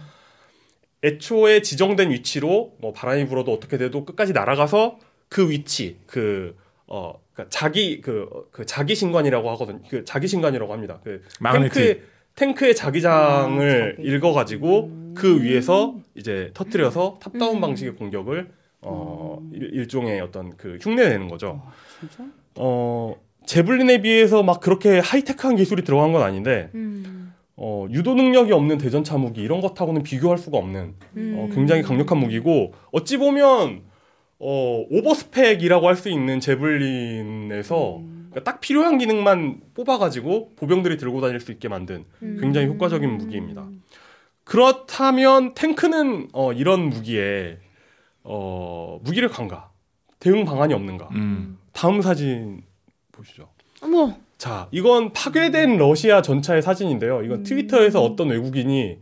[1.03, 4.97] 애초에 지정된 위치로 뭐 바람이 불어도 어떻게 돼도 끝까지 날아가서
[5.29, 6.55] 그 위치 그
[6.87, 9.81] 어, 그러니까 자기 그, 그 자기 신관이라고 하거든.
[9.87, 10.99] 그 자기 신관이라고 합니다.
[11.03, 11.23] 그.
[11.39, 12.01] 탱크의
[12.35, 14.07] 탱크의 자기장을 아, 자기.
[14.07, 15.13] 읽어가지고 음.
[15.15, 17.61] 그 위에서 이제 터뜨려서 top down 음.
[17.61, 18.49] 방식의 공격을
[18.81, 21.61] 어 일, 일종의 어떤 그 흉내내는 거죠.
[21.65, 22.23] 아, 진짜?
[22.55, 23.15] 어
[23.45, 27.33] Javelin에 비해서 막 그렇게 하이테크한 기술이 들어간 건 아닌데 음.
[27.57, 31.35] 어 유도 능력이 없는 대전차 무기 이런 것하고는 비교할 수가 없는 음.
[31.37, 33.88] 어, 굉장히 강력한 무기고 어찌 보면
[34.39, 38.27] 어, 오버스펙이라고 할 수 있는 제블린에서 음.
[38.31, 43.67] 그러니까 딱 필요한 기능만 뽑아가지고 보병들이 들고 다닐 수 있게 만든 굉장히 효과적인 무기입니다.
[44.43, 47.57] 그렇다면 탱크는 어, 이런 무기에
[48.23, 49.69] 어, 무기를 강가
[50.19, 51.09] 대응 방안이 없는가?
[51.13, 51.57] 음.
[51.73, 52.61] 다음 사진
[53.11, 53.49] 보시죠.
[53.81, 54.15] 어머.
[54.37, 57.23] 자, 이건 파괴된 러시아 전차의 사진인데요.
[57.23, 58.97] 이건 트위터에서 어떤 외국인이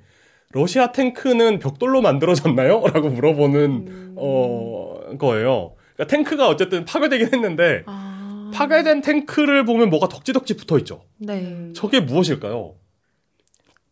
[0.52, 2.82] 러시아 탱크는 벽돌로 만들어졌나요?
[2.94, 5.76] 라고 물어보는 어 거예요.
[5.96, 8.52] 그러니까 탱크가 어쨌든 파괴되긴 했는데 아.
[8.54, 11.04] 파괴된 탱크를 보면 뭐가 덕지덕지 붙어 있죠.
[11.18, 11.72] 네.
[11.76, 12.76] 저게 무엇일까요?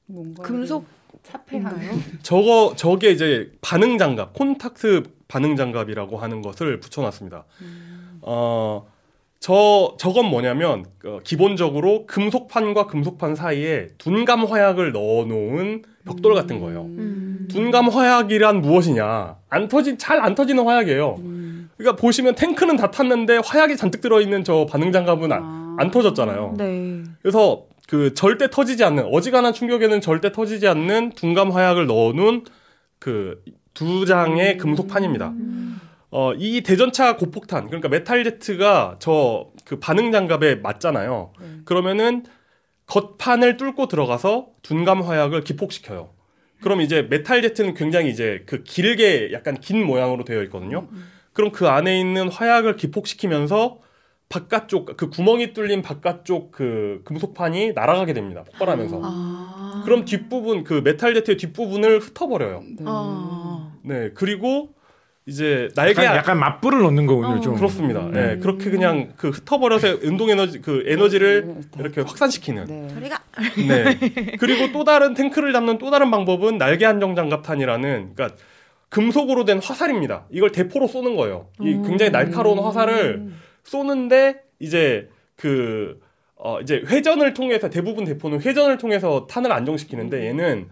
[0.07, 0.85] 뭔가 금속
[1.23, 1.93] 차폐하나요?
[2.21, 7.45] 저거 저게 이제 반응 장갑, 콘탁트 반응 장갑이라고 하는 것을 붙여놨습니다.
[8.21, 8.85] 어,
[9.45, 16.85] 저 저건 뭐냐면 어, 기본적으로 금속판과 금속판 사이에 둔감 화약을 넣어놓은 벽돌 같은 거예요.
[16.85, 17.47] 음.
[17.51, 19.35] 둔감 화약이란 무엇이냐?
[19.49, 21.17] 안 터진 잘안 터지는 화약이에요.
[21.77, 25.75] 그러니까 보시면 탱크는 다 탔는데 화약이 잔뜩 들어있는 저 반응 장갑은 안, 아.
[25.77, 26.55] 안 터졌잖아요.
[26.57, 27.03] 네.
[27.21, 32.45] 그래서 그 절대 터지지 않는 어지간한 충격에는 절대 터지지 않는 둔감 화약을 넣어놓은
[32.97, 33.43] 그
[33.75, 35.33] 두 장의 금속판입니다.
[36.17, 41.33] 어, 이 대전차 고폭탄 그러니까 metal jet가 저 그 반응 장갑에 맞잖아요.
[41.41, 41.45] 네.
[41.65, 42.23] 그러면은
[42.85, 46.11] 겉판을 뚫고 들어가서 둔감 화약을 기폭시켜요.
[46.61, 50.87] 그럼 이제 metal jet는 굉장히 이제 그 길게 약간 긴 모양으로 되어 있거든요.
[51.33, 53.79] 그럼 그 안에 있는 화약을 기폭시키면서
[54.29, 58.43] 바깥쪽 그 구멍이 뚫린 바깥쪽 그 금속판이 날아가게 됩니다.
[58.43, 59.01] 폭발하면서.
[59.03, 59.81] 아.
[59.83, 62.63] 그럼 뒷부분 그 metal jet의 뒷부분을 흩어버려요.
[62.77, 62.85] 네.
[62.85, 63.73] 아.
[63.83, 64.74] 네 그리고
[65.27, 67.37] 이제 날개 약간, 약간 맞불을 넣는 거군요.
[67.37, 67.41] 어.
[67.41, 67.55] 좀.
[67.55, 68.01] 그렇습니다.
[68.01, 68.11] 음.
[68.11, 72.65] 네 그렇게 그냥 그 흩어버려서 운동 에너지 그 에너지를 이렇게 확산시키는.
[72.65, 72.87] 네.
[72.93, 73.19] 저리가.
[73.67, 74.35] 네.
[74.39, 78.37] 그리고 또 다른 탱크를 잡는 또 다른 방법은 날개 안정 철갑탄이라는 그러니까
[78.89, 80.25] 금속으로 된 화살입니다.
[80.29, 81.47] 이걸 대포로 쏘는 거예요.
[81.59, 83.31] 이 굉장히 날카로운 화살을
[83.63, 85.99] 쏘는데 이제 그
[86.35, 90.69] 어, 이제 회전을 통해서 대부분 대포는 회전을 통해서 탄을 안정시키는데 얘는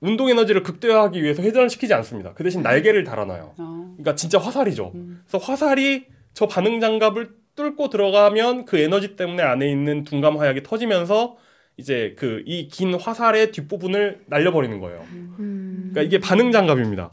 [0.00, 2.32] 운동 에너지를 극대화하기 위해서 회전을 시키지 않습니다.
[2.34, 3.54] 그 대신 날개를 달아놔요.
[3.58, 3.84] 아.
[3.96, 4.92] 그러니까 진짜 화살이죠.
[4.94, 5.22] 음.
[5.26, 6.04] 그래서 화살이
[6.34, 11.36] 저 반응 장갑을 뚫고 들어가면 그 에너지 때문에 안에 있는 둔감 화약이 터지면서
[11.76, 15.04] 이제 그 이 긴 화살의 뒷부분을 날려버리는 거예요.
[15.12, 15.90] 음.
[15.92, 17.12] 그러니까 이게 반응 장갑입니다.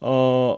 [0.00, 0.56] 어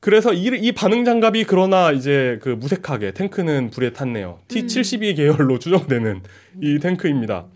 [0.00, 4.38] 그래서 이, 이 반응 장갑이 그러나 이제 그 무색하게 탱크는 불에 탔네요.
[4.48, 6.22] T72 계열로 추정되는
[6.62, 7.46] 이 탱크입니다.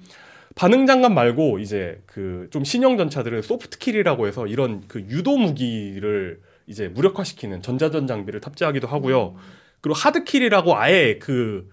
[0.55, 6.41] 반응 장갑 말고 이제 그 좀 신형 전차들은 소프트 킬이라고 해서 이런 그 유도 무기를
[6.67, 9.35] 이제 무력화시키는 전자전 장비를 탑재하기도 하고요.
[9.81, 11.69] 그리고 하드 킬이라고 아예 그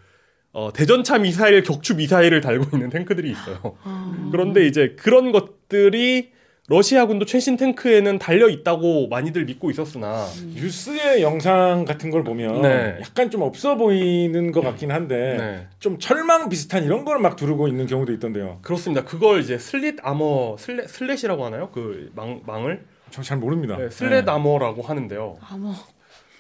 [0.52, 3.78] 어, 대전차 미사일 격추 미사일을 달고 있는 탱크들이 있어요.
[3.84, 4.30] 아.
[4.32, 6.32] 그런데 이제 그런 것들이
[6.70, 12.98] 러시아군도 최신 탱크에는 달려 있다고 많이들 믿고 있었으나 뉴스의 영상 같은 걸 보면 네.
[13.02, 15.68] 약간 좀 없어 보이는 것 같긴 한데 네.
[15.80, 18.60] 좀 철망 비슷한 이런 걸 막 두르고 있는 경우도 있던데요.
[18.62, 19.04] 그렇습니다.
[19.04, 21.70] 그걸 이제 슬릿 아머 슬랫 슬랫이라고 하나요?
[21.74, 23.76] 그 망, 망을 저 잘 모릅니다.
[23.76, 24.32] 네, 슬랫 네.
[24.32, 25.38] 아머라고 하는데요.
[25.42, 25.74] 아머.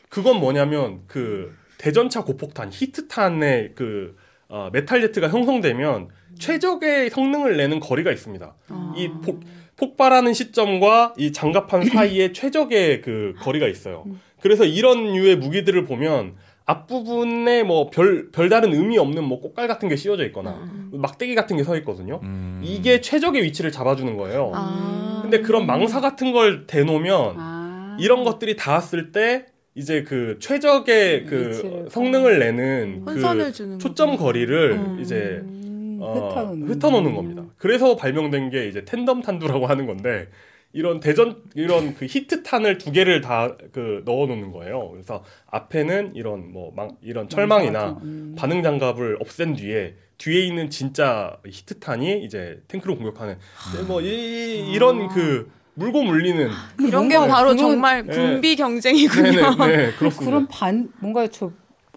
[0.10, 4.15] 그건 뭐냐면 그 대전차 고폭탄 히트탄의 그
[4.47, 8.53] 어, metal jet가 형성되면 최적의 성능을 내는 거리가 있습니다.
[8.69, 8.93] 아.
[8.95, 9.41] 이 폭,
[9.80, 14.06] 폭발하는 시점과 이 장갑판 사이에 최적의 그 거리가 있어요.
[14.41, 16.35] 그래서 이런 류의 무기들을 보면
[16.65, 21.64] 앞부분에 뭐 별 별다른 의미 없는 뭐 고깔 같은 게 씌워져 있거나 막대기 같은 게
[21.64, 22.19] 서 있거든요.
[22.23, 22.61] 음.
[22.64, 24.51] 이게 최적의 위치를 잡아주는 거예요.
[24.53, 25.19] 아.
[25.23, 27.97] 근데 그런 망사 같은 걸 대놓으면 아.
[27.99, 29.45] 이런 것들이 닿았을 때
[29.76, 34.15] 이제 그 최적의 그 위치를 성능을 내는 혼선을 그 주는 초점.
[34.18, 34.99] 거리를 음.
[35.01, 35.69] 이제 음, 어,
[36.02, 36.68] 흩어놓는.
[36.68, 37.46] 흩어놓는 겁니다.
[37.58, 40.28] 그래서 발명된 게 이제 텐덤 탄두라고 하는 건데
[40.72, 44.90] 이런 대전 이런 그 히트탄을 두 개를 다 그 넣어놓는 거예요.
[44.92, 48.36] 그래서 앞에는 이런 뭐 망, 이런 철망이나 음.
[48.38, 53.38] 반응 장갑을 없앤 뒤에 뒤에 있는 진짜 히트탄이 이제 탱크를 공격하는
[53.76, 56.50] 네, 뭐 이, 이런 그 물고 물리는
[56.82, 58.14] 이런 게 바로 정말 네.
[58.14, 59.56] 군비 경쟁이군요.
[59.56, 60.26] 네네 네, 그렇습니다.
[60.26, 61.52] 그런 반 뭔가 저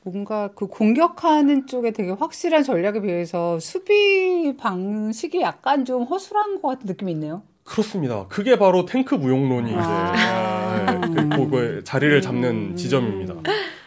[0.05, 6.87] 뭔가 그 공격하는 쪽에 되게 확실한 전략에 비해서 수비 방식이 약간 좀 허술한 것 같은
[6.87, 7.43] 느낌이 있네요.
[7.65, 8.27] 그렇습니다.
[8.29, 11.01] 그게 바로 탱크 무용론이 이제 아.
[11.01, 12.77] 네, 그, 그거에 자리를 잡는 음.
[12.77, 13.35] 지점입니다.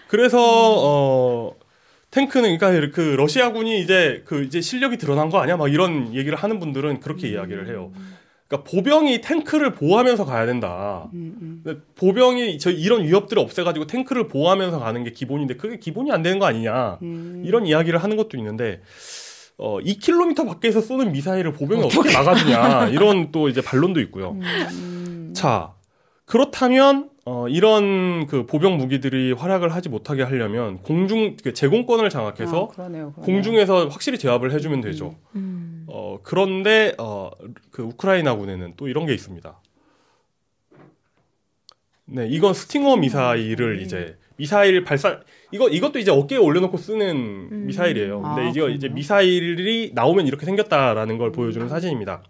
[0.07, 1.55] 그래서 어
[2.11, 5.57] 탱크는 그러니까 그 러시아군이 이제 그 이제 실력이 드러난 거 아니야?
[5.57, 7.91] 막 이런 얘기를 하는 분들은 그렇게 이야기를 해요.
[8.47, 11.09] 그러니까 보병이 탱크를 보호하면서 가야 된다.
[11.13, 11.81] 음, 음.
[11.95, 16.45] 보병이 저 이런 위협들을 없애가지고 탱크를 보호하면서 가는 게 기본인데 그게 기본이 안 되는 거
[16.45, 16.99] 아니냐?
[17.01, 17.43] 음.
[17.45, 18.81] 이런 이야기를 하는 것도 있는데
[19.57, 24.31] 어 2km 밖에서 쏘는 미사일을 보병이 어떻게 막아주냐 이런 또 이제 반론도 있고요.
[24.31, 25.31] 음.
[25.35, 25.73] 자
[26.25, 32.67] 그렇다면 어, 이런 그 보병 무기들이 활약을 하지 못하게 하려면 공중 그 제공권을 장악해서 아,
[32.67, 33.13] 그러네요, 그러네요.
[33.13, 35.15] 공중에서 확실히 제압을 해주면 되죠.
[35.35, 35.74] 음.
[35.87, 37.31] 어, 그런데 어,
[37.71, 39.59] 그 우크라이나군에는 또 이런 게 있습니다.
[42.07, 47.15] 네, 이건 스팅어 미사일을 이제 미사일 발사 이거 이것도 이제 어깨에 올려놓고 쓰는
[47.51, 47.65] 음.
[47.67, 48.21] 미사일이에요.
[48.21, 48.75] 근데 아, 이제 그렇구나.
[48.75, 52.23] 이제 미사일이 나오면 이렇게 생겼다라는 걸 보여주는 사진입니다.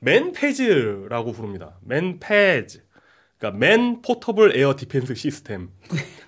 [0.00, 1.78] MANPADS라고 부릅니다.
[1.82, 2.84] MANPADS.
[3.38, 5.70] 그러니까 Man-Portable Air Defense System.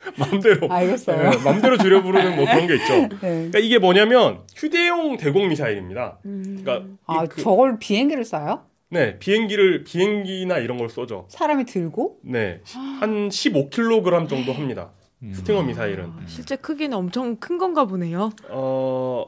[0.16, 1.30] 마음대로 알겠어요.
[1.30, 2.92] 네, 마음대로 줄여 부르는 뭐 그런 게 있죠.
[2.94, 3.08] 네.
[3.20, 6.18] 그러니까 이게 뭐냐면 휴대용 대공 미사일입니다.
[6.24, 6.60] 음.
[6.62, 8.62] 그러니까 아, 이 그- 저걸 비행기를 쏴요?
[8.88, 11.26] 네, 비행기를 비행기나 이런 걸 쏘죠.
[11.28, 12.18] 사람이 들고?
[12.22, 12.60] 네,
[12.98, 14.90] 한 15kg 정도 합니다.
[15.22, 15.32] 음.
[15.34, 18.30] 스팅어 미사일은 실제 크기는 엄청 큰 건가 보네요.
[18.48, 19.26] 어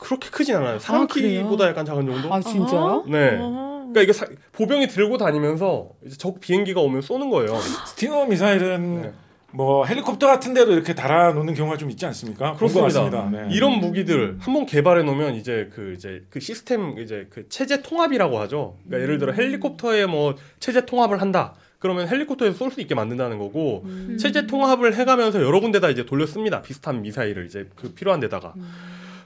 [0.00, 0.78] 그렇게 크진 않아요.
[0.78, 1.06] 사람 아?
[1.06, 2.32] 키보다 약간 작은 정도.
[2.32, 3.04] 아, 진짜요?
[3.08, 3.36] 네.
[3.40, 3.74] 어.
[3.92, 7.54] 그러니까 이게 사- 보병이 들고 다니면서 이제 적 비행기가 오면 쏘는 거예요.
[7.86, 9.12] 스팅어 미사일은 네.
[9.54, 12.54] 뭐 헬리콥터 같은 데도 이렇게 달아 놓는 경우가 좀 있지 않습니까?
[12.54, 13.30] 그렇습니다.
[13.30, 13.54] 네.
[13.54, 18.76] 이런 무기들 한번 개발해 놓으면 이제 그 이제 그 시스템 이제 그 체제 통합이라고 하죠.
[18.84, 21.54] 그러니까 예를 들어 헬리콥터에 뭐 체제 통합을 한다.
[21.78, 24.16] 그러면 헬리콥터에서 쏠 수 있게 만든다는 거고 음.
[24.18, 26.60] 체제 통합을 해가면서 여러 군데다 이제 돌려 씁니다.
[26.60, 28.54] 비슷한 미사일을 이제 그 필요한 데다가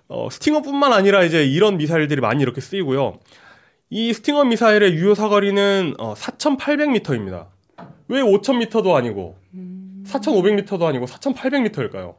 [0.08, 3.18] 어, 스팅어뿐만 아니라 이제 이런 미사일들이 많이 이렇게 쓰이고요.
[3.90, 7.46] 이 스팅어 미사일의 유효 사거리는 어, 4,800m입니다.
[8.08, 9.36] 왜 5,000m도 아니고
[10.08, 12.14] 4,500m도 아니고 4,800m일까요?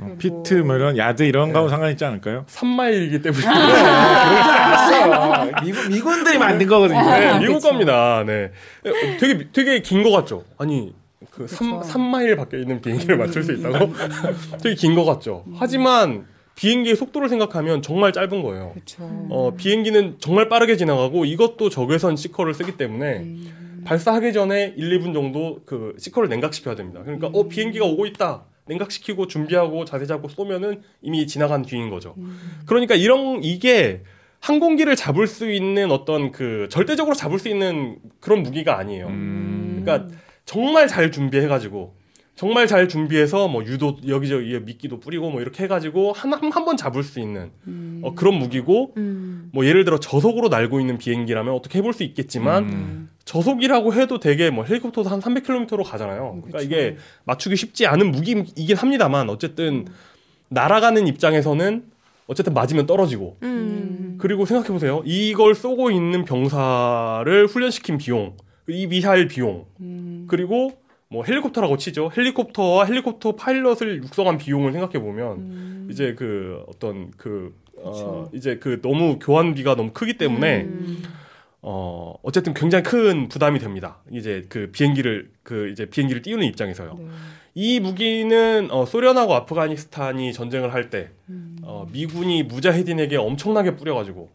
[0.00, 2.44] 어, 피트 뭐 이런 야드 이런 거하고 상관 있지 않을까요?
[2.48, 5.52] 3마일이기 때문에 알았어요.
[5.62, 7.00] 미군 미군들이 만든 거거든요.
[7.02, 7.68] 네, 아, 미국 그쵸.
[7.68, 8.24] 겁니다.
[8.26, 8.50] 네.
[9.18, 10.44] 되게 되게 긴 거 같죠?
[10.58, 10.94] 아니
[11.30, 11.56] 그 그쵸.
[11.56, 13.92] 3, 3마일 밖에 있는 비행기를 맞출 수 있다고?
[14.62, 15.44] 되게 긴 거 같죠?
[15.56, 18.74] 하지만 비행기의 속도를 생각하면 정말 짧은 거예요.
[19.30, 23.24] 어, 비행기는 정말 빠르게 지나가고 이것도 적외선 시커를 쓰기 때문에
[23.84, 27.02] 발사하기 전에 1, 2분 정도 그 시커를 냉각시켜야 됩니다.
[27.02, 28.44] 그러니까 어 비행기가 오고 있다.
[28.66, 32.14] 냉각시키고 준비하고 자세 잡고 쏘면은 이미 지나간 뒤인 거죠.
[32.66, 34.02] 그러니까 이런 이게
[34.40, 39.08] 항공기를 잡을 수 있는 어떤 그 절대적으로 잡을 수 있는 그런 무기가 아니에요.
[39.08, 39.82] 음.
[39.82, 41.94] 그러니까 정말 잘 준비해가지고
[42.40, 47.20] 정말 잘 준비해서 뭐 유도 여기저기 미끼도 뿌리고 뭐 이렇게 해가지고 한한 번 잡을 수
[47.20, 47.50] 있는
[48.00, 49.50] 어, 그런 무기고 음.
[49.52, 53.08] 뭐 예를 들어 저속으로 날고 있는 비행기라면 어떻게 해볼 수 있겠지만 음.
[53.26, 56.40] 저속이라고 해도 되게 뭐 헬리콥터도 한 300km로 가잖아요.
[56.40, 56.64] 그러니까 그쵸.
[56.64, 59.86] 이게 맞추기 쉽지 않은 무기이긴 합니다만 어쨌든
[60.48, 61.84] 날아가는 입장에서는
[62.26, 64.16] 어쨌든 맞으면 떨어지고 음.
[64.18, 65.02] 그리고 생각해 보세요.
[65.04, 68.34] 이걸 쏘고 있는 병사를 훈련시킨 비용,
[68.66, 70.24] 이 미사일 비용, 음.
[70.26, 70.79] 그리고
[71.10, 72.10] 뭐 헬리콥터라고 치죠.
[72.16, 78.30] 헬리콥터와 헬리콥터 파일럿을 육성한 비용을 생각해 보면 이제 그 어떤 그 어, 그쵸.
[78.32, 81.02] 이제 그 너무 교환비가 너무 크기 때문에 음.
[81.62, 83.98] 어 어쨌든 굉장히 큰 부담이 됩니다.
[84.12, 86.94] 이제 그 비행기를 그 이제 비행기를 띄우는 입장에서요.
[86.96, 87.04] 네.
[87.54, 91.56] 이 무기는 어, 소련하고 아프가니스탄이 전쟁을 할때 음.
[91.62, 94.30] 어, 미군이 무자헤딘에게 엄청나게 뿌려가지고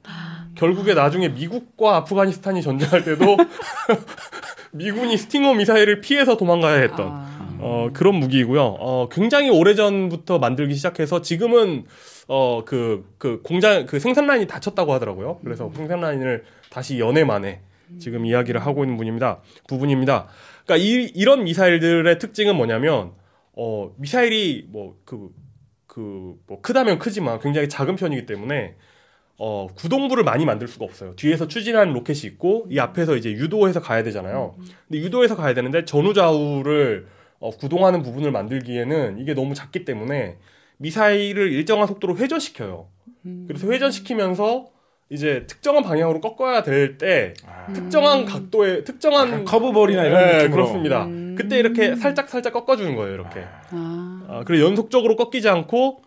[0.56, 3.38] 결국에 나중에 미국과 아프가니스탄이 전쟁할 때도
[4.76, 7.58] 미군이 스팅어 미사일을 피해서 도망가야 했던 아.
[7.60, 8.62] 어, 그런 무기이고요.
[8.62, 11.86] 어, 굉장히 오래전부터 만들기 시작해서 지금은
[12.28, 15.40] 어, 그, 그 공장, 그 생산 라인이 닫혔다고 하더라고요.
[15.44, 17.62] 그래서 생산 라인을 다시 연애 만에
[18.00, 19.42] 지금 이야기를 하고 있는 분입니다.
[19.68, 20.28] 부분입니다.
[20.66, 23.12] 그러니까 이, 이런 미사일들의 특징은 뭐냐면,
[23.54, 25.30] 어, 미사일이 뭐, 그,
[25.88, 28.76] 그, 뭐, 크다면 크지만 굉장히 작은 편이기 때문에,
[29.38, 31.16] 어, 구동부를 많이 만들 수가 없어요.
[31.16, 34.56] 뒤에서 추진하는 로켓이 있고, 이 앞에서 이제 유도해서 가야 되잖아요.
[34.88, 37.08] 근데 유도해서 가야 되는데, 전후좌우를
[37.40, 40.38] 어, 구동하는 부분을 만들기에는 이게 너무 작기 때문에
[40.78, 42.88] 미사일을 일정한 속도로 회전시켜요.
[43.26, 43.46] 음.
[43.48, 44.68] 그래서 회전시키면서
[45.10, 50.52] 이제 특정한 방향으로 꺾어야 될때 아, 특정한 각도의 특정한 커브볼이나 이런 네, 느낌으로.
[50.56, 51.06] 그렇습니다.
[51.06, 51.36] 음.
[51.38, 53.14] 그때 이렇게 살짝 살짝 꺾어주는 거예요.
[53.14, 53.42] 이렇게.
[53.70, 54.26] 아.
[54.28, 56.02] 아, 그리고 연속적으로 꺾이지 않고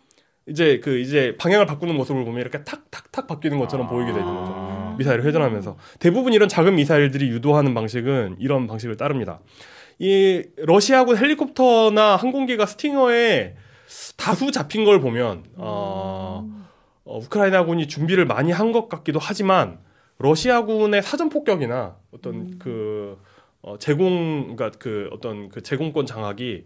[0.48, 4.52] 이제 그 이제 방향을 바꾸는 모습을 보면 이렇게 탁탁탁 바뀌는 것처럼 보이게 되는 거죠.
[4.56, 4.94] 아.
[4.98, 9.40] 미사일을 회전하면서 대부분 이런 작은 미사일들이 유도하는 방식은 이런 방식을 따릅니다.
[9.98, 13.56] 이 러시아군 헬리콥터나 항공기가 스팅어에
[14.16, 16.48] 다수 잡힌 걸 보면 어,
[17.04, 19.78] 어, 우크라이나군이 준비를 많이 한 것 같기도 하지만
[20.18, 23.18] 러시아군의 사전 폭격이나 어떤 그
[23.62, 26.64] 어, 제공 그러니까 그 어떤 그 제공권 장악이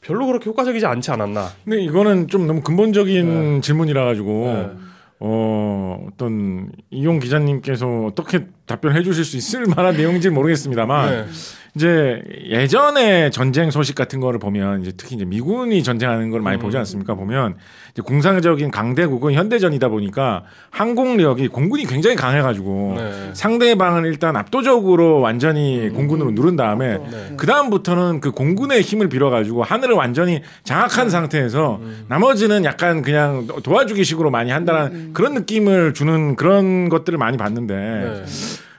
[0.00, 1.48] 별로 그렇게 효과적이지 않지 않았나.
[1.64, 3.60] 근데 이거는 좀 너무 근본적인 네.
[3.60, 4.70] 질문이라 가지고 네.
[5.20, 11.26] 어, 어떤 이용 기자님께서 어떻게 답변해 주실 수 있을 만한 내용인지 모르겠습니다만 네.
[11.76, 16.76] 이제 예전에 전쟁 소식 같은 거를 보면 이제 특히 이제 미군이 전쟁하는 걸 많이 보지
[16.78, 17.14] 않습니까?
[17.14, 17.56] 보면
[17.92, 23.30] 이제 공상적인 강대국은 현대전이다 보니까 항공력이 공군이 굉장히 강해가지고 네.
[23.34, 27.34] 상대방을 일단 압도적으로 완전히 공군으로 누른 다음에 네.
[27.36, 34.30] 그 다음부터는 그 공군의 힘을 빌어가지고 하늘을 완전히 장악한 상태에서 나머지는 약간 그냥 도와주기 식으로
[34.30, 38.24] 많이 한다는 그런 느낌을 주는 그런 것들을 많이 봤는데 네.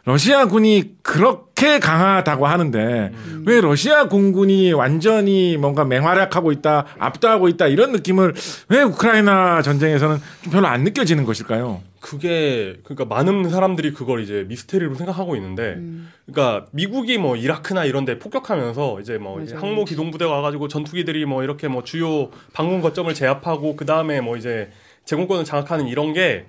[0.05, 3.11] 러시아군이 그렇게 강하다고 하는데
[3.45, 8.33] 왜 러시아 공군이 완전히 뭔가 맹활약하고 있다, 압도하고 있다 이런 느낌을
[8.69, 11.81] 왜 우크라이나 전쟁에서는 좀 별로 안 느껴지는 것일까요?
[11.99, 15.77] 그게 그러니까 많은 사람들이 그걸 이제 미스테리로 생각하고 있는데
[16.25, 19.67] 그러니까 미국이 뭐 이라크나 이런 데 폭격하면서 이제 뭐 이제 맞아요.
[19.67, 24.35] 항모 기동 부대가 와 가지고 전투기들이 뭐 이렇게 뭐 주요 방공 거점을 제압하고 그다음에 뭐
[24.35, 24.71] 이제
[25.05, 26.45] 제공권을 장악하는 이런 게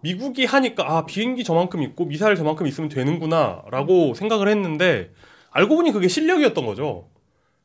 [0.00, 5.10] 미국이 하니까 아 비행기 저만큼 있고 미사일 저만큼 있으면 되는구나라고 생각을 했는데
[5.50, 7.08] 알고 보니 그게 실력이었던 거죠.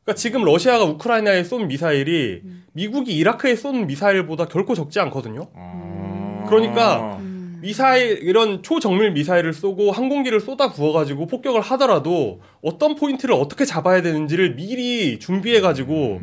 [0.03, 2.41] 그러니까 지금 러시아가 우크라이나에 쏜 미사일이
[2.73, 5.49] 미국이 이라크에 쏜 미사일보다 결코 적지 않거든요.
[6.47, 7.19] 그러니까
[7.61, 14.55] 미사일 이런 초정밀 미사일을 쏘고 항공기를 쏟아 부어가지고 폭격을 하더라도 어떤 포인트를 어떻게 잡아야 되는지를
[14.55, 16.21] 미리 준비해가지고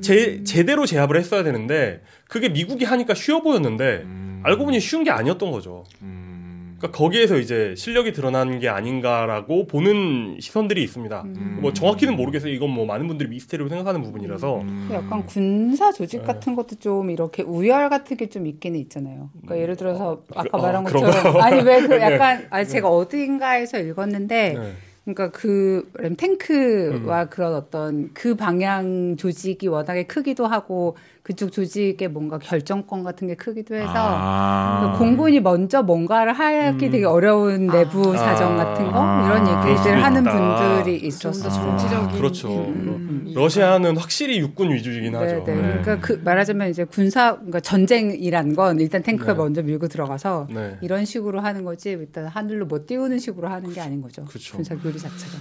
[0.00, 4.04] 제, 제대로 제압을 했어야 되는데 그게 미국이 하니까 쉬워 보였는데
[4.42, 5.84] 알고 보니 쉬운 게 아니었던 거죠.
[6.78, 11.24] 그러니까 거기에서 이제 실력이 드러난 게 아닌가라고 보는 시선들이 있습니다.
[11.60, 12.52] 뭐 정확히는 모르겠어요.
[12.52, 14.62] 이건 뭐 많은 분들이 미스테리로 생각하는 부분이라서.
[14.92, 19.30] 약간 군사 조직 같은 것도 좀 이렇게 우열 같은 게 좀 있기는 있잖아요.
[19.40, 20.84] 그러니까 예를 들어서 아까 어, 말한?
[20.84, 24.72] 것처럼 아니 왜 그 약간 아니 제가 어딘가에서 읽었는데 네.
[25.04, 25.88] 그러니까 그
[26.18, 30.96] 탱크와 그런 어떤 그 방향 조직이 워낙에 크기도 하고
[31.26, 34.92] 그쪽 조직의 뭔가 결정권 같은 게 크기도 해서 아.
[34.92, 39.26] 그 공군이 먼저 뭔가를 하기 되게 어려운 내부 사정 같은 거 아.
[39.26, 40.22] 이런 얘기들 하는.
[40.22, 41.50] 분들이 있었어요.
[41.50, 42.48] 정치적인 그렇죠.
[42.48, 43.32] 음.
[43.34, 45.44] 러시아는 확실히 육군 위주이긴 네, 하죠.
[45.44, 45.54] 네.
[45.54, 45.62] 네.
[45.82, 49.38] 그러니까 그 말하자면 이제 군사 그러니까 전쟁이란 건 일단 탱크가 네.
[49.38, 50.76] 먼저 밀고 들어가서 네.
[50.80, 54.24] 이런 식으로 하는 거지 일단 하늘로 못 띄우는 식으로 하는 게 아닌 거죠.
[54.26, 54.56] 그쵸.
[54.56, 55.38] 군사 교리 자체가.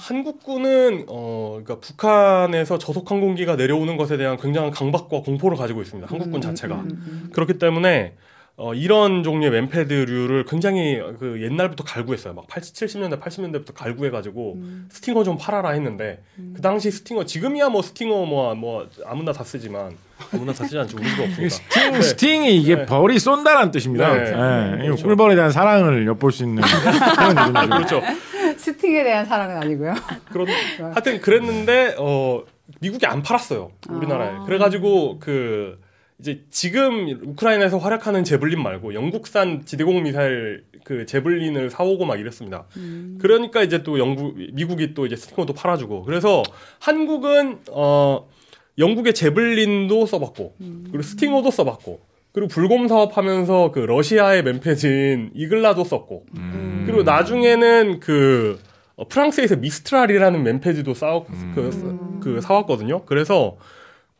[0.00, 6.10] 한국군은 어 그러니까 북한에서 저속 항공기가 내려오는 것에 대한 굉장한 강박과 공포를 가지고 있습니다.
[6.10, 6.84] 한국군 자체가
[7.32, 8.14] 그렇기 때문에
[8.56, 12.34] 어 이런 종류의 맨패드류를 굉장히 그 옛날부터 갈구했어요.
[12.34, 14.56] 막 80, 70년대, 80년대부터 갈구해가지고
[14.90, 16.22] 스팅어 좀 팔아라 했는데
[16.54, 19.96] 그 당시 스팅어 지금이야 뭐 스팅어 뭐, 뭐 아무나 다 쓰지만
[20.32, 20.96] 아무나 다 쓰지 않죠.
[20.96, 21.48] 우리도 없으니까.
[21.48, 22.86] Sting, sting이 이게 네.
[22.86, 24.12] 벌이 쏜다라는 뜻입니다.
[24.12, 24.20] 네.
[24.20, 25.06] 예, 이 그렇죠.
[25.06, 26.62] 꿀벌에 대한 사랑을 엿볼 수 있는
[27.16, 28.00] 그런 이름이죠.
[28.00, 28.02] 그렇죠.
[28.80, 29.94] 스팅에 대한 사랑은 아니고요.
[30.32, 30.48] 그런
[30.80, 32.42] 하여튼 그랬는데 어
[32.80, 34.44] 미국이 안 팔았어요 우리나라에 아.
[34.44, 35.78] 그래가지고 그
[36.18, 42.64] 이제 지금 우크라이나에서 활약하는 제블린 말고 영국산 지대공 미사일 그 제블린을 사오고 막 이랬습니다.
[43.20, 46.42] 그러니까 이제 또 영국 미국이 또 이제 스팅어도 팔아주고 그래서
[46.78, 48.28] 한국은 어
[48.78, 52.00] 영국의 제블린도 써봤고 그리고 스팅어도 써봤고
[52.32, 56.84] 그리고 불곰 사업하면서 그 러시아의 맨패진 이글라도 썼고 음.
[56.86, 58.60] 그리고 나중에는 그
[59.00, 63.06] 어, 프랑스에서 미스트랄이라는 맨패드도 싸워 그, 그 사왔거든요.
[63.06, 63.56] 그래서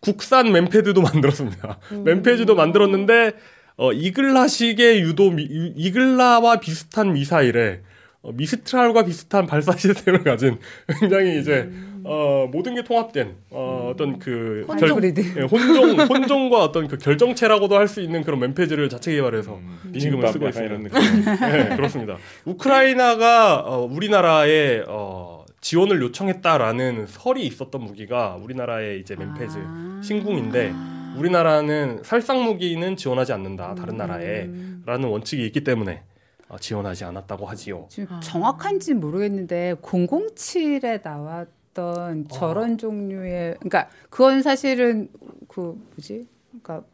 [0.00, 1.78] 국산 맨패드도 만들었습니다.
[2.05, 3.33] 맨패드도 만들었는데
[3.76, 7.83] 어, 이글라식의 유도 미, 유- 이글라와 비슷한 미사일에
[8.23, 10.59] 어, 미스트랄과 비슷한 발사 시스템을 가진
[11.00, 11.70] 굉장히 이제
[12.12, 15.20] 어, 모든 게 통합된 어, 어떤 그 혼종 그리드.
[15.39, 19.58] 예, 혼종 혼종과 어떤 그 결정체라고도 할 수 있는 그런 맨패드를 자체 개발해서
[19.92, 20.64] 지금은 비빔밥 쓰고 약간 있습니다.
[20.64, 21.68] 이런 느낌.
[21.70, 22.16] 네, 그렇습니다.
[22.44, 30.00] 우크라이나가 어, 우리나라에 어, 지원을 요청했다라는 설이 있었던 무기가 우리나라의 이제 맨패즈 아.
[30.02, 30.72] 신궁인데
[31.16, 36.02] 우리나라는 살상 무기는 지원하지 않는다 다른 나라에라는 원칙이 있기 때문에
[36.48, 37.86] 어, 지원하지 않았다고 하지요.
[37.89, 38.20] 지금 아.
[38.20, 41.47] 정확한지 는 모르겠는데 007에 나왔
[41.81, 45.09] 던 저런 종류의 그러니까 그건 사실은
[45.49, 46.26] 그 뭐지?
[46.62, 46.86] 그러니까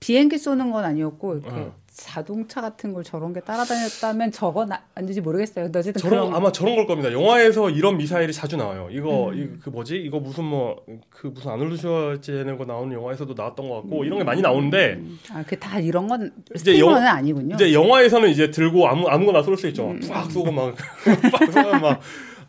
[0.00, 1.74] 비행기 쏘는 건 아니었고 이렇게 어.
[1.92, 5.66] 자동차 같은 걸 저런 게 따라다녔다면 저건 아- 아닌지 모르겠어요.
[5.66, 7.12] 근데 어쨌든 저런 그런 아마 저런 걸 겁니다.
[7.12, 8.88] 영화에서 이런 미사일이 자주 나와요.
[8.90, 9.34] 이거 음.
[9.36, 9.96] 이- 그 뭐지?
[9.96, 10.76] 이거 무슨 뭐
[11.10, 15.58] 그 무슨 아놀드 슈왈제네거 나오는 영화에서도 나왔던 것 같고 이런 게 많이 나오는데 아, 그
[15.58, 17.54] 다 이런 건 이제 스티머는 영- 아니군요.
[17.56, 19.90] 이제 영화에서는 이제 들고 아무 아무거나 쏠 수 있죠.
[19.90, 20.00] 음.
[20.08, 20.74] 팍 쏘고 막,
[21.32, 22.00] 팍 쏘면 막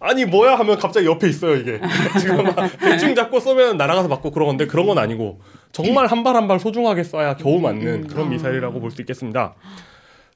[0.04, 1.80] 아니 뭐야 하면 갑자기 옆에 있어요 이게.
[2.20, 5.40] 지금 막 대충 잡고 쏘면 날아가서 맞고 그런 건데 그런 건 아니고
[5.72, 7.62] 정말 한 발 한 발 소중하게 쏴야 겨우 음.
[7.62, 9.54] 맞는 그런 미사일이라고 볼 수 있겠습니다.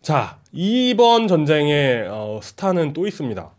[0.01, 3.51] 자 이번 전쟁의 어, 스타는 또 있습니다.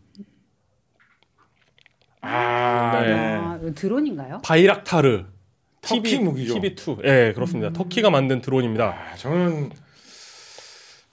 [2.21, 3.07] 아, 네.
[3.07, 3.13] 네.
[3.35, 4.41] 아, 드론인가요?
[4.43, 5.25] 바이락타르
[5.81, 6.55] 터키 무기죠.
[6.55, 7.05] TB2.
[7.05, 7.71] 예, 그렇습니다.
[7.71, 8.85] 터키가 만든 드론입니다.
[9.11, 9.71] 아, 저는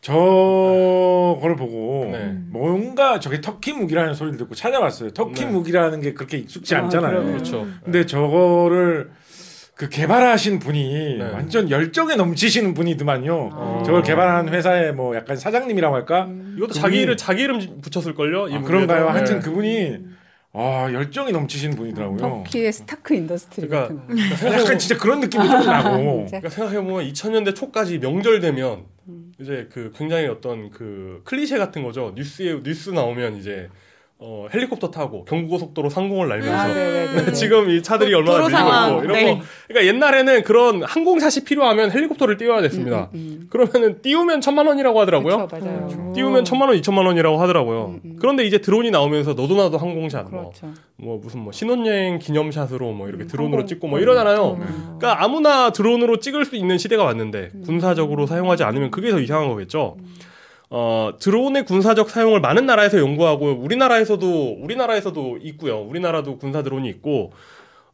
[0.05, 2.34] 저걸 보고 네.
[2.50, 5.10] 뭔가 저게 터키 무기라는 소리를 듣고 찾아봤어요.
[5.10, 5.50] 터키 네.
[5.50, 7.24] 무기라는 게 그렇게 익숙치 아, 않잖아요.
[7.24, 7.66] 그렇죠.
[7.83, 9.10] 근데 저거를
[9.74, 11.31] 그 개발하신 분이 네.
[11.33, 13.50] 완전 열정에 넘치시는 분이더만요.
[13.52, 13.83] 아.
[13.84, 16.28] 저걸 개발한 회사의 뭐 약간 사장님이라고 할까?
[16.57, 18.44] 이것도 그분이- 자기 이름 자기 이름 붙였을 걸요.
[18.55, 19.08] 아, 그런가요?
[19.08, 19.99] 하여튼 그 그분이
[20.52, 22.18] 아 열정이 넘치시는 분이더라고요.
[22.18, 24.52] 터키의 스타크 인더스트리 그러니까 같은 거.
[24.55, 26.26] 약간 진짜 그런 느낌이 좀 나고.
[26.31, 28.84] 그러니까 생각해 보면 2000년대 초까지 명절 되면
[29.39, 32.12] 이제 그 굉장히 어떤 그 클리셰 같은 거죠.
[32.15, 33.68] 뉴스에 뉴스 나오면 이제
[34.18, 37.32] 어, 헬리콥터 타고 경부고속도로 상공을 날면서 아, 네네네.
[37.34, 39.34] 지금 이 차들이 도- 얼마나 밀리고 상황, 있고 이런 네.
[39.34, 39.40] 거.
[39.68, 43.10] 그러니까 옛날에는 그런 항공샷이 필요하면 헬리콥터를 띄워야 됐습니다.
[43.12, 45.02] 음, 음, 그러면은 띄우면 천만 원이라고 음.
[45.02, 45.48] 하더라고요.
[45.50, 45.88] 맞아요.
[45.92, 46.12] 음.
[46.14, 47.86] 띄우면 천만 원, 이천만 원이라고 하더라고요.
[47.86, 48.16] 음, 음.
[48.20, 50.72] 그런데 이제 드론이 나오면서 너도 나도 항공샷, 뭐, 그렇죠.
[50.96, 54.58] 뭐 무슨 뭐 신혼여행 기념샷으로 뭐 이렇게 음, 드론으로 항공- 찍고 뭐 이러잖아요.
[54.60, 54.96] 음.
[54.98, 57.62] 그러니까 아무나 드론으로 찍을 수 있는 시대가 왔는데 음.
[57.66, 59.96] 군사적으로 사용하지 않으면 그게 더 이상한 거겠죠.
[60.76, 65.78] 어, 드론의 군사적 사용을 많은 나라에서 연구하고 우리나라에서도 우리나라에서도 있고요.
[65.78, 67.32] 우리나라도 군사 드론이 있고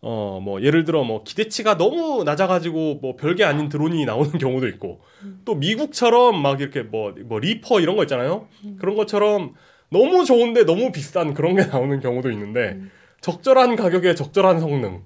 [0.00, 5.02] 어, 뭐 예를 들어 뭐 기대치가 너무 낮아가지고 뭐 별게 아닌 드론이 나오는 경우도 있고
[5.44, 8.48] 또 미국처럼 막 이렇게 뭐, 뭐 리퍼 이런 거 있잖아요.
[8.78, 9.52] 그런 것처럼
[9.90, 12.80] 너무 좋은데 너무 비싼 그런 게 나오는 경우도 있는데
[13.20, 15.02] 적절한 가격에 적절한 성능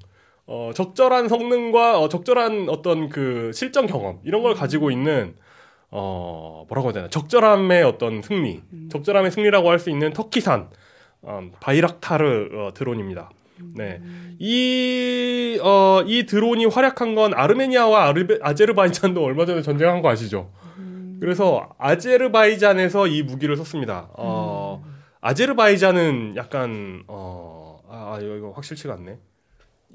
[0.46, 5.34] 어, 적절한 성능과 어, 적절한 어떤 그 실전 경험 이런 걸 가지고 있는
[5.96, 10.68] 어, 뭐라고 해야 되나 적절함의 어떤 승리, 적절함의 승리라고 할 수 있는 터키산
[11.22, 13.30] 어, 바이락타르 어, 드론입니다.
[13.76, 14.00] 네,
[14.40, 20.50] 이, 어, 이 드론이 활약한 건 아르메니아와 아르베, 아제르바이잔도 얼마 전에 전쟁한 거 아시죠?
[21.20, 24.08] 그래서 아제르바이잔에서 이 무기를 썼습니다.
[24.14, 24.84] 어,
[25.20, 29.18] 아제르바이잔은 약간 어, 아, 아, 이거, 이거 확실치가 않네.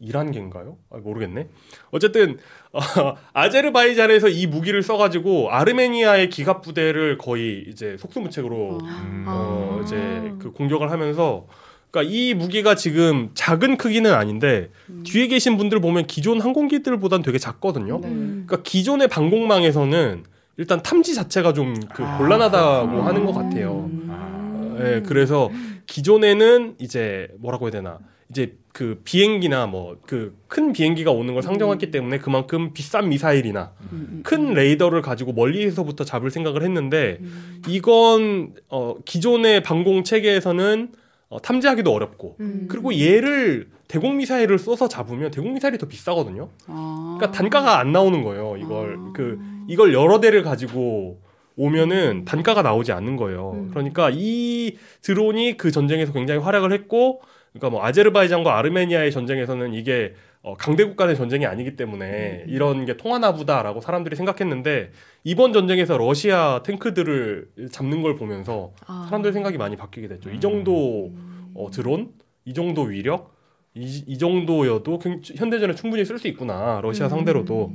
[0.02, 0.78] 이란계인가요?
[0.90, 1.48] 아, 모르겠네.
[1.92, 2.38] 어쨌든
[2.72, 2.80] 어,
[3.34, 9.26] 아제르바이잔에서 이 무기를 써가지고 아르메니아의 기갑 부대를 거의 이제 속수무책으로 음.
[9.28, 9.84] 어, 아.
[9.84, 11.48] 이제 그 공격을 하면서
[11.92, 14.70] 그러니까 이 무기가 지금 작은 크기는 아닌데
[15.06, 18.00] 뒤에 계신 분들 보면 기존 항공기들보단 되게 작거든요.
[18.02, 18.10] 네.
[18.10, 20.24] 그러니까 기존의 방공망에서는
[20.58, 23.08] 일단 탐지 자체가 좀그 아, 곤란하다고 그렇구나.
[23.08, 23.90] 하는 것 같아요.
[24.10, 24.78] 아.
[24.82, 25.50] 예, 그래서
[25.88, 27.98] 기존에는 이제 뭐라고 해야 되나
[28.30, 34.22] 이제 그 비행기나 뭐 그 큰 비행기가 오는 걸 상정했기 때문에 그만큼 비싼 미사일이나 음,
[34.24, 37.20] 큰 레이더를 가지고 멀리서부터 잡을 생각을 했는데
[37.68, 40.92] 이건 어 기존의 방공 체계에서는
[41.30, 42.66] 어, 탐지하기도 어렵고 음.
[42.70, 46.50] 그리고 얘를 대공 미사일을 써서 잡으면 대공 미사일이 더 비싸거든요.
[46.68, 47.18] 아.
[47.20, 48.56] 그러니까 단가가 안 나오는 거예요.
[48.58, 49.12] 이걸 아.
[49.16, 51.20] 그 이걸 여러 대를 가지고
[51.56, 53.52] 오면은 단가가 나오지 않는 거예요.
[53.54, 53.68] 음.
[53.70, 57.22] 그러니까 이 드론이 그 전쟁에서 굉장히 활약을 했고,
[57.54, 63.34] 그러니까 뭐 아제르바이잔과 아르메니아의 전쟁에서는 이게 어, 강대국 간의 전쟁이 아니기 때문에 이런 게 통하나
[63.34, 64.92] 보다라고 사람들이 생각했는데
[65.24, 69.06] 이번 전쟁에서 러시아 탱크들을 잡는 걸 보면서 아.
[69.10, 70.30] 사람들 생각이 많이 바뀌게 됐죠.
[70.30, 71.12] 이 정도
[71.56, 72.12] 어, 드론,
[72.46, 73.36] 이 정도 위력,
[73.74, 76.80] 이, 이 정도여도 굉- 현대전에 충분히 쓸 수 있구나.
[76.82, 77.10] 러시아 음.
[77.10, 77.74] 상대로도.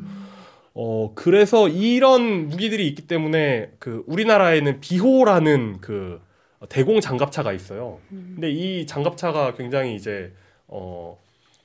[0.77, 6.21] 어, 그래서 이런 무기들이 있기 때문에 그 우리나라에는 비호라는 그
[6.69, 7.99] 대공 장갑차가 있어요.
[8.09, 10.33] 근데 이 장갑차가 굉장히 이제
[10.67, 11.19] 어,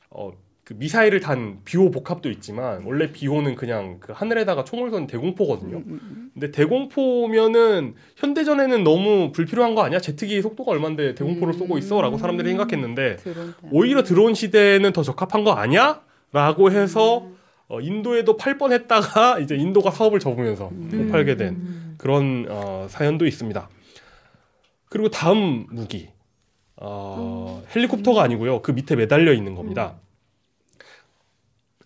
[0.10, 0.32] 어,
[0.64, 5.78] 그 미사일을 단 비호 복합도 있지만 원래 비호는 그냥 그 하늘에다가 총을 쏜 대공포거든요.
[5.78, 10.00] 음, 근데 대공포면은 현대전에는 너무 불필요한 거 아니야?
[10.00, 13.18] 제트기의 속도가 얼만데 대공포를 쏘고 있어라고 사람들이 생각했는데.
[13.72, 16.02] 오히려 드론 시대에는 더 적합한 거 아니야?
[16.32, 17.28] 라고 해서
[17.68, 21.96] 어, 인도에도 팔 뻔했다가 이제 인도가 사업을 접으면서 못 팔게 된 음.
[21.98, 23.70] 그런 어, 사연도 있습니다.
[24.90, 26.10] 그리고 다음 무기
[26.76, 28.62] 어, 헬리콥터가 아니고요.
[28.62, 30.00] 그 밑에 매달려 있는 겁니다.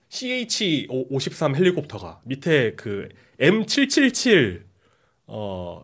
[0.10, 3.10] CH-53 헬리콥터가 밑에 그
[3.40, 4.62] M777
[5.28, 5.84] 어,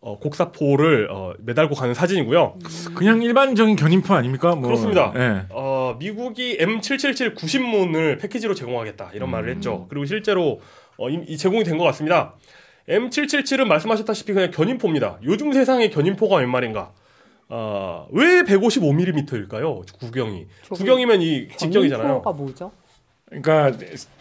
[0.00, 2.58] 어, 곡사포를 어, 매달고 가는 사진이고요.
[2.94, 4.54] 그냥 일반적인 견인포 아닙니까?
[4.54, 5.12] 뭐, 그렇습니다.
[5.16, 5.46] 예.
[5.50, 9.86] 어, 미국이 M777 90문을 패키지로 제공하겠다 이런 말을 했죠.
[9.88, 10.60] 그리고 실제로
[10.98, 12.34] 어, 이, 이 제공이 된 것 같습니다.
[12.88, 15.18] M777은 말씀하셨다시피 그냥 견인포입니다.
[15.24, 16.92] 요즘 세상의 견인포가 웬 말인가?
[17.48, 19.98] 어, 왜 155mm일까요?
[19.98, 20.46] 구경이.
[20.70, 22.06] 구경이면 이 직경이잖아요.
[22.08, 22.72] 견인포가 뭐죠?
[23.28, 23.72] 그러니까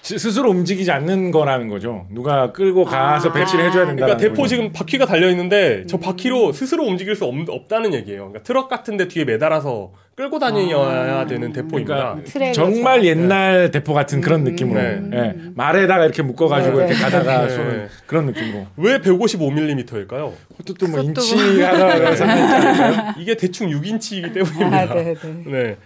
[0.01, 2.07] 스- 스스로 움직이지 않는 거라는 거죠.
[2.09, 3.33] 누가 끌고 가서 아.
[3.33, 4.05] 배치를 해줘야 된다.
[4.07, 8.21] 그러니까 대포 지금 바퀴가 달려 있는데 저 바퀴로 스스로 움직일 수 없, 다는 얘기예요.
[8.29, 11.25] 그러니까 트럭 같은데 뒤에 매달아서 끌고 다녀야 아.
[11.27, 12.15] 되는 대포입니다.
[12.25, 14.43] 그러니까 정말 저- 옛날 대포 같은 그런 음.
[14.45, 15.01] 느낌으로 네.
[15.13, 15.35] 예.
[15.53, 17.01] 말에다가 이렇게 묶어가지고 네, 이렇게 네.
[17.03, 17.49] 가다가 네.
[17.49, 18.65] 쏘는 그런 느낌으로.
[18.77, 20.31] 왜 155mm일까요?
[20.57, 24.77] 그것도 뭐 인치가 상관있지 이게 대충 6인치이기 때문입니다.
[24.77, 25.43] 아, 네, 네.
[25.45, 25.77] 네.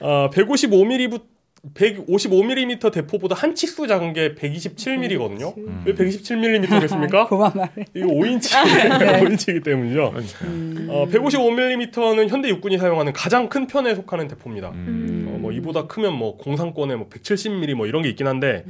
[0.00, 1.35] 어, 155mm
[1.74, 5.56] 155mm 대포보다 한 치수 작은 게 127mm거든요.
[5.56, 5.82] 음.
[5.86, 7.28] 왜 127mm겠습니까?
[7.28, 7.84] 그만 말해.
[7.94, 10.14] 이거 5인치, 5인치이기 때문이죠.
[10.42, 10.86] 음.
[10.90, 14.70] 어, 155mm는 현대 육군이 사용하는 가장 큰 편에 속하는 대포입니다.
[14.70, 15.32] 음.
[15.34, 18.64] 어, 뭐 이보다 크면 뭐 공상권에 뭐 170mm 뭐 이런 게 있긴 한데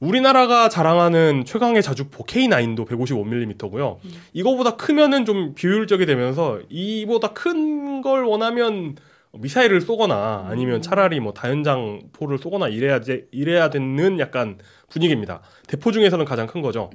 [0.00, 3.98] 우리나라가 자랑하는 최강의 자주포 K9도 155mm고요.
[4.32, 8.96] 이거보다 크면은 좀 비효율적이 되면서 이보다 큰 걸 원하면
[9.38, 15.42] 미사일을 쏘거나 아니면 차라리 뭐 다연장 포를 쏘거나 이래야 돼, 이래야 되는 약간 분위기입니다.
[15.66, 16.90] 대포 중에서는 가장 큰 거죠.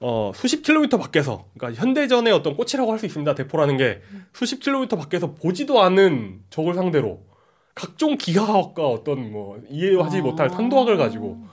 [0.00, 3.34] 어, 수십 킬로미터 밖에서, 그러니까 현대전의 어떤 꽃이라고 할 수 있습니다.
[3.34, 4.00] 대포라는 게
[4.32, 7.26] 수십 킬로미터 밖에서 보지도 않은 적을 상대로
[7.74, 10.22] 각종 기하학과 어떤 뭐 이해하지 아.
[10.22, 11.44] 못할 탄도학을 가지고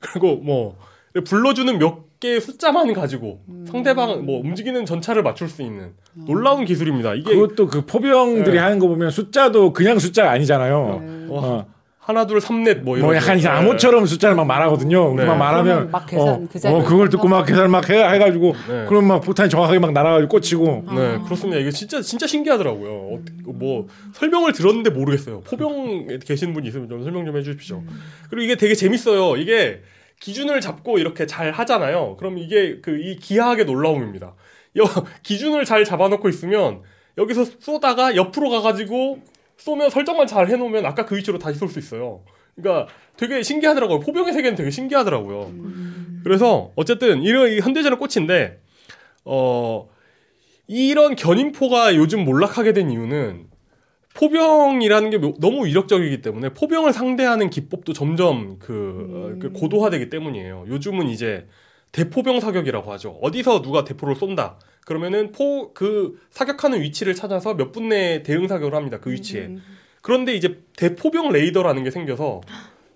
[0.00, 0.78] 그리고 뭐
[1.24, 3.66] 불러주는 몇 개의 숫자만 가지고 음.
[3.70, 7.14] 상대방 뭐 움직이는 전차를 맞출 수 있는 놀라운 기술입니다.
[7.14, 8.58] 이게 그것도 그 포병들이 네.
[8.58, 11.02] 하는 거 보면 숫자도 그냥 숫자가 아니잖아요.
[11.04, 11.26] 네.
[11.28, 11.66] 와, 어.
[11.98, 13.54] 하나 둘 삼넷 뭐 이런 뭐 약간 이제 거.
[13.54, 15.14] 암호처럼 숫자를 막 말하거든요.
[15.16, 15.24] 네.
[15.26, 18.86] 막 말하면 막 계산 어, 그 어, 그걸 듣고 막 계산 막 해, 해가지고 네.
[18.88, 21.60] 그럼 막 포탄이 정확하게 막 날아가지고 꽂히고 네, 그렇습니다.
[21.60, 22.90] 이게 진짜 진짜 신기하더라고요.
[22.90, 25.42] 어, 뭐 설명을 들었는데 모르겠어요.
[25.42, 27.82] 포병에 계신 분이 있으면 좀 설명 좀 해주십시오.
[28.30, 29.36] 그리고 이게 되게 재밌어요.
[29.36, 29.82] 이게
[30.24, 32.16] 기준을 잡고 이렇게 잘 하잖아요.
[32.16, 34.34] 그럼 이게 그 이 기하학의 놀라움입니다.
[34.78, 34.84] 여,
[35.22, 36.80] 기준을 잘 잡아놓고 있으면
[37.18, 39.18] 여기서 쏘다가 옆으로 가가지고
[39.58, 42.22] 쏘면 설정만 잘 해놓으면 아까 그 위치로 다시 쏠 수 있어요.
[42.56, 44.00] 그러니까 되게 신기하더라고요.
[44.00, 45.52] 포병의 세계는 되게 신기하더라고요.
[46.24, 48.60] 그래서 어쨌든 이런 이 현대전의 꽃인데
[49.26, 49.86] 어
[50.66, 53.48] 이런 견인포가 요즘 몰락하게 된 이유는
[54.14, 60.66] 포병이라는 게 너무 위력적이기 때문에 포병을 상대하는 기법도 점점 그, 어, 그 고도화되기 때문이에요.
[60.68, 61.46] 요즘은 이제
[61.92, 63.18] 대포병 사격이라고 하죠.
[63.22, 64.58] 어디서 누가 대포를 쏜다.
[64.84, 68.98] 그러면은 포 그 사격하는 위치를 찾아서 몇 분 내에 대응 사격을 합니다.
[69.00, 69.50] 그 위치에.
[70.02, 72.40] 그런데 이제 대포병 레이더라는 게 생겨서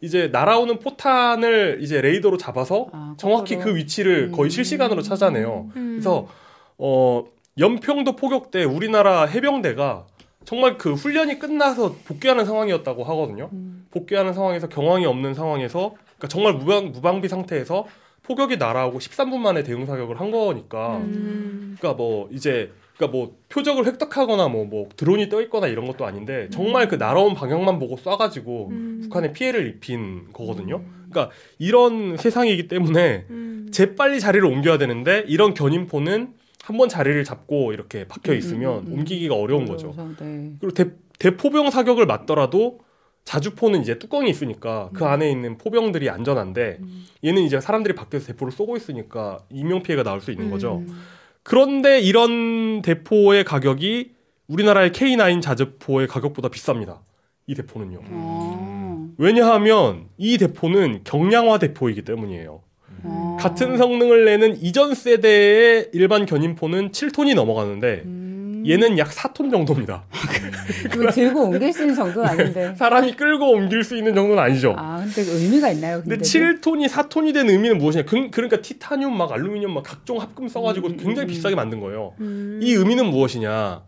[0.00, 3.56] 이제 날아오는 포탄을 이제 레이더로 잡아서 아, 정확히.
[3.56, 4.50] 그 위치를 거의 음.
[4.50, 5.70] 실시간으로 찾아내요.
[5.74, 5.92] 음.
[5.94, 6.28] 그래서
[6.76, 7.24] 어
[7.58, 10.06] 연평도 포격 때 우리나라 해병대가
[10.48, 13.50] 정말 그 훈련이 끝나서 복귀하는 상황이었다고 하거든요.
[13.52, 13.84] 음.
[13.90, 17.84] 복귀하는 상황에서 경황이 없는 상황에서 그러니까 정말 무방 무방비 상태에서
[18.22, 21.76] 포격이 날아오고 13분 만에 대응 사격을 한 거니까 음.
[21.78, 26.48] 그러니까 뭐 이제 그러니까 뭐 표적을 획득하거나 뭐 뭐 드론이 떠 있거나 이런 것도 아닌데
[26.50, 29.00] 정말 그 날아온 방향만 보고 쏴가지고 음.
[29.02, 30.82] 북한에 피해를 입힌 거거든요.
[31.10, 33.68] 그러니까 이런 세상이기 때문에 음.
[33.70, 36.32] 재빨리 자리를 옮겨야 되는데 이런 견인포는
[36.68, 38.98] 한 번 자리를 잡고 이렇게 박혀 음, 있으면 음, 음.
[38.98, 39.94] 옮기기가 어려운 거죠.
[40.20, 40.52] 네.
[40.60, 42.80] 그리고 대, 대포병 사격을 맞더라도
[43.24, 46.78] 자주포는 이제 뚜껑이 있으니까 그 안에 있는 포병들이 안전한데
[47.24, 50.84] 얘는 이제 사람들이 밖에서 대포를 쏘고 있으니까 인명 피해가 나올 수 있는 거죠.
[50.86, 51.00] 음.
[51.42, 54.12] 그런데 이런 대포의 가격이
[54.48, 56.98] 우리나라의 K9 자주포의 가격보다 비쌉니다.
[57.46, 58.00] 이 대포는요.
[58.10, 59.08] 어.
[59.16, 62.60] 왜냐하면 이 대포는 경량화 대포이기 때문이에요.
[63.04, 63.36] 어.
[63.40, 68.64] 같은 성능을 내는 이전 세대의 일반 견인포는 7톤이 넘어가는데 음.
[68.66, 70.04] 얘는 약 4톤 정도입니다.
[70.94, 72.74] 이거 들고 옮길 수 있는 정도는 아닌데.
[72.76, 74.74] 사람이 끌고 옮길 수 있는 정도는 아니죠.
[74.76, 76.00] 아, 근데 의미가 있나요?
[76.02, 76.60] 근데 근데도?
[76.60, 78.04] 7톤이 4톤이 된 의미는 무엇이냐?
[78.04, 82.14] 그, 그러니까 티타늄 막 알루미늄 막 각종 합금 써가지고 음, 굉장히 음, 비싸게 만든 거예요.
[82.20, 82.58] 음.
[82.62, 83.82] 이 의미는 무엇이냐?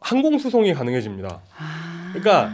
[0.00, 1.42] 항공 수송이 가능해집니다.
[1.58, 2.10] 아.
[2.12, 2.52] 그러니까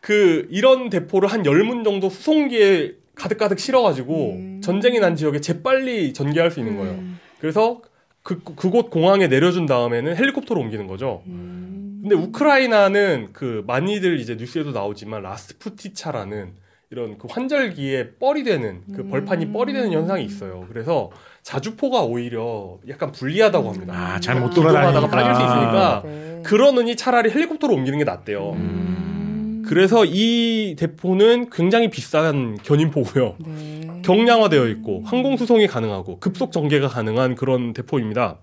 [0.00, 4.60] 그 이런 대포를 한 열 문 정도 수송기에 가득가득 실어가지고 음.
[4.62, 6.92] 전쟁이 난 지역에 재빨리 전개할 수 있는 거예요.
[6.94, 7.20] 음.
[7.38, 7.82] 그래서
[8.22, 11.22] 그 그곳 공항에 내려준 다음에는 헬리콥터로 옮기는 거죠.
[11.26, 12.00] 음.
[12.02, 16.54] 근데 우크라이나는 그 많이들 이제 뉴스에도 나오지만 라스푸티차라는
[16.90, 20.66] 이런 그 환절기에 뻘이 되는 그 벌판이 뻘이 되는 현상이 있어요.
[20.68, 21.10] 그래서
[21.42, 23.94] 자주포가 오히려 약간 불리하다고 합니다.
[23.94, 24.54] 아, 잘못 아.
[24.54, 25.00] 돌아다니니까.
[25.00, 26.42] 기동하다가 빠질 수 있으니까 네.
[26.44, 28.52] 그러느니 차라리 헬리콥터로 옮기는 게 낫대요.
[28.52, 29.19] 음.
[29.66, 33.36] 그래서 이 대포는 굉장히 비싼 견인포고요.
[33.38, 34.02] 네.
[34.04, 38.38] 경량화되어 있고 항공 수송이 가능하고 급속 전개가 가능한 그런 대포입니다.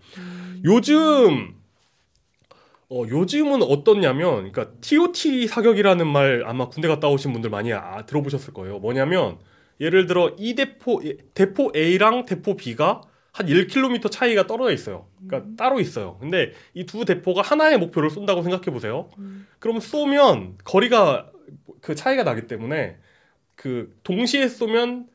[0.64, 1.56] 요즘
[2.90, 8.54] 어, 요즘은 어떻냐면 그러니까 TOT 사격이라는 말 아마 군대 갔다 오신 분들 많이 아, 들어보셨을
[8.54, 8.80] 거예요.
[8.80, 9.38] 뭐냐면
[9.82, 11.02] 예를 들어 이 대포
[11.34, 13.02] 대포 A랑 대포 B가
[13.38, 15.06] 한 1km 차이가 떨어져 있어요.
[15.28, 16.18] 그러니까 따로 있어요.
[16.20, 19.10] 근데 이 두 대포가 하나의 목표를 쏜다고 생각해 보세요.
[19.60, 21.30] 그럼 쏘면 거리가
[21.82, 22.98] 그 차이가 나기 때문에
[23.56, 25.08] 그 동시에 쏘면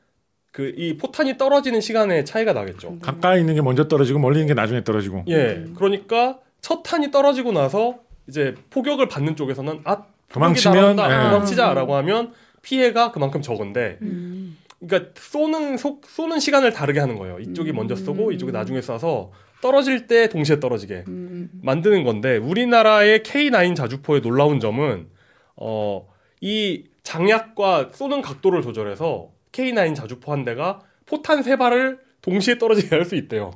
[0.53, 2.99] 그 이 포탄이 떨어지는 시간에 차이가 나겠죠.
[3.01, 5.25] 가까이 있는 게 먼저 떨어지고 멀리 있는 게 나중에 떨어지고.
[5.29, 5.65] 예.
[5.75, 11.11] 그러니까 첫 탄이 떨어지고 나서 이제 포격을 받는 쪽에서는 아 도망치면, 날아온다.
[11.27, 11.31] 예.
[11.31, 14.57] 도망치자라고 하면 피해가 그만큼 적은데 음.
[14.87, 17.39] 그러니까 쏘는 속 쏘는 시간을 다르게 하는 거예요.
[17.41, 19.31] 이쪽이 먼저 쏘고 이쪽이 나중에 쏴서
[19.61, 21.51] 떨어질 때 동시에 떨어지게 음.
[21.63, 25.09] 만드는 건데 우리나라의 K9 자주포의 놀라운 점은
[25.57, 26.07] 어
[26.45, 33.05] 이 장약과 쏘는 각도를 조절해서 K9 자주포 한 대가 포탄 세 발을 동시에 떨어지게 할
[33.05, 33.53] 수 있대요.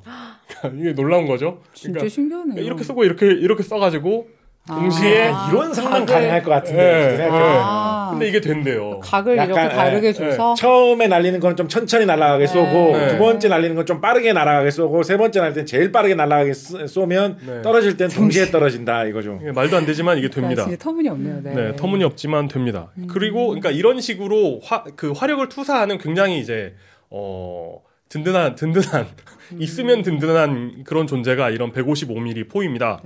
[0.78, 1.62] 이게 놀라운 거죠.
[1.74, 2.62] 진짜 그러니까 신기하네요.
[2.64, 4.28] 이렇게 쓰고 이렇게 이렇게 써가지고
[4.68, 5.48] 동시에 아.
[5.50, 7.12] 이런 상황 가능할 것 같은데.
[7.12, 7.44] 예, 생각해.
[7.44, 7.58] 예.
[7.60, 7.95] 아.
[8.10, 9.00] 근데 이게 된대요.
[9.00, 13.08] 각을 약간, 이렇게 다르게 예, 줘서 처음에 날리는 건 좀 천천히 날아가게 쏘고 네.
[13.08, 16.52] 두 번째 날리는 건 좀 빠르게 날아가게 쏘고 세 번째 날릴 땐 제일 빠르게 날아가게
[16.54, 17.62] 쏘- 쏘면 네.
[17.62, 19.38] 떨어질 땐 동시에 떨어진다 이거죠.
[19.42, 20.64] 이게 말도 안 되지만 이게 됩니다.
[20.64, 21.40] 진짜 터무니 없네요.
[21.42, 21.54] 네.
[21.54, 22.90] 네, 터무니 없지만 됩니다.
[23.08, 26.74] 그리고 그러니까 이런 식으로 화, 그 화력을 투사하는 굉장히 이제
[27.10, 29.06] 어 든든한 든든한
[29.60, 33.00] 있으면 든든한 그런 존재가 이런 155mm 포입니다.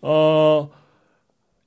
[0.00, 0.70] 어.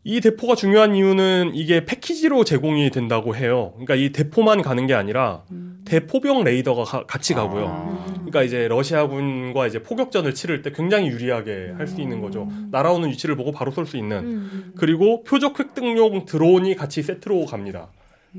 [0.03, 3.71] 이 대포가 중요한 이유는 이게 패키지로 제공이 된다고 해요.
[3.73, 5.43] 그러니까 이 대포만 가는 게 아니라
[5.85, 7.65] 대포병 레이더가 가- 같이 가고요.
[7.67, 8.05] 아.
[8.15, 12.47] 그러니까 이제 러시아군과 이제 포격전을 치를 때 굉장히 유리하게 할 수 있는 거죠.
[12.71, 14.17] 날아오는 위치를 보고 바로 쏠 수 있는.
[14.17, 14.73] 음.
[14.75, 17.89] 그리고 표적 획득용 드론이 같이 세트로 갑니다.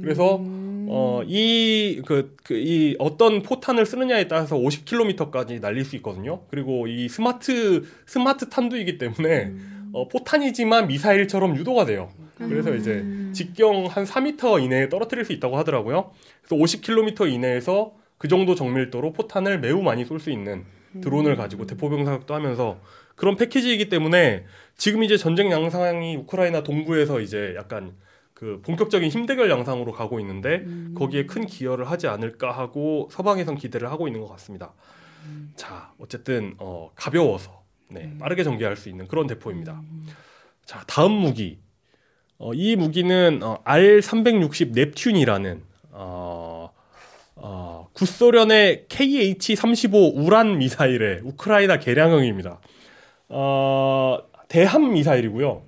[0.01, 6.41] 그래서 어, 어이그 그, 이 어떤 포탄을 쓰느냐에 따라서 50km까지 날릴 수 있거든요.
[6.51, 9.53] 그리고 이 스마트 스마트 탄두이기 때문에
[9.93, 12.11] 어, 포탄이지만 미사일처럼 유도가 돼요.
[12.39, 16.11] 그래서 이제 직경 한 4m 이내에 떨어뜨릴 수 있다고 하더라고요.
[16.43, 20.65] 그래서 50km 이내에서 그 정도 정밀도로 포탄을 매우 많이 쏠 수 있는
[21.01, 22.79] 드론을 가지고 대포병 사격도 하면서
[23.17, 24.45] 그런 패키지이기 때문에
[24.77, 27.95] 지금 이제 전쟁 양상이 우크라이나 동부에서 이제 약간
[28.35, 30.65] 그 본격적인 힘대결 양상으로 가고 있는데
[30.97, 34.73] 거기에 큰 기여를 하지 않을까 하고 서방에선 기대를 하고 있는 것 같습니다.
[35.55, 37.62] 자, 어쨌든 어, 가벼워서
[37.93, 39.83] 네, 빠르게 전개할 수 있는 그런 대포입니다.
[40.65, 41.59] 자, 다음 무기.
[42.39, 46.71] 어, 이 무기는 어, R360 넵튠이라는 어,
[47.37, 52.61] 어, 구소련의 KH-35 우란 미사일의 우크라이나 개량형입니다.
[53.29, 55.63] 어, 대함 미사일이고요.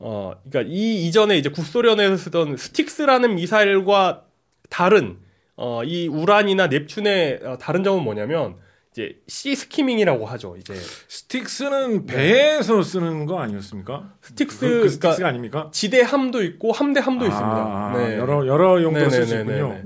[0.00, 4.24] 어, 그러니까 이 이전에 이제 구소련에서 쓰던 스틱스라는 미사일과
[4.68, 5.18] 다른
[5.56, 8.56] 어, 이 우란이나 넵튠의 어, 다른 점은 뭐냐면
[8.92, 10.56] 이제 sea skimming이라고 하죠.
[10.56, 10.74] 이제
[11.08, 14.14] 스틱스는 배에서 쓰는 거 아니었습니까?
[14.22, 15.70] 스틱스 그, 그 그러니까 스틱스가 아닙니까?
[15.72, 17.92] 지대함도 있고 함대함도 아, 있습니다.
[17.98, 18.18] 네.
[18.18, 19.58] 여러 여러 네네네네네.
[19.58, 19.82] 있군요.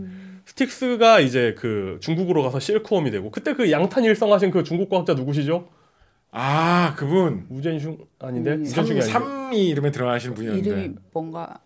[0.46, 5.68] 스틱스가 이제 그 중국으로 가서 실크웜이 되고 그때 그 양탄 일성하신 그 중국 과학자 누구시죠?
[6.30, 11.60] 아 그분 우젠슝 아닌데 음, 아니고 삼이 이름에 들어가시는 분이었는데 이름이 뭔가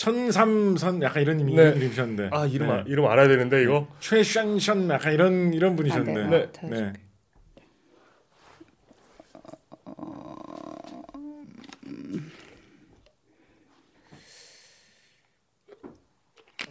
[0.00, 1.76] 천삼선 약간 이런 이름 네.
[1.76, 2.72] 이름이셨는데 아 이름 네.
[2.72, 6.70] 아, 이름 알아야 되는데 이거 최션션 약간 이런 이런 안 분이셨는데 돼요.
[6.70, 6.70] 네.
[6.70, 6.92] 네.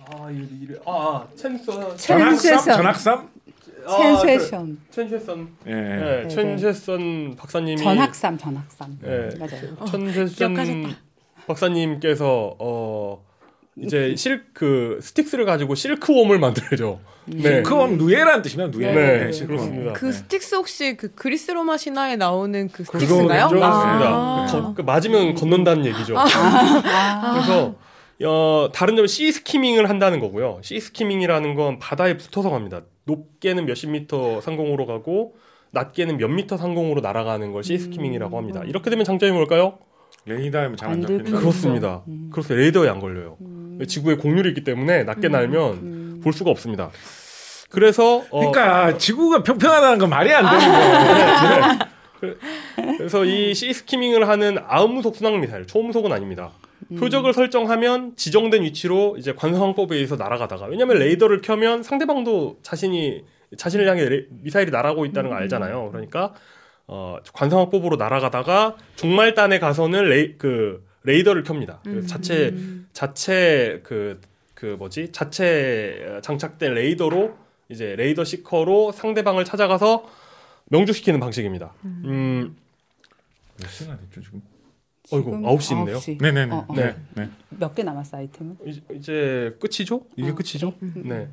[0.07, 2.57] 아 이름 아 첸서 전학삼.
[2.65, 3.29] 전학삼
[3.87, 4.79] 첸쉐썬.
[4.89, 5.71] 첸쉐썬 예.
[5.75, 8.97] 네, 네, 첸쉐썬 박사님이 전학삼 전학삼.
[9.03, 9.29] 네.
[9.37, 9.75] 맞아요.
[9.85, 11.08] 첸쉐썬 기억하셨다.
[11.49, 13.23] 박사님께서 어
[13.75, 16.99] 이제 실그 스틱스를 가지고 실크웜을 만들죠.
[17.25, 17.61] 네.
[17.61, 18.91] 실크웜 누에라는 뜻이면 누에.
[18.93, 19.57] 네, 실크웜.
[19.57, 19.93] 그렇습니다.
[19.93, 23.47] 그 스틱스 혹시 그 그리스 로마 신화에 나오는 그 스틱스인가요?
[23.49, 23.59] 그거죠?
[23.59, 24.09] 맞습니다.
[24.09, 24.47] 아.
[24.51, 26.15] 거- 그 맞으면 건넌다는 얘기죠.
[27.33, 27.75] 그래서
[28.25, 30.59] 어, 다른 점은 sea skimming을 한다는 거고요.
[30.61, 32.81] sea skimming이라는 건 바다에 붙어서 갑니다.
[33.05, 35.35] 높게는 몇십 미터 상공으로 가고
[35.71, 38.63] 낮게는 몇 미터 상공으로 날아가는 걸 시 스키밍이라고 합니다.
[38.65, 39.77] 이렇게 되면 장점이 뭘까요?
[40.29, 41.23] 레이더에 잘안 안 잡히는.
[41.39, 42.03] 그렇습니다.
[42.31, 42.55] 그렇습니다.
[42.61, 43.37] 레이더에 안 걸려요.
[43.87, 46.89] 지구에 공률이 있기 때문에 낮게 날면 볼 수가 없습니다.
[47.69, 51.79] 그래서 어, 그러니까 지구가 평평하다는 건 말이 안 되는 거예요.
[52.97, 56.51] 그래서 이 시스키밍을 하는 아음무속 순항 미사일, 초음속은 아닙니다.
[56.97, 63.23] 표적을 설정하면 지정된 위치로 이제 관성항법에 의해서 날아가다가 왜냐하면 레이더를 켜면 상대방도 자신이
[63.57, 65.89] 자신을 향해 레- 미사일이 날아오고 있다는 걸 알잖아요.
[65.91, 66.33] 그러니까
[66.91, 71.81] 어, 관성항법으로 날아가다가 종말단에 가서는 레이, 그 레이더를 켭니다.
[71.83, 72.55] 그래서 자체
[72.93, 74.19] 자체 그,
[74.55, 77.37] 그 뭐지 자체 장착된 레이더로
[77.69, 80.09] 이제 레이더 시커로 상대방을 찾아가서
[80.69, 81.73] 명중시키는 방식입니다.
[81.85, 82.57] 음,
[83.61, 84.41] 몇 시간 됐죠 지금?
[85.11, 85.97] 어이구, 지금 9시 있네요.
[85.97, 86.21] 9시.
[86.21, 86.51] 네네네.
[86.55, 86.73] 어, 어.
[86.75, 86.95] 네.
[87.13, 87.29] 네.
[87.49, 88.57] 몇 개 남았어 아이템은?
[88.65, 90.05] 이제, 이제 끝이죠?
[90.15, 90.35] 이게 어.
[90.35, 90.73] 끝이죠?
[90.79, 91.27] 네.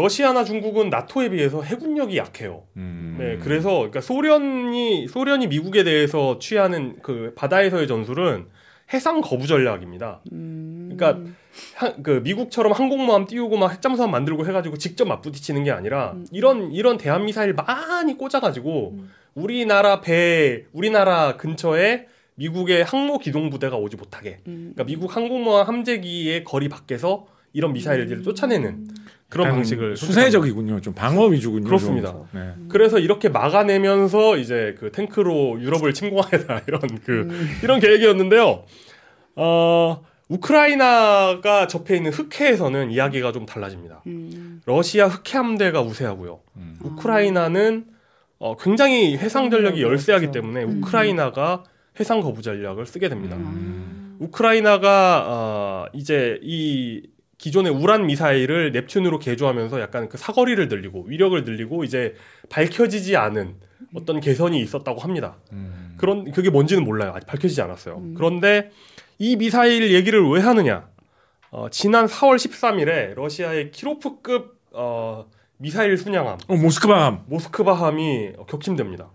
[0.00, 2.64] 러시아나 중국은 나토에 비해서 해군력이 약해요.
[2.76, 3.16] 음.
[3.18, 8.44] 네, 그래서 그러니까 소련이 소련이 미국에 대해서 취하는 그 바다에서의 전술은
[8.92, 10.20] 해상 거부 전략입니다.
[10.32, 10.90] 음.
[10.94, 11.32] 그러니까
[11.76, 16.98] 한- 그 미국처럼 항공모함 띄우고 막 핵잠수함 만들고 해가지고 직접 맞부딪히는 게 아니라 이런 이런
[16.98, 18.98] 대한 미사일 많이 꽂아가지고
[19.34, 24.72] 우리나라 배 우리나라 근처에 미국의 항모 기동 부대가 오지 못하게 음.
[24.74, 28.86] 그러니까 미국 항공모함 함재기의 거리 밖에서 이런 미사일들을 쫓아내는
[29.36, 30.80] 그런 방식을 수세적이군요.
[30.80, 31.64] 좀 방어 위주군요.
[31.64, 32.12] 그렇습니다.
[32.12, 32.26] 좀.
[32.32, 32.52] 네.
[32.68, 37.28] 그래서 이렇게 막아내면서 이제 그 탱크로 유럽을 침공하다 이런 그
[37.62, 38.64] 이런 계획이었는데요.
[39.36, 44.02] 어 우크라이나가 접해 있는 흑해에서는 이야기가 좀 달라집니다.
[44.06, 44.60] 음.
[44.64, 46.40] 러시아 흑해 함대가 우세하고요.
[46.56, 46.78] 음.
[46.82, 47.86] 우크라이나는
[48.38, 49.92] 어, 굉장히 해상 전력이 그렇죠.
[49.92, 50.82] 열세하기 때문에 음.
[50.82, 51.64] 우크라이나가
[51.98, 53.36] 해상 거부 전략을 쓰게 됩니다.
[53.36, 54.16] 음.
[54.18, 57.02] 우크라이나가 어, 이제 이
[57.38, 62.14] 기존의 우란 미사일을 넵튠으로 개조하면서 약간 그 사거리를 늘리고 위력을 늘리고 이제
[62.48, 63.56] 밝혀지지 않은
[63.94, 65.36] 어떤 개선이 있었다고 합니다.
[65.52, 65.94] 음.
[65.98, 67.12] 그런 그게 뭔지는 몰라요.
[67.14, 67.96] 아직 밝혀지지 않았어요.
[67.98, 68.14] 음.
[68.16, 68.70] 그런데
[69.18, 70.88] 이 미사일 얘기를 왜 하느냐?
[71.50, 75.26] 어, 지난 4월 13일에 러시아의 키로프급 어,
[75.58, 77.24] 미사일 순양함 어, 모스크바함.
[77.26, 79.10] 모스크바함이 격침됩니다.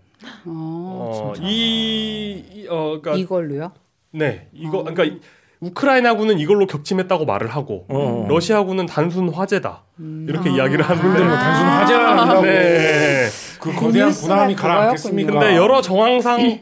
[0.46, 1.48] 어, 어, 진짜.
[1.48, 3.72] 이, 이- 어, 그러니까 이걸로요?
[4.12, 4.84] 네, 이거 어.
[4.84, 5.20] 그러니까 이-
[5.62, 8.26] 우크라이나군은 이걸로 격침했다고 말을 하고 어.
[8.28, 10.26] 러시아군은 단순 화재다 음.
[10.28, 10.52] 이렇게 아.
[10.54, 13.28] 이야기를 하는데 근데 뭐 단순 화재라고 네.
[13.60, 15.32] 그 거대한 군함이 가라앉겠습니까?
[15.32, 16.60] 근데 여러 정황상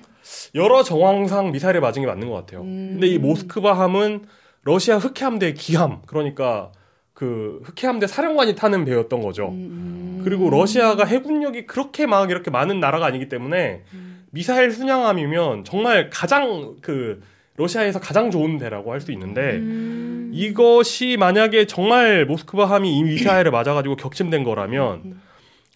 [0.54, 2.60] 여러 정황상 미사일에 맞은 게 맞는 것 같아요.
[2.60, 2.90] 음.
[2.92, 4.26] 근데 이 모스크바함은
[4.64, 6.70] 러시아 흑해함대의 기함 그러니까
[7.14, 9.48] 그 흑해함대 사령관이 타는 배였던 거죠.
[9.48, 10.20] 음.
[10.24, 13.82] 그리고 러시아가 해군력이 그렇게 막 이렇게 많은 나라가 아니기 때문에
[14.30, 17.22] 미사일 순양함이면 정말 가장 그
[17.60, 20.30] 러시아에서 가장 좋은 배라고 할 수 있는데 음.
[20.32, 25.20] 이것이 만약에 정말 모스크바함이 이 미사일에 맞아가지고 격침된 거라면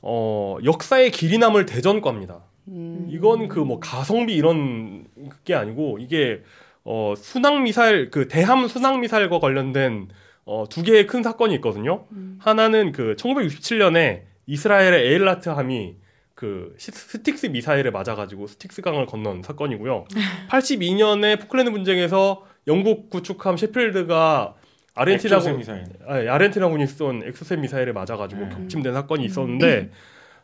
[0.03, 2.41] 어 역사의 길이 남을 대전과입니다.
[2.69, 3.07] 음.
[3.11, 5.05] 이건 그 뭐 가성비 이런
[5.45, 6.43] 게 아니고 이게
[6.85, 10.09] 어 순항 미사일 그 대함 순항 미사일과 관련된
[10.45, 12.05] 어 두 개의 큰 사건이 있거든요.
[12.13, 12.39] 음.
[12.41, 15.97] 하나는 그 1967년에 이스라엘의 에일라트 함이
[16.45, 20.05] 그 시- 스틱스 미사일에 맞아가지고 스틱스 강을 건넌 사건이고요.
[20.51, 24.55] 82년에 포클랜드 분쟁에서 영국 구축함 셰필드가
[24.97, 25.85] 엑소세 아르헨티나군 미사일.
[26.07, 28.49] 아니, 아르헨티나군이 쏜 엑소세 미사일에 맞아가지고 음.
[28.51, 29.91] 격침된 사건이 있었는데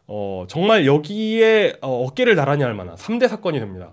[0.06, 3.90] 어, 정말 여기에 어, 어깨를 나란히 할 만한 3대 사건이 됩니다.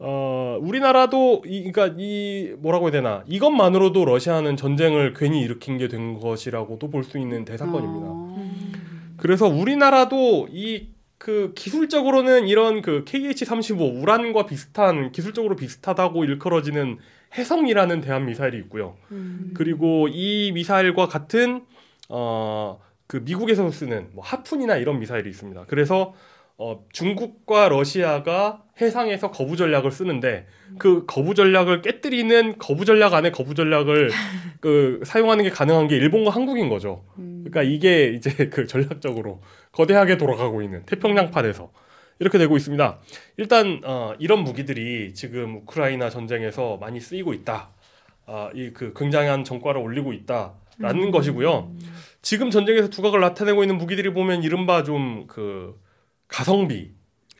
[0.00, 6.18] 어, 우리나라도 이 그러니까 이 뭐라고 해야 되나 이것만으로도 러시아는 전쟁을 괜히 일으킨 게 된
[6.18, 8.06] 것이라고도 볼 수 있는 대사건입니다.
[8.10, 8.52] 어.
[9.16, 10.88] 그래서 우리나라도 이
[11.22, 16.98] 그 기술적으로는 이런 그 KH-35 우란과 비슷한 기술적으로 비슷하다고 일컬어지는
[17.38, 18.96] 해성이라는 대한 미사일이 있고요.
[19.12, 19.52] 음.
[19.54, 21.64] 그리고 이 미사일과 같은
[22.08, 22.80] 어
[23.12, 25.66] 그 미국에서 쓰는 뭐 하푼이나 이런 미사일이 있습니다.
[25.68, 26.14] 그래서
[26.62, 30.46] 어 중국과 러시아가 해상에서 거부 전략을 쓰는데
[30.78, 34.10] 그 거부 전략을 깨뜨리는 거부 전략 안에 거부 전략을
[34.60, 37.04] 그 사용하는 게 가능한 게 일본과 한국인 거죠.
[37.18, 37.44] 음.
[37.44, 39.40] 그러니까 이게 이제 그 전략적으로
[39.72, 41.72] 거대하게 돌아가고 있는 태평양판에서
[42.20, 42.98] 이렇게 되고 있습니다.
[43.38, 47.70] 일단 어, 이런 무기들이 지금 우크라이나 전쟁에서 많이 쓰이고 있다.
[48.26, 51.72] 아, 이 그 굉장한 전과를 올리고 있다라는 것이고요.
[52.22, 55.81] 지금 전쟁에서 두각을 나타내고 있는 무기들이 보면 이른바 좀그
[56.32, 56.90] 가성비,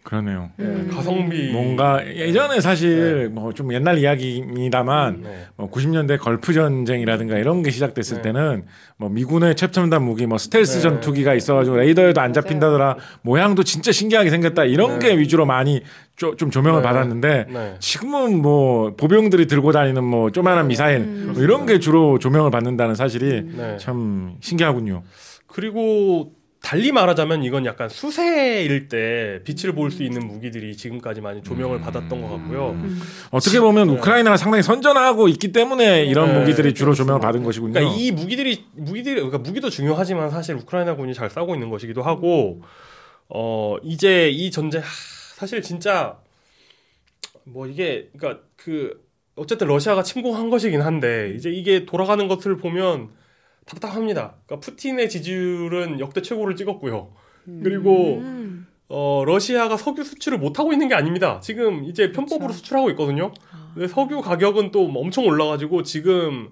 [0.05, 0.51] 그러네요.
[0.59, 0.91] 음.
[0.93, 5.47] 가성비 뭔가 예전에 사실 뭐좀 옛날 이야기입니다만 네.
[5.57, 8.23] 뭐 90년대 걸프 전쟁이라든가 이런 게 시작됐을 네.
[8.23, 8.65] 때는
[8.97, 10.81] 뭐 미군의 최첨단 무기 뭐 스텔스 네.
[10.83, 15.09] 전투기가 있어가지고 레이더에도 안 잡힌다더라 모양도 진짜 신기하게 생겼다 이런 네.
[15.11, 15.83] 게 위주로 많이
[16.17, 16.89] 조- 좀 조명을 네.
[16.89, 17.75] 받았는데 네.
[17.79, 20.99] 지금은 뭐 보병들이 들고 다니는 뭐 조만한 미사일
[21.33, 23.77] 뭐 이런 게 주로 조명을 받는다는 사실이 네.
[23.79, 25.05] 참 신기하군요.
[25.47, 26.33] 그리고
[26.63, 32.23] 달리 말하자면 이건 약간 수세일 때 빛을 볼 수 있는 무기들이 지금까지 많이 조명을 받았던
[32.23, 32.71] 것 같고요.
[32.71, 33.01] 음.
[33.31, 33.93] 어떻게 보면 네.
[33.95, 37.27] 우크라이나가 상당히 선전하고 있기 때문에 이런 네, 무기들이 주로 조명을 그렇습니다.
[37.27, 37.73] 받은 것이군요.
[37.75, 42.63] 그러니까 이 무기들이 무기들이 그러니까 무기도 중요하지만 사실 우크라이나군이 잘 싸고 있는 것이기도 하고
[43.29, 44.87] 어 이제 이 전쟁 하,
[45.35, 46.17] 사실 진짜
[47.45, 49.03] 뭐 이게 그러니까 그
[49.35, 53.09] 어쨌든 러시아가 침공한 것이긴 한데 이제 이게 돌아가는 것을 보면
[53.67, 54.37] 답답합니다.
[54.47, 57.13] 그러니까 푸틴의 지지율은 역대 최고를 찍었고요.
[57.63, 58.67] 그리고 음.
[58.89, 61.41] 어, 러시아가 석유 수출을 못 하고 있는 게 아닙니다.
[61.41, 62.59] 지금 이제 편법으로 그렇죠.
[62.59, 63.33] 수출하고 있거든요.
[63.75, 66.51] 근데 석유 가격은 또 엄청 올라가지고 지금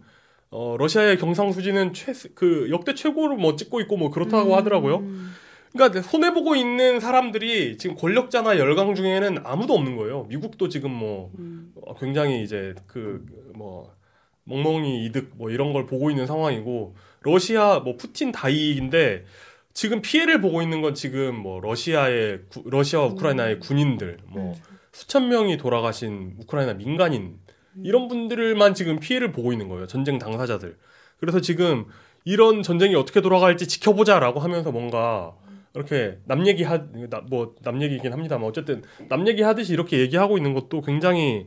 [0.51, 4.97] 어, 러시아의 경상 수지는 최, 그 역대 최고를 뭐 찍고 있고 뭐 그렇다고 하더라고요.
[4.97, 5.33] 음.
[5.73, 10.25] 그러니까 손해 보고 있는 사람들이 지금 권력자나 열강 중에는 아무도 없는 거예요.
[10.25, 11.73] 미국도 지금 뭐 음.
[11.87, 13.25] 어, 굉장히 이제 그
[13.61, 13.95] 뭐
[14.45, 19.25] 멍멍이 이득 뭐 이런 걸 보고 있는 상황이고 러시아 뭐 푸틴 다이인데
[19.73, 24.55] 지금 피해를 보고 있는 건 지금 뭐 러시아의 구- 러시아와 우크라이나의 군인들 뭐
[24.93, 27.39] 수천 명이 돌아가신 우크라이나 민간인
[27.85, 29.87] 이런 분들만 지금 피해를 보고 있는 거예요.
[29.87, 30.77] 전쟁 당사자들.
[31.19, 31.85] 그래서 지금
[32.25, 35.35] 이런 전쟁이 어떻게 돌아갈지 지켜보자라고 하면서 뭔가
[35.75, 41.47] 이렇게 남 얘기 하뭐남 얘기이긴 합니다만 어쨌든 남 얘기 하듯이 이렇게 얘기하고 있는 것도 굉장히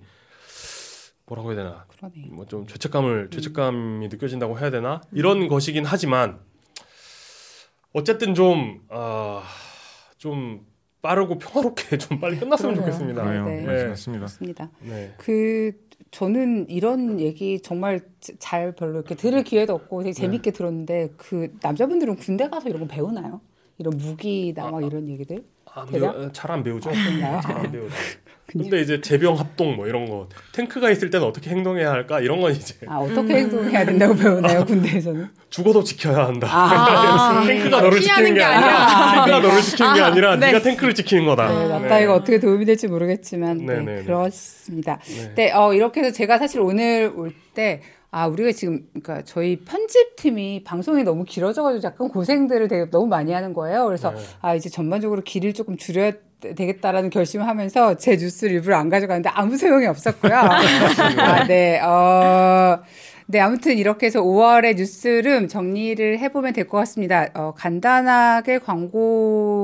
[1.25, 1.85] 뭐라고 해야 되나.
[2.31, 6.39] 뭐 좀 죄책감을 죄책감이 느껴진다고 해야 되나 이런 것이긴 하지만
[7.93, 9.43] 어쨌든 좀 아,
[10.17, 10.65] 좀
[11.01, 12.91] 빠르고 평화롭게 좀 빨리 끝났으면 그러네요.
[12.91, 13.23] 좋겠습니다.
[13.23, 13.45] 그래요.
[13.45, 13.61] 네.
[13.61, 13.85] 네.
[13.89, 14.21] 맞습니다.
[14.23, 14.71] 맞습니다.
[14.81, 15.13] 네.
[15.17, 15.71] 그
[16.11, 21.53] 저는 이런 얘기 정말 자- 잘 별로 이렇게 들을 기회도 없고 되게 재밌게 들었는데 그
[21.61, 23.41] 남자분들은 군대 가서 이런 거 배우나요?
[23.79, 25.43] 이런 무기나 막 이런 얘기들?
[25.65, 26.13] 안 대략?
[26.15, 26.91] 배우, 잘안 배우죠.
[28.53, 32.51] 근데 이제 제병 합동 뭐 이런 거 탱크가 있을 때는 어떻게 행동해야 할까 이런 건
[32.53, 35.27] 이제 아 어떻게 행동해야 된다고 배우나요 군대에서는?
[35.49, 36.47] 죽어도 지켜야 한다.
[36.51, 40.45] 아, 탱크가 너를 지키는 게 게 아니라 탱크가 너를 지키는 게 아, 아니라 네.
[40.47, 41.47] 네가 탱크를 지키는 거다.
[41.47, 44.03] 네, 맞다 이거 어떻게 도움이 될지 모르겠지만 네, 네, 네, 네.
[44.03, 44.99] 그렇습니다.
[45.03, 45.33] 네.
[45.35, 50.63] 네, 어, 이렇게 해서 제가 사실 오늘 올 때 아, 우리가 지금, 그러니까 저희 편집팀이
[50.63, 53.85] 방송이 너무 길어져가지고 약간 고생들을 되게 너무 많이 하는 거예요.
[53.85, 54.17] 그래서 네.
[54.41, 56.11] 아, 이제 전반적으로 길을 조금 줄여야
[56.55, 60.33] 되겠다라는 결심을 하면서 제 뉴스를 일부러 안 가져가는데 아무 소용이 없었고요.
[60.35, 62.79] 아, 네, 어,
[63.27, 67.27] 네, 아무튼 이렇게 해서 5월의 뉴스룸 정리를 해보면 될 것 같습니다.
[67.33, 68.59] 어, 간단하게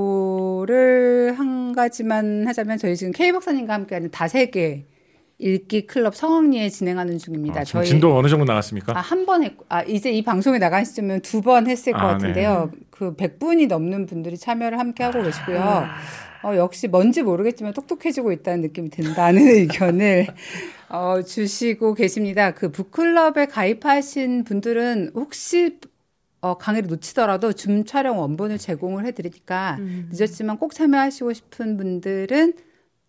[0.10, 4.86] 광고를 한 가지만 하자면 저희 지금 K 박사님과 함께하는 다세계
[5.42, 7.62] 읽기 클럽 성황리에 진행하는 중입니다.
[7.62, 8.98] 아, 지금 진도 어느 정도 나갔습니까?
[8.98, 12.08] 아, 한 번 했고, 아, 이제 이 방송에 나간 시점은 두 번 했을 것 아,
[12.08, 12.72] 같은데요.
[12.90, 15.86] 그 100분이 넘는 분들이 참여를 함께 하고 계시고요.
[16.44, 20.28] 어, 역시 뭔지 모르겠지만 똑똑해지고 있다는 느낌이 든다는 의견을
[20.90, 22.54] 어, 주시고 계십니다.
[22.54, 25.80] 그 북클럽에 가입하신 분들은 혹시
[26.42, 29.78] 어, 강의를 놓치더라도 줌 촬영 원본을 제공을 해드리니까
[30.12, 32.54] 늦었지만 꼭 참여하시고 싶은 분들은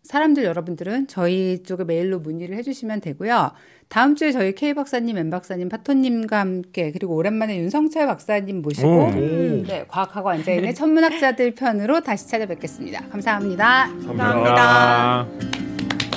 [0.02, 3.52] 사람들 여러분들은 저희 쪽에 메일로 문의를 해주시면 되고요.
[3.90, 9.10] 다음 주에 저희 K 박사님, M 박사님, 파토님과 함께 그리고 오랜만에 윤성철 박사님 모시고 오.
[9.10, 13.08] 네, 과학하고 앉아있는 천문학자들 편으로 다시 찾아뵙겠습니다.
[13.08, 13.90] 감사합니다.
[14.06, 15.26] 감사합니다.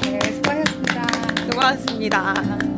[0.03, 1.08] 네, 수고하셨습니다.
[1.50, 2.73] 수고하셨습니다.